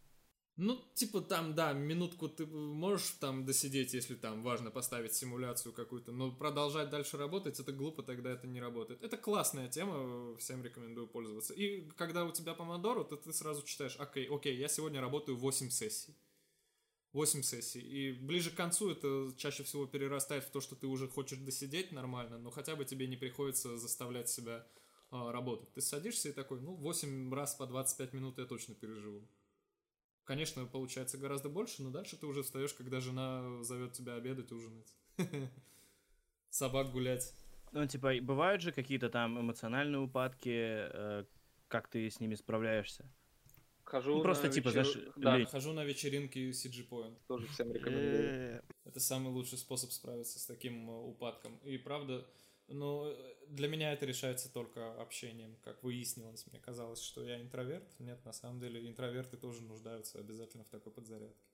Ну, 0.57 0.79
типа 0.95 1.23
там, 1.23 1.55
да, 1.55 1.73
минутку 1.73 2.29
ты 2.29 2.45
можешь 2.47 3.11
там 3.21 3.47
досидеть, 3.47 3.95
если 3.95 4.15
там 4.15 4.43
важно 4.43 4.71
поставить 4.71 5.15
симуляцию 5.15 5.73
какую-то, 5.73 6.13
но 6.13 6.33
продолжать 6.33 6.91
дальше 6.91 7.17
работать, 7.17 7.59
это 7.59 7.73
глупо, 7.73 8.03
тогда 8.03 8.31
это 8.31 8.47
не 8.47 8.61
работает. 8.61 9.03
Это 9.03 9.17
классная 9.17 9.69
тема, 9.69 10.37
всем 10.37 10.63
рекомендую 10.63 11.07
пользоваться. 11.07 11.55
И 11.55 11.89
когда 11.97 12.25
у 12.25 12.33
тебя 12.33 12.55
помодоро, 12.55 13.05
то 13.05 13.17
ты 13.17 13.33
сразу 13.33 13.63
читаешь, 13.63 13.97
окей, 13.99 14.27
окей, 14.29 14.57
я 14.57 14.69
сегодня 14.69 15.01
работаю 15.01 15.39
8 15.39 15.71
сессий. 15.71 16.15
8 17.13 17.43
сессий. 17.43 17.81
И 17.81 18.13
ближе 18.13 18.51
к 18.51 18.55
концу 18.55 18.91
это 18.91 19.33
чаще 19.37 19.65
всего 19.65 19.87
перерастает 19.87 20.45
в 20.45 20.51
то, 20.51 20.61
что 20.61 20.77
ты 20.77 20.87
уже 20.87 21.09
хочешь 21.09 21.39
досидеть 21.39 21.91
нормально, 21.91 22.39
но 22.39 22.51
хотя 22.51 22.77
бы 22.77 22.85
тебе 22.85 23.07
не 23.07 23.17
приходится 23.17 23.77
заставлять 23.79 24.29
себя 24.29 24.67
а, 25.11 25.33
работать. 25.33 25.73
Ты 25.73 25.81
садишься 25.81 26.29
и 26.29 26.33
такой, 26.33 26.61
ну, 26.61 26.75
8 26.75 27.33
раз 27.35 27.55
по 27.55 27.67
25 27.67 28.13
минут 28.13 28.39
я 28.39 28.45
точно 28.45 28.75
переживу. 28.75 29.27
Конечно, 30.25 30.65
получается 30.67 31.19
гораздо 31.19 31.49
больше, 31.49 31.83
но 31.83 31.91
дальше 31.91 32.17
ты 32.17 32.27
уже 32.27 32.43
встаешь, 32.43 32.73
когда 32.75 33.01
жена 33.01 33.63
зовет 33.63 33.93
тебя 33.93 34.15
обедать, 34.15 34.53
ужинать. 34.53 34.95
Собак 36.51 36.93
гулять. 36.93 37.33
Ну, 37.73 37.87
типа, 37.87 38.15
бывают 38.21 38.63
же 38.63 38.73
какие-то 38.73 39.09
там 39.09 39.41
эмоциональные 39.41 40.01
упадки, 40.01 40.51
э, 40.53 41.25
как 41.69 41.89
ты 41.89 42.11
с 42.11 42.21
ними 42.21 42.35
справляешься? 42.35 43.11
Хожу 43.85 44.17
ну, 44.17 44.23
просто, 44.23 44.49
типа, 44.49 44.69
вечер... 44.69 44.85
знаешь, 44.85 45.13
да. 45.17 45.37
Лень. 45.37 45.47
Хожу 45.47 45.73
на 45.73 45.85
вечеринки 45.85 46.51
CG 46.51 46.89
Point. 46.89 47.17
Тоже 47.27 47.49
всем 47.49 47.73
рекомендую. 47.73 48.63
Это 48.85 49.01
самый 49.01 49.33
лучший 49.33 49.59
способ 49.59 49.91
справиться 49.91 50.39
с 50.39 50.47
таким 50.47 50.89
э, 50.89 50.93
упадком. 50.93 51.57
И 51.65 51.77
правда, 51.77 52.25
Ну, 52.71 53.15
для 53.49 53.69
меня 53.69 53.93
это 53.93 54.07
решается 54.07 54.53
только 54.53 54.93
общением, 55.01 55.57
как 55.65 55.83
выяснилось. 55.83 56.47
Мне 56.47 56.61
казалось, 56.61 57.03
что 57.03 57.25
я 57.25 57.41
интроверт. 57.41 57.89
Нет, 57.99 58.25
на 58.25 58.33
самом 58.33 58.61
деле 58.61 58.89
интроверты 58.89 59.37
тоже 59.37 59.63
нуждаются 59.63 60.19
обязательно 60.19 60.65
в 60.65 60.69
такой 60.69 60.93
подзарядке. 60.93 61.45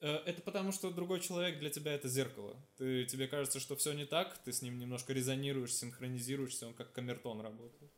Э, 0.00 0.16
Это 0.26 0.42
потому, 0.42 0.72
что 0.72 0.90
другой 0.90 1.20
человек 1.20 1.58
для 1.58 1.70
тебя 1.70 1.92
это 1.92 2.08
зеркало. 2.08 2.56
Ты, 2.76 3.04
тебе 3.04 3.28
кажется, 3.28 3.60
что 3.60 3.76
все 3.76 3.92
не 3.92 4.06
так, 4.06 4.38
ты 4.38 4.52
с 4.52 4.62
ним 4.62 4.78
немножко 4.78 5.12
резонируешь, 5.12 5.74
синхронизируешься, 5.74 6.66
он 6.66 6.74
как 6.74 6.92
камертон 6.92 7.40
работает. 7.40 7.92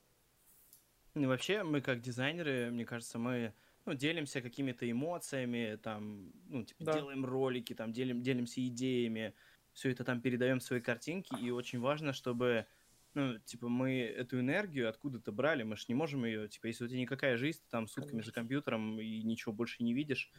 Ну, 1.14 1.28
вообще, 1.28 1.62
мы 1.62 1.80
как 1.80 2.00
дизайнеры, 2.00 2.70
мне 2.70 2.84
кажется, 2.84 3.18
мы 3.18 3.54
ну, 3.84 3.94
делимся 3.94 4.40
какими-то 4.40 4.90
эмоциями, 4.90 5.76
там, 5.82 6.32
ну, 6.48 6.64
типа, 6.64 6.84
Да. 6.84 6.92
делаем 6.94 7.24
ролики, 7.24 7.74
там, 7.74 7.92
делим, 7.92 8.22
делимся 8.22 8.66
идеями, 8.66 9.34
все 9.72 9.90
это 9.90 10.04
там 10.04 10.20
передаем 10.20 10.60
в 10.60 10.62
свои 10.62 10.80
картинки, 10.80 11.34
и 11.40 11.50
очень 11.50 11.80
важно, 11.80 12.12
чтобы, 12.12 12.66
ну, 13.14 13.38
типа, 13.38 13.68
мы 13.68 14.00
эту 14.00 14.38
энергию 14.40 14.88
откуда-то 14.88 15.32
брали, 15.32 15.62
мы 15.62 15.76
же 15.76 15.84
не 15.88 15.94
можем 15.94 16.24
ее, 16.24 16.48
типа, 16.48 16.66
если 16.66 16.84
у 16.84 16.88
тебя 16.88 17.00
никакая 17.00 17.36
жизнь, 17.36 17.60
ты 17.64 17.70
там 17.70 17.86
сутками 17.88 18.10
за 18.20 18.32
Конечно. 18.32 18.32
компьютером 18.32 19.00
и 19.00 19.22
ничего 19.22 19.52
больше 19.52 19.82
не 19.82 19.94
видишь, 19.94 20.30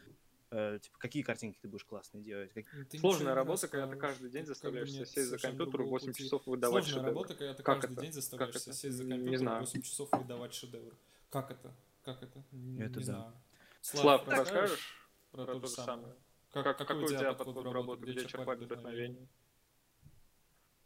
э, 0.50 0.78
типа, 0.80 0.98
какие 0.98 1.22
картинки 1.24 1.58
ты 1.60 1.66
будешь 1.68 1.84
классные 1.84 2.22
делать? 2.22 2.52
Как- 2.52 2.64
Ты 2.70 2.78
ничего 2.96 2.98
Сложная 3.00 3.32
не 3.32 3.34
работа, 3.34 3.66
когда 3.68 3.86
ты 3.88 3.96
каждый 3.96 4.30
день 4.30 4.42
как 4.42 4.48
бы 4.48 4.54
заставляешь 4.54 4.88
себя 4.90 4.98
нет 5.00 5.08
сесть 5.08 5.28
за 5.30 5.38
компьютер 5.38 5.72
другого 5.72 5.90
8 5.90 6.06
пути. 6.12 6.22
часов 6.24 6.46
выдавать 6.46 6.84
Сложная 6.84 6.92
шедевр. 7.02 7.06
работа, 7.08 7.34
когда 7.34 7.54
ты 7.54 7.62
Как 7.64 7.80
каждый 7.80 7.92
это? 7.94 8.02
день 8.02 8.12
заставляешь 8.12 8.52
Как 8.54 8.62
себя 8.62 8.70
это? 8.72 8.80
сесть 8.80 8.96
за 8.96 9.04
Не 9.04 9.10
компьютер 9.10 9.38
знаю. 9.38 9.60
8 9.60 9.82
часов 9.82 10.08
и 10.12 10.16
выдавать 10.16 10.54
шедевр. 10.54 10.96
Как 11.30 11.50
это? 11.50 11.74
Как 12.04 12.22
это? 12.22 12.44
Н- 12.52 12.80
Это 12.80 13.00
не 13.00 13.04
да. 13.06 13.12
знаю. 13.12 13.32
Слав, 13.80 14.28
расскажешь 14.28 14.48
расскажешь 14.52 14.94
про 15.32 15.44
про 15.44 15.54
то 15.54 15.60
же 15.60 15.68
самое? 15.68 16.14
Как, 16.54 16.64
Как, 16.64 16.78
какой 16.78 16.86
какой 16.86 17.04
у 17.04 17.18
тебя 17.18 17.32
подход 17.32 17.66
в 17.66 17.72
работу, 17.72 18.02
где 18.02 18.26
черпать 18.26 18.60
вдохновение? 18.60 19.26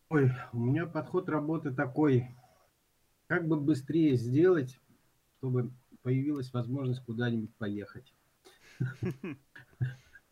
Ой, 0.09 0.33
у 0.55 0.59
меня 0.59 0.87
подход 0.87 1.29
работы 1.29 1.71
такой, 1.71 2.27
как 3.27 3.47
бы 3.47 3.61
быстрее 3.61 4.17
сделать, 4.17 4.81
чтобы 5.37 5.71
появилась 6.03 6.53
возможность 6.55 7.05
куда-нибудь 7.05 7.55
поехать. 7.57 8.15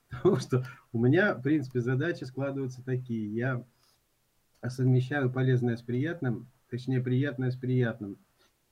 Потому 0.09 0.37
что 0.37 0.67
у 0.93 0.99
меня, 0.99 1.35
в 1.35 1.43
принципе, 1.43 1.81
задачи 1.81 2.25
складываются 2.25 2.83
такие. 2.83 3.29
Я 3.35 3.63
совмещаю 4.67 5.31
полезное 5.31 5.77
с 5.77 5.83
приятным, 5.83 6.47
точнее, 6.71 7.03
приятное 7.03 7.51
с 7.51 7.57
приятным. 7.57 8.17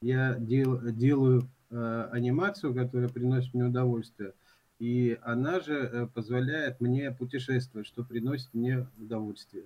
Я 0.01 0.35
дел- 0.39 0.81
делаю 0.93 1.49
э, 1.71 2.09
анимацию, 2.13 2.75
которая 2.75 3.11
приносит 3.11 3.53
мне 3.53 3.65
удовольствие, 3.65 4.33
и 4.79 5.19
она 5.23 5.61
же 5.61 5.75
э, 5.75 6.07
позволяет 6.13 6.81
мне 6.81 7.11
путешествовать, 7.11 7.87
что 7.87 8.05
приносит 8.05 8.53
мне 8.55 8.87
удовольствие. 8.99 9.65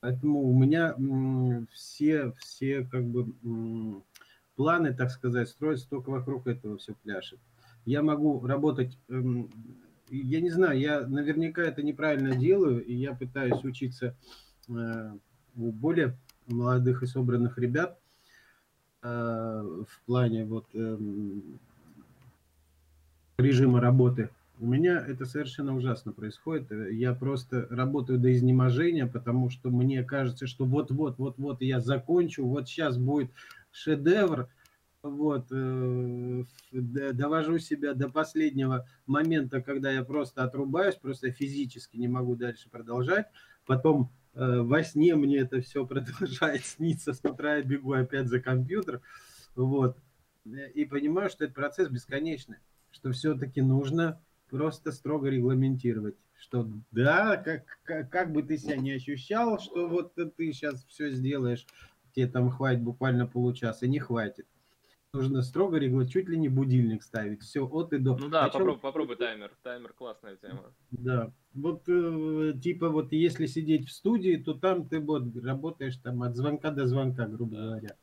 Поэтому 0.00 0.40
у 0.42 0.58
меня 0.58 0.96
все, 1.72 2.32
все 2.38 2.84
как 2.84 3.04
бы 3.04 3.32
планы, 4.56 4.94
так 4.94 5.10
сказать, 5.10 5.48
строятся 5.48 5.88
только 5.88 6.10
вокруг 6.10 6.46
этого 6.46 6.78
все 6.78 6.94
пляшет. 6.94 7.38
Я 7.84 8.02
могу 8.02 8.46
работать, 8.46 8.98
эм, 9.08 9.50
я 10.10 10.40
не 10.40 10.50
знаю, 10.50 10.78
я 10.78 11.06
наверняка 11.06 11.62
это 11.62 11.82
неправильно 11.82 12.34
делаю, 12.34 12.84
и 12.84 12.94
я 12.94 13.14
пытаюсь 13.14 13.62
учиться 13.64 14.16
э, 14.68 15.12
у 15.56 15.72
более 15.72 16.16
молодых 16.46 17.02
и 17.02 17.06
собранных 17.06 17.58
ребят 17.58 17.98
э, 19.02 19.08
в 19.08 20.00
плане 20.06 20.44
вот 20.44 20.66
эм, 20.74 21.58
режима 23.40 23.80
работы. 23.80 24.30
У 24.58 24.66
меня 24.66 25.02
это 25.06 25.24
совершенно 25.24 25.74
ужасно 25.74 26.12
происходит. 26.12 26.70
Я 26.92 27.14
просто 27.14 27.66
работаю 27.70 28.18
до 28.18 28.32
изнеможения, 28.34 29.06
потому 29.06 29.48
что 29.48 29.70
мне 29.70 30.04
кажется, 30.04 30.46
что 30.46 30.66
вот-вот, 30.66 31.16
вот-вот 31.18 31.62
я 31.62 31.80
закончу, 31.80 32.46
вот 32.46 32.68
сейчас 32.68 32.98
будет 32.98 33.30
шедевр. 33.72 34.48
Вот, 35.02 35.46
э, 35.50 36.44
довожу 36.72 37.58
себя 37.58 37.94
до 37.94 38.10
последнего 38.10 38.86
момента, 39.06 39.62
когда 39.62 39.90
я 39.90 40.04
просто 40.04 40.44
отрубаюсь, 40.44 40.96
просто 40.96 41.30
физически 41.30 41.96
не 41.96 42.06
могу 42.06 42.36
дальше 42.36 42.68
продолжать. 42.68 43.26
Потом 43.64 44.10
э, 44.34 44.60
во 44.60 44.84
сне 44.84 45.14
мне 45.14 45.38
это 45.38 45.62
все 45.62 45.86
продолжает 45.88 46.66
сниться, 46.66 47.14
с 47.14 47.24
утра 47.24 47.56
я 47.56 47.62
бегу 47.62 47.94
опять 47.94 48.26
за 48.26 48.40
компьютер. 48.40 49.00
Вот. 49.56 49.96
И 50.74 50.84
понимаю, 50.84 51.30
что 51.30 51.44
этот 51.44 51.56
процесс 51.56 51.88
бесконечный, 51.88 52.58
что 52.90 53.12
все-таки 53.12 53.60
нужно 53.62 54.20
просто 54.48 54.92
строго 54.92 55.28
регламентировать, 55.28 56.16
что 56.38 56.68
да, 56.90 57.36
как, 57.36 57.64
как, 57.84 58.10
как 58.10 58.32
бы 58.32 58.42
ты 58.42 58.58
себя 58.58 58.76
не 58.76 58.92
ощущал, 58.92 59.58
что 59.58 59.88
вот 59.88 60.14
ты 60.14 60.52
сейчас 60.52 60.84
все 60.86 61.10
сделаешь, 61.10 61.66
тебе 62.14 62.26
там 62.26 62.50
хватит 62.50 62.82
буквально 62.82 63.26
получаса, 63.26 63.86
не 63.86 63.98
хватит. 63.98 64.46
Нужно 65.12 65.42
строго 65.42 65.76
регулировать, 65.76 66.12
чуть 66.12 66.28
ли 66.28 66.38
не 66.38 66.48
будильник 66.48 67.02
ставить, 67.02 67.42
все 67.42 67.66
от 67.66 67.92
и 67.92 67.98
до. 67.98 68.16
Ну 68.16 68.28
да, 68.28 68.44
чём- 68.44 68.52
попробуй, 68.52 68.80
попробуй 68.80 69.16
таймер. 69.16 69.50
Таймер 69.64 69.92
классная 69.92 70.36
тема. 70.36 70.72
да, 70.92 71.32
вот 71.52 71.82
э, 71.88 72.52
типа 72.62 72.90
вот 72.90 73.10
если 73.10 73.46
сидеть 73.46 73.88
в 73.88 73.92
студии, 73.92 74.36
то 74.36 74.54
там 74.54 74.88
ты 74.88 75.00
вот 75.00 75.24
работаешь 75.42 75.96
там 75.96 76.22
от 76.22 76.36
звонка 76.36 76.70
до 76.70 76.86
звонка, 76.86 77.26
грубо 77.26 77.56
говоря. 77.56 77.96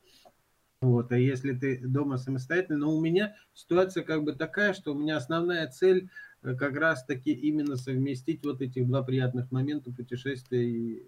Вот, 0.81 1.11
а 1.11 1.17
если 1.17 1.53
ты 1.53 1.79
дома 1.79 2.17
самостоятельно, 2.17 2.79
но 2.79 2.95
у 2.95 3.01
меня 3.01 3.35
ситуация 3.53 4.03
как 4.03 4.23
бы 4.23 4.33
такая, 4.33 4.73
что 4.73 4.93
у 4.93 4.97
меня 4.97 5.17
основная 5.17 5.67
цель 5.67 6.09
э, 6.43 6.53
как 6.53 6.75
раз 6.75 7.03
таки 7.03 7.31
именно 7.31 7.77
совместить 7.77 8.45
вот 8.45 8.61
этих 8.61 8.85
два 8.85 9.01
приятных 9.01 9.51
момента 9.51 9.91
путешествия 9.91 10.69
и 10.69 10.99
э, 10.99 11.01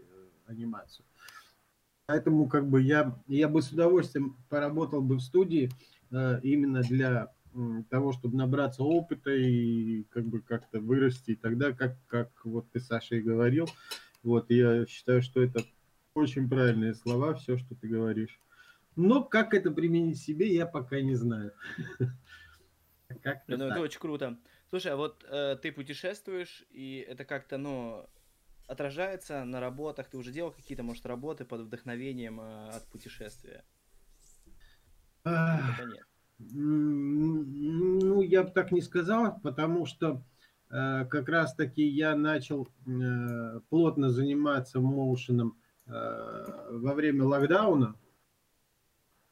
анимацию. 0.47 1.05
Поэтому 2.07 2.47
как 2.47 2.67
бы 2.67 2.81
я, 2.81 3.21
я 3.27 3.47
бы 3.47 3.61
с 3.61 3.71
удовольствием 3.71 4.37
поработал 4.49 5.03
бы 5.03 5.17
в 5.17 5.21
студии 5.21 5.69
э, 6.09 6.39
именно 6.41 6.81
для 6.81 7.31
того, 7.89 8.11
чтобы 8.13 8.37
набраться 8.37 8.83
опыта 8.83 9.31
и 9.31 10.03
как 10.11 10.25
бы 10.25 10.39
как-то 10.39 10.79
вырасти. 10.79 11.31
И 11.31 11.35
тогда, 11.35 11.73
как, 11.73 11.97
как 12.07 12.29
вот 12.45 12.71
ты, 12.71 12.79
Саша, 12.79 13.15
и 13.15 13.21
говорил, 13.21 13.67
вот 14.23 14.49
я 14.49 14.85
считаю, 14.85 15.21
что 15.21 15.41
это 15.41 15.63
очень 16.13 16.47
правильные 16.47 16.93
слова, 16.93 17.33
все, 17.33 17.57
что 17.57 17.75
ты 17.75 17.87
говоришь. 17.87 18.39
Но 18.99 19.23
как 19.23 19.53
это 19.53 19.71
применить 19.71 20.19
себе, 20.19 20.53
я 20.53 20.65
пока 20.65 20.99
не 20.99 21.15
знаю. 21.15 21.53
Как-то 23.23 23.55
Ну, 23.55 23.67
это 23.67 23.79
очень 23.79 23.99
круто. 23.99 24.37
Слушай, 24.69 24.91
а 24.91 24.97
вот 24.97 25.23
э, 25.23 25.55
ты 25.61 25.71
путешествуешь, 25.71 26.65
и 26.69 27.05
это 27.07 27.23
как-то, 27.23 27.57
ну, 27.57 28.05
отражается 28.67 29.45
на 29.45 29.61
работах? 29.61 30.09
Ты 30.09 30.17
уже 30.17 30.33
делал 30.33 30.51
какие-то, 30.51 30.83
может, 30.83 31.05
работы 31.05 31.45
под 31.45 31.61
вдохновением 31.61 32.41
э, 32.41 32.69
от 32.71 32.85
путешествия? 32.91 33.63
Нет. 35.23 36.05
Ну, 36.39 38.21
я 38.21 38.43
бы 38.43 38.51
так 38.51 38.73
не 38.73 38.81
сказал, 38.81 39.39
потому 39.39 39.85
что 39.85 40.25
э, 40.69 41.05
как 41.05 41.29
раз-таки 41.29 41.83
я 41.83 42.17
начал 42.17 42.67
э, 42.85 43.61
плотно 43.69 44.09
заниматься 44.09 44.81
моушеном 44.81 45.57
э, 45.87 45.91
во 46.71 46.93
время 46.93 47.23
локдауна. 47.23 47.95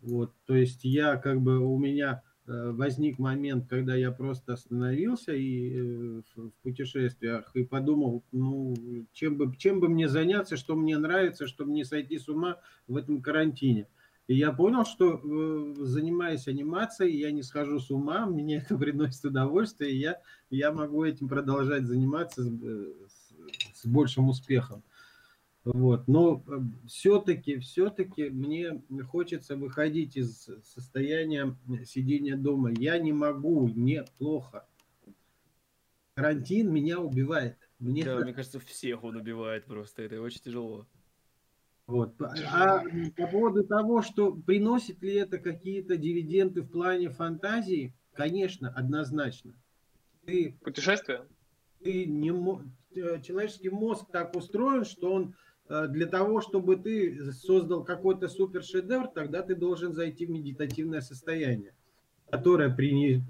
Вот, 0.01 0.33
то 0.45 0.55
есть 0.55 0.83
я 0.83 1.17
как 1.17 1.41
бы 1.41 1.59
у 1.59 1.77
меня 1.77 2.23
э, 2.45 2.71
возник 2.71 3.17
момент, 3.19 3.67
когда 3.67 3.95
я 3.95 4.11
просто 4.11 4.53
остановился 4.53 5.33
и 5.33 5.71
э, 5.73 6.21
в, 6.35 6.51
путешествиях 6.61 7.49
и 7.55 7.63
подумал, 7.63 8.23
ну 8.31 8.75
чем 9.11 9.37
бы 9.37 9.55
чем 9.57 9.79
бы 9.79 9.89
мне 9.89 10.07
заняться, 10.07 10.55
что 10.55 10.75
мне 10.75 10.97
нравится, 10.97 11.47
чтобы 11.47 11.71
не 11.71 11.83
сойти 11.83 12.19
с 12.19 12.29
ума 12.29 12.57
в 12.87 12.95
этом 12.95 13.21
карантине. 13.21 13.87
И 14.27 14.35
я 14.35 14.51
понял, 14.51 14.85
что 14.85 15.21
э, 15.23 15.73
занимаясь 15.85 16.47
анимацией, 16.47 17.17
я 17.17 17.31
не 17.31 17.43
схожу 17.43 17.79
с 17.79 17.89
ума, 17.89 18.25
мне 18.27 18.57
это 18.57 18.77
приносит 18.77 19.25
удовольствие, 19.25 19.91
и 19.91 19.97
я, 19.97 20.21
я 20.49 20.71
могу 20.71 21.03
этим 21.03 21.27
продолжать 21.27 21.85
заниматься 21.85 22.43
с- 22.43 23.33
с 23.73 23.85
большим 23.85 24.29
успехом. 24.29 24.83
Вот. 25.73 26.07
Но 26.07 26.43
все-таки, 26.87 27.59
все-таки 27.59 28.29
мне 28.29 28.81
хочется 29.09 29.57
выходить 29.57 30.15
из 30.15 30.49
состояния 30.63 31.57
сидения 31.85 32.37
дома. 32.37 32.71
Я 32.71 32.97
не 32.99 33.11
могу, 33.11 33.67
мне 33.67 34.05
плохо. 34.17 34.65
Карантин 36.13 36.71
меня 36.71 36.99
убивает. 36.99 37.57
Мне 37.79 38.05
Да, 38.05 38.19
мне 38.19 38.33
кажется, 38.33 38.59
всех 38.59 39.03
он 39.03 39.17
убивает 39.17 39.65
просто. 39.65 40.03
Это 40.03 40.21
очень 40.21 40.39
тяжело. 40.39 40.87
Вот. 41.85 42.15
А 42.19 42.83
по 43.15 43.27
поводу 43.27 43.65
того, 43.65 44.01
что 44.01 44.33
приносит 44.33 45.01
ли 45.01 45.15
это 45.15 45.37
какие-то 45.37 45.97
дивиденды 45.97 46.61
в 46.61 46.69
плане 46.69 47.09
фантазии, 47.09 47.93
конечно, 48.13 48.69
однозначно. 48.69 49.53
Ты, 50.25 50.57
Путешествие? 50.61 51.25
ты 51.83 52.05
не, 52.05 52.31
э, 52.95 53.21
человеческий 53.21 53.69
мозг 53.69 54.05
так 54.11 54.35
устроен, 54.35 54.83
что 54.85 55.13
он 55.13 55.29
э, 55.29 55.46
для 55.69 56.05
того, 56.07 56.41
чтобы 56.41 56.77
ты 56.77 57.31
создал 57.31 57.83
какой-то 57.83 58.27
супер 58.27 58.63
шедевр, 58.63 59.07
тогда 59.07 59.41
ты 59.41 59.55
должен 59.55 59.93
зайти 59.93 60.25
в 60.25 60.29
медитативное 60.29 61.01
состояние, 61.01 61.73
которое 62.29 62.73
при- 62.73 63.21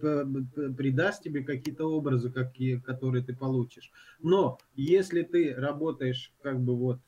придаст 0.73 1.23
тебе 1.23 1.43
какие-то 1.43 1.85
образы, 1.85 2.31
какие, 2.31 2.77
которые 2.77 3.23
ты 3.23 3.35
получишь. 3.35 3.91
Но 4.21 4.57
если 4.75 5.23
ты 5.23 5.53
работаешь 5.55 6.31
как 6.41 6.59
бы 6.59 6.75
вот 6.75 6.99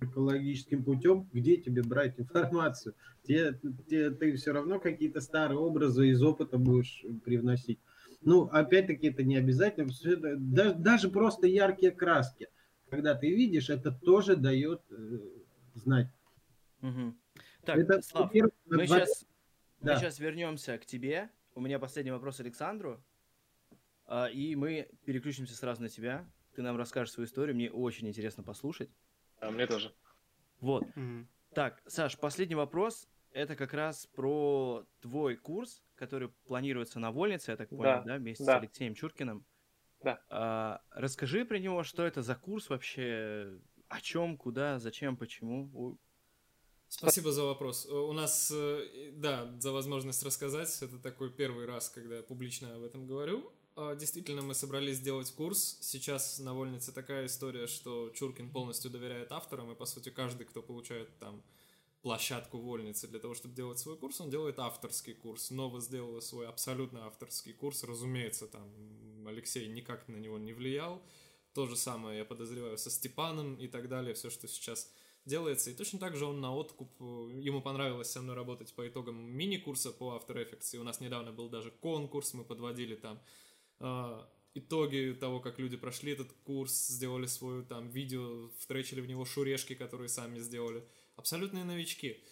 экологическим 0.00 0.82
путем, 0.84 1.28
где 1.32 1.56
тебе 1.56 1.82
брать 1.82 2.18
информацию? 2.18 2.94
Тебе, 3.22 3.58
тебе, 3.88 4.10
ты 4.10 4.34
все 4.36 4.52
равно 4.52 4.80
какие-то 4.80 5.20
старые 5.20 5.58
образы 5.58 6.08
из 6.08 6.22
опыта 6.22 6.58
будешь 6.58 7.04
привносить. 7.24 7.78
Ну, 8.20 8.48
опять-таки, 8.52 9.08
это 9.08 9.22
не 9.22 9.36
обязательно. 9.36 9.90
Даже, 10.38 10.74
даже 10.74 11.08
просто 11.08 11.46
яркие 11.46 11.92
краски, 11.92 12.48
когда 12.92 13.14
ты 13.14 13.34
видишь, 13.34 13.70
это 13.70 13.90
тоже 13.90 14.36
дает 14.36 14.82
э, 14.90 15.18
знать. 15.72 16.08
Угу. 16.82 17.14
Так, 17.64 17.78
это, 17.78 18.02
Слав, 18.02 18.30
мы, 18.34 18.86
сейчас, 18.86 19.26
да. 19.80 19.94
мы 19.94 19.98
сейчас 19.98 20.18
вернемся 20.18 20.76
к 20.76 20.84
тебе. 20.84 21.30
У 21.54 21.62
меня 21.62 21.78
последний 21.78 22.10
вопрос 22.10 22.40
Александру. 22.40 23.02
А, 24.04 24.26
и 24.26 24.54
мы 24.56 24.90
переключимся 25.06 25.54
сразу 25.54 25.80
на 25.80 25.88
тебя. 25.88 26.30
Ты 26.54 26.60
нам 26.60 26.76
расскажешь 26.76 27.14
свою 27.14 27.26
историю. 27.26 27.54
Мне 27.54 27.70
очень 27.70 28.08
интересно 28.08 28.42
послушать. 28.42 28.90
А 29.40 29.50
мне 29.50 29.66
тоже. 29.66 29.94
Вот. 30.60 30.84
Mm-hmm. 30.94 31.24
Так, 31.54 31.82
Саш, 31.86 32.18
последний 32.18 32.56
вопрос. 32.56 33.08
Это 33.30 33.56
как 33.56 33.72
раз 33.72 34.06
про 34.08 34.84
твой 35.00 35.36
курс, 35.36 35.82
который 35.94 36.28
планируется 36.44 37.00
на 37.00 37.10
Вольнице, 37.10 37.52
я 37.52 37.56
так 37.56 37.70
понял, 37.70 37.82
да, 37.82 38.02
да 38.02 38.16
вместе 38.16 38.44
да. 38.44 38.56
с 38.56 38.58
Алексеем 38.58 38.94
Чуркиным. 38.94 39.46
Да. 40.04 40.20
А, 40.30 40.80
расскажи 40.90 41.44
про 41.44 41.58
него, 41.58 41.84
что 41.84 42.04
это 42.04 42.22
за 42.22 42.34
курс 42.34 42.68
вообще, 42.68 43.58
о 43.88 44.00
чем, 44.00 44.36
куда, 44.36 44.78
зачем, 44.78 45.16
почему. 45.16 45.98
Спасибо 46.88 47.32
за 47.32 47.44
вопрос. 47.44 47.86
У 47.86 48.12
нас, 48.12 48.50
э, 48.54 49.12
да, 49.14 49.50
за 49.58 49.72
возможность 49.72 50.22
рассказать. 50.22 50.76
Это 50.82 50.98
такой 50.98 51.32
первый 51.32 51.64
раз, 51.66 51.88
когда 51.88 52.16
я 52.16 52.22
публично 52.22 52.74
об 52.74 52.82
этом 52.82 53.06
говорю. 53.06 53.50
А, 53.74 53.94
действительно, 53.94 54.42
мы 54.42 54.54
собрались 54.54 54.96
сделать 54.96 55.32
курс. 55.32 55.78
Сейчас 55.80 56.38
на 56.38 56.52
Вольнице 56.52 56.92
такая 56.92 57.26
история, 57.26 57.66
что 57.66 58.10
Чуркин 58.10 58.50
полностью 58.50 58.90
доверяет 58.90 59.32
авторам, 59.32 59.72
и, 59.72 59.74
по 59.74 59.86
сути, 59.86 60.10
каждый, 60.10 60.44
кто 60.44 60.62
получает 60.62 61.08
там 61.18 61.42
площадку 62.02 62.58
Вольницы 62.58 63.06
для 63.08 63.20
того, 63.20 63.34
чтобы 63.34 63.54
делать 63.54 63.78
свой 63.78 63.96
курс, 63.96 64.20
он 64.20 64.30
делает 64.30 64.58
авторский 64.58 65.14
курс. 65.14 65.50
Нова 65.50 65.80
сделала 65.80 66.20
свой 66.20 66.48
абсолютно 66.48 67.06
авторский 67.06 67.52
курс. 67.52 67.84
Разумеется, 67.84 68.46
там 68.48 68.68
Алексей 69.26 69.68
никак 69.68 70.08
на 70.08 70.16
него 70.16 70.38
не 70.38 70.52
влиял. 70.52 71.00
То 71.54 71.66
же 71.66 71.76
самое, 71.76 72.18
я 72.18 72.24
подозреваю, 72.24 72.76
со 72.76 72.90
Степаном 72.90 73.56
и 73.56 73.68
так 73.68 73.88
далее. 73.88 74.14
Все, 74.14 74.30
что 74.30 74.48
сейчас 74.48 74.92
делается. 75.24 75.70
И 75.70 75.74
точно 75.74 75.98
так 75.98 76.16
же 76.16 76.26
он 76.26 76.40
на 76.40 76.54
откуп, 76.54 76.90
ему 77.00 77.62
понравилось 77.62 78.10
со 78.10 78.20
мной 78.20 78.34
работать 78.34 78.74
по 78.74 78.86
итогам 78.88 79.16
мини-курса 79.30 79.92
по 79.92 80.16
After 80.16 80.34
Effects. 80.34 80.74
И 80.74 80.78
у 80.78 80.82
нас 80.82 81.00
недавно 81.00 81.32
был 81.32 81.48
даже 81.48 81.70
конкурс, 81.70 82.34
мы 82.34 82.44
подводили 82.44 82.96
там 82.96 83.20
а, 83.78 84.28
итоги 84.54 85.16
того, 85.18 85.40
как 85.40 85.58
люди 85.58 85.76
прошли 85.76 86.12
этот 86.12 86.32
курс, 86.44 86.88
сделали 86.88 87.26
свою 87.26 87.64
там 87.64 87.88
видео, 87.88 88.48
втречили 88.58 89.00
в 89.00 89.06
него 89.06 89.24
шурешки, 89.24 89.74
которые 89.74 90.08
сами 90.08 90.40
сделали. 90.40 90.84
Абсолютные 91.16 91.64
новички. 91.64 92.22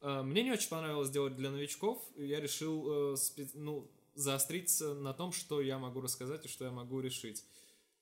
А, 0.00 0.22
мне 0.22 0.42
не 0.42 0.52
очень 0.52 0.68
понравилось 0.68 1.10
делать 1.10 1.36
для 1.36 1.50
новичков. 1.50 2.02
Я 2.16 2.40
решил 2.40 3.14
э, 3.14 3.16
ну, 3.54 3.90
заостриться 4.14 4.94
на 4.94 5.12
том, 5.12 5.32
что 5.32 5.60
я 5.60 5.78
могу 5.78 6.00
рассказать 6.00 6.44
и 6.46 6.48
что 6.48 6.64
я 6.64 6.70
могу 6.70 7.00
решить. 7.00 7.44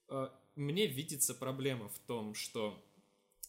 А, 0.08 0.34
мне 0.54 0.86
видится 0.86 1.34
проблема 1.34 1.88
в 1.88 1.98
том, 2.00 2.34
что 2.34 2.82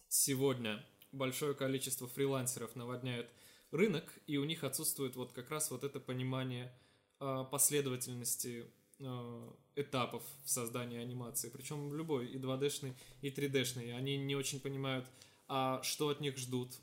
сегодня 0.07 0.85
большое 1.11 1.53
количество 1.53 2.07
фрилансеров 2.07 2.75
наводняет 2.75 3.29
рынок, 3.71 4.17
и 4.27 4.37
у 4.37 4.45
них 4.45 4.63
отсутствует 4.63 5.15
вот 5.15 5.33
как 5.33 5.49
раз 5.49 5.71
вот 5.71 5.83
это 5.83 5.99
понимание 5.99 6.73
последовательности 7.19 8.67
Э, 8.99 9.51
этапов 9.75 10.23
в 10.43 10.49
создании 10.49 10.99
анимации, 10.99 11.51
причем 11.53 11.93
любой, 11.93 12.25
и 12.25 12.39
2D-шный, 12.39 12.95
и 13.21 13.29
3D-шный. 13.29 13.95
Они 13.95 14.17
не 14.17 14.35
очень 14.35 14.59
понимают, 14.59 15.05
а 15.47 15.81
что 15.83 16.09
от 16.09 16.19
них 16.19 16.37
ждут, 16.37 16.73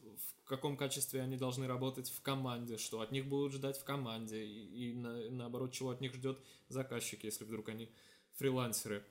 в 0.45 0.49
каком 0.49 0.77
качестве 0.77 1.23
они 1.23 1.37
должны 1.37 1.67
работать 1.67 2.11
в 2.11 2.21
команде, 2.21 2.77
что 2.77 3.01
от 3.01 3.13
них 3.13 3.27
будут 3.27 3.53
ждать 3.53 3.79
в 3.79 3.85
команде, 3.85 4.45
и, 4.45 4.91
и 4.91 4.95
на, 4.95 5.31
наоборот, 5.31 5.73
чего 5.73 5.91
от 5.91 6.01
них 6.01 6.15
ждет 6.15 6.39
заказчик, 6.69 7.25
если 7.25 7.45
вдруг 7.45 7.69
они 7.69 7.91
фрилансеры. 8.35 9.05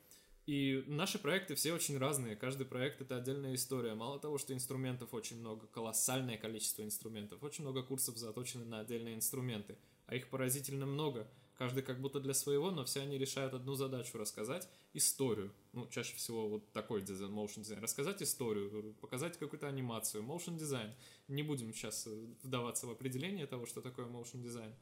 И 0.45 0.83
наши 0.87 1.19
проекты 1.19 1.55
все 1.55 1.73
очень 1.73 1.97
разные, 1.97 2.35
каждый 2.35 2.65
проект 2.65 3.01
это 3.01 3.15
отдельная 3.15 3.55
история. 3.55 3.95
Мало 3.95 4.19
того, 4.19 4.37
что 4.37 4.53
инструментов 4.53 5.13
очень 5.13 5.39
много, 5.39 5.67
колоссальное 5.67 6.37
количество 6.37 6.83
инструментов, 6.83 7.41
очень 7.43 7.63
много 7.63 7.81
курсов 7.81 8.17
заточены 8.17 8.65
на 8.65 8.81
отдельные 8.81 9.15
инструменты, 9.15 9.77
а 10.05 10.15
их 10.15 10.29
поразительно 10.29 10.85
много– 10.85 11.27
Каждый 11.57 11.83
как 11.83 12.01
будто 12.01 12.19
для 12.19 12.33
своего, 12.33 12.71
но 12.71 12.83
все 12.83 13.01
они 13.01 13.17
решают 13.17 13.53
одну 13.53 13.75
задачу– 13.75 14.17
рассказать 14.19 14.67
историю. 14.93 15.53
Ну, 15.71 15.87
чаще 15.87 16.15
всего 16.15 16.49
вот 16.49 16.71
такой 16.71 17.03
дизайн, 17.03 17.31
motion 17.31 17.59
дизайн. 17.61 17.81
Рассказать 17.81 18.23
историю, 18.23 18.95
показать 19.01 19.37
какую-то 19.37 19.67
анимацию. 19.67 20.23
Motion 20.23 20.57
дизайн. 20.57 20.93
Не 21.27 21.43
будем 21.43 21.71
сейчас 21.73 22.07
э, 22.07 22.25
вдаваться 22.41 22.87
в 22.87 22.91
определение 22.91 23.45
того, 23.45 23.67
что 23.67 23.81
такое 23.81 24.07
motion 24.07 24.41
дизайн. 24.41 24.73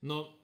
Но 0.00 0.38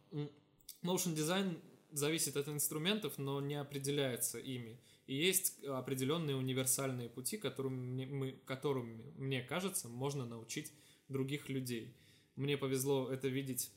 motion 0.82 1.14
дизайн 1.14 1.60
зависит 1.92 2.36
от 2.36 2.48
инструментов, 2.48 3.16
но 3.18 3.40
не 3.40 3.54
определяется 3.54 4.38
ими. 4.38 4.80
И 5.06 5.14
есть 5.14 5.64
определенные 5.64 6.36
универсальные 6.36 7.08
пути, 7.08 7.38
которыми, 7.38 8.04
мы, 8.04 8.32
которыми, 8.44 9.12
мне 9.16 9.42
кажется, 9.42 9.88
можно 9.88 10.26
научить 10.26 10.72
других 11.08 11.48
людей. 11.48 11.94
Мне 12.36 12.56
повезло 12.56 13.10
это 13.10 13.28
видеть 13.28 13.70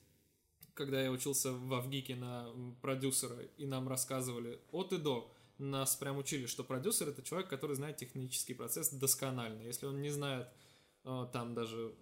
когда 0.74 1.02
я 1.02 1.12
учился 1.12 1.52
в 1.52 1.74
Авгике 1.74 2.16
на 2.16 2.48
продюсера, 2.82 3.42
и 3.58 3.66
нам 3.66 3.88
рассказывали 3.88 4.60
от 4.72 4.94
и 4.94 4.98
до, 4.98 5.32
нас 5.58 5.96
прям 5.96 6.18
учили, 6.18 6.46
что 6.48 6.64
продюсер 6.64 7.10
это 7.10 7.22
человек, 7.22 7.50
который 7.50 7.76
знает 7.76 7.98
технический 7.98 8.54
процесс 8.54 8.90
досконально. 8.90 9.62
Если 9.62 9.86
он 9.86 10.02
не 10.02 10.10
знает 10.10 10.48
э, 11.04 11.28
там 11.32 11.54
даже, 11.54 11.94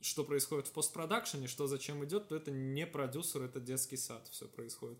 что 0.00 0.24
происходит 0.24 0.68
в 0.68 0.72
постпродакшене, 0.72 1.48
что 1.48 1.66
зачем 1.66 2.04
идет, 2.04 2.28
то 2.28 2.36
это 2.36 2.50
не 2.50 2.86
продюсер, 2.86 3.42
это 3.42 3.60
детский 3.60 3.96
сад, 3.96 4.28
все 4.28 4.46
происходит. 4.46 4.98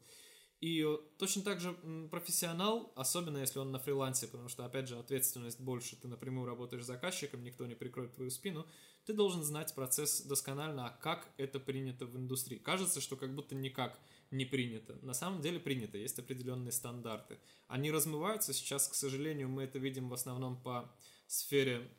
И 0.60 0.86
точно 1.16 1.42
так 1.42 1.58
же 1.60 1.72
профессионал, 2.10 2.92
особенно 2.94 3.38
если 3.38 3.58
он 3.58 3.72
на 3.72 3.78
фрилансе, 3.78 4.26
потому 4.26 4.50
что, 4.50 4.66
опять 4.66 4.88
же, 4.88 4.98
ответственность 4.98 5.58
больше, 5.58 5.96
ты 5.96 6.06
напрямую 6.06 6.46
работаешь 6.46 6.84
с 6.84 6.86
заказчиком, 6.86 7.42
никто 7.42 7.64
не 7.66 7.74
прикроет 7.74 8.14
твою 8.14 8.30
спину, 8.30 8.66
ты 9.10 9.16
должен 9.16 9.42
знать 9.42 9.74
процесс 9.74 10.20
досконально, 10.20 10.86
а 10.86 10.90
как 10.90 11.26
это 11.36 11.58
принято 11.58 12.06
в 12.06 12.16
индустрии. 12.16 12.58
Кажется, 12.58 13.00
что 13.00 13.16
как 13.16 13.34
будто 13.34 13.56
никак 13.56 13.98
не 14.30 14.44
принято. 14.44 14.96
На 15.02 15.14
самом 15.14 15.42
деле 15.42 15.58
принято, 15.58 15.98
есть 15.98 16.20
определенные 16.20 16.70
стандарты. 16.70 17.40
Они 17.66 17.90
размываются 17.90 18.52
сейчас, 18.52 18.86
к 18.86 18.94
сожалению, 18.94 19.48
мы 19.48 19.64
это 19.64 19.80
видим 19.80 20.08
в 20.08 20.14
основном 20.14 20.62
по 20.62 20.88
сфере 21.26 21.90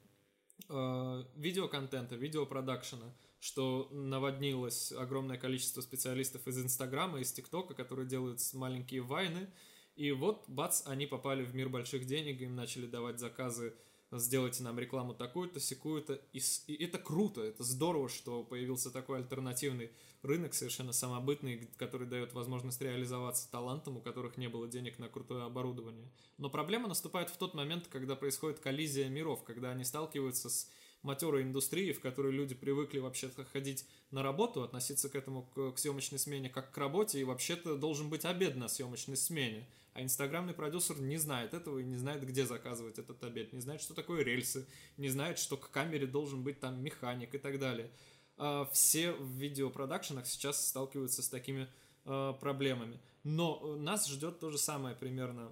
э, 0.69 1.23
видеоконтента, 1.35 2.15
видеопродакшена, 2.15 3.13
что 3.41 3.89
наводнилось 3.91 4.93
огромное 4.93 5.38
количество 5.38 5.81
специалистов 5.81 6.47
из 6.47 6.63
Инстаграма, 6.63 7.19
из 7.19 7.33
ТикТока, 7.33 7.73
которые 7.73 8.07
делают 8.07 8.39
маленькие 8.53 9.01
вайны, 9.01 9.49
и 9.97 10.13
вот, 10.13 10.45
бац, 10.47 10.83
они 10.88 11.07
попали 11.07 11.43
в 11.43 11.53
мир 11.55 11.67
больших 11.67 12.05
денег, 12.05 12.39
им 12.39 12.55
начали 12.55 12.88
давать 12.88 13.19
заказы 13.19 13.73
сделайте 14.19 14.63
нам 14.63 14.77
рекламу 14.79 15.13
такую-то, 15.13 15.59
секую-то. 15.59 16.21
И, 16.33 16.41
и 16.67 16.83
это 16.83 16.97
круто, 16.97 17.41
это 17.41 17.63
здорово, 17.63 18.09
что 18.09 18.43
появился 18.43 18.91
такой 18.91 19.19
альтернативный 19.19 19.91
рынок, 20.21 20.53
совершенно 20.53 20.93
самобытный, 20.93 21.69
который 21.77 22.07
дает 22.07 22.33
возможность 22.33 22.81
реализоваться 22.81 23.49
талантам, 23.49 23.97
у 23.97 24.01
которых 24.01 24.38
не 24.38 24.49
было 24.49 24.67
денег 24.67 24.99
на 24.99 25.09
крутое 25.09 25.43
оборудование. 25.43 26.11
Но 26.38 26.49
проблема 26.49 26.88
наступает 26.88 27.29
в 27.29 27.38
тот 27.38 27.53
момент, 27.53 27.88
когда 27.88 28.15
происходит 28.15 28.59
коллизия 28.59 29.09
миров, 29.09 29.43
когда 29.43 29.71
они 29.71 29.83
сталкиваются 29.83 30.49
с 30.49 30.69
матерой 31.03 31.43
индустрии, 31.43 31.93
в 31.93 31.99
которой 31.99 32.31
люди 32.31 32.53
привыкли 32.53 32.99
вообще-то 32.99 33.43
ходить 33.45 33.85
на 34.11 34.21
работу, 34.21 34.61
относиться 34.61 35.09
к 35.09 35.15
этому, 35.15 35.43
к, 35.43 35.71
к 35.71 35.79
съемочной 35.79 36.19
смене 36.19 36.49
как 36.49 36.71
к 36.71 36.77
работе, 36.77 37.19
и 37.19 37.23
вообще-то 37.23 37.75
должен 37.77 38.09
быть 38.09 38.25
обед 38.25 38.55
на 38.55 38.67
съемочной 38.67 39.17
смене. 39.17 39.67
А 39.93 40.01
инстаграмный 40.01 40.53
продюсер 40.53 40.99
не 41.01 41.18
знает 41.18 41.53
этого 41.53 41.80
и 41.80 41.84
не 41.84 41.97
знает, 41.97 42.26
где 42.26 42.45
заказывать 42.45 42.97
этот 42.97 43.22
обед, 43.23 43.51
не 43.51 43.59
знает, 43.59 43.81
что 43.81 43.93
такое 43.93 44.23
рельсы, 44.23 44.65
не 44.95 45.09
знает, 45.09 45.38
что 45.38 45.57
к 45.57 45.69
камере 45.69 46.07
должен 46.07 46.43
быть 46.43 46.61
там 46.61 46.81
механик 46.81 47.35
и 47.35 47.38
так 47.38 47.59
далее. 47.59 47.91
А, 48.38 48.65
все 48.72 49.11
в 49.11 49.30
видеопродакшенах 49.31 50.26
сейчас 50.27 50.65
сталкиваются 50.65 51.22
с 51.22 51.27
такими 51.27 51.68
а, 52.05 52.34
проблемами. 52.34 53.01
Но 53.23 53.76
нас 53.76 54.07
ждет 54.07 54.39
то 54.39 54.49
же 54.49 54.57
самое 54.57 54.95
примерно 54.95 55.51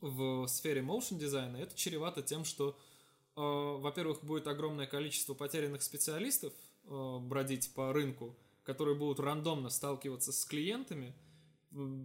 в 0.00 0.46
сфере 0.46 0.80
motion 0.80 1.18
дизайна. 1.18 1.56
Это 1.56 1.76
чревато 1.76 2.22
тем, 2.22 2.44
что, 2.44 2.78
а, 3.34 3.76
во-первых, 3.78 4.22
будет 4.22 4.46
огромное 4.46 4.86
количество 4.86 5.34
потерянных 5.34 5.82
специалистов 5.82 6.52
бродить 6.84 7.74
по 7.74 7.92
рынку, 7.92 8.34
которые 8.62 8.94
будут 8.94 9.20
рандомно 9.20 9.68
сталкиваться 9.68 10.32
с 10.32 10.44
клиентами– 10.44 11.12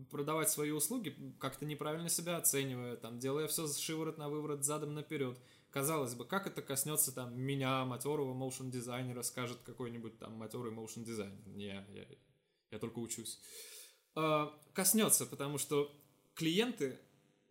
продавать 0.09 0.49
свои 0.49 0.71
услуги, 0.71 1.15
как-то 1.39 1.65
неправильно 1.65 2.09
себя 2.09 2.37
оценивая, 2.37 2.95
там, 2.97 3.19
делая 3.19 3.47
все 3.47 3.67
шиворот 3.67 4.17
на 4.17 4.29
выворот, 4.29 4.63
задом 4.63 4.93
наперед. 4.93 5.39
Казалось 5.69 6.13
бы, 6.15 6.25
как 6.25 6.47
это 6.47 6.61
коснется 6.61 7.13
там 7.13 7.39
меня, 7.39 7.83
матерого 7.85 8.33
моушен 8.33 8.69
дизайнера, 8.69 9.21
скажет 9.21 9.59
какой-нибудь 9.63 10.19
там 10.19 10.33
матерый 10.33 10.71
моушен 10.71 11.03
дизайнер. 11.03 11.47
Не, 11.47 11.85
я, 11.89 12.05
я 12.71 12.79
только 12.79 12.99
учусь. 12.99 13.39
А, 14.15 14.53
коснется, 14.73 15.25
потому 15.25 15.57
что 15.57 15.91
клиенты 16.35 16.99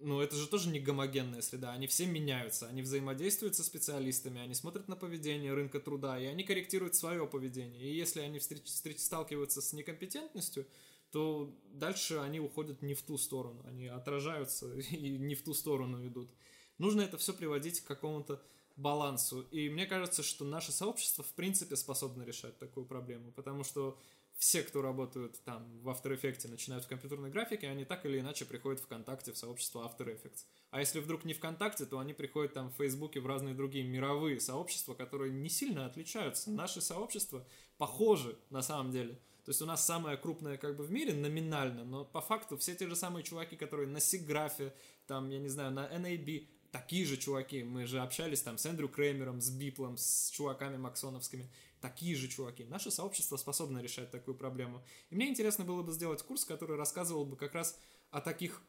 ну, 0.05 0.21
это 0.21 0.35
же 0.37 0.49
тоже 0.49 0.69
не 0.69 0.81
гомогенная 0.81 1.43
среда, 1.43 1.73
они 1.73 1.87
все 1.87 2.07
меняются, 2.07 2.67
они 2.67 2.83
взаимодействуют 2.83 3.55
со 3.55 3.63
специалистами, 3.63 4.41
они 4.41 4.55
смотрят 4.55 4.89
на 4.89 4.97
поведение 4.97 5.55
рынка 5.55 5.79
труда, 5.79 6.19
и 6.19 6.25
они 6.27 6.43
корректируют 6.43 6.97
свое 6.97 7.27
поведение. 7.27 7.81
И 7.83 7.95
если 7.95 8.21
они 8.21 8.41
встреч, 8.41 8.65
встреч, 8.65 9.01
сталкиваются 9.01 9.63
с 9.63 9.73
некомпетентностью, 9.73 10.67
то 11.13 11.55
дальше 11.73 12.17
они 12.17 12.41
уходят 12.41 12.83
не 12.83 12.95
в 12.95 13.03
ту 13.03 13.19
сторону, 13.19 13.63
они 13.67 13.87
отражаются 13.87 14.75
и 14.91 15.19
не 15.19 15.35
в 15.35 15.43
ту 15.45 15.55
сторону 15.55 16.07
идут. 16.07 16.31
Нужно 16.79 17.03
это 17.03 17.19
все 17.19 17.33
приводить 17.35 17.81
к 17.81 17.87
какому-то 17.87 18.43
балансу. 18.77 19.43
И 19.51 19.69
мне 19.69 19.87
кажется, 19.87 20.23
что 20.23 20.45
наше 20.45 20.73
сообщество 20.73 21.23
в 21.23 21.33
принципе 21.35 21.77
способно 21.77 22.23
решать 22.23 22.59
такую 22.59 22.87
проблему, 22.87 23.31
потому 23.33 23.63
что 23.63 23.99
все, 24.37 24.63
кто 24.63 24.81
работают 24.83 25.39
там 25.45 25.79
в 25.83 25.89
After 25.91 26.19
Effects, 26.19 26.49
начинают 26.49 26.85
в 26.85 26.89
компьютерной 26.89 27.31
графике, 27.31 27.69
они 27.69 27.85
так 27.85 28.05
или 28.07 28.19
иначе 28.19 28.45
приходят 28.47 28.81
в 28.81 28.85
ВКонтакте 28.85 29.33
в 29.33 29.39
сообщество 29.39 29.81
After 29.81 30.07
Effects. 30.07 30.47
А 30.71 30.81
если 30.81 31.01
вдруг 31.01 31.25
не 31.25 31.35
ВКонтакте, 31.35 31.85
то 31.85 31.99
они 31.99 32.15
приходят 32.15 32.55
там 32.55 32.71
в 32.71 32.77
Фейсбуке 32.77 33.21
в 33.21 33.27
разные 33.27 33.55
другие 33.55 33.85
мировые 33.85 34.41
сообщества, 34.41 34.95
которые 34.95 35.31
не 35.31 35.51
сильно 35.51 35.87
отличаются. 35.87 36.51
Наши 36.51 36.81
сообщества 36.81 37.47
похожи 37.77 38.37
на 38.51 38.63
самом 38.63 38.91
деле. 38.91 39.21
То 39.45 39.51
есть 39.51 39.61
у 39.61 39.67
нас 39.67 39.85
самое 39.85 40.17
крупное 40.17 40.57
как 40.57 40.77
бы 40.77 40.85
в 40.85 40.93
мире 40.93 41.15
номинально, 41.15 41.85
но 41.85 42.05
по 42.05 42.21
факту 42.21 42.57
все 42.57 42.75
те 42.75 42.87
же 42.87 42.95
самые 42.95 43.25
чуваки, 43.25 43.57
которые 43.57 43.89
на 43.89 43.99
Сиграфе, 43.99 44.73
там, 45.07 45.31
я 45.31 45.39
не 45.39 45.49
знаю, 45.49 45.73
на 45.73 45.87
NAB, 45.87 46.49
такие 46.71 47.05
же 47.05 47.17
чуваки. 47.17 47.65
Мы 47.65 47.87
же 47.87 48.01
общались 48.01 48.43
там 48.43 48.57
с 48.57 48.67
Эндрю 48.67 48.89
Креймером, 48.89 49.41
с 49.41 49.51
Биплом, 49.51 49.97
с 49.97 50.31
чуваками 50.31 50.77
максоновскими 50.77 51.51
такие 51.81 52.15
же 52.15 52.29
чуваки. 52.29 52.65
Наше 52.65 52.91
сообщество 52.91 53.37
способно 53.37 53.81
решать 53.81 54.11
такую 54.11 54.37
проблему. 54.37 54.83
И 55.11 55.17
мне 55.17 55.29
интересно 55.29 55.65
было 55.65 55.83
бы 55.83 55.93
сделать 55.93 56.23
курс, 56.23 56.45
который 56.45 56.77
рассказывал 56.77 57.27
бы 57.27 57.37
как 57.37 57.55
раз 57.55 57.79
о 58.11 58.21
таких 58.21 58.63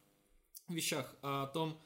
вещах, 0.67 1.15
о 1.21 1.47
том, 1.47 1.79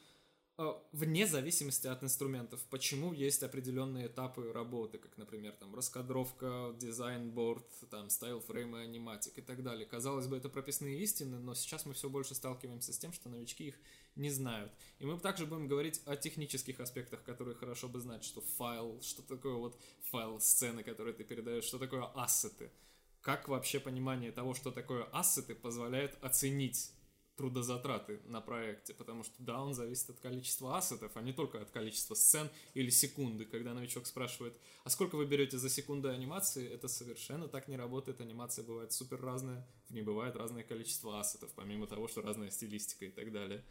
вне 0.92 1.26
зависимости 1.26 1.86
от 1.86 2.02
инструментов, 2.02 2.60
почему 2.68 3.12
есть 3.12 3.44
определенные 3.44 4.08
этапы 4.08 4.52
работы, 4.52 4.98
как, 4.98 5.16
например, 5.16 5.52
там, 5.52 5.74
раскадровка, 5.74 6.74
design 6.76 7.20
board, 7.20 7.64
там, 7.90 8.08
style 8.08 8.42
frame 8.42 8.76
и 8.76 8.80
аниматик 8.80 9.38
и 9.38 9.40
так 9.40 9.62
далее. 9.62 9.86
Казалось 9.86 10.26
бы, 10.26 10.36
это 10.36 10.48
прописные 10.48 11.00
истины, 11.00 11.38
но 11.38 11.54
сейчас 11.54 11.86
мы 11.86 11.94
все 11.94 12.10
больше 12.10 12.34
сталкиваемся 12.34 12.92
с 12.92 12.98
тем, 12.98 13.12
что 13.12 13.28
новички 13.28 13.68
их 13.68 13.76
не 14.16 14.30
знают. 14.30 14.72
И 14.98 15.06
мы 15.06 15.18
также 15.20 15.46
будем 15.46 15.68
говорить 15.68 16.02
о 16.06 16.16
технических 16.16 16.80
аспектах, 16.80 17.22
которые 17.22 17.54
хорошо 17.54 17.88
бы 17.88 18.00
знать, 18.00 18.24
что 18.24 18.40
файл, 18.40 19.00
что 19.00 19.22
такое 19.22 19.54
вот 19.54 19.78
файл 20.10 20.40
сцены, 20.40 20.82
которые 20.82 21.14
ты 21.14 21.22
передаешь, 21.22 21.64
что 21.64 21.78
такое 21.78 22.04
ассеты. 22.16 22.72
Как 23.20 23.46
вообще 23.46 23.78
понимание 23.78 24.32
того, 24.32 24.54
что 24.54 24.72
такое 24.72 25.04
ассеты, 25.12 25.54
позволяет 25.54 26.18
оценить 26.20 26.90
трудозатраты 27.38 28.20
на 28.26 28.40
проекте, 28.40 28.92
потому 28.92 29.22
что 29.22 29.32
да, 29.38 29.62
он 29.62 29.72
зависит 29.72 30.10
от 30.10 30.18
количества 30.18 30.76
ассетов, 30.76 31.12
а 31.14 31.22
не 31.22 31.32
только 31.32 31.62
от 31.62 31.70
количества 31.70 32.14
сцен 32.14 32.50
или 32.74 32.90
секунды. 32.90 33.44
Когда 33.44 33.74
новичок 33.74 34.06
спрашивает, 34.06 34.54
а 34.84 34.90
сколько 34.90 35.16
вы 35.16 35.24
берете 35.24 35.56
за 35.56 35.70
секунды 35.70 36.08
анимации, 36.08 36.68
это 36.68 36.88
совершенно 36.88 37.46
так 37.46 37.68
не 37.68 37.76
работает. 37.76 38.20
Анимация 38.20 38.64
бывает 38.64 38.92
супер 38.92 39.20
разная, 39.20 39.64
в 39.88 39.94
ней 39.94 40.02
бывает 40.02 40.34
разное 40.34 40.64
количество 40.64 41.20
ассетов, 41.20 41.50
помимо 41.54 41.86
того, 41.86 42.08
что 42.08 42.22
разная 42.22 42.50
стилистика 42.50 43.06
и 43.06 43.10
так 43.10 43.30
далее. 43.32 43.64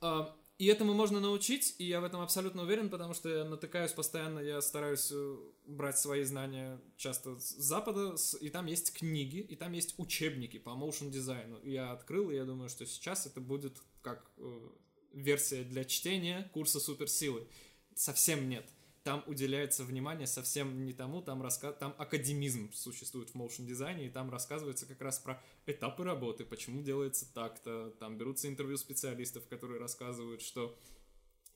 А, 0.00 0.34
и 0.58 0.66
этому 0.66 0.92
можно 0.92 1.20
научить, 1.20 1.76
и 1.78 1.84
я 1.84 2.00
в 2.00 2.04
этом 2.04 2.20
абсолютно 2.20 2.62
уверен, 2.62 2.90
потому 2.90 3.14
что 3.14 3.28
я 3.28 3.44
натыкаюсь 3.44 3.92
постоянно, 3.92 4.40
я 4.40 4.60
стараюсь 4.60 5.08
э, 5.12 5.36
брать 5.66 5.98
свои 5.98 6.24
знания 6.24 6.80
часто 6.96 7.38
с 7.38 7.50
Запада, 7.50 8.16
и 8.40 8.50
там 8.50 8.66
есть 8.66 8.92
книги, 8.92 9.38
и 9.38 9.54
там 9.54 9.72
есть 9.72 9.94
учебники 9.98 10.58
по 10.58 10.74
моушен 10.74 11.12
дизайну. 11.12 11.60
Я 11.62 11.92
открыл, 11.92 12.30
и 12.30 12.34
я 12.34 12.44
думаю, 12.44 12.68
что 12.68 12.84
сейчас 12.86 13.24
это 13.24 13.40
будет 13.40 13.80
как 14.02 14.28
э, 14.38 14.68
версия 15.12 15.62
для 15.62 15.84
чтения 15.84 16.50
курса 16.52 16.80
суперсилы. 16.80 17.46
Совсем 17.94 18.48
нет 18.48 18.68
там 19.08 19.24
уделяется 19.26 19.84
внимание 19.84 20.26
совсем 20.26 20.84
не 20.84 20.92
тому, 20.92 21.22
там, 21.22 21.40
раска... 21.40 21.72
там 21.72 21.94
академизм 21.96 22.70
существует 22.74 23.30
в 23.30 23.34
моушен 23.36 23.64
дизайне, 23.64 24.04
и 24.04 24.10
там 24.10 24.28
рассказывается 24.28 24.84
как 24.84 25.00
раз 25.00 25.18
про 25.18 25.42
этапы 25.64 26.04
работы, 26.04 26.44
почему 26.44 26.82
делается 26.82 27.24
так-то, 27.32 27.94
там 28.00 28.18
берутся 28.18 28.48
интервью 28.48 28.76
специалистов, 28.76 29.46
которые 29.48 29.80
рассказывают, 29.80 30.42
что 30.42 30.78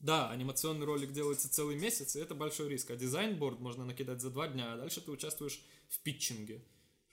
да, 0.01 0.31
анимационный 0.31 0.87
ролик 0.87 1.13
делается 1.13 1.53
целый 1.53 1.77
месяц, 1.77 2.17
и 2.17 2.21
это 2.21 2.35
большой 2.35 2.71
риск, 2.71 2.91
а 2.91 2.97
design 2.97 3.32
board 3.32 3.61
можно 3.61 3.85
накидать 3.85 4.23
за 4.23 4.31
два 4.31 4.49
дня, 4.49 4.73
а 4.73 4.79
дальше 4.79 5.03
ты 5.03 5.11
участвуешь 5.11 5.63
в 5.91 5.99
питчинге 5.99 6.65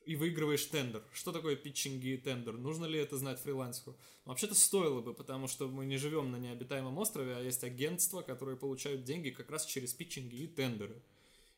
и 0.06 0.16
выигрываешь 0.16 0.66
тендер. 0.66 1.04
Что 1.14 1.32
такое 1.32 1.56
питчинг 1.56 2.04
и 2.04 2.18
тендер? 2.18 2.54
Нужно 2.54 2.86
ли 2.86 3.00
это 3.00 3.18
знать 3.18 3.40
фрилансеру? 3.40 3.96
Вообще-то 4.26 4.56
стоило 4.56 5.02
бы, 5.02 5.14
потому 5.14 5.48
что 5.48 5.68
мы 5.68 5.86
не 5.86 5.98
живем 5.98 6.32
на 6.32 6.38
необитаемом 6.38 6.98
острове, 6.98 7.36
а 7.36 7.42
есть 7.42 7.64
агентства, 7.64 8.22
которые 8.22 8.58
получают 8.58 9.04
деньги 9.04 9.30
как 9.30 9.50
раз 9.50 9.66
через 9.66 9.94
питчинги 9.94 10.36
и 10.36 10.48
тендеры. 10.48 11.02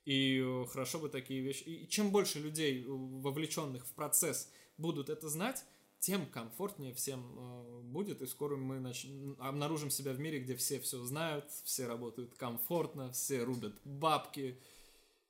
И 0.05 0.41
э, 0.43 0.65
хорошо 0.67 0.99
бы 0.99 1.09
такие 1.09 1.41
вещи. 1.41 1.63
И 1.63 1.87
чем 1.87 2.11
больше 2.11 2.39
людей, 2.39 2.83
э, 2.83 2.85
вовлеченных 2.87 3.85
в 3.85 3.93
процесс, 3.93 4.49
будут 4.77 5.09
это 5.09 5.29
знать, 5.29 5.63
тем 5.99 6.25
комфортнее 6.25 6.93
всем 6.95 7.23
э, 7.37 7.81
будет, 7.83 8.21
и 8.21 8.25
скоро 8.25 8.55
мы 8.57 8.79
нач... 8.79 9.05
обнаружим 9.37 9.91
себя 9.91 10.13
в 10.13 10.19
мире, 10.19 10.39
где 10.39 10.55
все 10.55 10.79
все 10.79 11.03
знают, 11.03 11.45
все 11.63 11.85
работают 11.85 12.33
комфортно, 12.33 13.11
все 13.11 13.43
рубят 13.43 13.73
бабки. 13.83 14.59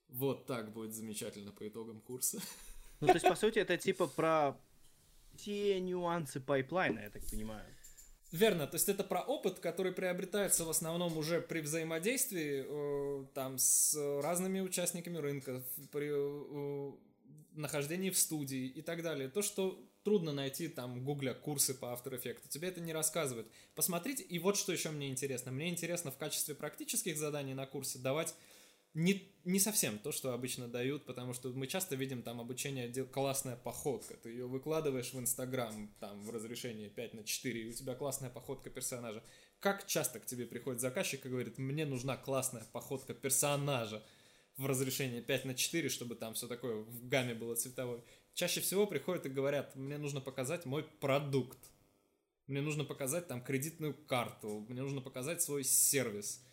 Вот 0.07 0.45
так 0.45 0.71
будет 0.73 0.93
замечательно 0.93 1.51
по 1.51 1.67
итогам 1.67 1.99
курса. 1.99 2.41
Ну, 3.01 3.07
то 3.07 3.13
есть, 3.13 3.27
по 3.27 3.35
сути, 3.35 3.59
это 3.59 3.77
типа 3.77 4.07
про 4.07 4.57
те 5.37 5.79
нюансы 5.79 6.39
пайплайна, 6.39 6.99
я 6.99 7.09
так 7.09 7.23
понимаю. 7.29 7.65
Верно, 8.31 8.65
то 8.65 8.75
есть 8.75 8.87
это 8.87 9.03
про 9.03 9.21
опыт, 9.21 9.59
который 9.59 9.91
приобретается 9.91 10.63
в 10.63 10.69
основном 10.69 11.17
уже 11.17 11.41
при 11.41 11.59
взаимодействии 11.59 12.63
э, 12.65 13.25
там 13.33 13.57
с 13.57 13.93
разными 14.21 14.61
участниками 14.61 15.17
рынка, 15.17 15.61
при 15.91 16.09
э, 16.13 16.91
нахождении 17.53 18.09
в 18.09 18.17
студии 18.17 18.67
и 18.67 18.81
так 18.81 19.03
далее. 19.03 19.27
То, 19.27 19.41
что 19.41 19.85
трудно 20.03 20.31
найти 20.31 20.69
там 20.69 21.03
гугля 21.03 21.33
курсы 21.33 21.73
по 21.73 21.87
After 21.87 22.17
Effects, 22.17 22.47
тебе 22.47 22.69
это 22.69 22.79
не 22.79 22.93
рассказывают. 22.93 23.51
Посмотрите, 23.75 24.23
и 24.23 24.39
вот 24.39 24.55
что 24.55 24.71
еще 24.71 24.91
мне 24.91 25.09
интересно. 25.09 25.51
Мне 25.51 25.67
интересно 25.67 26.09
в 26.11 26.17
качестве 26.17 26.55
практических 26.55 27.17
заданий 27.17 27.53
на 27.53 27.65
курсе 27.65 27.99
давать 27.99 28.33
не, 28.93 29.31
не 29.45 29.59
совсем 29.59 29.99
то, 29.99 30.11
что 30.11 30.33
обычно 30.33 30.67
дают, 30.67 31.05
потому 31.05 31.33
что 31.33 31.49
мы 31.49 31.67
часто 31.67 31.95
видим 31.95 32.23
там 32.23 32.41
обучение, 32.41 32.91
классная 33.05 33.55
походка, 33.55 34.15
ты 34.15 34.29
ее 34.29 34.47
выкладываешь 34.47 35.13
в 35.13 35.19
Инстаграм, 35.19 35.93
там, 35.99 36.21
в 36.25 36.29
разрешении 36.29 36.89
5 36.89 37.13
на 37.13 37.23
4, 37.23 37.61
и 37.61 37.69
у 37.69 37.73
тебя 37.73 37.95
классная 37.95 38.29
походка 38.29 38.69
персонажа. 38.69 39.23
Как 39.59 39.87
часто 39.87 40.19
к 40.19 40.25
тебе 40.25 40.45
приходит 40.45 40.81
заказчик 40.81 41.25
и 41.25 41.29
говорит, 41.29 41.57
мне 41.57 41.85
нужна 41.85 42.17
классная 42.17 42.63
походка 42.73 43.13
персонажа 43.13 44.03
в 44.57 44.65
разрешении 44.65 45.21
5 45.21 45.45
на 45.45 45.55
4, 45.55 45.87
чтобы 45.89 46.15
там 46.15 46.33
все 46.33 46.47
такое 46.47 46.75
в 46.75 47.07
гамме 47.07 47.33
было 47.33 47.55
цветовой. 47.55 48.03
Чаще 48.33 48.59
всего 48.59 48.87
приходят 48.87 49.25
и 49.25 49.29
говорят, 49.29 49.75
мне 49.75 49.97
нужно 49.97 50.19
показать 50.19 50.65
мой 50.65 50.83
продукт, 50.83 51.59
мне 52.47 52.61
нужно 52.61 52.83
показать 52.83 53.27
там 53.27 53.41
кредитную 53.41 53.93
карту, 53.93 54.65
мне 54.67 54.81
нужно 54.81 54.99
показать 54.99 55.41
свой 55.41 55.63
сервис. 55.63 56.43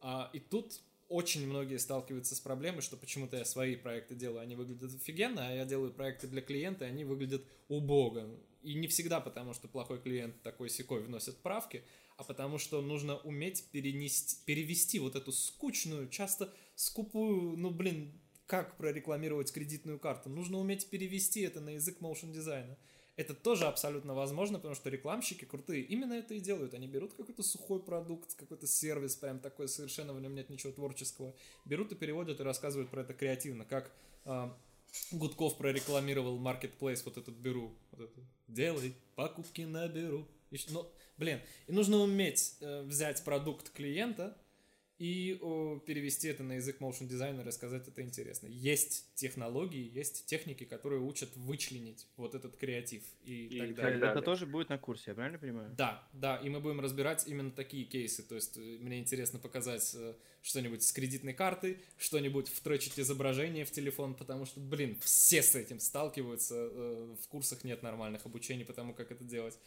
А, 0.00 0.30
и 0.34 0.40
тут 0.40 0.80
очень 1.08 1.46
многие 1.46 1.78
сталкиваются 1.78 2.34
с 2.34 2.40
проблемой, 2.40 2.82
что 2.82 2.96
почему-то 2.96 3.36
я 3.36 3.44
свои 3.44 3.76
проекты 3.76 4.14
делаю, 4.14 4.40
они 4.40 4.56
выглядят 4.56 4.94
офигенно, 4.94 5.48
а 5.48 5.52
я 5.52 5.64
делаю 5.64 5.92
проекты 5.92 6.26
для 6.26 6.42
клиента, 6.42 6.84
и 6.84 6.88
они 6.88 7.04
выглядят 7.04 7.44
убого. 7.68 8.28
И 8.62 8.74
не 8.74 8.88
всегда 8.88 9.20
потому, 9.20 9.54
что 9.54 9.68
плохой 9.68 10.00
клиент 10.00 10.42
такой 10.42 10.68
секой 10.68 11.02
вносит 11.02 11.36
правки, 11.38 11.84
а 12.16 12.24
потому 12.24 12.58
что 12.58 12.80
нужно 12.82 13.16
уметь 13.18 13.64
перенести, 13.70 14.36
перевести 14.44 14.98
вот 14.98 15.16
эту 15.16 15.32
скучную, 15.32 16.08
часто 16.08 16.52
скупую, 16.74 17.56
ну 17.56 17.70
блин, 17.70 18.12
как 18.46 18.76
прорекламировать 18.76 19.52
кредитную 19.52 19.98
карту. 19.98 20.30
Нужно 20.30 20.58
уметь 20.58 20.88
перевести 20.88 21.42
это 21.42 21.60
на 21.60 21.70
язык 21.70 22.00
моушен 22.00 22.32
дизайна. 22.32 22.76
Это 23.16 23.34
тоже 23.34 23.66
абсолютно 23.66 24.14
возможно, 24.14 24.58
потому 24.58 24.74
что 24.74 24.90
рекламщики 24.90 25.46
крутые 25.46 25.82
именно 25.82 26.12
это 26.12 26.34
и 26.34 26.40
делают. 26.40 26.74
Они 26.74 26.86
берут 26.86 27.14
какой-то 27.14 27.42
сухой 27.42 27.82
продукт, 27.82 28.34
какой-то 28.34 28.66
сервис, 28.66 29.16
прям 29.16 29.38
такой 29.40 29.68
совершенно 29.68 30.12
в 30.12 30.20
нем 30.20 30.34
нет 30.34 30.50
ничего 30.50 30.72
творческого. 30.72 31.34
Берут 31.64 31.92
и 31.92 31.94
переводят 31.94 32.40
и 32.40 32.42
рассказывают 32.42 32.90
про 32.90 33.00
это 33.00 33.14
креативно, 33.14 33.64
как 33.64 33.90
э, 34.26 34.50
Гудков 35.12 35.56
прорекламировал 35.56 36.38
Marketplace, 36.38 37.02
вот 37.04 37.16
этот 37.16 37.34
беру, 37.34 37.74
вот 37.90 38.00
это, 38.02 38.20
делай 38.48 38.94
покупки 39.14 39.62
на 39.62 39.88
беру. 39.88 40.28
Ну, 40.68 40.86
блин, 41.16 41.40
и 41.66 41.72
нужно 41.72 41.96
уметь 41.98 42.56
э, 42.60 42.82
взять 42.82 43.24
продукт 43.24 43.70
клиента, 43.70 44.36
и 44.98 45.38
о, 45.42 45.78
перевести 45.78 46.28
это 46.28 46.42
на 46.42 46.54
язык 46.54 46.80
motion 46.80 47.06
дизайнера 47.06 47.48
и 47.48 47.52
сказать 47.52 47.86
это 47.86 48.00
интересно. 48.00 48.46
Есть 48.46 49.06
технологии, 49.14 49.90
есть 49.92 50.24
техники, 50.24 50.64
которые 50.64 51.02
учат 51.02 51.28
вычленить 51.36 52.06
вот 52.16 52.34
этот 52.34 52.56
креатив 52.56 53.02
и, 53.24 53.46
и 53.46 53.58
так 53.58 53.74
далее. 53.74 54.10
Это 54.10 54.22
тоже 54.22 54.46
будет 54.46 54.70
на 54.70 54.78
курсе, 54.78 55.04
я 55.08 55.14
правильно 55.14 55.38
понимаю? 55.38 55.70
Да, 55.76 56.08
да, 56.14 56.36
и 56.36 56.48
мы 56.48 56.60
будем 56.60 56.80
разбирать 56.80 57.26
именно 57.28 57.50
такие 57.50 57.84
кейсы. 57.84 58.22
То 58.22 58.36
есть 58.36 58.56
э, 58.56 58.60
мне 58.60 58.98
интересно 58.98 59.38
показать 59.38 59.94
э, 59.94 60.14
что-нибудь 60.42 60.82
с 60.82 60.92
кредитной 60.92 61.34
картой, 61.34 61.78
что-нибудь 61.98 62.48
втречить 62.48 62.98
изображение 62.98 63.66
в 63.66 63.70
телефон, 63.72 64.14
потому 64.14 64.46
что, 64.46 64.60
блин, 64.60 64.96
все 65.00 65.42
с 65.42 65.54
этим 65.54 65.78
сталкиваются. 65.78 66.54
Э, 66.54 67.16
в 67.22 67.28
курсах 67.28 67.64
нет 67.64 67.82
нормальных 67.82 68.24
обучений, 68.24 68.64
потому 68.64 68.94
как 68.94 69.12
это 69.12 69.24
делать. 69.24 69.58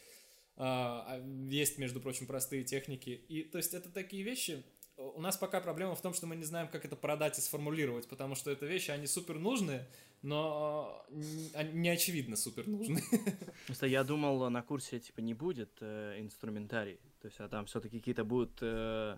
А, 0.61 1.05
а 1.07 1.49
есть, 1.49 1.77
между 1.77 2.01
прочим, 2.01 2.27
простые 2.27 2.63
техники. 2.63 3.21
И, 3.29 3.43
то 3.43 3.57
есть, 3.57 3.73
это 3.73 3.89
такие 3.89 4.23
вещи, 4.23 4.63
у 4.99 5.21
нас 5.21 5.37
пока 5.37 5.61
проблема 5.61 5.95
в 5.95 6.01
том, 6.01 6.13
что 6.13 6.27
мы 6.27 6.35
не 6.35 6.43
знаем, 6.43 6.67
как 6.67 6.85
это 6.85 6.95
продать 6.95 7.37
и 7.37 7.41
сформулировать, 7.41 8.07
потому 8.07 8.35
что 8.35 8.51
это 8.51 8.65
вещи, 8.65 8.91
они 8.91 9.07
супер 9.07 9.39
нужные, 9.39 9.87
но 10.21 11.05
не 11.09 11.89
очевидно 11.89 12.35
супер 12.35 12.67
нужные. 12.67 13.03
Просто 13.65 13.87
я 13.87 14.03
думал, 14.03 14.49
на 14.49 14.61
курсе 14.61 14.99
типа 14.99 15.21
не 15.21 15.33
будет 15.33 15.77
э, 15.79 16.19
инструментарий, 16.19 16.99
то 17.21 17.27
есть 17.27 17.39
а 17.39 17.47
там 17.47 17.65
все-таки 17.65 17.99
какие-то 17.99 18.25
будут 18.25 18.57
э, 18.61 19.17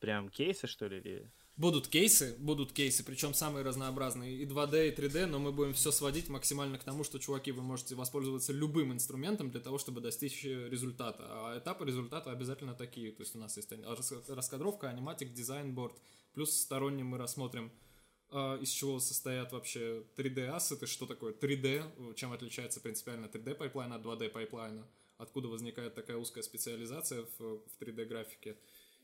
прям 0.00 0.30
кейсы, 0.30 0.66
что 0.66 0.86
ли, 0.86 0.98
или 0.98 1.30
Будут 1.58 1.88
кейсы, 1.88 2.36
будут 2.38 2.72
кейсы, 2.72 3.02
причем 3.02 3.34
самые 3.34 3.64
разнообразные, 3.64 4.32
и 4.32 4.46
2D, 4.46 4.90
и 4.90 4.94
3D, 4.94 5.26
но 5.26 5.40
мы 5.40 5.50
будем 5.50 5.74
все 5.74 5.90
сводить 5.90 6.28
максимально 6.28 6.78
к 6.78 6.84
тому, 6.84 7.02
что, 7.02 7.18
чуваки, 7.18 7.50
вы 7.50 7.62
можете 7.62 7.96
воспользоваться 7.96 8.52
любым 8.52 8.92
инструментом 8.92 9.50
для 9.50 9.60
того, 9.60 9.78
чтобы 9.78 10.00
достичь 10.00 10.44
э, 10.44 10.68
результата. 10.68 11.24
А 11.28 11.58
этапы 11.58 11.84
результата 11.84 12.30
обязательно 12.30 12.74
такие. 12.74 13.10
То 13.10 13.24
есть 13.24 13.34
у 13.34 13.40
нас 13.40 13.56
есть 13.56 13.72
раскадровка, 14.28 14.88
аниматик, 14.88 15.32
дизайн-борд, 15.32 16.00
плюс 16.32 16.52
сторонним 16.52 17.08
мы 17.08 17.18
рассмотрим, 17.18 17.72
а, 18.30 18.56
из 18.60 18.70
чего 18.70 19.00
состоят 19.00 19.50
вообще 19.50 20.04
3D-ассеты, 20.16 20.86
что 20.86 21.06
такое 21.06 21.32
3D, 21.32 22.14
чем 22.14 22.32
отличается 22.32 22.80
принципиально 22.80 23.26
3D-пайплайн 23.26 23.92
от 23.94 24.02
2D-пайплайна, 24.02 24.86
откуда 25.16 25.48
возникает 25.48 25.96
такая 25.96 26.18
узкая 26.18 26.44
специализация 26.44 27.24
в, 27.40 27.40
в 27.40 27.80
3D-графике. 27.80 28.56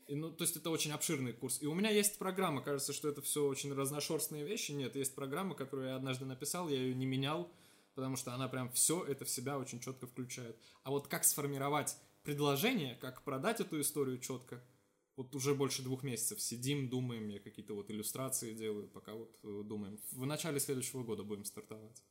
И, 0.07 0.15
ну, 0.15 0.31
то 0.31 0.43
есть 0.43 0.55
это 0.55 0.69
очень 0.69 0.91
обширный 0.91 1.33
курс. 1.33 1.61
И 1.61 1.65
у 1.65 1.73
меня 1.73 1.89
есть 1.89 2.19
программа, 2.19 2.61
кажется, 2.61 2.93
что 2.93 3.09
это 3.09 3.21
все 3.21 3.45
очень 3.45 3.73
разношерстные 3.73 4.45
вещи. 4.45 4.71
Нет, 4.71 4.95
есть 4.95 5.15
программа, 5.15 5.55
которую 5.55 5.89
я 5.89 5.95
однажды 5.95 6.25
написал, 6.25 6.69
я 6.69 6.77
ее 6.77 6.93
не 6.93 7.05
менял, 7.05 7.51
потому 7.95 8.15
что 8.15 8.33
она 8.33 8.47
прям 8.47 8.71
все 8.71 9.03
это 9.03 9.25
в 9.25 9.29
себя 9.29 9.57
очень 9.57 9.79
четко 9.79 10.05
включает. 10.05 10.59
А 10.83 10.91
вот 10.91 11.07
как 11.07 11.23
сформировать 11.23 11.97
предложение, 12.23 12.95
как 12.95 13.23
продать 13.23 13.61
эту 13.61 13.81
историю 13.81 14.19
четко, 14.19 14.63
вот 15.15 15.33
уже 15.33 15.55
больше 15.55 15.81
двух 15.81 16.03
месяцев 16.03 16.41
сидим, 16.41 16.89
думаем, 16.89 17.27
я 17.29 17.39
какие-то 17.39 17.73
вот 17.73 17.89
иллюстрации 17.89 18.53
делаю, 18.53 18.87
пока 18.87 19.13
вот 19.13 19.39
э, 19.43 19.63
думаем. 19.63 19.99
В 20.11 20.25
начале 20.25 20.59
следующего 20.59 21.03
года 21.03 21.23
будем 21.23 21.45
стартовать. 21.45 22.03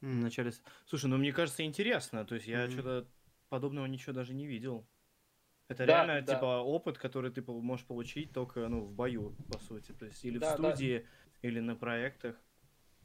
В 0.00 0.06
начале... 0.06 0.52
Слушай, 0.86 1.06
ну 1.06 1.16
мне 1.16 1.32
кажется 1.32 1.64
интересно, 1.64 2.24
то 2.24 2.36
есть 2.36 2.46
я 2.46 2.64
mm-hmm. 2.64 2.70
что-то 2.70 3.08
подобного 3.48 3.86
ничего 3.86 4.12
даже 4.12 4.32
не 4.32 4.46
видел. 4.46 4.86
Это 5.68 5.84
да, 5.84 6.04
реально, 6.04 6.22
да. 6.22 6.34
типа, 6.34 6.62
опыт, 6.62 6.96
который 6.96 7.30
ты 7.30 7.42
можешь 7.42 7.86
получить 7.86 8.32
только, 8.32 8.68
ну, 8.68 8.82
в 8.82 8.92
бою, 8.92 9.34
по 9.52 9.58
сути. 9.58 9.92
То 9.92 10.06
есть, 10.06 10.24
или 10.24 10.38
да, 10.38 10.52
в 10.52 10.58
студии, 10.58 10.98
да. 11.42 11.48
или 11.48 11.60
на 11.60 11.74
проектах. 11.74 12.36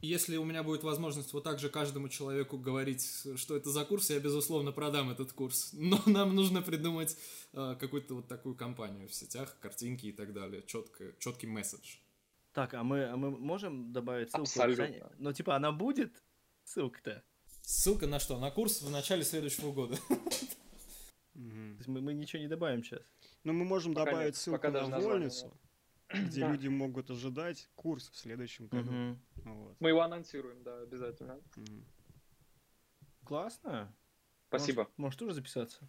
Если 0.00 0.36
у 0.36 0.44
меня 0.44 0.64
будет 0.64 0.82
возможность 0.82 1.32
вот 1.32 1.44
так 1.44 1.60
же 1.60 1.68
каждому 1.68 2.08
человеку 2.08 2.58
говорить, 2.58 3.24
что 3.36 3.56
это 3.56 3.70
за 3.70 3.84
курс, 3.84 4.10
я, 4.10 4.18
безусловно, 4.18 4.72
продам 4.72 5.10
этот 5.10 5.32
курс. 5.32 5.70
Но 5.72 6.00
нам 6.06 6.34
нужно 6.34 6.62
придумать 6.62 7.16
э, 7.52 7.76
какую-то 7.78 8.14
вот 8.14 8.28
такую 8.28 8.56
компанию 8.56 9.08
в 9.08 9.14
сетях, 9.14 9.56
картинки 9.60 10.06
и 10.06 10.12
так 10.12 10.32
далее. 10.32 10.62
Четко, 10.66 11.12
четкий 11.18 11.46
месседж. 11.46 11.98
Так, 12.52 12.74
а 12.74 12.82
мы, 12.82 13.04
а 13.06 13.16
мы 13.16 13.30
можем 13.30 13.92
добавить 13.92 14.30
ссылку? 14.30 14.42
Абсолютно. 14.42 15.12
Ну, 15.18 15.32
типа, 15.32 15.56
она 15.56 15.72
будет? 15.72 16.22
Ссылка-то? 16.64 17.24
Ссылка 17.62 18.06
на 18.06 18.18
что? 18.18 18.38
На 18.38 18.50
курс 18.50 18.82
в 18.82 18.90
начале 18.90 19.24
следующего 19.24 19.72
года. 19.72 19.98
Угу. 21.34 21.50
То 21.50 21.76
есть 21.78 21.88
мы, 21.88 22.00
мы 22.00 22.14
ничего 22.14 22.42
не 22.42 22.48
добавим 22.48 22.82
сейчас. 22.82 23.02
Но 23.44 23.52
мы 23.52 23.64
можем 23.64 23.94
пока 23.94 24.06
добавить 24.06 24.26
нет, 24.26 24.36
ссылку 24.36 24.70
на 24.70 25.00
вольницу, 25.00 25.52
где 26.08 26.40
да. 26.42 26.52
люди 26.52 26.68
могут 26.68 27.10
ожидать 27.10 27.68
курс 27.74 28.10
в 28.10 28.16
следующем 28.16 28.66
году. 28.68 28.90
Угу. 28.90 29.18
Вот. 29.44 29.76
Мы 29.80 29.88
его 29.88 30.02
анонсируем, 30.02 30.62
да, 30.62 30.80
обязательно. 30.80 31.40
Угу. 31.56 31.84
Классно. 33.24 33.94
Спасибо. 34.48 34.82
Может, 34.82 34.98
может 34.98 35.18
тоже 35.18 35.34
записаться? 35.34 35.88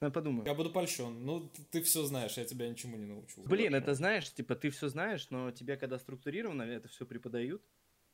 Я 0.00 0.10
подумаю. 0.10 0.46
Я 0.46 0.54
буду 0.54 0.70
польщен. 0.70 1.24
Ну, 1.24 1.48
ты, 1.48 1.64
ты 1.64 1.82
все 1.82 2.04
знаешь, 2.04 2.36
я 2.36 2.44
тебя 2.44 2.68
ничему 2.68 2.96
не 2.96 3.06
научу. 3.06 3.42
Блин, 3.42 3.74
это 3.74 3.94
знаешь, 3.94 4.32
типа, 4.32 4.54
ты 4.54 4.70
все 4.70 4.88
знаешь, 4.88 5.28
но 5.30 5.50
тебе, 5.50 5.76
когда 5.76 5.98
структурированно 5.98 6.62
это 6.62 6.86
все 6.86 7.04
преподают, 7.04 7.62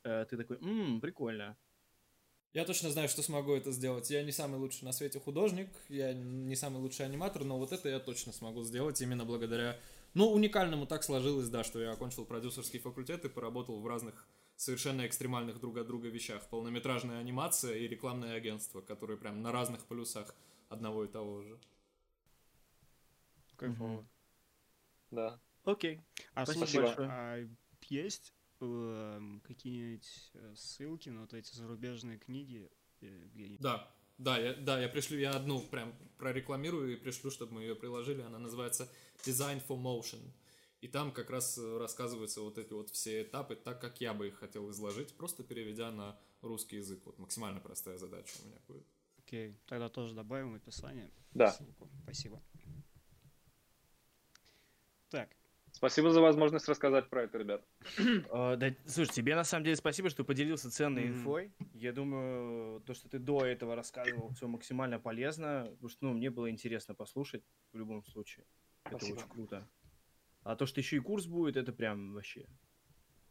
э, 0.03 0.25
ты 0.27 0.37
такой, 0.37 0.57
ммм, 0.57 0.99
прикольно. 0.99 1.55
Я 2.55 2.63
точно 2.63 2.89
знаю, 2.89 3.09
что 3.09 3.21
смогу 3.21 3.53
это 3.53 3.73
сделать. 3.73 4.09
Я 4.09 4.23
не 4.23 4.31
самый 4.31 4.57
лучший 4.61 4.85
на 4.85 4.93
свете 4.93 5.19
художник, 5.19 5.67
я 5.89 6.13
не 6.13 6.55
самый 6.55 6.77
лучший 6.77 7.05
аниматор, 7.05 7.43
но 7.43 7.59
вот 7.59 7.73
это 7.73 7.89
я 7.89 7.99
точно 7.99 8.31
смогу 8.31 8.63
сделать 8.63 9.01
именно 9.01 9.25
благодаря... 9.25 9.77
Ну, 10.13 10.31
уникальному 10.31 10.87
так 10.87 11.03
сложилось, 11.03 11.49
да, 11.49 11.65
что 11.65 11.81
я 11.81 11.91
окончил 11.91 12.23
продюсерский 12.23 12.79
факультет 12.79 13.25
и 13.25 13.29
поработал 13.29 13.81
в 13.81 13.85
разных 13.85 14.25
совершенно 14.55 15.05
экстремальных 15.05 15.59
друг 15.59 15.75
от 15.75 15.87
друга 15.87 16.07
вещах. 16.07 16.47
Полнометражная 16.47 17.19
анимация 17.19 17.75
и 17.75 17.89
рекламное 17.89 18.35
агентство, 18.35 18.79
которые 18.79 19.17
прям 19.17 19.41
на 19.41 19.51
разных 19.51 19.83
полюсах 19.83 20.33
одного 20.69 21.03
и 21.03 21.09
того 21.09 21.41
же. 21.41 21.59
Кайфово. 23.57 23.97
Угу. 23.97 24.05
Да. 25.11 25.39
Окей. 25.65 25.99
А 26.33 26.45
Спасибо. 26.45 26.95
А 26.99 27.45
есть 27.89 28.31
Какие-нибудь 29.43 30.31
э, 30.33 30.53
ссылки 30.55 31.09
на 31.09 31.21
вот 31.21 31.33
эти 31.33 31.55
зарубежные 31.55 32.17
книги 32.17 32.69
э, 33.01 33.27
где 33.33 33.57
Да, 33.59 33.91
да, 34.17 34.37
я, 34.37 34.53
да, 34.53 34.79
я 34.79 34.87
пришлю, 34.87 35.17
я 35.19 35.31
одну 35.31 35.59
прям 35.59 35.93
прорекламирую 36.17 36.93
и 36.93 36.95
пришлю, 36.95 37.31
чтобы 37.31 37.55
мы 37.55 37.61
ее 37.61 37.75
приложили. 37.75 38.21
Она 38.21 38.39
называется 38.39 38.89
Design 39.25 39.61
for 39.65 39.81
Motion. 39.81 40.21
И 40.81 40.87
там 40.87 41.11
как 41.11 41.29
раз 41.29 41.57
э, 41.57 41.77
рассказываются 41.77 42.41
вот 42.41 42.57
эти 42.57 42.71
вот 42.73 42.89
все 42.91 43.23
этапы, 43.23 43.55
так 43.55 43.81
как 43.81 44.01
я 44.01 44.13
бы 44.13 44.27
их 44.27 44.37
хотел 44.37 44.69
изложить, 44.69 45.15
просто 45.15 45.43
переведя 45.43 45.91
на 45.91 46.17
русский 46.41 46.77
язык. 46.77 47.01
Вот 47.05 47.17
максимально 47.17 47.59
простая 47.59 47.97
задача 47.97 48.35
у 48.43 48.47
меня 48.47 48.59
будет. 48.67 48.85
Окей, 49.17 49.49
okay. 49.49 49.55
тогда 49.65 49.89
тоже 49.89 50.13
добавим 50.13 50.53
в 50.53 50.55
описание. 50.55 51.11
Да. 51.33 51.51
Ссылку. 51.51 51.89
Спасибо. 52.03 52.41
Так, 55.09 55.35
Спасибо 55.75 56.09
за 56.11 56.21
возможность 56.21 56.69
рассказать 56.69 57.09
про 57.09 57.23
это, 57.23 57.37
ребят. 57.37 57.61
Uh, 57.97 58.55
да, 58.57 58.73
слушай, 58.85 59.11
тебе 59.11 59.35
на 59.35 59.43
самом 59.43 59.65
деле 59.65 59.75
спасибо, 59.75 60.09
что 60.09 60.23
поделился 60.23 60.71
ценной 60.71 61.03
mm-hmm. 61.03 61.09
инфой. 61.09 61.53
Я 61.73 61.91
думаю, 61.91 62.79
то, 62.79 62.93
что 62.93 63.09
ты 63.09 63.19
до 63.19 63.45
этого 63.45 63.75
рассказывал, 63.75 64.29
все 64.29 64.47
максимально 64.47 64.99
полезно, 64.99 65.67
потому 65.71 65.89
что 65.89 66.05
ну, 66.05 66.13
мне 66.13 66.29
было 66.29 66.49
интересно 66.49 66.95
послушать 66.95 67.43
в 67.73 67.77
любом 67.77 68.05
случае. 68.05 68.45
Спасибо. 68.87 69.15
Это 69.15 69.21
очень 69.21 69.33
круто. 69.33 69.67
А 70.43 70.55
то, 70.55 70.65
что 70.65 70.79
еще 70.79 70.95
и 70.95 70.99
курс 70.99 71.25
будет, 71.25 71.57
это 71.57 71.73
прям 71.73 72.13
вообще. 72.13 72.47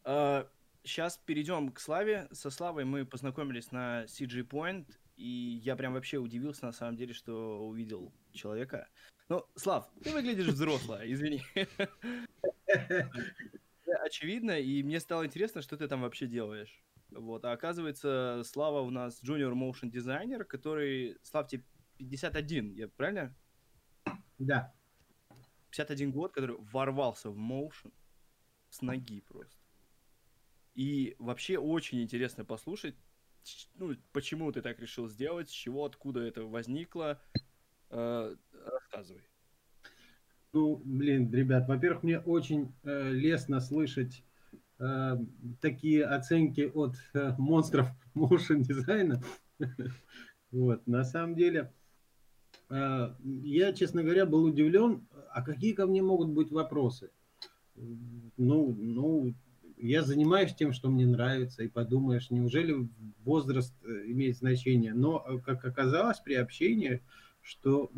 Uh, 0.04 0.46
сейчас 0.82 1.16
перейдем 1.16 1.72
к 1.72 1.80
Славе. 1.80 2.28
Со 2.30 2.50
Славой 2.50 2.84
мы 2.84 3.06
познакомились 3.06 3.72
на 3.72 4.04
CG 4.04 4.46
Point, 4.46 4.94
и 5.16 5.60
я 5.64 5.76
прям 5.76 5.94
вообще 5.94 6.18
удивился 6.18 6.66
на 6.66 6.72
самом 6.72 6.96
деле, 6.96 7.14
что 7.14 7.66
увидел 7.66 8.12
человека. 8.32 8.86
Ну, 9.28 9.44
Слав, 9.56 9.90
ты 10.02 10.12
выглядишь 10.12 10.48
взросло, 10.48 10.98
извини. 11.02 11.42
Очевидно, 14.04 14.58
и 14.58 14.82
мне 14.82 15.00
стало 15.00 15.24
интересно, 15.24 15.62
что 15.62 15.76
ты 15.76 15.88
там 15.88 16.02
вообще 16.02 16.26
делаешь. 16.26 16.84
Вот, 17.10 17.44
а 17.44 17.52
оказывается, 17.52 18.42
Слава 18.44 18.80
у 18.80 18.90
нас 18.90 19.22
junior 19.22 19.54
motion 19.54 19.88
дизайнер, 19.88 20.44
который, 20.44 21.16
Слав, 21.22 21.46
тебе 21.48 21.64
51, 21.98 22.72
я 22.74 22.88
правильно? 22.88 23.34
Да. 24.38 24.74
51 25.70 26.12
год, 26.12 26.32
который 26.32 26.56
ворвался 26.58 27.30
в 27.30 27.38
motion 27.38 27.92
с 28.68 28.82
ноги 28.82 29.20
просто. 29.20 29.56
И 30.74 31.14
вообще 31.18 31.56
очень 31.58 32.02
интересно 32.02 32.44
послушать, 32.44 32.96
ну, 33.74 33.94
почему 34.12 34.50
ты 34.52 34.60
так 34.60 34.80
решил 34.80 35.08
сделать, 35.08 35.48
с 35.48 35.52
чего, 35.52 35.84
откуда 35.84 36.20
это 36.20 36.44
возникло. 36.44 37.22
Э, 37.94 38.34
рассказывай. 38.66 39.22
Ну, 40.52 40.82
блин, 40.84 41.32
ребят, 41.32 41.68
во-первых, 41.68 42.02
мне 42.02 42.18
очень 42.18 42.72
э, 42.82 43.10
лестно 43.12 43.60
слышать 43.60 44.24
э, 44.80 45.16
такие 45.60 46.04
оценки 46.04 46.70
от 46.74 46.96
э, 47.14 47.34
монстров 47.38 47.88
motion 48.14 48.60
дизайна. 48.62 49.22
Вот, 50.50 50.86
на 50.86 51.02
самом 51.02 51.34
деле, 51.34 51.72
э, 52.70 53.14
я, 53.42 53.72
честно 53.72 54.04
говоря, 54.04 54.24
был 54.24 54.44
удивлен, 54.44 55.04
а 55.32 55.42
какие 55.42 55.72
ко 55.72 55.84
мне 55.84 56.00
могут 56.00 56.28
быть 56.28 56.52
вопросы? 56.52 57.10
Ну, 57.74 58.72
ну, 58.78 59.34
я 59.76 60.02
занимаюсь 60.02 60.54
тем, 60.54 60.72
что 60.72 60.90
мне 60.90 61.06
нравится, 61.06 61.64
и 61.64 61.68
подумаешь, 61.68 62.30
неужели 62.30 62.88
возраст 63.24 63.74
э, 63.82 64.04
имеет 64.06 64.36
значение? 64.36 64.94
Но, 64.94 65.24
э, 65.26 65.38
как 65.38 65.64
оказалось 65.64 66.20
при 66.20 66.34
общении, 66.34 67.02
что 67.44 67.90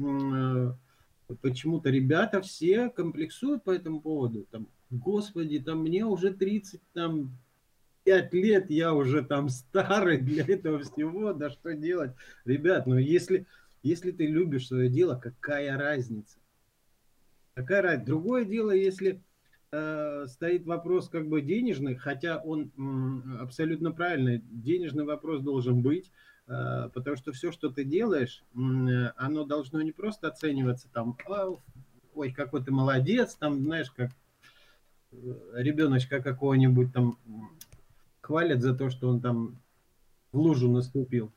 э, 1.29 1.35
почему-то 1.41 1.89
ребята 1.89 2.43
все 2.43 2.91
комплексуют 2.91 3.63
по 3.63 3.71
этому 3.71 4.01
поводу. 4.01 4.47
Там, 4.51 4.69
господи, 4.91 5.61
там 5.61 5.83
мне 5.83 6.05
уже 6.05 6.35
30, 6.35 6.81
там, 6.93 7.39
5 8.05 8.35
лет, 8.35 8.71
я 8.71 8.93
уже 8.93 9.25
там 9.25 9.49
старый 9.49 10.19
для 10.19 10.45
этого 10.45 10.81
всего, 10.81 11.33
да 11.33 11.51
что 11.51 11.75
делать? 11.75 12.13
Ребят, 12.45 12.87
ну 12.87 12.99
если, 12.99 13.47
если 13.83 14.11
ты 14.11 14.27
любишь 14.27 14.67
свое 14.67 14.89
дело, 14.89 15.15
какая 15.15 15.79
разница? 15.79 16.39
Какая 17.55 17.83
разница? 17.83 18.07
Другое 18.07 18.45
дело, 18.45 18.73
если 18.73 19.23
э, 19.71 20.27
стоит 20.27 20.67
вопрос 20.67 21.09
как 21.09 21.29
бы 21.29 21.41
денежный, 21.41 21.95
хотя 21.95 22.39
он 22.39 22.73
м, 22.77 23.39
абсолютно 23.41 23.93
правильный, 23.93 24.43
денежный 24.51 25.05
вопрос 25.05 25.41
должен 25.41 25.83
быть, 25.83 26.11
потому 26.47 27.17
что 27.17 27.33
все, 27.33 27.51
что 27.53 27.71
ты 27.71 27.85
делаешь, 27.85 28.45
оно 28.55 29.45
должно 29.45 29.83
не 29.83 29.93
просто 29.93 30.29
оцениваться 30.29 30.89
там, 30.93 31.17
ой, 32.17 32.33
какой 32.33 32.65
ты 32.65 32.73
молодец, 32.73 33.35
там, 33.35 33.63
знаешь, 33.63 33.91
как 33.91 34.11
э, 35.13 35.17
ребеночка 35.55 36.21
какого-нибудь 36.21 36.93
там 36.93 37.19
хвалят 38.21 38.63
за 38.63 38.75
то, 38.75 38.91
что 38.91 39.09
он 39.09 39.21
там 39.21 39.61
в 40.33 40.39
лужу 40.39 40.71
наступил. 40.71 41.33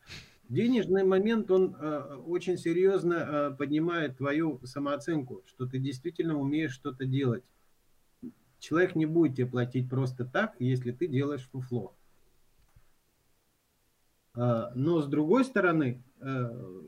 Денежный 0.48 1.04
момент, 1.04 1.52
он 1.52 1.76
э, 1.80 2.16
очень 2.26 2.58
серьезно 2.58 3.14
э, 3.14 3.56
поднимает 3.56 4.18
твою 4.18 4.60
самооценку, 4.64 5.44
что 5.46 5.68
ты 5.68 5.78
действительно 5.78 6.40
умеешь 6.40 6.74
что-то 6.74 7.06
делать. 7.06 7.44
Человек 8.58 8.96
не 8.96 9.06
будет 9.06 9.36
тебе 9.36 9.48
платить 9.48 9.90
просто 9.90 10.26
так, 10.26 10.56
если 10.60 10.92
ты 10.92 11.08
делаешь 11.08 11.48
фуфло. 11.52 11.96
А, 14.36 14.72
но 14.76 15.02
с 15.02 15.08
другой 15.08 15.44
стороны, 15.46 16.04
э, 16.20 16.82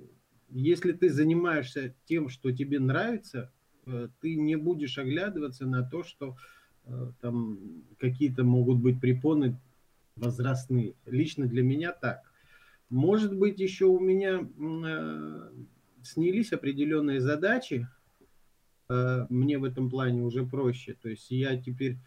если 0.49 0.91
ты 0.91 1.09
занимаешься 1.09 1.95
тем, 2.05 2.29
что 2.29 2.51
тебе 2.51 2.79
нравится, 2.79 3.51
э, 3.85 4.09
ты 4.19 4.35
не 4.35 4.55
будешь 4.55 4.97
оглядываться 4.97 5.65
на 5.65 5.83
то, 5.83 6.03
что 6.03 6.35
э, 6.85 7.11
там 7.21 7.83
какие-то 7.99 8.43
могут 8.43 8.79
быть 8.79 8.99
препоны 8.99 9.59
возрастные. 10.15 10.95
Лично 11.05 11.47
для 11.47 11.63
меня 11.63 11.91
так. 11.91 12.21
Может 12.89 13.35
быть, 13.35 13.59
еще 13.59 13.85
у 13.85 13.99
меня 13.99 14.45
снялись 16.03 16.51
определенные 16.51 17.21
задачи. 17.21 17.87
Мне 18.89 19.57
в 19.57 19.63
этом 19.63 19.89
плане 19.89 20.21
уже 20.21 20.45
проще. 20.45 20.97
То 21.01 21.07
есть 21.07 21.31
я 21.31 21.55
теперь 21.55 21.97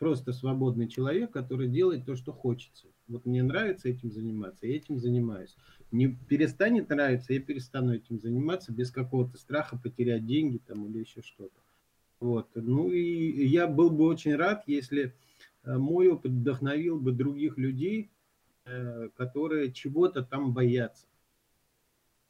просто 0.00 0.32
свободный 0.32 0.88
человек, 0.88 1.30
который 1.30 1.68
делает 1.68 2.06
то, 2.06 2.16
что 2.16 2.32
хочется. 2.32 2.88
Вот 3.08 3.24
мне 3.24 3.42
нравится 3.42 3.88
этим 3.88 4.12
заниматься, 4.12 4.66
я 4.66 4.76
этим 4.76 4.98
занимаюсь. 4.98 5.56
Не 5.90 6.08
перестанет 6.08 6.90
нравиться, 6.90 7.32
я 7.32 7.40
перестану 7.40 7.94
этим 7.94 8.20
заниматься 8.20 8.70
без 8.70 8.90
какого-то 8.90 9.38
страха 9.38 9.78
потерять 9.78 10.26
деньги 10.26 10.58
там 10.58 10.86
или 10.86 10.98
еще 10.98 11.22
что-то. 11.22 11.58
Вот. 12.20 12.48
Ну 12.54 12.90
и 12.90 13.46
я 13.46 13.66
был 13.66 13.90
бы 13.90 14.04
очень 14.04 14.36
рад, 14.36 14.64
если 14.66 15.14
э, 15.64 15.78
мой 15.78 16.08
опыт 16.08 16.32
вдохновил 16.32 17.00
бы 17.00 17.12
других 17.12 17.56
людей, 17.56 18.10
э, 18.66 19.08
которые 19.16 19.72
чего-то 19.72 20.22
там 20.22 20.52
боятся. 20.52 21.06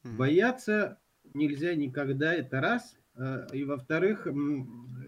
Бояться 0.04 0.98
нельзя 1.34 1.74
никогда, 1.74 2.32
это 2.32 2.60
раз. 2.60 2.96
Э, 3.16 3.48
и 3.52 3.64
во-вторых, 3.64 4.28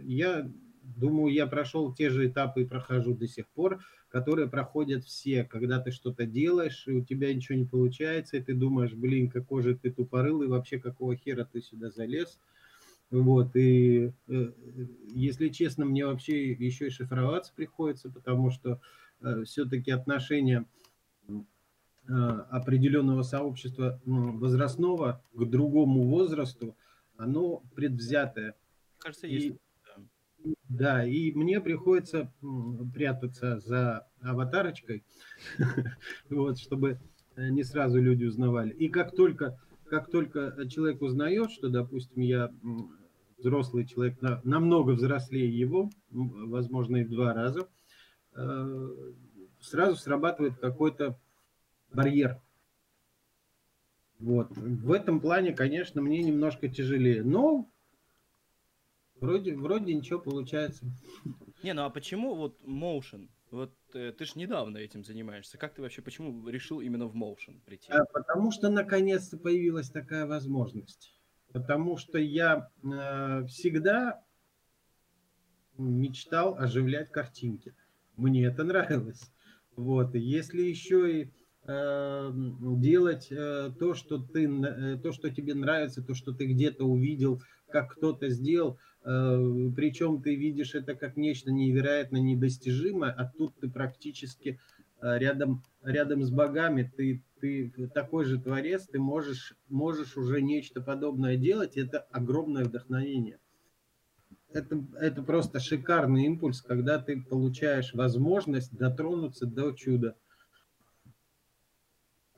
я 0.03 0.51
думаю, 0.83 1.33
я 1.33 1.47
прошел 1.47 1.95
те 1.95 2.11
же 2.11 2.27
этапы 2.27 2.63
и 2.63 2.67
прохожу 2.67 3.15
до 3.15 3.29
сих 3.29 3.47
пор 3.49 3.81
которые 4.11 4.49
проходят 4.49 5.05
все, 5.05 5.45
когда 5.45 5.79
ты 5.79 5.93
что-то 5.93 6.27
делаешь, 6.27 6.85
и 6.87 6.93
у 6.93 7.05
тебя 7.05 7.33
ничего 7.33 7.57
не 7.57 7.65
получается, 7.65 8.37
и 8.37 8.43
ты 8.43 8.55
думаешь, 8.55 8.93
блин, 8.93 9.31
какой 9.31 9.63
же 9.63 9.77
ты 9.77 9.91
тупорылый, 9.91 10.49
вообще 10.49 10.79
какого 10.79 11.17
хера 11.17 11.49
ты 11.51 11.63
сюда 11.63 11.91
залез. 11.91 12.41
Вот, 13.11 13.55
и 13.57 14.13
э, 14.29 14.53
если 15.15 15.49
честно, 15.49 15.85
мне 15.85 16.07
вообще 16.07 16.53
еще 16.53 16.89
и 16.89 16.91
шифроваться 16.91 17.53
приходится, 17.55 18.11
потому 18.11 18.51
что 18.51 18.81
э, 19.21 19.45
все-таки 19.45 19.93
отношение 19.93 20.65
э, 21.29 21.33
определенного 22.11 23.23
сообщества 23.23 24.01
возрастного 24.05 25.23
к 25.33 25.45
другому 25.45 26.05
возрасту, 26.05 26.77
оно 27.17 27.63
предвзятое. 27.75 28.55
Кажется, 28.99 29.27
есть. 29.27 29.57
Да, 30.69 31.05
и 31.05 31.33
мне 31.33 31.61
приходится 31.61 32.33
прятаться 32.95 33.59
за 33.61 34.07
аватарочкой, 34.23 35.05
вот, 36.31 36.59
чтобы 36.59 36.99
э, 37.37 37.49
не 37.51 37.63
сразу 37.65 38.01
люди 38.01 38.25
узнавали. 38.25 38.71
И 38.73 38.89
как 38.89 39.15
только, 39.15 39.61
как 39.87 40.11
только 40.11 40.57
человек 40.69 41.03
узнает, 41.03 41.51
что, 41.51 41.69
допустим, 41.69 42.23
я 42.23 42.51
взрослый 43.39 43.87
человек, 43.87 44.19
намного 44.45 44.93
взрослее 44.93 45.49
его, 45.49 45.91
возможно, 46.11 46.99
и 46.99 47.05
в 47.05 47.11
два 47.11 47.35
раза, 47.35 47.69
э, 48.35 48.89
сразу 49.61 49.97
срабатывает 49.97 50.59
какой-то 50.59 51.19
барьер. 51.93 52.41
Вот. 54.19 54.51
В 54.57 54.93
этом 54.93 55.21
плане, 55.21 55.53
конечно, 55.53 56.03
мне 56.03 56.23
немножко 56.23 56.69
тяжелее. 56.69 57.23
Но 57.23 57.71
Вроде, 59.21 59.55
вроде 59.55 59.95
ничего 59.95 60.19
получается. 60.19 60.85
Не, 61.63 61.75
ну 61.75 61.83
а 61.83 61.91
почему 61.91 62.35
вот 62.35 62.61
Motion? 62.65 63.29
Вот 63.51 63.75
э, 63.95 64.13
ты 64.13 64.25
же 64.25 64.33
недавно 64.37 64.79
этим 64.79 65.05
занимаешься. 65.05 65.59
Как 65.59 65.75
ты 65.75 65.83
вообще, 65.83 66.03
почему 66.03 66.49
решил 66.49 66.81
именно 66.81 67.07
в 67.07 67.17
Motion 67.17 67.61
прийти? 67.65 67.93
А, 67.93 68.05
потому 68.05 68.51
что 68.51 68.71
наконец-то 68.71 69.37
появилась 69.37 69.91
такая 69.91 70.27
возможность. 70.27 71.13
Потому 71.53 71.97
что 71.97 72.19
я 72.19 72.71
э, 72.83 73.45
всегда 73.47 74.23
мечтал 75.77 76.57
оживлять 76.59 77.11
картинки. 77.11 77.75
Мне 78.17 78.45
это 78.45 78.65
нравилось. 78.65 79.33
Вот. 79.77 80.15
И 80.15 80.21
если 80.21 80.63
еще 80.63 81.23
и 81.23 81.33
э, 81.67 82.33
делать 82.33 83.29
э, 83.31 83.71
то, 83.79 83.95
что 83.95 84.19
ты, 84.19 84.47
э, 84.47 84.99
то, 84.99 85.13
что 85.13 85.31
тебе 85.31 85.55
нравится, 85.55 86.03
то, 86.03 86.15
что 86.15 86.33
ты 86.33 86.47
где-то 86.47 86.85
увидел, 86.85 87.43
как 87.69 87.93
кто-то 87.95 88.29
сделал, 88.29 88.79
причем 89.03 90.23
ты 90.23 90.35
видишь 90.35 90.75
это 90.75 90.95
как 90.95 91.17
нечто 91.17 91.51
невероятно 91.51 92.19
недостижимое, 92.19 93.11
а 93.11 93.27
тут 93.27 93.55
ты 93.59 93.71
практически 93.71 94.61
э, 95.01 95.19
рядом, 95.19 95.63
рядом 95.83 96.23
с 96.23 96.31
богами, 96.31 96.93
ты, 96.97 97.23
ты 97.41 97.73
такой 97.95 98.27
же 98.27 98.39
творец, 98.39 98.87
ты 98.87 98.99
можешь, 98.99 99.57
можешь 99.69 100.17
уже 100.17 100.43
нечто 100.43 100.83
подобное 100.83 101.37
делать, 101.37 101.77
это 101.77 102.01
огромное 102.11 102.65
вдохновение. 102.65 103.39
Это, 104.53 104.85
это 105.01 105.23
просто 105.23 105.61
шикарный 105.61 106.25
импульс, 106.25 106.61
когда 106.61 106.99
ты 106.99 107.23
получаешь 107.23 107.95
возможность 107.95 108.77
дотронуться 108.77 109.47
до 109.47 109.73
чуда. 109.73 110.17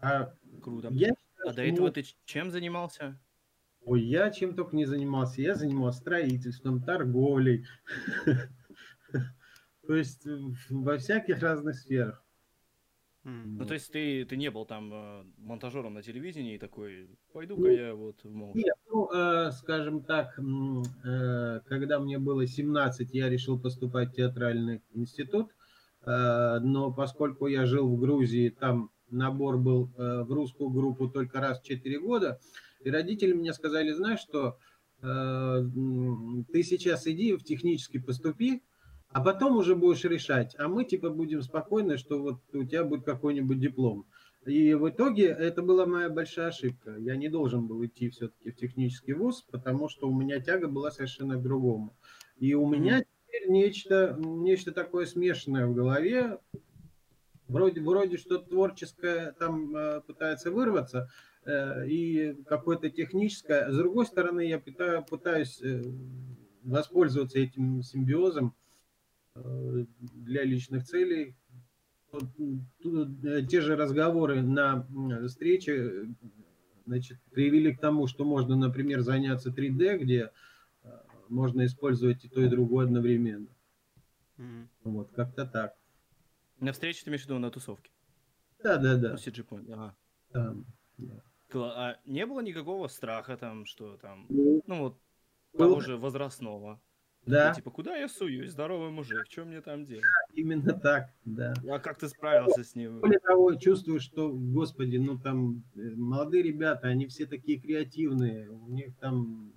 А 0.00 0.32
Круто. 0.62 0.88
Я, 0.92 1.14
а 1.44 1.52
до 1.52 1.62
этого 1.62 1.90
ты 1.90 2.04
чем 2.24 2.50
занимался? 2.50 3.18
Ой, 3.84 4.02
я 4.02 4.30
чем 4.30 4.54
только 4.54 4.76
не 4.76 4.86
занимался. 4.86 5.42
Я 5.42 5.54
занимался 5.54 6.00
строительством, 6.00 6.82
торговлей. 6.82 7.66
То 9.86 9.96
есть 9.96 10.26
во 10.70 10.98
всяких 10.98 11.40
разных 11.40 11.74
сферах. 11.76 12.24
Ну, 13.24 13.64
то 13.66 13.74
есть 13.74 13.92
ты, 13.92 14.24
ты 14.24 14.36
не 14.36 14.50
был 14.50 14.66
там 14.66 14.92
э, 14.92 15.24
монтажером 15.38 15.94
на 15.94 16.02
телевидении 16.02 16.56
и 16.56 16.58
такой, 16.58 17.08
пойду-ка 17.32 17.70
я 17.70 17.94
вот 17.94 18.16
в 18.24 18.34
молча. 18.34 18.58
Нет, 18.58 18.74
ну, 18.90 19.08
э, 19.12 19.52
скажем 19.52 20.02
так, 20.02 20.36
э, 21.04 21.60
когда 21.66 22.00
мне 22.00 22.18
было 22.18 22.48
17, 22.48 23.14
я 23.14 23.28
решил 23.28 23.60
поступать 23.60 24.10
в 24.10 24.16
театральный 24.16 24.82
институт, 24.90 25.52
э, 26.04 26.58
но 26.62 26.92
поскольку 26.92 27.46
я 27.46 27.64
жил 27.64 27.88
в 27.94 28.00
Грузии, 28.00 28.48
там 28.48 28.90
набор 29.12 29.58
был 29.58 29.90
э, 29.96 30.22
в 30.22 30.32
русскую 30.32 30.70
группу 30.70 31.08
только 31.08 31.40
раз 31.40 31.60
в 31.60 31.64
4 31.64 32.00
года, 32.00 32.40
и 32.84 32.90
родители 32.90 33.32
мне 33.32 33.52
сказали, 33.52 33.92
знаешь 33.92 34.20
что, 34.20 34.58
э, 35.02 35.64
ты 36.52 36.62
сейчас 36.62 37.06
иди 37.06 37.34
в 37.36 37.44
технический 37.44 37.98
поступи, 37.98 38.62
а 39.10 39.22
потом 39.22 39.56
уже 39.56 39.76
будешь 39.76 40.04
решать, 40.04 40.54
а 40.58 40.68
мы 40.68 40.84
типа 40.84 41.10
будем 41.10 41.42
спокойны, 41.42 41.98
что 41.98 42.20
вот 42.20 42.40
у 42.54 42.64
тебя 42.64 42.84
будет 42.84 43.04
какой-нибудь 43.04 43.60
диплом. 43.60 44.06
И 44.46 44.74
в 44.74 44.88
итоге 44.88 45.26
это 45.26 45.62
была 45.62 45.86
моя 45.86 46.08
большая 46.08 46.48
ошибка. 46.48 46.96
Я 46.98 47.14
не 47.16 47.28
должен 47.28 47.68
был 47.68 47.84
идти 47.84 48.10
все-таки 48.10 48.50
в 48.50 48.56
технический 48.56 49.12
вуз, 49.12 49.42
потому 49.42 49.88
что 49.88 50.08
у 50.08 50.14
меня 50.14 50.40
тяга 50.40 50.66
была 50.66 50.90
совершенно 50.90 51.36
к 51.36 51.42
другому. 51.42 51.94
И 52.38 52.54
у 52.54 52.66
меня 52.66 53.04
теперь 53.26 53.50
нечто, 53.50 54.16
нечто 54.18 54.72
такое 54.72 55.06
смешанное 55.06 55.66
в 55.66 55.74
голове. 55.74 56.38
Вроде, 57.52 57.80
вроде 57.80 58.16
что-то 58.16 58.48
творческое 58.48 59.32
там 59.38 59.76
э, 59.76 60.00
пытается 60.00 60.50
вырваться, 60.50 61.08
Э, 61.44 61.86
и 61.86 62.34
какое-то 62.46 62.88
техническое. 62.88 63.70
С 63.70 63.76
другой 63.76 64.06
стороны, 64.06 64.46
я 64.46 64.60
пытаюсь 64.60 65.60
э, 65.60 65.82
воспользоваться 66.62 67.40
этим 67.40 67.82
симбиозом 67.82 68.54
э, 69.34 69.84
для 69.98 70.44
личных 70.44 70.84
целей. 70.84 71.34
Те 73.48 73.60
же 73.60 73.74
разговоры 73.74 74.42
на 74.42 74.86
встрече 75.26 76.14
значит, 76.84 77.18
привели 77.30 77.74
к 77.74 77.80
тому, 77.80 78.06
что 78.06 78.24
можно, 78.24 78.54
например, 78.54 79.00
заняться 79.00 79.48
3D, 79.48 79.96
где 79.96 80.30
можно 81.30 81.64
использовать 81.64 82.22
и 82.26 82.28
то, 82.28 82.42
и 82.42 82.50
другое 82.50 82.84
одновременно. 82.84 83.46
Mm-hmm. 84.36 84.66
Вот, 84.84 85.10
как-то 85.12 85.46
так. 85.46 85.74
На 86.62 86.72
встрече 86.72 87.02
ты 87.02 87.10
имеешь 87.10 87.22
в 87.22 87.24
виду 87.24 87.40
на 87.40 87.50
тусовке? 87.50 87.90
Да, 88.62 88.76
да, 88.76 88.96
да. 88.96 89.10
Ну, 89.10 89.16
CG 89.16 89.72
ага. 89.72 89.96
Да, 90.32 90.54
да. 90.96 91.22
А 91.54 91.96
не 92.04 92.24
было 92.24 92.40
никакого 92.40 92.86
страха 92.86 93.36
там, 93.36 93.66
что 93.66 93.96
там, 93.96 94.26
ну, 94.28 94.62
ну 94.68 94.78
вот, 94.78 95.00
того 95.58 95.80
же 95.80 95.96
возрастного? 95.96 96.80
Да, 97.26 97.48
Ну, 97.48 97.54
типа, 97.56 97.70
куда 97.72 97.96
я 97.96 98.08
суюсь? 98.08 98.52
Здоровый 98.52 98.90
мужик, 98.90 99.26
что 99.28 99.44
мне 99.44 99.60
там 99.60 99.84
делать? 99.84 100.04
именно 100.34 100.72
так, 100.72 101.10
да. 101.24 101.52
А 101.68 101.80
как 101.80 101.98
ты 101.98 102.08
справился 102.08 102.62
с 102.62 102.76
ним? 102.76 103.00
Более 103.00 103.18
того, 103.18 103.56
чувствую, 103.56 103.98
что, 103.98 104.32
господи, 104.32 104.98
ну 104.98 105.18
там 105.18 105.64
э, 105.74 105.80
молодые 105.96 106.44
ребята, 106.44 106.86
они 106.86 107.06
все 107.06 107.26
такие 107.26 107.58
креативные, 107.60 108.48
у 108.48 108.68
них 108.68 108.96
там 108.98 109.52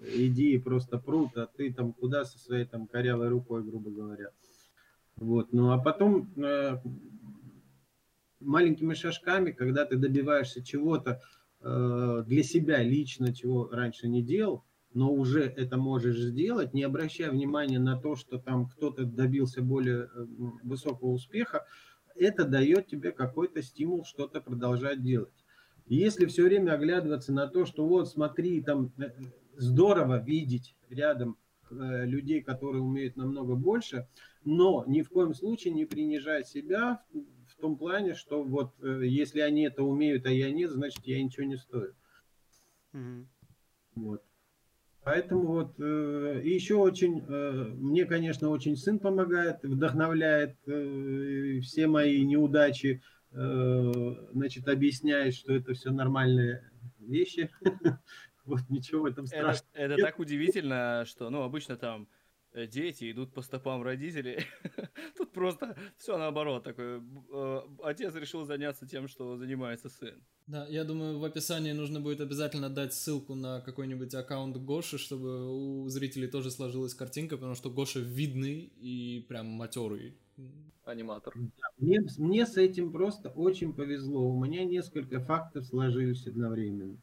идеи 0.00 0.56
просто 0.56 0.98
прут, 0.98 1.36
а 1.36 1.46
ты 1.46 1.74
там 1.74 1.92
куда 1.92 2.24
со 2.24 2.38
своей 2.38 2.64
там 2.64 2.86
корявой 2.86 3.28
рукой, 3.28 3.62
грубо 3.62 3.90
говоря. 3.90 4.30
Вот, 5.20 5.52
ну 5.52 5.72
а 5.72 5.78
потом 5.78 6.32
э, 6.36 6.80
маленькими 8.40 8.94
шажками, 8.94 9.50
когда 9.50 9.84
ты 9.84 9.96
добиваешься 9.96 10.64
чего-то 10.64 11.20
э, 11.60 12.24
для 12.26 12.42
себя 12.42 12.82
лично, 12.82 13.34
чего 13.34 13.68
раньше 13.68 14.08
не 14.08 14.22
делал, 14.22 14.64
но 14.94 15.12
уже 15.12 15.42
это 15.42 15.76
можешь 15.76 16.18
сделать, 16.18 16.72
не 16.72 16.82
обращая 16.82 17.30
внимания 17.30 17.78
на 17.78 17.98
то, 17.98 18.16
что 18.16 18.38
там 18.38 18.68
кто-то 18.68 19.04
добился 19.04 19.60
более 19.60 20.04
э, 20.04 20.08
высокого 20.62 21.10
успеха, 21.10 21.66
это 22.14 22.44
дает 22.44 22.86
тебе 22.86 23.12
какой-то 23.12 23.62
стимул 23.62 24.04
что-то 24.04 24.40
продолжать 24.40 25.02
делать. 25.02 25.32
И 25.86 25.96
если 25.96 26.26
все 26.26 26.44
время 26.44 26.72
оглядываться 26.72 27.32
на 27.32 27.46
то, 27.46 27.64
что 27.64 27.86
вот 27.86 28.08
смотри, 28.08 28.62
там 28.62 28.92
э, 28.98 29.10
здорово 29.56 30.22
видеть 30.22 30.76
рядом 30.90 31.36
э, 31.70 32.04
людей, 32.06 32.42
которые 32.42 32.82
умеют 32.82 33.16
намного 33.16 33.54
больше, 33.54 34.06
но 34.48 34.82
ни 34.86 35.02
в 35.02 35.10
коем 35.10 35.34
случае 35.34 35.74
не 35.74 35.84
принижать 35.84 36.48
себя 36.48 37.02
в, 37.48 37.60
том 37.60 37.76
плане, 37.76 38.14
что 38.14 38.42
вот 38.42 38.72
э, 38.80 39.02
если 39.04 39.40
они 39.40 39.64
это 39.66 39.82
умеют, 39.82 40.24
а 40.24 40.30
я 40.30 40.50
нет, 40.50 40.70
значит 40.70 41.04
я 41.04 41.22
ничего 41.22 41.44
не 41.44 41.56
стою. 41.56 41.92
Мгм. 42.92 43.28
Вот. 43.96 44.22
Поэтому 45.04 45.42
вот 45.48 45.74
э, 45.78 46.40
еще 46.44 46.76
очень, 46.76 47.24
э, 47.28 47.74
мне, 47.76 48.06
конечно, 48.06 48.48
очень 48.48 48.76
сын 48.76 48.98
помогает, 48.98 49.62
вдохновляет 49.62 50.56
э, 50.66 51.60
все 51.60 51.86
мои 51.86 52.24
неудачи, 52.24 53.02
э, 53.32 53.92
значит, 54.32 54.66
объясняет, 54.66 55.34
что 55.34 55.52
это 55.52 55.74
все 55.74 55.90
нормальные 55.90 56.70
вещи. 57.00 57.50
Вот 58.44 58.60
ничего 58.70 59.02
в 59.02 59.04
этом 59.04 59.26
Это, 59.26 59.52
страшного. 59.52 59.74
это 59.74 59.96
так 59.96 60.18
удивительно, 60.18 61.04
что, 61.06 61.28
ну, 61.28 61.42
обычно 61.42 61.76
там 61.76 62.08
дети 62.66 63.10
идут 63.10 63.32
по 63.32 63.42
стопам 63.42 63.82
родителей. 63.82 64.44
Тут 65.16 65.32
просто 65.32 65.76
все 65.96 66.18
наоборот. 66.18 66.64
Такой, 66.64 67.00
э, 67.32 67.60
отец 67.82 68.14
решил 68.14 68.44
заняться 68.44 68.86
тем, 68.86 69.08
что 69.08 69.36
занимается 69.36 69.88
сын. 69.88 70.14
Да, 70.46 70.66
я 70.68 70.84
думаю, 70.84 71.18
в 71.18 71.24
описании 71.24 71.72
нужно 71.72 72.00
будет 72.00 72.20
обязательно 72.20 72.70
дать 72.70 72.94
ссылку 72.94 73.34
на 73.34 73.60
какой-нибудь 73.60 74.14
аккаунт 74.14 74.56
Гоши, 74.56 74.98
чтобы 74.98 75.50
у 75.50 75.88
зрителей 75.88 76.28
тоже 76.28 76.50
сложилась 76.50 76.94
картинка, 76.94 77.36
потому 77.36 77.54
что 77.54 77.70
Гоша 77.70 78.00
видный 78.00 78.72
и 78.80 79.24
прям 79.28 79.46
матерый. 79.46 80.16
Аниматор. 80.84 81.34
Мне, 81.78 82.00
мне 82.16 82.46
с 82.46 82.56
этим 82.56 82.92
просто 82.92 83.28
очень 83.28 83.74
повезло. 83.74 84.26
У 84.26 84.42
меня 84.42 84.64
несколько 84.64 85.20
фактов 85.20 85.66
сложились 85.66 86.26
одновременно. 86.26 86.96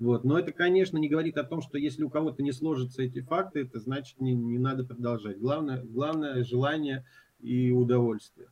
Вот. 0.00 0.24
Но 0.24 0.38
это, 0.38 0.50
конечно, 0.50 0.96
не 0.96 1.10
говорит 1.10 1.36
о 1.36 1.44
том, 1.44 1.60
что 1.60 1.76
если 1.76 2.02
у 2.02 2.10
кого-то 2.10 2.42
не 2.42 2.52
сложатся 2.52 3.02
эти 3.02 3.20
факты, 3.20 3.60
это 3.60 3.78
значит 3.78 4.18
не, 4.18 4.34
не 4.34 4.58
надо 4.58 4.82
продолжать. 4.82 5.38
Главное, 5.38 5.84
главное 5.84 6.42
желание 6.42 7.06
и 7.38 7.70
удовольствие. 7.70 8.48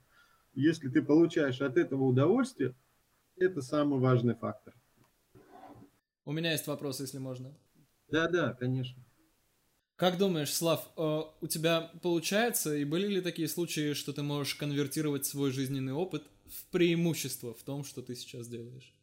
Если 0.55 0.91
ты 0.91 1.03
получаешь 1.03 1.63
от 1.63 1.79
этого 1.79 2.05
удовольствие, 2.05 2.75
это 3.37 3.63
самый 3.63 3.99
важный 3.99 4.35
фактор. 4.35 4.75
У 6.27 6.33
меня 6.33 6.53
есть 6.53 6.67
вопрос, 6.67 7.01
если 7.01 7.19
можно. 7.19 7.55
Да-да, 8.11 8.53
конечно. 8.53 9.03
Как 9.97 10.19
думаешь, 10.19 10.53
Слав, 10.53 10.87
э, 10.97 11.21
у 11.41 11.47
тебя 11.47 11.91
получается, 12.03 12.77
и 12.77 12.85
были 12.85 13.07
ли 13.07 13.21
такие 13.23 13.49
случаи, 13.49 13.95
что 13.95 14.13
ты 14.13 14.23
можешь 14.23 14.55
конвертировать 14.55 15.25
свой 15.25 15.51
жизненный 15.51 15.95
опыт 15.95 16.25
в 16.47 16.71
преимущество 16.71 17.55
в 17.55 17.63
том, 17.63 17.85
что 17.85 18.03
ты 18.03 18.15
сейчас 18.15 18.49
делаешь? 18.49 18.95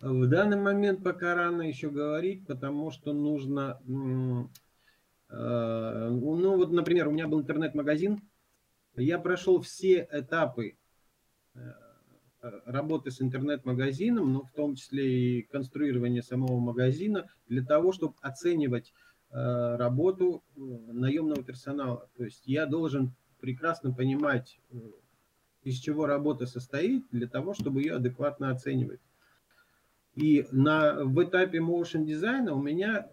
В 0.00 0.26
данный 0.28 0.56
момент 0.56 1.04
пока 1.04 1.34
рано 1.34 1.60
еще 1.60 1.90
говорить, 1.90 2.46
потому 2.46 2.90
что 2.90 3.12
нужно... 3.12 3.78
э, 5.28 6.08
Ну 6.08 6.56
вот, 6.56 6.72
например, 6.72 7.08
у 7.08 7.10
меня 7.10 7.28
был 7.28 7.40
интернет-магазин. 7.42 8.22
Я 8.96 9.18
прошел 9.18 9.60
все 9.60 10.08
этапы 10.10 10.78
э, 11.54 11.58
работы 12.40 13.10
с 13.10 13.20
интернет-магазином, 13.20 14.32
но 14.32 14.42
в 14.44 14.52
том 14.52 14.74
числе 14.74 15.40
и 15.40 15.42
конструирование 15.42 16.22
самого 16.22 16.58
магазина, 16.58 17.28
для 17.46 17.62
того, 17.62 17.92
чтобы 17.92 18.14
оценивать 18.22 18.94
э, 19.30 19.76
работу 19.76 20.42
наемного 20.56 21.42
персонала. 21.42 22.08
То 22.16 22.24
есть 22.24 22.46
я 22.46 22.64
должен 22.64 23.12
прекрасно 23.40 23.92
понимать, 23.92 24.58
из 25.62 25.76
чего 25.76 26.06
работа 26.06 26.46
состоит, 26.46 27.04
для 27.10 27.28
того, 27.28 27.52
чтобы 27.52 27.82
ее 27.82 27.96
адекватно 27.96 28.50
оценивать. 28.50 29.00
И 30.20 30.46
на, 30.52 31.04
в 31.04 31.22
этапе 31.24 31.58
motion 31.58 32.04
дизайна 32.04 32.54
у 32.54 32.60
меня 32.62 33.08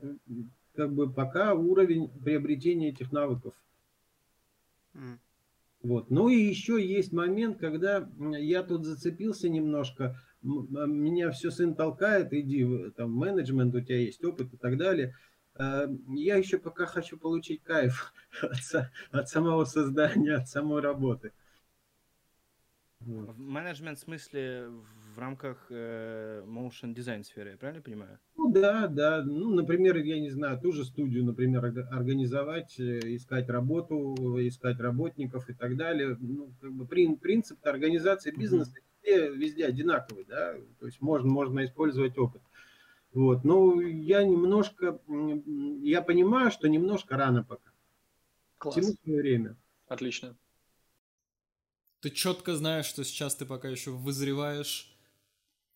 как 0.75 0.93
бы 0.93 1.11
пока 1.11 1.53
уровень 1.53 2.09
приобретения 2.09 2.89
этих 2.89 3.11
навыков. 3.11 3.53
Вот. 5.84 6.09
Ну 6.09 6.27
и 6.27 6.35
еще 6.35 6.85
есть 6.85 7.13
момент, 7.13 7.59
когда 7.59 8.09
я 8.19 8.63
тут 8.63 8.84
зацепился 8.85 9.47
немножко, 9.47 10.19
а 10.43 10.85
меня 10.85 11.31
все 11.31 11.49
сын 11.51 11.75
толкает, 11.75 12.34
иди, 12.34 12.63
в- 12.63 12.91
там 12.91 13.11
менеджмент, 13.13 13.73
у 13.75 13.81
тебя 13.81 13.99
есть 13.99 14.23
опыт 14.23 14.53
и 14.53 14.57
так 14.57 14.77
далее. 14.77 15.15
Э, 15.55 15.88
Я 16.15 16.35
еще 16.38 16.57
пока 16.57 16.85
хочу 16.85 17.17
получить 17.17 17.63
кайф 17.63 18.13
от, 18.41 18.89
от 19.11 19.29
самого 19.29 19.65
создания, 19.65 20.35
от 20.35 20.47
самой 20.49 20.81
работы. 20.81 21.31
Вот. 22.99 23.29
В 23.35 23.39
менеджмент 23.39 23.99
смысле 23.99 24.69
в 25.18 25.19
рамках 25.19 25.65
э, 25.72 26.44
motion 26.45 26.94
дизайн 26.94 27.23
сферы, 27.23 27.49
я 27.49 27.57
правильно 27.57 27.81
понимаю? 27.81 28.19
Ну 28.35 28.52
да, 28.52 28.85
да. 28.85 29.23
Ну, 29.23 29.49
например, 29.49 29.98
я 29.98 30.19
не 30.19 30.30
знаю, 30.30 30.60
ту 30.60 30.72
же 30.72 30.85
студию, 30.85 31.26
например, 31.26 31.65
орга- 31.65 31.88
организовать, 31.89 32.80
э, 32.80 32.99
искать 33.15 33.49
работу, 33.49 34.15
искать 34.48 34.80
работников 34.80 35.49
и 35.49 35.56
так 35.56 35.76
далее. 35.76 36.15
Ну, 36.19 36.53
как 36.61 36.72
бы 36.72 36.85
прин- 36.85 37.18
принцип 37.18 37.57
организации 37.65 38.30
бизнеса 38.30 38.73
везде, 39.03 39.30
везде 39.34 39.65
одинаковый, 39.65 40.23
да. 40.26 40.53
То 40.80 40.85
есть 40.85 41.02
можно, 41.02 41.27
можно 41.27 41.65
использовать 41.65 42.15
опыт. 42.19 42.44
Вот. 43.11 43.44
Но 43.44 43.81
я 43.81 44.23
немножко, 44.23 44.99
я 45.81 46.03
понимаю, 46.03 46.52
что 46.52 46.69
немножко 46.69 47.18
рано 47.18 47.44
пока. 47.44 47.72
Класс. 48.60 48.76
Всему 48.76 48.94
свое 49.03 49.22
время. 49.22 49.56
Отлично. 49.88 50.38
Ты 52.02 52.11
четко 52.11 52.56
знаешь, 52.56 52.85
что 52.85 53.03
сейчас 53.03 53.35
ты 53.35 53.48
пока 53.48 53.68
еще 53.68 53.89
вызреваешь 53.89 54.94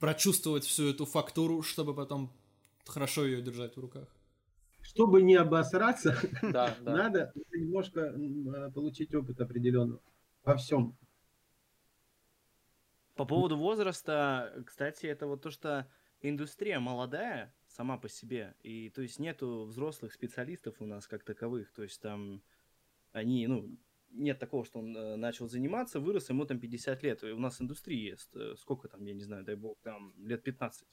прочувствовать 0.02 0.65
всю 0.65 0.90
эту 0.90 1.06
фактуру, 1.06 1.61
чтобы 1.61 1.95
потом 1.95 2.34
хорошо 2.88 3.23
ее 3.23 3.41
держать 3.41 3.78
в 3.78 3.80
руках. 3.80 4.07
Чтобы 4.82 5.22
не 5.22 5.36
обосраться, 5.36 6.18
Да, 6.41 6.76
да. 6.82 6.95
надо 6.95 7.34
немножко 7.53 7.99
э, 8.02 8.72
получить 8.72 9.14
опыт 9.14 9.40
определенного 9.40 10.02
во 10.44 10.57
всем. 10.57 10.98
По 13.15 13.26
поводу 13.26 13.57
возраста, 13.57 14.64
кстати, 14.65 15.06
это 15.06 15.28
вот 15.28 15.44
то, 15.44 15.52
что 15.52 15.88
индустрия 16.22 16.80
молодая 16.80 17.53
сама 17.68 17.99
по 17.99 18.10
себе, 18.10 18.56
и 18.64 18.90
то 18.90 19.03
есть 19.03 19.19
нету 19.19 19.65
взрослых 19.65 20.14
специалистов 20.14 20.78
у 20.80 20.86
нас 20.86 21.07
как 21.07 21.23
таковых, 21.23 21.72
то 21.72 21.84
есть 21.84 22.02
там 22.02 22.41
они, 23.11 23.45
ну, 23.45 23.69
нет 24.12 24.40
такого, 24.40 24.66
что 24.66 24.80
он 24.80 24.96
э, 24.96 25.16
начал 25.16 25.48
заниматься, 25.48 26.00
вырос, 26.00 26.30
ему 26.30 26.46
там 26.46 26.60
50 26.60 27.04
лет, 27.04 27.24
и 27.24 27.32
у 27.32 27.40
нас 27.40 27.62
индустрия 27.62 28.12
есть, 28.12 28.30
э, 28.36 28.56
сколько 28.58 28.88
там, 28.88 29.04
я 29.06 29.14
не 29.14 29.24
знаю, 29.24 29.44
дай 29.44 29.56
бог, 29.56 29.78
там 29.82 30.14
лет 30.18 30.44
15. 30.44 30.86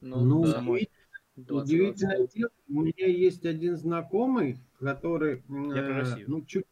Ну, 0.00 0.44
да. 0.44 0.52
самой. 0.52 0.90
20, 1.36 1.70
Удивительное 1.70 2.26
дело, 2.28 2.50
у 2.68 2.82
меня 2.82 3.06
есть 3.06 3.44
один 3.44 3.76
знакомый, 3.76 4.58
который 4.78 5.42
Я 5.48 5.82
про 5.82 5.92
э, 5.92 6.00
Россию. 6.00 6.30
ну, 6.30 6.44
чуть, 6.46 6.64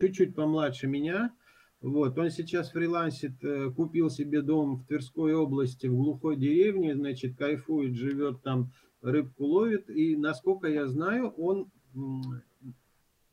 чуть-чуть 0.00 0.36
помладше 0.36 0.86
меня. 0.86 1.34
Вот, 1.80 2.16
он 2.16 2.30
сейчас 2.30 2.70
фрилансит, 2.70 3.42
э, 3.42 3.70
купил 3.70 4.08
себе 4.08 4.42
дом 4.42 4.76
в 4.76 4.86
Тверской 4.86 5.34
области, 5.34 5.88
в 5.88 5.96
глухой 5.96 6.36
деревне, 6.36 6.94
значит, 6.94 7.36
кайфует, 7.36 7.94
живет 7.94 8.42
там, 8.42 8.72
рыбку 9.00 9.44
ловит. 9.44 9.90
И, 9.90 10.16
насколько 10.16 10.68
я 10.68 10.86
знаю, 10.86 11.30
он 11.30 11.70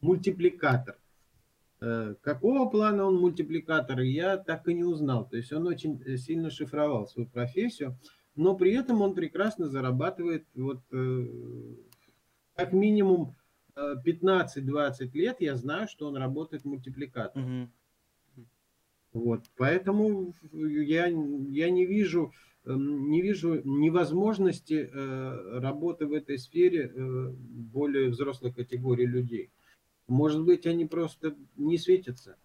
мультипликатор. 0.01 0.97
Э, 1.85 2.15
Какого 2.21 2.67
плана 2.67 3.05
он 3.05 3.17
мультипликатор, 3.19 3.99
я 3.99 4.37
так 4.37 4.67
и 4.67 4.73
не 4.73 4.83
узнал. 4.83 5.29
То 5.29 5.37
есть 5.37 5.53
он 5.53 5.67
очень 5.67 6.01
э, 6.03 6.17
сильно 6.17 6.49
шифровал 6.49 7.07
свою 7.07 7.29
профессию 7.29 7.97
но 8.35 8.55
при 8.55 8.73
этом 8.73 9.01
он 9.01 9.15
прекрасно 9.15 9.69
зарабатывает 9.69 10.45
вот 10.55 10.81
э, 10.91 11.25
как 12.55 12.73
минимум 12.73 13.35
э, 13.75 13.95
15-20 14.05 15.11
лет 15.13 15.37
я 15.39 15.55
знаю, 15.55 15.87
что 15.87 16.07
он 16.07 16.17
работает 16.17 16.65
мультипликатором. 16.65 17.47
Мгм. 17.47 17.71
Вот, 19.13 19.45
поэтому 19.55 20.33
я, 20.51 21.05
я 21.05 21.69
не 21.69 21.85
вижу 21.85 22.33
эм, 22.65 23.09
не 23.09 23.21
вижу 23.21 23.61
невозможности 23.63 24.89
работы 25.57 26.05
в 26.05 26.11
этой 26.11 26.37
сфере 26.37 26.91
более 26.93 28.09
взрослой 28.09 28.51
категории 28.51 29.05
людей. 29.05 29.51
Может 30.07 30.43
быть, 30.43 30.65
они 30.65 30.85
просто 30.85 31.35
не 31.55 31.77
светятся. 31.77 32.37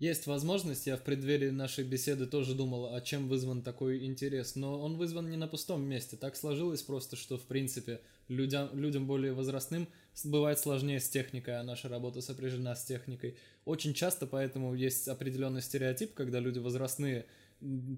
Есть 0.00 0.26
возможность, 0.26 0.86
я 0.86 0.96
в 0.96 1.02
преддверии 1.02 1.50
нашей 1.50 1.84
беседы 1.84 2.26
тоже 2.26 2.54
думал, 2.54 2.94
а 2.94 3.00
чем 3.00 3.28
вызван 3.28 3.62
такой 3.62 4.04
интерес, 4.04 4.56
но 4.56 4.80
он 4.80 4.96
вызван 4.96 5.30
не 5.30 5.36
на 5.36 5.46
пустом 5.46 5.82
месте. 5.82 6.16
Так 6.16 6.34
сложилось 6.34 6.82
просто, 6.82 7.14
что, 7.14 7.38
в 7.38 7.42
принципе, 7.42 8.00
людям, 8.28 8.68
людям 8.74 9.06
более 9.06 9.32
возрастным 9.32 9.88
бывает 10.24 10.58
сложнее 10.58 10.98
с 10.98 11.08
техникой, 11.08 11.60
а 11.60 11.62
наша 11.62 11.88
работа 11.88 12.22
сопряжена 12.22 12.74
с 12.74 12.84
техникой. 12.84 13.38
Очень 13.64 13.94
часто 13.94 14.26
поэтому 14.26 14.74
есть 14.74 15.06
определенный 15.06 15.62
стереотип, 15.62 16.12
когда 16.12 16.40
люди 16.40 16.58
возрастные, 16.58 17.26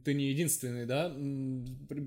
ты 0.05 0.12
не 0.12 0.28
единственный, 0.28 0.85
да, 0.85 1.12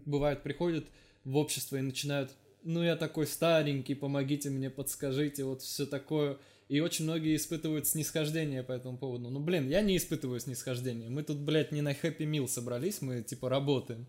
бывает, 0.05 0.43
приходят 0.43 0.85
в 1.23 1.35
общество 1.35 1.77
и 1.77 1.81
начинают, 1.81 2.31
ну 2.63 2.83
я 2.83 2.95
такой 2.95 3.27
старенький, 3.27 3.95
помогите 3.95 4.49
мне, 4.49 4.69
подскажите, 4.69 5.43
вот 5.43 5.61
все 5.61 5.85
такое– 5.85 6.37
и 6.69 6.81
очень 6.81 7.05
многие 7.05 7.35
испытывают 7.35 7.87
снисхождение 7.87 8.61
по 8.61 8.71
этому 8.71 8.95
поводу. 8.95 9.29
Ну, 9.29 9.39
блин, 9.39 9.67
я 9.67 9.81
не 9.81 9.97
испытываю 9.97 10.39
снисхождение. 10.39 11.09
Мы 11.09 11.23
тут, 11.23 11.39
блядь, 11.39 11.71
не 11.71 11.81
на 11.81 11.93
Happy 11.93 12.19
Meal 12.19 12.47
собрались, 12.47 13.01
мы, 13.01 13.23
типа, 13.23 13.49
работаем. 13.49 14.05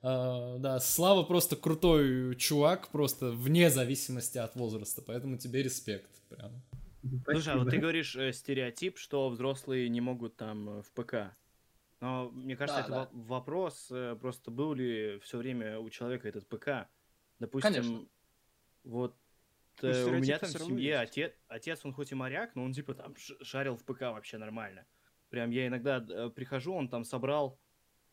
А, 0.00 0.56
да, 0.58 0.80
Слава 0.80 1.22
просто 1.22 1.54
крутой 1.54 2.34
чувак, 2.36 2.88
просто 2.88 3.30
вне 3.30 3.68
зависимости 3.68 4.38
от 4.38 4.56
возраста, 4.56 5.02
поэтому 5.06 5.36
тебе 5.36 5.62
респект, 5.62 6.10
прям. 6.30 6.62
Слушай, 7.30 7.52
а 7.52 7.58
вот 7.58 7.68
ты 7.68 7.76
говоришь 7.76 8.16
э, 8.16 8.32
стереотип, 8.32 8.96
что 8.96 9.28
взрослые 9.28 9.90
не 9.90 10.00
могут 10.00 10.36
там 10.36 10.78
э, 10.78 10.82
в 10.82 10.90
ПК. 10.92 11.36
Но 12.00 12.30
мне 12.30 12.56
кажется, 12.56 12.80
да, 12.80 12.86
это 12.86 12.90
да. 12.90 13.08
вопрос, 13.12 13.88
э, 13.90 14.16
просто 14.18 14.50
был 14.50 14.72
ли 14.72 15.18
все 15.22 15.36
время 15.36 15.78
у 15.78 15.90
человека 15.90 16.26
этот 16.26 16.48
ПК. 16.48 16.88
Допустим, 17.38 17.72
Конечно. 17.72 18.08
вот 18.84 19.16
э, 19.82 20.04
у 20.04 20.12
меня 20.14 20.38
там 20.38 20.50
в 20.50 20.58
семье 20.58 20.98
отец, 20.98 21.32
отец, 21.46 21.84
он 21.84 21.92
хоть 21.92 22.12
и 22.12 22.14
моряк, 22.14 22.54
но 22.54 22.64
он 22.64 22.72
типа 22.72 22.94
там 22.94 23.14
шарил 23.16 23.76
в 23.76 23.84
ПК 23.84 24.02
вообще 24.02 24.38
нормально. 24.38 24.86
Прям 25.28 25.50
я 25.50 25.66
иногда 25.66 26.04
э, 26.08 26.30
прихожу, 26.30 26.74
он 26.74 26.88
там 26.88 27.04
собрал 27.04 27.60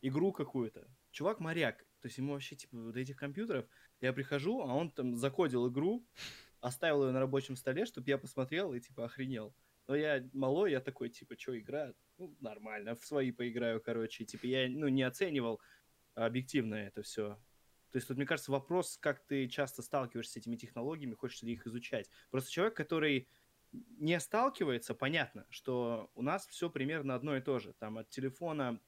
игру 0.02 0.32
какую-то. 0.32 0.86
Чувак 1.10 1.40
моряк, 1.40 1.78
то 2.00 2.08
есть 2.08 2.18
ему 2.18 2.34
вообще 2.34 2.56
типа 2.56 2.76
до 2.92 3.00
этих 3.00 3.16
компьютеров. 3.16 3.66
Я 4.00 4.12
прихожу, 4.12 4.60
а 4.60 4.74
он 4.74 4.90
там 4.90 5.16
закодил 5.16 5.68
игру, 5.68 6.06
оставил 6.60 7.06
ее 7.06 7.12
на 7.12 7.20
рабочем 7.20 7.56
столе, 7.56 7.86
чтобы 7.86 8.08
я 8.08 8.18
посмотрел 8.18 8.72
и 8.74 8.80
типа 8.80 9.06
охренел. 9.06 9.54
Но 9.88 9.94
я 9.94 10.28
малой, 10.32 10.72
я 10.72 10.80
такой, 10.80 11.10
типа, 11.10 11.38
что, 11.38 11.56
игра? 11.56 11.92
Ну, 12.18 12.34
нормально, 12.40 12.96
в 12.96 13.04
свои 13.04 13.30
поиграю, 13.30 13.80
короче. 13.80 14.24
Типа, 14.24 14.46
я, 14.46 14.68
ну, 14.68 14.88
не 14.88 15.04
оценивал 15.04 15.60
объективно 16.14 16.74
это 16.74 17.02
все. 17.02 17.38
То 17.96 17.98
есть 17.98 18.08
тут, 18.08 18.18
мне 18.18 18.26
кажется, 18.26 18.52
вопрос, 18.52 18.98
как 18.98 19.24
ты 19.24 19.48
часто 19.48 19.80
сталкиваешься 19.80 20.34
с 20.34 20.36
этими 20.36 20.56
технологиями, 20.56 21.14
хочешь 21.14 21.40
ли 21.40 21.54
их 21.54 21.66
изучать. 21.66 22.10
Просто 22.30 22.50
человек, 22.50 22.76
который 22.76 23.26
не 23.72 24.20
сталкивается, 24.20 24.94
понятно, 24.94 25.46
что 25.48 26.10
у 26.14 26.20
нас 26.20 26.46
все 26.46 26.68
примерно 26.68 27.14
одно 27.14 27.38
и 27.38 27.40
то 27.40 27.58
же. 27.58 27.72
Там 27.72 27.96
от 27.96 28.10
телефона, 28.10 28.82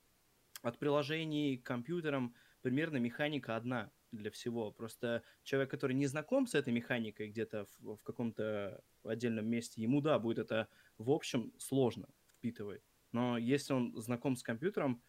от 0.60 0.78
приложений 0.78 1.56
к 1.56 1.66
компьютерам 1.66 2.34
примерно 2.60 2.98
механика 2.98 3.56
одна 3.56 3.90
для 4.12 4.30
всего. 4.30 4.72
Просто 4.72 5.22
человек, 5.42 5.70
который 5.70 5.94
не 5.94 6.06
знаком 6.06 6.46
с 6.46 6.54
этой 6.54 6.74
механикой 6.74 7.30
где-то 7.30 7.64
в, 7.78 7.96
в 7.96 8.02
каком-то 8.02 8.84
отдельном 9.04 9.46
месте, 9.46 9.80
ему, 9.80 10.02
да, 10.02 10.18
будет 10.18 10.36
это 10.36 10.68
в 10.98 11.10
общем 11.10 11.54
сложно 11.56 12.10
впитывать. 12.36 12.82
Но 13.12 13.38
если 13.38 13.72
он 13.72 13.98
знаком 14.02 14.36
с 14.36 14.42
компьютером, 14.42 15.02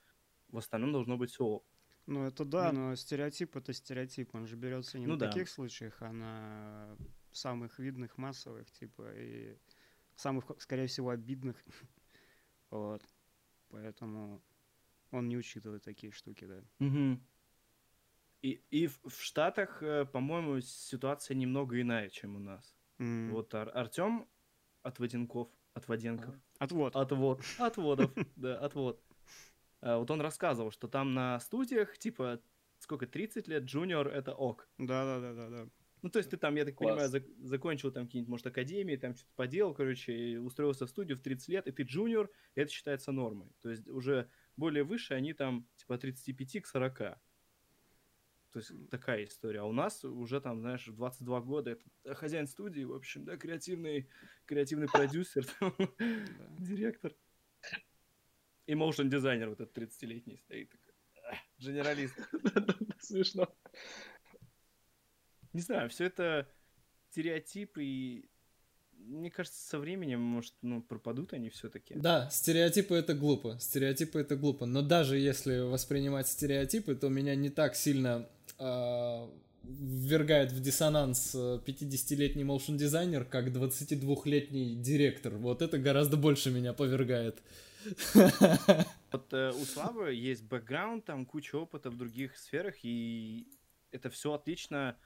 в 0.48 0.58
остальном 0.58 0.94
должно 0.94 1.18
быть 1.18 1.32
все 1.32 1.62
ну, 2.10 2.26
это 2.26 2.44
да, 2.44 2.72
но 2.72 2.95
стереотип 2.95 3.56
это 3.56 3.72
стереотип. 3.72 4.34
Он 4.34 4.48
же 4.48 4.56
берется 4.56 4.98
не 4.98 5.06
ну, 5.06 5.14
на 5.14 5.19
да. 5.19 5.27
таких 5.27 5.48
случаях, 5.48 6.02
а 6.02 6.11
на 6.11 6.98
самых 7.31 7.77
видных, 7.80 8.18
массовых, 8.18 8.72
типа, 8.72 9.14
и 9.15 9.57
самых, 10.15 10.45
скорее 10.57 10.88
всего, 10.88 11.10
обидных. 11.10 11.56
вот. 12.72 13.03
Поэтому 13.69 14.41
он 15.11 15.27
не 15.27 15.38
учитывает 15.38 15.84
такие 15.84 16.11
штуки, 16.11 16.45
да. 16.45 16.64
Угу. 16.86 17.19
И, 18.41 18.61
и 18.72 18.88
в, 18.88 18.99
в 19.03 19.22
Штатах, 19.22 19.84
э, 19.84 20.06
по-моему, 20.06 20.61
ситуация 20.61 21.36
немного 21.36 21.80
иная, 21.80 22.10
чем 22.10 22.38
у 22.38 22.40
нас. 22.40 22.76
Mm. 22.98 23.31
Вот 23.31 23.53
Ар- 23.53 23.72
Артем 23.76 24.27
от 24.81 24.98
Воденков, 24.98 25.49
от 25.73 25.88
Воденков. 25.88 26.36
Отвод. 26.57 26.95
Отвод. 26.95 27.41
Отводов, 27.60 28.11
да, 28.36 28.57
отвод. 28.57 29.03
Э, 29.82 29.98
вот 29.98 30.10
он 30.12 30.22
рассказывал, 30.22 30.72
что 30.72 30.88
там 30.88 31.14
на 31.14 31.40
студиях, 31.40 31.98
типа, 31.98 32.42
сколько, 32.80 33.08
30 33.08 33.48
лет, 33.48 33.64
джуниор— 33.64 34.08
это 34.10 34.34
ок. 34.34 34.70
Да-да-да-да. 34.78 35.70
Ну, 36.02 36.10
то 36.10 36.20
есть 36.20 36.30
ты 36.30 36.38
там, 36.38 36.56
я 36.56 36.64
так 36.64 36.76
Класс. 36.76 36.92
понимаю, 36.92 37.12
зак- 37.12 37.46
закончил 37.46 37.92
там 37.92 38.06
какие-нибудь, 38.06 38.30
может, 38.30 38.48
академии, 38.48 38.96
там 38.96 39.16
что-то 39.16 39.34
поделал, 39.36 39.74
короче, 39.74 40.14
и 40.14 40.38
устроился 40.38 40.86
в 40.86 40.90
студию 40.90 41.18
в 41.18 41.22
30 41.22 41.50
лет, 41.50 41.68
и 41.68 41.72
ты 41.72 41.84
джуниор, 41.84 42.32
и 42.56 42.62
это 42.62 42.72
считается 42.72 43.12
нормой. 43.12 43.52
То 43.62 43.70
есть 43.70 43.88
уже 43.88 44.30
более 44.56 44.84
выше 44.84 45.14
они 45.14 45.34
там, 45.34 45.68
типа, 45.76 45.96
от 45.96 46.02
35 46.02 46.62
к 46.62 46.68
40. 46.68 46.98
То 48.52 48.60
есть 48.60 48.72
такая 48.90 49.26
история. 49.26 49.60
А 49.60 49.66
у 49.66 49.74
нас 49.74 50.04
уже 50.04 50.42
там, 50.42 50.62
знаешь, 50.62 50.86
22 50.86 51.42
года, 51.42 51.72
это 51.72 52.16
хозяин 52.16 52.48
студии, 52.48 52.84
в 52.84 52.94
общем, 52.94 53.26
да, 53.26 53.38
креативный, 53.38 54.10
креативный 54.46 54.88
продюсер, 54.88 55.46
директор. 56.58 57.14
И 58.70 58.76
моушен 58.76 59.10
дизайнер 59.10 59.50
вот 59.50 59.62
этот 59.62 59.76
30-летний 59.76 60.38
стоит 60.38 60.70
такой. 60.70 60.94
Генералист. 61.58 62.14
Смешно. 63.00 63.48
Не 65.54 65.62
знаю, 65.62 65.90
все 65.90 66.06
это 66.06 66.48
стереотипы 67.10 67.84
и 67.84 68.30
мне 68.91 69.32
кажется, 69.32 69.60
со 69.68 69.80
временем, 69.80 70.22
может, 70.22 70.54
ну, 70.62 70.84
пропадут 70.84 71.34
они 71.34 71.50
все-таки. 71.50 71.96
Да, 71.96 72.30
стереотипы 72.30 72.94
это 72.94 73.16
глупо. 73.16 73.58
Стереотипы 73.60 74.20
это 74.20 74.36
глупо. 74.36 74.68
Но 74.68 74.84
даже 74.84 75.18
если 75.18 75.62
воспринимать 75.62 76.28
стереотипы, 76.28 76.94
то 76.94 77.10
меня 77.10 77.34
не 77.34 77.50
так 77.50 77.76
сильно 77.76 78.30
э, 78.60 79.30
ввергает 79.64 80.52
в 80.52 80.62
диссонанс 80.62 81.34
50-летний 81.34 82.44
моушен 82.44 82.78
дизайнер, 82.78 83.26
как 83.26 83.48
22-летний 83.48 84.76
директор. 84.76 85.34
Вот 85.38 85.64
это 85.64 85.80
гораздо 85.80 86.18
больше 86.18 86.52
меня 86.52 86.74
повергает. 86.74 87.41
Вот 89.12 89.34
э, 89.34 89.52
у 89.52 89.66
Славы 89.66 90.14
есть 90.14 90.44
бэкграунд, 90.44 91.06
там 91.06 91.26
куча 91.26 91.56
опыта 91.56 91.90
в 91.90 91.98
других 91.98 92.38
сферах, 92.38 92.76
и 92.84 93.48
это 93.92 94.10
все 94.10 94.34
отлично 94.34 94.98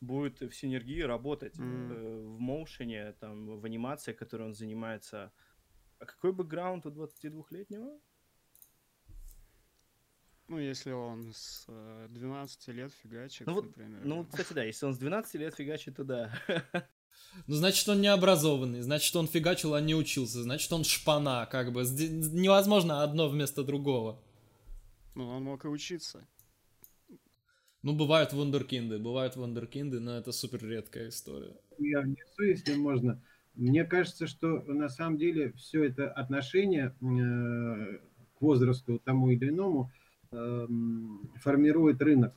будет 0.00 0.40
в 0.40 0.52
синергии 0.52 1.02
работать 1.02 1.58
mm. 1.58 1.92
э, 1.92 2.20
в 2.24 2.40
моушене, 2.40 3.12
там, 3.20 3.60
в 3.60 3.64
анимации, 3.64 4.12
которой 4.12 4.44
он 4.44 4.54
занимается. 4.54 5.32
А 5.98 6.06
какой 6.06 6.32
бэкграунд 6.32 6.86
у 6.86 6.90
22-летнего? 6.90 8.00
Ну, 10.48 10.58
если 10.58 10.90
он 10.90 11.32
с 11.32 11.66
12 12.08 12.68
э, 12.68 12.72
лет 12.72 12.92
фигачит, 12.92 13.46
ну, 13.46 13.54
вот, 13.54 13.66
например. 13.66 14.00
Ну, 14.04 14.24
кстати, 14.24 14.52
да, 14.52 14.64
если 14.64 14.86
он 14.86 14.94
с 14.94 14.98
12 14.98 15.34
лет 15.34 15.54
фигачит, 15.54 15.96
то 15.96 16.04
да. 16.04 16.32
Ну, 17.46 17.54
значит, 17.54 17.88
он 17.88 18.00
не 18.00 18.08
образованный, 18.08 18.82
значит, 18.82 19.14
он 19.16 19.26
фигачил, 19.26 19.74
а 19.74 19.80
не 19.80 19.94
учился, 19.94 20.42
значит, 20.42 20.72
он 20.72 20.84
шпана, 20.84 21.46
как 21.50 21.72
бы. 21.72 21.82
Невозможно 21.82 23.02
одно 23.02 23.28
вместо 23.28 23.62
другого. 23.62 24.20
Ну, 25.14 25.28
он 25.28 25.44
мог 25.44 25.64
и 25.64 25.68
учиться. 25.68 26.26
Ну, 27.82 27.96
бывают 27.96 28.32
вундеркинды, 28.32 28.98
бывают 28.98 29.36
вундеркинды, 29.36 30.00
но 30.00 30.18
это 30.18 30.32
супер 30.32 30.64
редкая 30.66 31.08
история. 31.08 31.56
Я 31.78 32.02
внесу, 32.02 32.42
если 32.42 32.74
можно. 32.74 33.22
Мне 33.54 33.84
кажется, 33.84 34.26
что 34.26 34.60
на 34.62 34.88
самом 34.88 35.18
деле 35.18 35.52
все 35.52 35.84
это 35.84 36.10
отношение 36.10 36.94
э, 37.00 37.98
к 38.38 38.40
возрасту 38.40 39.00
тому 39.04 39.30
или 39.30 39.48
иному 39.48 39.90
э, 40.30 40.66
формирует 41.42 42.02
рынок. 42.02 42.34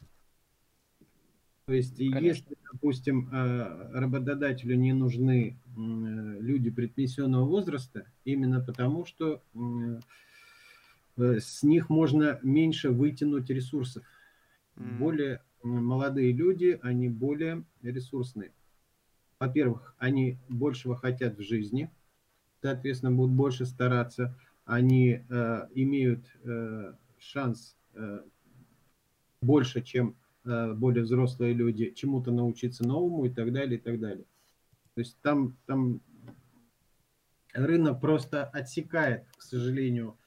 То 1.65 1.73
есть, 1.73 1.95
Конечно. 1.95 2.19
если, 2.19 2.57
допустим, 2.71 3.29
э, 3.31 3.91
работодателю 3.97 4.75
не 4.75 4.91
нужны 4.93 5.57
люди 5.75 6.69
предпенсионного 6.69 7.45
возраста, 7.45 8.05
именно 8.25 8.59
потому 8.59 9.05
что 9.05 9.41
э, 11.15 11.39
с 11.39 11.63
них 11.63 11.89
можно 11.89 12.39
меньше 12.43 12.89
вытянуть 12.89 13.49
ресурсов. 13.49 14.03
Mm. 14.75 14.97
Более 14.97 15.41
молодые 15.63 16.33
люди, 16.33 16.77
они 16.81 17.07
более 17.07 17.63
ресурсные. 17.81 18.51
Во-первых, 19.39 19.95
они 19.97 20.37
большего 20.49 20.97
хотят 20.97 21.37
в 21.37 21.43
жизни, 21.43 21.89
соответственно, 22.61 23.13
будут 23.13 23.35
больше 23.35 23.65
стараться, 23.65 24.37
они 24.65 25.21
э, 25.29 25.67
имеют 25.75 26.25
э, 26.43 26.93
шанс 27.19 27.77
э, 27.93 28.19
больше, 29.41 29.81
чем 29.81 30.15
Э, 30.15 30.22
более 30.43 31.03
взрослые 31.03 31.53
люди 31.53 31.91
чему-то 31.91 32.31
научиться 32.31 32.85
новому 32.85 33.25
и 33.25 33.29
так 33.29 33.53
далее, 33.53 33.77
и 33.77 33.81
так 33.81 33.99
далее. 33.99 34.25
То 34.95 34.99
есть 34.99 35.17
там, 35.21 35.55
там 35.65 36.01
рынок 37.53 38.01
просто 38.01 38.45
отсекает, 38.45 39.25
к 39.37 39.41
сожалению, 39.41 40.17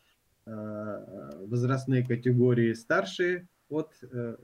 э, 0.47 1.31
возрастные 1.47 2.05
категории 2.05 2.73
старшие 2.73 3.49
от 3.69 3.93
э, 4.03 4.37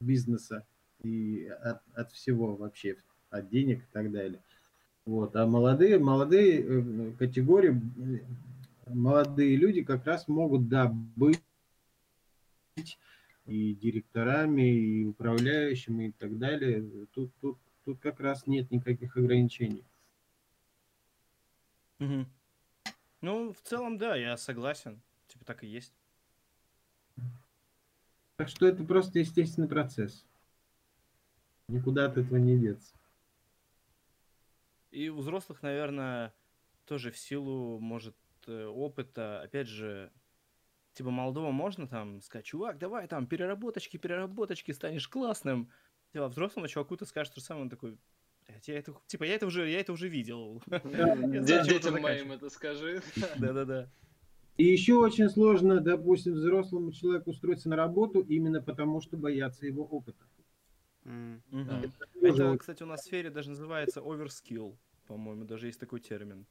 бизнеса 0.00 0.66
и 1.02 1.46
от, 1.46 1.80
от 1.94 2.12
всего 2.12 2.56
вообще, 2.56 2.96
от 3.30 3.48
денег 3.48 3.82
и 3.82 3.92
так 3.92 4.12
далее. 4.12 4.40
Вот. 5.04 5.36
А 5.36 5.46
молодые, 5.46 5.98
молодые 5.98 6.60
э, 6.60 7.12
категории, 7.18 7.70
э, 7.70 8.90
молодые 8.92 9.56
люди 9.56 9.82
как 9.82 10.04
раз 10.04 10.26
могут, 10.28 10.68
да, 10.68 10.86
быть 11.16 11.40
и 13.46 13.74
директорами, 13.74 14.62
и 14.62 15.04
управляющими, 15.04 16.08
и 16.08 16.12
так 16.12 16.38
далее. 16.38 17.06
Тут, 17.12 17.32
тут, 17.40 17.58
тут 17.84 17.98
как 18.00 18.20
раз 18.20 18.46
нет 18.46 18.70
никаких 18.70 19.16
ограничений. 19.16 19.84
Мгм. 21.98 22.26
Ну, 23.22 23.52
в 23.52 23.60
целом, 23.62 23.98
да, 23.98 24.16
я 24.16 24.36
согласен. 24.36 25.00
Типа 25.28 25.44
так 25.44 25.64
и 25.64 25.66
есть. 25.66 25.92
Так 28.36 28.48
что 28.48 28.66
это 28.66 28.84
просто 28.84 29.18
естественный 29.18 29.68
процесс. 29.68 30.24
Никуда 31.68 32.06
от 32.06 32.18
этого 32.18 32.36
не 32.36 32.58
деться. 32.58 32.94
И 34.90 35.08
у 35.08 35.16
взрослых, 35.16 35.62
наверное, 35.62 36.34
тоже 36.84 37.10
в 37.10 37.18
силу, 37.18 37.78
может, 37.80 38.16
э, 38.46 38.66
опыта, 38.66 39.40
опять 39.42 39.66
же, 39.66 40.12
типа 40.96 41.10
молодого 41.10 41.50
можно 41.50 41.86
там 41.86 42.22
сказать, 42.22 42.46
чувак, 42.46 42.78
давай 42.78 43.06
там 43.06 43.26
переработочки, 43.26 43.98
переработочки, 43.98 44.72
станешь 44.72 45.06
классным. 45.08 45.70
Типа 46.12 46.28
взрослому 46.28 46.68
чуваку 46.68 46.96
ты 46.96 47.04
скажешь 47.04 47.34
то 47.34 47.40
же 47.40 47.46
самое, 47.46 47.64
он 47.64 47.70
такой, 47.70 47.98
блядь, 48.48 48.66
я 48.68 48.78
это, 48.78 48.94
типа, 49.06 49.24
я 49.24 49.34
это 49.34 49.46
уже, 49.46 49.68
я 49.70 49.80
это 49.80 49.92
уже 49.92 50.08
видел. 50.08 50.62
Детям 50.66 52.00
моим 52.00 52.32
это 52.32 52.48
скажи. 52.48 53.02
Да-да-да. 53.36 53.90
И 54.56 54.64
еще 54.64 54.94
очень 54.94 55.28
сложно, 55.28 55.80
допустим, 55.80 56.32
взрослому 56.32 56.90
человеку 56.90 57.30
устроиться 57.30 57.68
на 57.68 57.76
работу 57.76 58.20
именно 58.20 58.62
потому, 58.62 59.02
что 59.02 59.18
боятся 59.18 59.66
его 59.66 59.84
опыта. 59.84 60.24
Тоже 61.04 61.42
Это, 62.22 62.50
вот 62.50 62.60
кстати, 62.60 62.82
у 62.82 62.86
нас 62.86 63.02
в 63.02 63.04
сфере 63.04 63.30
даже 63.30 63.50
называется 63.50 64.00
overskill, 64.00 64.76
по-моему, 65.06 65.44
даже 65.44 65.66
есть 65.66 65.78
такой 65.78 66.00
термин. 66.00 66.46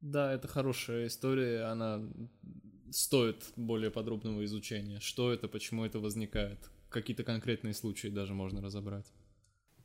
Да, 0.00 0.32
это 0.32 0.48
хорошая 0.48 1.06
история, 1.06 1.64
она 1.64 2.02
стоит 2.90 3.52
более 3.56 3.90
подробного 3.90 4.44
изучения. 4.44 5.00
Что 5.00 5.32
это, 5.32 5.48
почему 5.48 5.84
это 5.84 5.98
возникает. 5.98 6.58
Какие-то 6.88 7.24
конкретные 7.24 7.74
случаи 7.74 8.08
даже 8.08 8.34
можно 8.34 8.60
разобрать. 8.60 9.06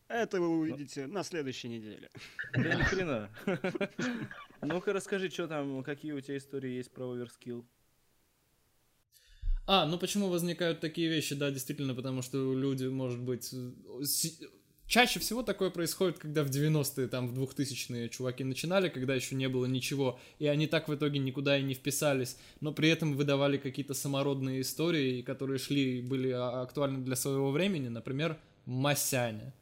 Это 0.07 0.39
вы 0.39 0.49
увидите 0.49 1.07
на 1.07 1.23
следующей 1.23 1.67
неделе. 1.67 2.09
Да 2.53 2.75
ни 2.75 2.83
хрена. 2.83 3.29
Ну-ка 4.61 4.93
расскажи, 4.93 5.29
что 5.29 5.47
там, 5.47 5.83
какие 5.83 6.11
у 6.11 6.21
тебя 6.21 6.37
истории 6.37 6.71
есть 6.71 6.91
про 6.91 7.05
overskill. 7.05 7.65
А, 9.67 9.85
ну 9.87 9.97
почему 9.97 10.29
возникают 10.29 10.79
такие 10.79 11.09
вещи? 11.09 11.35
Да, 11.35 11.49
действительно, 11.49 11.95
потому 11.95 12.21
что 12.21 12.53
люди, 12.53 12.85
может 12.85 13.19
быть... 13.19 13.53
Чаще 14.87 15.19
всего 15.19 15.41
такое 15.41 15.71
происходит, 15.71 16.19
когда 16.19 16.43
в 16.43 16.49
90-е, 16.49 17.07
там, 17.07 17.27
в 17.27 17.39
2000-е 17.39 18.07
чуваки 18.09 18.43
начинали, 18.43 18.89
когда 18.89 19.15
еще 19.15 19.33
не 19.33 19.49
было 19.49 19.65
ничего, 19.65 20.19
и 20.37 20.45
они 20.45 20.67
так 20.67 20.87
в 20.87 20.93
итоге 20.93 21.17
никуда 21.17 21.57
и 21.57 21.63
не 21.63 21.73
вписались, 21.73 22.37
но 22.61 22.71
при 22.71 22.89
этом 22.89 23.15
выдавали 23.15 23.57
какие-то 23.57 23.95
самородные 23.95 24.61
истории, 24.61 25.23
которые 25.23 25.57
шли, 25.57 26.01
были 26.01 26.29
а- 26.29 26.61
актуальны 26.61 27.03
для 27.03 27.15
своего 27.15 27.51
времени, 27.51 27.87
например, 27.87 28.37
Масяня. 28.65 29.55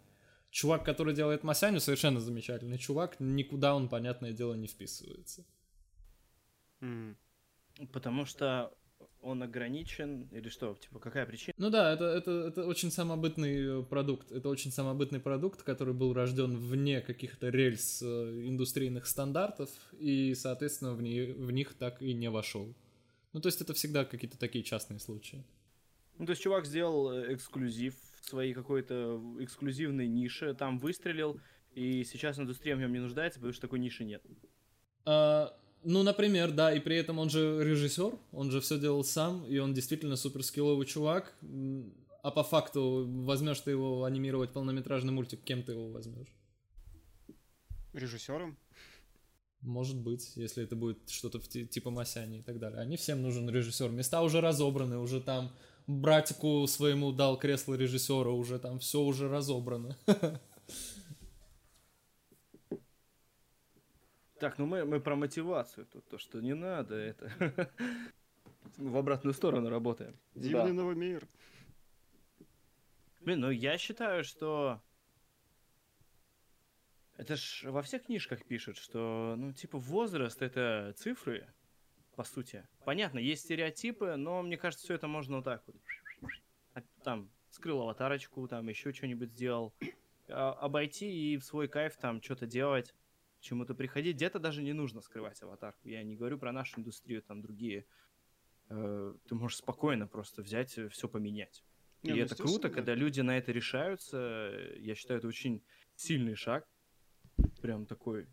Чувак, 0.51 0.83
который 0.83 1.15
делает 1.15 1.43
Масяню, 1.43 1.79
совершенно 1.79 2.19
замечательный 2.19 2.77
чувак, 2.77 3.15
никуда 3.19 3.75
он, 3.75 3.87
понятное 3.87 4.33
дело, 4.33 4.55
не 4.55 4.67
вписывается. 4.67 5.45
Потому 7.91 8.25
что 8.25 8.73
он 9.23 9.41
ограничен, 9.41 10.27
или 10.31 10.49
что, 10.49 10.75
типа, 10.75 10.99
какая 10.99 11.25
причина? 11.25 11.53
Ну 11.57 11.69
да, 11.69 11.93
это, 11.93 12.05
это, 12.05 12.31
это 12.31 12.65
очень 12.65 12.91
самобытный 12.91 13.79
э, 13.79 13.83
продукт. 13.83 14.31
Это 14.31 14.49
очень 14.49 14.71
самобытный 14.71 15.19
продукт, 15.19 15.63
который 15.63 15.93
был 15.93 16.13
рожден 16.13 16.57
вне 16.57 17.01
каких-то 17.01 17.49
рельс 17.49 18.01
э, 18.01 18.05
индустрийных 18.47 19.07
стандартов, 19.07 19.69
и, 19.99 20.35
соответственно, 20.35 20.93
в, 20.93 21.01
не- 21.01 21.31
в 21.33 21.51
них 21.51 21.73
так 21.73 22.01
и 22.01 22.13
не 22.13 22.29
вошел. 22.29 22.75
Ну, 23.31 23.41
то 23.41 23.47
есть 23.47 23.61
это 23.61 23.73
всегда 23.73 24.05
какие-то 24.05 24.37
такие 24.37 24.63
частные 24.63 24.99
случаи. 24.99 25.43
Ну, 26.19 26.25
то 26.25 26.31
есть 26.31 26.41
чувак 26.43 26.65
сделал 26.65 27.11
э, 27.11 27.33
эксклюзив 27.33 27.95
в 28.21 28.25
своей 28.25 28.53
какой-то 28.53 29.21
эксклюзивной 29.39 30.07
нише, 30.07 30.53
там 30.53 30.77
выстрелил, 30.77 31.39
и 31.73 32.03
сейчас 32.03 32.37
индустрия 32.37 32.75
в 32.75 32.79
нем 32.79 32.93
не 32.93 32.99
нуждается, 32.99 33.39
потому 33.39 33.53
что 33.53 33.61
такой 33.61 33.79
ниши 33.79 34.05
нет. 34.05 34.21
А, 35.05 35.57
ну, 35.83 36.03
например, 36.03 36.51
да, 36.51 36.73
и 36.73 36.79
при 36.79 36.95
этом 36.97 37.19
он 37.19 37.29
же 37.29 37.63
режиссер, 37.63 38.17
он 38.31 38.51
же 38.51 38.61
все 38.61 38.79
делал 38.79 39.03
сам, 39.03 39.45
и 39.45 39.57
он 39.57 39.73
действительно 39.73 40.15
суперскилловый 40.15 40.85
чувак. 40.85 41.33
А 42.21 42.31
по 42.31 42.43
факту, 42.43 43.05
возьмешь 43.07 43.59
ты 43.59 43.71
его 43.71 44.05
анимировать 44.05 44.51
полнометражный 44.51 45.11
мультик, 45.11 45.43
кем 45.43 45.61
ты 45.63 45.73
его 45.73 45.89
возьмешь? 45.89 46.33
Режиссером? 47.93 48.57
Может 49.61 49.97
быть, 49.97 50.33
если 50.35 50.63
это 50.63 50.75
будет 50.75 51.09
что-то 51.09 51.39
типа 51.39 51.89
Масяни 51.89 52.39
и 52.39 52.41
так 52.41 52.59
далее. 52.59 52.79
Они 52.79 52.97
всем 52.97 53.21
нужен 53.21 53.49
режиссер. 53.49 53.89
Места 53.89 54.21
уже 54.21 54.41
разобраны, 54.41 54.97
уже 54.97 55.21
там 55.21 55.51
братику 55.87 56.65
своему 56.67 57.11
дал 57.11 57.37
кресло 57.37 57.75
режиссера, 57.75 58.31
уже 58.31 58.59
там 58.59 58.79
все 58.79 59.01
уже 59.01 59.29
разобрано. 59.29 59.97
Так, 64.43 64.57
ну 64.57 64.65
мы, 64.65 64.83
мы 64.83 64.99
про 64.99 65.15
мотивацию 65.15 65.85
тут, 65.85 66.05
то, 66.09 66.17
что 66.17 66.41
не 66.41 66.53
надо 66.53 66.95
это. 66.95 67.31
В 68.77 68.97
обратную 68.97 69.33
сторону 69.33 69.69
работаем. 69.69 70.19
Дивный 70.35 70.67
Да. 70.67 70.73
новый 70.73 70.97
мир. 70.97 71.25
Блин, 73.21 73.39
ну 73.39 73.51
я 73.51 73.77
считаю, 73.77 74.25
что... 74.25 74.81
Это 77.15 77.37
ж 77.37 77.63
во 77.71 77.81
всех 77.81 78.03
книжках 78.03 78.43
пишут, 78.45 78.75
что, 78.75 79.35
ну, 79.37 79.53
типа, 79.53 79.77
возраст— 79.77 80.41
это 80.41 80.93
цифры, 80.97 81.47
по 82.17 82.25
сути. 82.25 82.67
Понятно, 82.83 83.19
есть 83.19 83.43
стереотипы, 83.43 84.17
но 84.17 84.41
мне 84.41 84.57
кажется, 84.57 84.83
все 84.83 84.95
это 84.95 85.07
можно 85.07 85.37
вот 85.37 85.45
так 85.45 85.63
вот. 85.67 86.83
Там, 87.05 87.31
скрыл 87.49 87.79
аватарочку, 87.79 88.45
там, 88.49 88.67
еще 88.67 88.91
что-нибудь 88.91 89.31
сделал. 89.31 89.73
А, 90.27 90.51
обойти 90.51 91.33
и 91.33 91.37
в 91.37 91.45
свой 91.45 91.69
кайф 91.69 91.95
там 91.95 92.21
что-то 92.21 92.45
делать, 92.45 92.93
чему-то 93.43 93.75
приходить. 93.75 94.15
Где-то 94.15 94.39
даже 94.39 94.63
не 94.63 94.73
нужно 94.73 95.01
скрывать 95.01 95.41
аватарку. 95.43 95.87
Я 95.87 96.03
не 96.03 96.15
говорю 96.15 96.37
про 96.37 96.51
нашу 96.51 96.79
индустрию, 96.79 97.21
там, 97.21 97.41
другие. 97.41 97.85
Э, 98.69 99.13
Ты 99.27 99.35
можешь 99.35 99.57
спокойно 99.57 100.07
просто 100.07 100.41
взять, 100.41 100.79
все 100.91 101.07
поменять. 101.07 101.63
Не, 102.01 102.11
И 102.11 102.13
ну, 102.15 102.19
это 102.21 102.35
круто, 102.35 102.49
естественно, 102.49 102.73
когда 102.73 102.95
люди 102.95 103.21
на 103.21 103.37
это 103.37 103.51
решаются. 103.51 104.51
Я 104.77 104.95
считаю, 104.95 105.19
это 105.19 105.27
очень 105.27 105.61
сильный 105.95 106.35
шаг. 106.35 106.67
Прям 107.61 107.85
такой. 107.85 108.27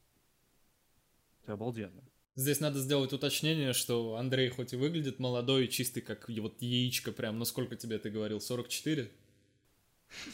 Это 1.42 1.52
обалденно. 1.54 2.02
Здесь 2.36 2.60
надо 2.60 2.78
сделать 2.78 3.12
уточнение, 3.12 3.72
что 3.72 4.14
Андрей 4.14 4.48
хоть 4.48 4.72
и 4.72 4.76
выглядит 4.76 5.18
молодой 5.18 5.66
и 5.66 5.68
чистый, 5.68 6.00
как 6.00 6.28
вот 6.28 6.62
яичко 6.62 7.12
прям, 7.12 7.38
ну 7.38 7.44
сколько 7.44 7.76
тебе 7.76 7.98
ты 7.98 8.08
говорил, 8.10 8.40
44? 8.40 9.10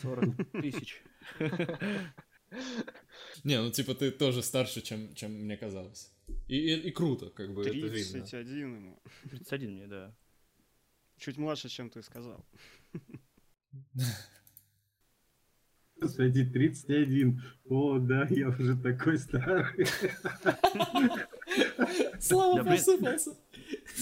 40 0.03 0.51
тысяч. 0.53 1.03
Не, 3.45 3.61
ну 3.63 3.71
типа 3.71 3.95
ты 3.95 4.11
тоже 4.11 4.43
старше, 4.43 4.81
чем, 4.83 5.15
чем 5.15 5.33
мне 5.33 5.57
казалось. 5.57 6.13
И, 6.49 6.57
и, 6.57 6.89
и 6.89 6.91
круто, 6.91 7.31
как 7.31 7.55
бы 7.55 7.63
это 7.63 7.71
видно. 7.71 8.21
31 8.23 8.75
ему. 8.77 9.03
31 9.31 9.71
мне, 9.71 9.87
да. 9.87 10.15
Чуть 11.19 11.39
младше, 11.39 11.69
чем 11.69 11.91
ты 11.91 12.03
сказал. 12.03 12.45
Господи, 16.01 16.45
31. 16.45 17.43
О, 17.65 17.99
да, 17.99 18.27
я 18.31 18.49
уже 18.49 18.77
такой 18.77 19.19
старый. 19.19 19.87
Слава 22.21 22.57
Да, 22.57 22.65
просыпался. 22.65 23.37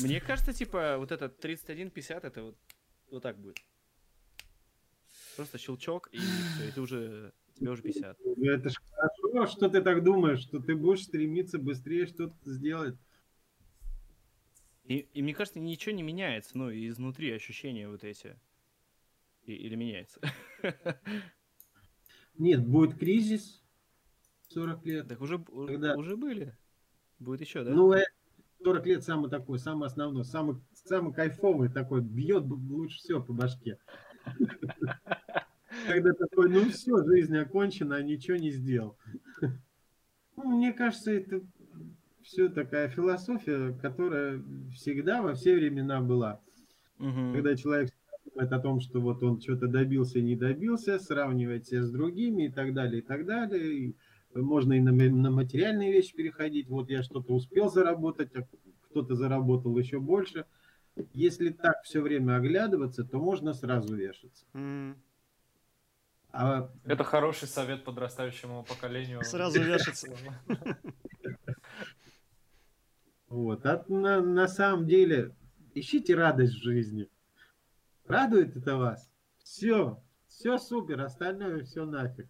Мне 0.03 0.21
кажется, 0.21 0.53
типа, 0.53 0.97
вот 0.99 1.13
этот 1.13 1.45
31-50, 1.45 2.27
это 2.27 2.43
вот, 2.43 2.57
вот 3.11 3.23
так 3.23 3.39
будет. 3.39 3.59
Просто 5.37 5.59
щелчок, 5.59 6.09
и 6.13 6.19
все, 6.19 6.69
и 6.69 6.73
ты 6.73 6.81
уже, 6.81 7.33
тебе 7.55 7.71
уже 7.71 7.83
50. 7.83 8.19
Ну, 8.37 8.51
Это 8.51 8.69
ж 8.69 8.75
хорошо, 9.35 9.57
что 9.57 9.69
ты 9.69 9.83
так 9.83 10.03
думаешь, 10.05 10.41
что 10.41 10.61
ты 10.61 10.75
будешь 10.77 11.05
стремиться 11.05 11.59
быстрее 11.59 12.07
что-то 12.07 12.35
сделать. 12.45 12.97
И, 14.85 14.99
и 15.15 15.23
мне 15.23 15.35
кажется, 15.35 15.61
ничего 15.61 15.95
не 15.95 16.03
меняется, 16.03 16.57
ну, 16.57 16.71
изнутри 16.71 17.33
ощущения 17.33 17.89
вот 17.89 18.05
эти. 18.05 18.39
И- 19.45 19.53
или 19.55 19.75
меняется. 19.75 20.21
Нет, 22.39 22.67
будет 22.67 22.99
кризис 22.99 23.63
40 24.49 24.85
лет. 24.87 25.09
Так 25.09 25.21
уже, 25.21 25.39
Когда- 25.39 25.97
уже 25.97 26.17
были. 26.17 26.57
Будет 27.19 27.41
еще, 27.41 27.65
да? 27.65 27.71
Ну, 27.73 27.93
э, 27.93 28.05
40 28.63 28.87
лет 28.87 29.05
самый 29.05 29.31
такой, 29.31 29.59
самый 29.59 29.87
основной, 29.87 30.25
самый, 30.25 30.57
самый 30.73 31.15
кайфовый 31.15 31.69
такой, 31.71 32.01
бьет 32.03 32.45
лучше 32.45 32.99
всего 32.99 33.23
по 33.23 33.33
башке. 33.33 33.79
Когда 35.89 36.13
такой, 36.13 36.51
ну 36.51 36.69
все, 36.71 37.03
жизнь 37.05 37.37
окончена, 37.37 37.97
а 37.97 38.03
ничего 38.03 38.37
не 38.37 38.51
сделал. 38.51 38.97
Ну, 40.37 40.57
Мне 40.57 40.73
кажется, 40.73 41.13
это 41.13 41.41
все 42.23 42.49
такая 42.49 42.89
философия, 42.89 43.73
которая 43.81 44.43
всегда 44.75 45.23
во 45.23 45.35
все 45.35 45.55
времена 45.55 46.01
была. 46.01 46.41
Мгм. 46.99 47.35
Когда 47.35 47.57
человек 47.57 47.91
думает 48.25 48.53
о 48.53 48.61
том, 48.61 48.81
что 48.81 49.01
вот 49.01 49.23
он 49.23 49.41
что-то 49.41 49.69
добился 49.69 50.19
и 50.19 50.23
не 50.23 50.37
добился, 50.37 50.99
сравнивает 50.99 51.67
себя 51.67 51.83
с 51.83 51.91
другими 51.91 52.47
и 52.47 52.51
так 52.51 52.73
далее, 52.75 53.01
и 53.01 53.05
так 53.05 53.27
далее. 53.27 53.75
И 53.75 53.97
можно 54.35 54.73
и 54.73 54.81
на, 54.81 54.93
на 54.93 55.31
материальные 55.31 55.93
вещи 55.93 56.15
переходить. 56.15 56.69
Вот 56.69 56.91
я 56.91 57.03
что-то 57.03 57.35
успел 57.35 57.71
заработать, 57.71 58.35
а 58.35 58.47
кто-то 58.91 59.15
заработал 59.15 59.77
еще 59.79 60.01
больше. 60.01 60.47
Если 61.13 61.51
так 61.51 61.83
все 61.85 62.01
время 62.01 62.37
оглядываться, 62.37 63.05
то 63.05 63.19
можно 63.19 63.53
сразу 63.53 63.95
вешаться. 63.97 64.47
М, 64.55 64.97
А 66.37 66.69
Это 66.83 67.05
хороший 67.05 67.47
совет 67.47 67.85
подрастающему 67.85 68.65
поколению. 68.65 69.23
Сразу 69.25 69.63
вешаться. 69.63 70.09
Вот. 73.29 73.67
А 73.67 73.85
на, 73.89 74.21
на 74.21 74.47
самом 74.47 74.87
деле, 74.87 75.35
ищите 75.75 76.15
радость 76.15 76.55
в 76.55 76.63
жизни. 76.63 77.09
Радует 78.07 78.57
это 78.57 78.77
вас? 78.77 79.11
Все. 79.43 80.01
Все 80.29 80.57
супер, 80.59 81.01
остальное 81.01 81.65
все 81.65 81.85
нафиг. 81.85 82.29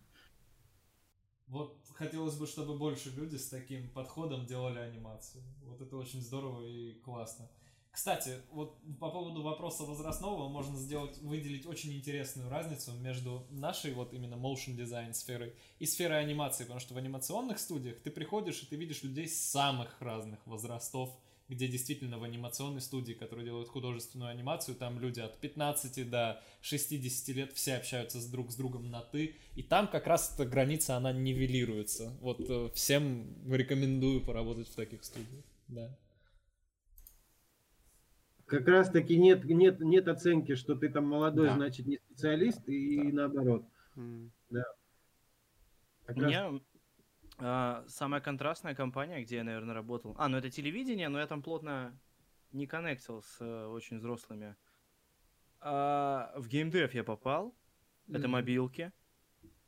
Вот 1.46 1.78
хотелось 1.94 2.36
бы, 2.36 2.46
чтобы 2.46 2.78
больше 2.78 3.10
люди 3.10 3.36
с 3.36 3.48
таким 3.50 3.90
подходом 3.90 4.46
делали 4.46 4.78
анимацию. 4.78 5.44
Вот 5.62 5.82
это 5.82 5.96
очень 5.96 6.22
здорово 6.22 6.66
и 6.66 6.94
классно. 7.00 7.50
Кстати, 7.94 8.40
вот 8.50 8.76
по 8.98 9.08
поводу 9.08 9.42
вопроса 9.42 9.84
возрастного 9.84 10.48
можно 10.48 10.76
сделать, 10.76 11.16
выделить 11.18 11.64
очень 11.64 11.92
интересную 11.92 12.50
разницу 12.50 12.90
между 12.94 13.46
нашей 13.50 13.94
вот 13.94 14.12
именно 14.12 14.34
motion 14.34 14.74
дизайн 14.74 15.14
сферой 15.14 15.54
и 15.78 15.86
сферой 15.86 16.18
анимации, 16.18 16.64
потому 16.64 16.80
что 16.80 16.94
в 16.94 16.96
анимационных 16.96 17.60
студиях 17.60 18.00
ты 18.00 18.10
приходишь 18.10 18.64
и 18.64 18.66
ты 18.66 18.74
видишь 18.74 19.04
людей 19.04 19.28
самых 19.28 19.94
разных 20.00 20.44
возрастов, 20.44 21.16
где 21.48 21.68
действительно 21.68 22.18
в 22.18 22.24
анимационной 22.24 22.80
студии, 22.80 23.12
которые 23.12 23.44
делают 23.44 23.68
художественную 23.68 24.28
анимацию, 24.28 24.74
там 24.74 24.98
люди 24.98 25.20
от 25.20 25.38
15 25.38 26.10
до 26.10 26.42
60 26.62 27.28
лет 27.36 27.52
все 27.52 27.76
общаются 27.76 28.20
с 28.20 28.26
друг 28.26 28.50
с 28.50 28.56
другом 28.56 28.90
на 28.90 29.02
«ты», 29.02 29.36
и 29.54 29.62
там 29.62 29.86
как 29.86 30.08
раз 30.08 30.32
эта 30.34 30.46
граница, 30.46 30.96
она 30.96 31.12
нивелируется. 31.12 32.12
Вот 32.20 32.40
э, 32.40 32.70
всем 32.74 33.36
рекомендую 33.48 34.20
поработать 34.20 34.68
в 34.68 34.74
таких 34.74 35.04
студиях, 35.04 35.44
да. 35.68 35.96
Как 38.46 38.68
раз 38.68 38.90
таки 38.90 39.16
нет, 39.18 39.44
нет, 39.44 39.80
нет 39.80 40.06
оценки, 40.08 40.54
что 40.54 40.74
ты 40.74 40.88
там 40.88 41.06
молодой, 41.06 41.48
Да. 41.48 41.54
значит 41.54 41.86
не 41.86 41.96
специалист, 41.96 42.68
и 42.68 43.10
наоборот. 43.12 43.64
м. 43.96 44.30
Как 46.06 46.16
У 46.16 46.20
раз 46.20 46.28
меня 46.28 46.60
а, 47.38 47.84
самая 47.88 48.20
контрастная 48.20 48.74
компания, 48.74 49.22
где 49.22 49.36
я, 49.36 49.44
наверное, 49.44 49.74
работал. 49.74 50.14
А, 50.18 50.28
ну 50.28 50.36
это 50.36 50.50
телевидение, 50.50 51.08
но 51.08 51.18
я 51.18 51.26
там 51.26 51.42
плотно 51.42 51.98
не 52.52 52.66
коннектил 52.66 53.22
с 53.22 53.40
э, 53.40 53.66
очень 53.66 53.98
взрослыми. 53.98 54.54
А, 55.60 56.32
в 56.36 56.46
геймдев 56.48 56.92
я 56.94 57.02
попал. 57.04 57.54
Это 58.08 58.20
Мгм. 58.28 58.30
мобилки. 58.32 58.92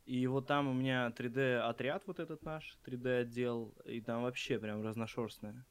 И 0.05 0.27
вот 0.27 0.45
там 0.47 0.67
у 0.67 0.73
меня 0.73 1.09
3D-отряд 1.09 2.03
вот 2.05 2.19
этот 2.19 2.43
наш, 2.43 2.77
3D-отдел, 2.85 3.75
и 3.83 3.99
там 3.99 4.21
вообще 4.21 4.59
прям 4.59 4.83
разношерстное. 4.83 5.65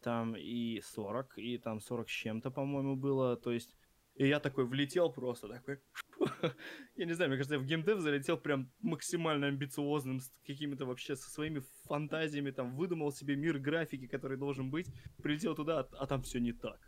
Там 0.00 0.36
и 0.36 0.80
40, 0.80 1.38
и 1.38 1.58
там 1.58 1.80
40 1.80 2.08
с 2.08 2.12
чем-то, 2.12 2.50
по-моему, 2.50 2.96
было. 2.96 3.36
То 3.36 3.52
есть, 3.52 3.74
и 4.14 4.26
я 4.26 4.40
такой 4.40 4.64
влетел 4.66 5.12
просто, 5.12 5.48
такой... 5.48 5.80
Я 6.96 7.04
не 7.06 7.12
знаю, 7.14 7.30
мне 7.30 7.36
кажется, 7.36 7.54
я 7.54 7.60
в 7.60 7.64
геймдев 7.64 8.00
залетел 8.00 8.36
прям 8.36 8.72
максимально 8.80 9.46
амбициозным, 9.46 10.20
с 10.20 10.32
какими-то 10.44 10.84
вообще, 10.86 11.14
со 11.14 11.30
своими 11.30 11.62
фантазиями, 11.84 12.50
там, 12.50 12.76
выдумал 12.76 13.12
себе 13.12 13.36
мир 13.36 13.58
графики, 13.58 14.08
который 14.08 14.36
должен 14.36 14.70
быть, 14.70 14.88
прилетел 15.22 15.54
туда, 15.54 15.80
а, 15.80 15.88
а 15.98 16.06
там 16.06 16.22
все 16.22 16.40
не 16.40 16.52
так. 16.52 16.80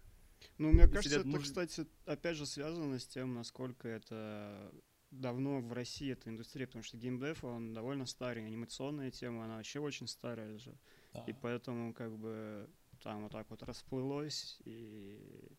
Ну, 0.59 0.73
мне 0.73 0.85
И 0.85 0.87
кажется, 0.89 1.09
сидят 1.09 1.21
это, 1.21 1.29
муж- 1.29 1.43
кстати, 1.45 1.87
опять 2.07 2.37
же 2.37 2.47
связано 2.47 2.99
с 2.99 3.07
тем, 3.07 3.35
насколько 3.35 3.89
это 3.89 4.73
давно 5.11 5.61
в 5.61 5.73
России 5.73 6.13
эта 6.13 6.31
индустрия, 6.31 6.67
потому 6.67 6.83
что 6.83 6.97
геймдев, 6.97 7.45
он 7.45 7.73
довольно 7.73 8.07
старый, 8.07 8.47
анимационная 8.47 9.11
тема, 9.11 9.45
она 9.45 9.57
вообще 9.57 9.81
очень 9.81 10.07
старая 10.07 10.59
же. 10.59 10.77
Да. 11.13 11.25
И 11.27 11.33
поэтому 11.33 11.93
как 11.93 12.17
бы 12.17 12.69
там 13.03 13.23
вот 13.25 13.33
так 13.33 13.49
вот 13.51 13.63
расплылось, 13.63 14.61
и 14.65 15.57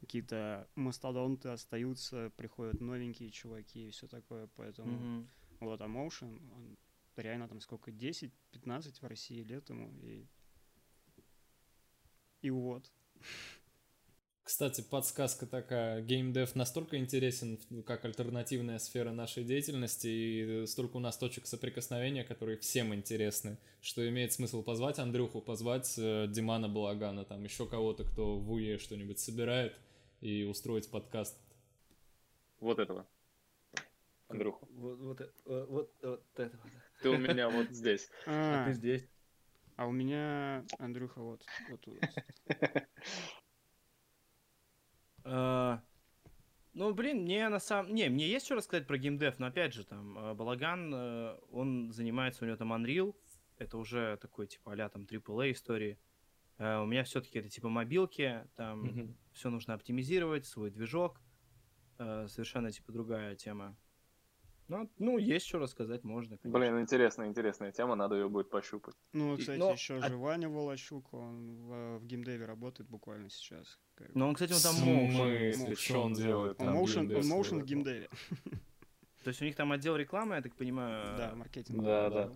какие-то 0.00 0.68
мастодонты 0.74 1.48
остаются, 1.48 2.30
приходят 2.36 2.80
новенькие 2.80 3.30
чуваки 3.30 3.88
и 3.88 3.90
все 3.90 4.06
такое, 4.06 4.48
поэтому 4.56 4.98
Мгм. 4.98 5.30
вот, 5.60 5.80
а 5.80 5.86
Motion, 5.86 6.40
он 6.52 6.76
реально 7.16 7.48
там 7.48 7.60
сколько, 7.60 7.90
10-15 7.90 9.00
в 9.00 9.06
России 9.06 9.42
лет 9.42 9.68
ему, 9.70 9.92
и... 10.02 10.26
И 12.42 12.50
вот. 12.50 12.92
Кстати, 14.44 14.82
подсказка 14.82 15.46
такая. 15.46 16.02
Геймдев 16.02 16.54
настолько 16.54 16.98
интересен, 16.98 17.58
ну, 17.70 17.82
как 17.82 18.04
альтернативная 18.04 18.78
сфера 18.78 19.10
нашей 19.10 19.42
деятельности, 19.42 20.06
и 20.06 20.66
столько 20.66 20.98
у 20.98 21.00
нас 21.00 21.16
точек 21.16 21.46
соприкосновения, 21.46 22.24
которые 22.24 22.58
всем 22.58 22.94
интересны, 22.94 23.56
что 23.80 24.06
имеет 24.06 24.34
смысл 24.34 24.62
позвать 24.62 24.98
Андрюху, 24.98 25.40
позвать 25.40 25.94
э, 25.96 26.26
Димана 26.28 26.68
Балагана, 26.68 27.24
там 27.24 27.42
еще 27.42 27.66
кого-то, 27.66 28.04
кто 28.04 28.36
в 28.36 28.52
УЕ 28.52 28.76
что-нибудь 28.76 29.18
собирает, 29.18 29.74
и 30.20 30.44
устроить 30.44 30.90
подкаст. 30.90 31.38
Вот 32.60 32.78
этого. 32.78 33.06
Андрюху. 34.28 34.68
Вот, 34.72 34.98
вот, 34.98 35.32
вот, 35.46 35.92
вот 36.02 36.22
это 36.36 36.58
вот. 36.62 36.72
Ты 37.02 37.08
у 37.08 37.16
меня 37.16 37.48
вот 37.48 37.70
здесь. 37.70 38.10
А 38.26 38.64
А, 38.64 38.66
ты 38.66 38.74
здесь. 38.74 39.08
а 39.76 39.86
у 39.86 39.90
меня 39.90 40.64
Андрюха 40.78 41.20
вот, 41.22 41.42
вот 41.70 41.80
тут. 41.80 41.98
А, 45.24 45.82
Ну, 46.74 46.92
блин, 46.92 47.22
мне 47.22 47.48
на 47.48 47.60
самом... 47.60 47.94
Не, 47.94 48.08
мне 48.08 48.28
есть 48.28 48.46
что 48.46 48.56
рассказать 48.56 48.86
про 48.86 48.98
геймдев, 48.98 49.38
но 49.38 49.46
опять 49.46 49.72
же, 49.72 49.84
там, 49.84 50.18
э, 50.18 50.34
Балаган, 50.34 50.92
э, 50.92 51.38
он 51.50 51.92
занимается, 51.92 52.44
у 52.44 52.46
него 52.48 52.56
там 52.56 52.72
Unreal, 52.72 53.14
это 53.58 53.78
уже 53.78 54.16
такой, 54.16 54.48
типа, 54.48 54.72
а 54.72 54.88
там 54.88 55.04
AAA 55.04 55.52
истории. 55.52 55.98
Э, 56.58 56.80
У 56.80 56.86
меня 56.86 57.04
все-таки 57.04 57.38
это, 57.38 57.48
типа, 57.48 57.68
мобилки, 57.68 58.46
там 58.56 58.82
Мгм. 58.82 59.16
все 59.32 59.50
нужно 59.50 59.74
оптимизировать, 59.74 60.46
свой 60.46 60.70
движок, 60.70 61.20
э, 61.98 62.26
совершенно, 62.28 62.72
типа, 62.72 62.90
другая 62.92 63.36
тема. 63.36 63.76
Ну, 64.68 64.88
ну, 64.98 65.18
есть 65.18 65.46
что 65.46 65.58
рассказать, 65.58 66.04
можно, 66.04 66.38
конечно. 66.38 66.58
Блин, 66.58 66.80
интересная, 66.80 67.28
интересная 67.28 67.70
тема, 67.70 67.96
надо 67.96 68.14
ее 68.14 68.28
будет 68.28 68.48
пощупать. 68.48 68.94
Ну, 69.12 69.36
кстати, 69.36 69.58
но- 69.58 69.72
еще 69.72 69.98
а- 69.98 70.08
же 70.08 70.16
Ваня 70.16 70.48
Волощук, 70.48 71.12
он 71.12 71.56
в, 71.56 71.98
в 71.98 72.06
геймдеве 72.06 72.46
работает 72.46 72.88
буквально 72.88 73.28
сейчас. 73.28 73.78
Как. 73.94 74.14
Но 74.14 74.28
он, 74.28 74.34
кстати, 74.34 74.52
он 74.52 74.60
там 74.60 74.74
смысле, 74.74 75.74
что 75.76 76.02
он 76.02 76.14
делает? 76.14 76.60
Он 76.60 76.66
свой? 77.56 77.62
в 77.62 77.64
геймдеве. 77.66 78.08
То 79.24 79.28
есть 79.28 79.40
у 79.40 79.44
них 79.44 79.56
там 79.56 79.72
отдел 79.72 79.96
рекламы, 79.96 80.36
я 80.36 80.42
так 80.42 80.54
понимаю. 80.54 81.16
Да, 81.16 81.34
маркетинг. 81.34 81.82
да, 81.82 82.10
да. 82.10 82.32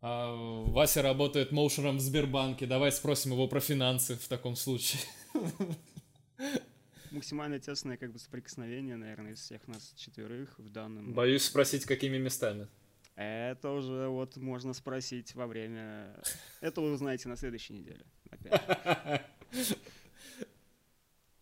А 0.00 0.34
Вася 0.66 1.00
работает 1.02 1.52
моушером 1.52 1.98
в 1.98 2.00
Сбербанке, 2.00 2.66
давай 2.66 2.90
спросим 2.90 3.32
его 3.32 3.46
про 3.46 3.60
финансы 3.60 4.16
в 4.16 4.26
таком 4.26 4.56
случае. 4.56 5.00
Максимально 7.12 7.58
тесное 7.58 7.96
как 7.96 8.12
бы 8.12 8.18
соприкосновение, 8.18 8.96
наверное, 8.96 9.32
из 9.32 9.40
всех 9.40 9.66
нас 9.68 9.92
четверых 9.96 10.58
в 10.58 10.70
данном. 10.70 11.12
Боюсь 11.12 11.44
спросить, 11.44 11.84
какими 11.84 12.18
местами. 12.18 12.68
Это 13.14 13.70
уже 13.70 14.08
вот 14.08 14.36
можно 14.36 14.72
спросить 14.72 15.34
во 15.34 15.46
время... 15.46 16.18
Это 16.60 16.80
вы 16.80 16.92
узнаете 16.92 17.28
на 17.28 17.36
следующей 17.36 17.74
неделе. 17.74 18.04
Опять. 18.30 19.22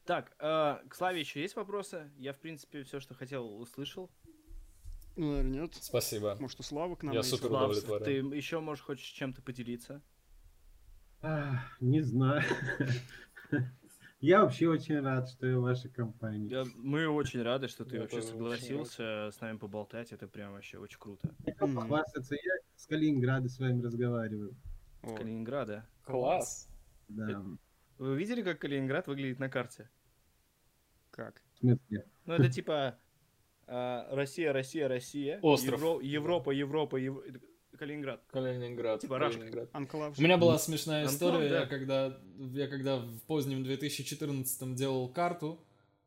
Так, 0.07 0.33
э, 0.41 0.79
к 0.89 0.95
Славе 0.97 1.21
еще 1.21 1.41
есть 1.41 1.55
вопросы? 1.55 2.11
Я, 2.17 2.33
в 2.33 2.39
принципе, 2.39 2.83
все, 2.83 2.99
что 2.99 3.15
хотел, 3.15 3.61
услышал. 3.61 4.11
Ну, 5.15 5.31
наверное, 5.31 5.61
нет. 5.61 5.75
Спасибо. 5.81 6.37
Может, 6.41 6.59
у 6.59 6.63
Славы 6.65 6.97
к 6.97 7.05
нам 7.05 7.15
Я 7.15 7.23
супер 7.23 7.47
удовлетворен. 7.47 8.05
ты 8.31 8.37
еще 8.37 8.59
можешь 8.59 8.83
хочешь 8.83 9.07
чем-то 9.07 9.41
поделиться? 9.41 10.03
Не 11.79 12.01
знаю. 12.01 12.43
Я 14.21 14.43
вообще 14.43 14.69
очень 14.69 15.01
рад, 15.01 15.31
что 15.31 15.47
я 15.47 15.59
в 15.59 15.63
вашей 15.63 15.91
компании. 15.91 16.51
Я- 16.51 16.67
мы 16.77 17.09
очень 17.09 17.43
рады, 17.43 17.69
что 17.69 17.85
ты 17.87 17.97
Я 17.97 18.03
вообще 18.03 18.21
согласился 18.21 19.31
с 19.33 19.41
нами 19.41 19.57
поболтать. 19.57 20.13
Это 20.13 20.29
прям 20.29 20.53
вообще 20.53 20.79
очень 20.79 20.99
круто. 20.99 21.35
Похвастаться, 21.59 22.35
я 22.35 22.53
с 22.77 22.87
Калининграда 22.87 23.49
с 23.49 23.59
вами 23.59 23.81
разговариваю. 23.83 24.55
О, 25.03 25.15
Калининграда. 25.17 25.87
Класс. 26.05 26.69
Да, 27.09 27.43
Вы 27.99 28.17
видели, 28.17 28.43
как 28.43 28.59
Калининград 28.59 29.07
выглядит 29.07 29.39
на 29.39 29.49
карте? 29.49 29.89
как? 31.11 31.43
в 31.55 31.59
смысле. 31.59 32.07
Ну, 32.25 32.35
это 32.35 32.49
типа 32.51 32.99
а, 33.67 34.07
Россия, 34.15 34.53
Россия, 34.53 34.87
Россия. 34.89 35.39
Остров. 35.43 35.81
Евро- 35.81 36.01
Европа, 36.01 36.51
Европа, 36.51 36.97
Ев- 36.97 37.23
Калининград. 37.81 38.21
Калининград. 38.31 39.01
Типа. 39.01 39.19
Калининград. 39.19 39.71
Анклав. 39.73 40.19
У 40.19 40.23
меня 40.23 40.37
была 40.37 40.59
смешная 40.59 41.07
история, 41.07 41.49
да. 41.49 41.61
я 41.61 41.67
когда, 41.67 42.19
я 42.53 42.69
когда 42.69 42.99
в 42.99 43.21
позднем 43.27 43.65
2014 43.65 44.75
делал 44.75 45.09
карту, 45.09 45.59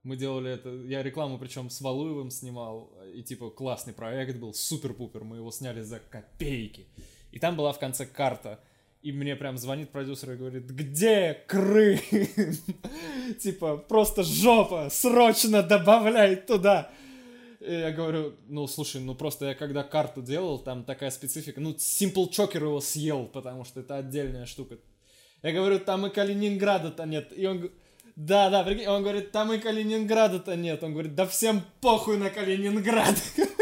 мы 0.03 0.15
делали 0.15 0.51
это, 0.51 0.69
я 0.69 1.01
рекламу 1.01 1.39
причем 1.39 1.71
с 1.71 1.81
Валуевым 1.81 2.29
снимал, 2.29 2.93
и 3.15 3.23
типа 3.23 3.49
классный 3.49 3.93
проект 3.93 4.37
был, 4.37 4.53
супер-пупер, 4.53 5.23
мы 5.23 5.37
его 5.37 5.49
сняли 5.49 5.81
за 5.81 5.99
копейки. 5.99 6.85
И 7.31 7.39
там 7.39 7.55
была 7.55 7.73
в 7.73 7.79
конце 7.79 8.05
карта, 8.05 8.59
и 9.01 9.11
мне 9.11 9.35
прям 9.35 9.57
звонит 9.57 9.89
продюсер 9.89 10.33
и 10.33 10.35
говорит, 10.35 10.69
где 10.69 11.43
Крым? 11.47 11.97
Типа, 13.39 13.77
просто 13.77 14.21
жопа, 14.21 14.89
срочно 14.91 15.63
добавляй 15.63 16.35
туда. 16.35 16.91
И 17.65 17.73
я 17.73 17.91
говорю, 17.91 18.35
ну, 18.48 18.68
слушай, 18.68 19.02
ну 19.02 19.15
просто 19.15 19.45
я 19.45 19.56
когда 19.56 19.84
карту 19.84 20.22
делал, 20.22 20.60
там 20.60 20.84
такая 20.84 21.11
специфика, 21.11 21.61
ну, 21.61 21.72
Simple 21.72 22.30
Choker 22.30 22.57
его 22.57 22.81
съел, 22.81 23.26
потому 23.26 23.64
что 23.64 23.80
это 23.80 23.98
отдельная 23.98 24.45
штука. 24.45 24.77
Я 25.41 25.53
говорю, 25.53 25.80
там 25.80 26.06
и 26.06 26.10
Калининграда-то 26.10 27.06
нет. 27.06 27.31
И 27.38 27.45
он 27.45 27.72
да, 28.15 28.49
да, 28.49 28.64
прикинь, 28.64 28.88
он 28.88 29.02
говорит, 29.02 29.31
там 29.31 29.52
и 29.53 29.60
Калининграда-то 29.60 30.56
нет. 30.56 30.84
Он 30.84 30.91
говорит, 30.91 31.15
да 31.15 31.26
всем 31.26 31.61
похуй 31.81 32.18
на 32.18 32.30
Калининград. 32.30 33.15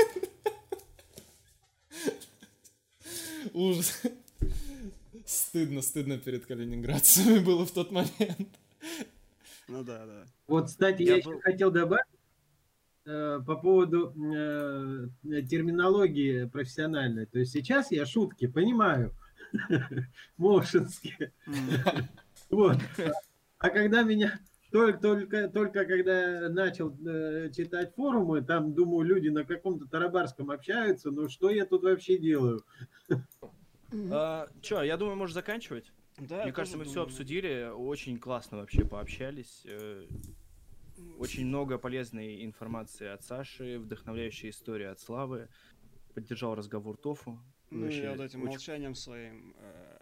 Ужас. 3.53 4.01
Стыдно, 5.25 5.81
стыдно 5.81 6.17
перед 6.17 6.45
калининградцами 6.45 7.39
было 7.39 7.65
в 7.65 7.71
тот 7.71 7.91
момент. 7.91 8.49
Ну 9.67 9.83
да, 9.83 10.05
да. 10.05 10.25
Вот, 10.47 10.67
кстати, 10.67 11.03
Я 11.03 11.17
я, 11.17 11.23
был- 11.23 11.33
еще 11.33 11.41
хотел 11.41 11.71
добавить 11.71 12.05
по 13.03 13.55
поводу 13.55 14.13
э, 14.15 15.07
терминологии 15.43 16.45
профессиональной. 16.45 17.25
То 17.25 17.39
есть 17.39 17.51
сейчас 17.51 17.91
я 17.91 18.05
шутки 18.05 18.47
понимаю, 18.47 19.13
мошенские. 20.37 21.33
Вот. 22.49 22.75
А 23.59 23.69
когда 23.69 24.03
меня 24.03 24.41
только, 24.71 24.99
только, 24.99 25.47
только 25.47 25.85
когда 25.85 26.49
начал 26.49 26.93
э, 27.05 27.49
читать 27.55 27.93
форумы, 27.95 28.41
там, 28.41 28.73
думаю, 28.73 29.03
люди 29.03 29.29
на 29.29 29.45
каком-то 29.45 29.85
тарабарском 29.85 30.51
общаются, 30.51 31.11
ну 31.11 31.29
что 31.29 31.49
я 31.49 31.65
тут 31.65 31.83
вообще 31.83 32.17
делаю? 32.17 32.63
А, 34.09 34.47
Че, 34.61 34.81
я 34.83 34.97
думаю, 34.97 35.17
можешь 35.17 35.33
заканчивать. 35.33 35.91
Да, 36.17 36.43
Мне 36.43 36.53
кажется, 36.53 36.77
мы 36.77 36.85
все 36.85 37.03
обсудили, 37.03 37.69
очень 37.73 38.17
классно 38.17 38.57
вообще 38.57 38.85
пообщались. 38.85 39.65
Очень 41.19 41.45
много 41.45 41.77
полезной 41.77 42.43
информации 42.45 43.07
от 43.07 43.23
Саши, 43.23 43.79
вдохновляющая 43.79 44.49
история 44.49 44.89
от 44.89 44.99
Славы. 44.99 45.47
Поддержал 46.13 46.55
разговор 46.55 46.97
Тофу. 46.97 47.39
Ну, 47.69 47.83
Вообще 47.83 48.03
я 48.03 48.11
вот 48.11 48.19
этим 48.21 48.41
очень- 48.41 48.51
молчанием 48.51 48.95
своим 48.95 49.55
э, 49.57 49.97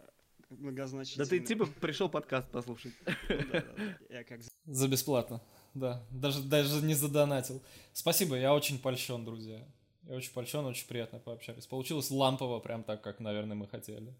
Да 0.50 0.56
многозначительным. 0.56 1.28
ты 1.28 1.38
типа 1.40 1.66
пришел 1.80 2.08
подкаст 2.08 2.50
послушать. 2.50 2.92
Ну 3.06 3.36
да, 3.52 3.60
да, 3.60 3.74
да. 3.76 3.98
Я 4.08 4.24
как 4.24 4.40
За 4.64 4.88
бесплатно. 4.88 5.40
Да, 5.74 6.04
даже, 6.10 6.42
даже 6.42 6.84
не 6.84 6.94
задонатил. 6.94 7.62
Спасибо, 7.92 8.36
я 8.36 8.52
очень 8.54 8.78
польщен, 8.80 9.24
друзья. 9.24 9.64
Я 10.08 10.16
очень 10.16 10.32
польщен, 10.32 10.64
очень 10.64 10.88
приятно 10.88 11.20
пообщались. 11.20 11.66
Получилось 11.66 12.10
лампово, 12.10 12.58
прям 12.58 12.82
так, 12.82 13.02
как, 13.02 13.20
наверное, 13.20 13.54
мы 13.56 13.68
хотели. 13.68 14.12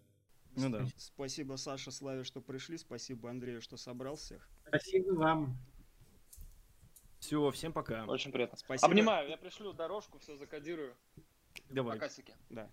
Ну 0.55 0.69
да. 0.69 0.85
Спасибо 0.97 1.55
Саше, 1.57 1.91
Славе, 1.91 2.23
что 2.23 2.39
пришли. 2.39 2.77
Спасибо 2.77 3.29
Андрею, 3.29 3.61
что 3.61 3.75
собрал 3.75 4.15
всех. 4.15 4.49
Спасибо 4.67 5.11
вам. 5.13 5.57
Все, 7.21 7.51
всем 7.51 7.71
пока. 7.71 8.03
Очень 8.05 8.31
приятно. 8.31 8.57
Спасибо. 8.57 8.87
Обнимаю, 8.87 9.29
я 9.29 9.37
пришлю 9.37 9.73
дорожку, 9.73 10.17
все 10.17 10.35
закодирую. 10.37 10.95
Давай. 11.69 11.97
Покасики. 11.97 12.35
Да. 12.49 12.67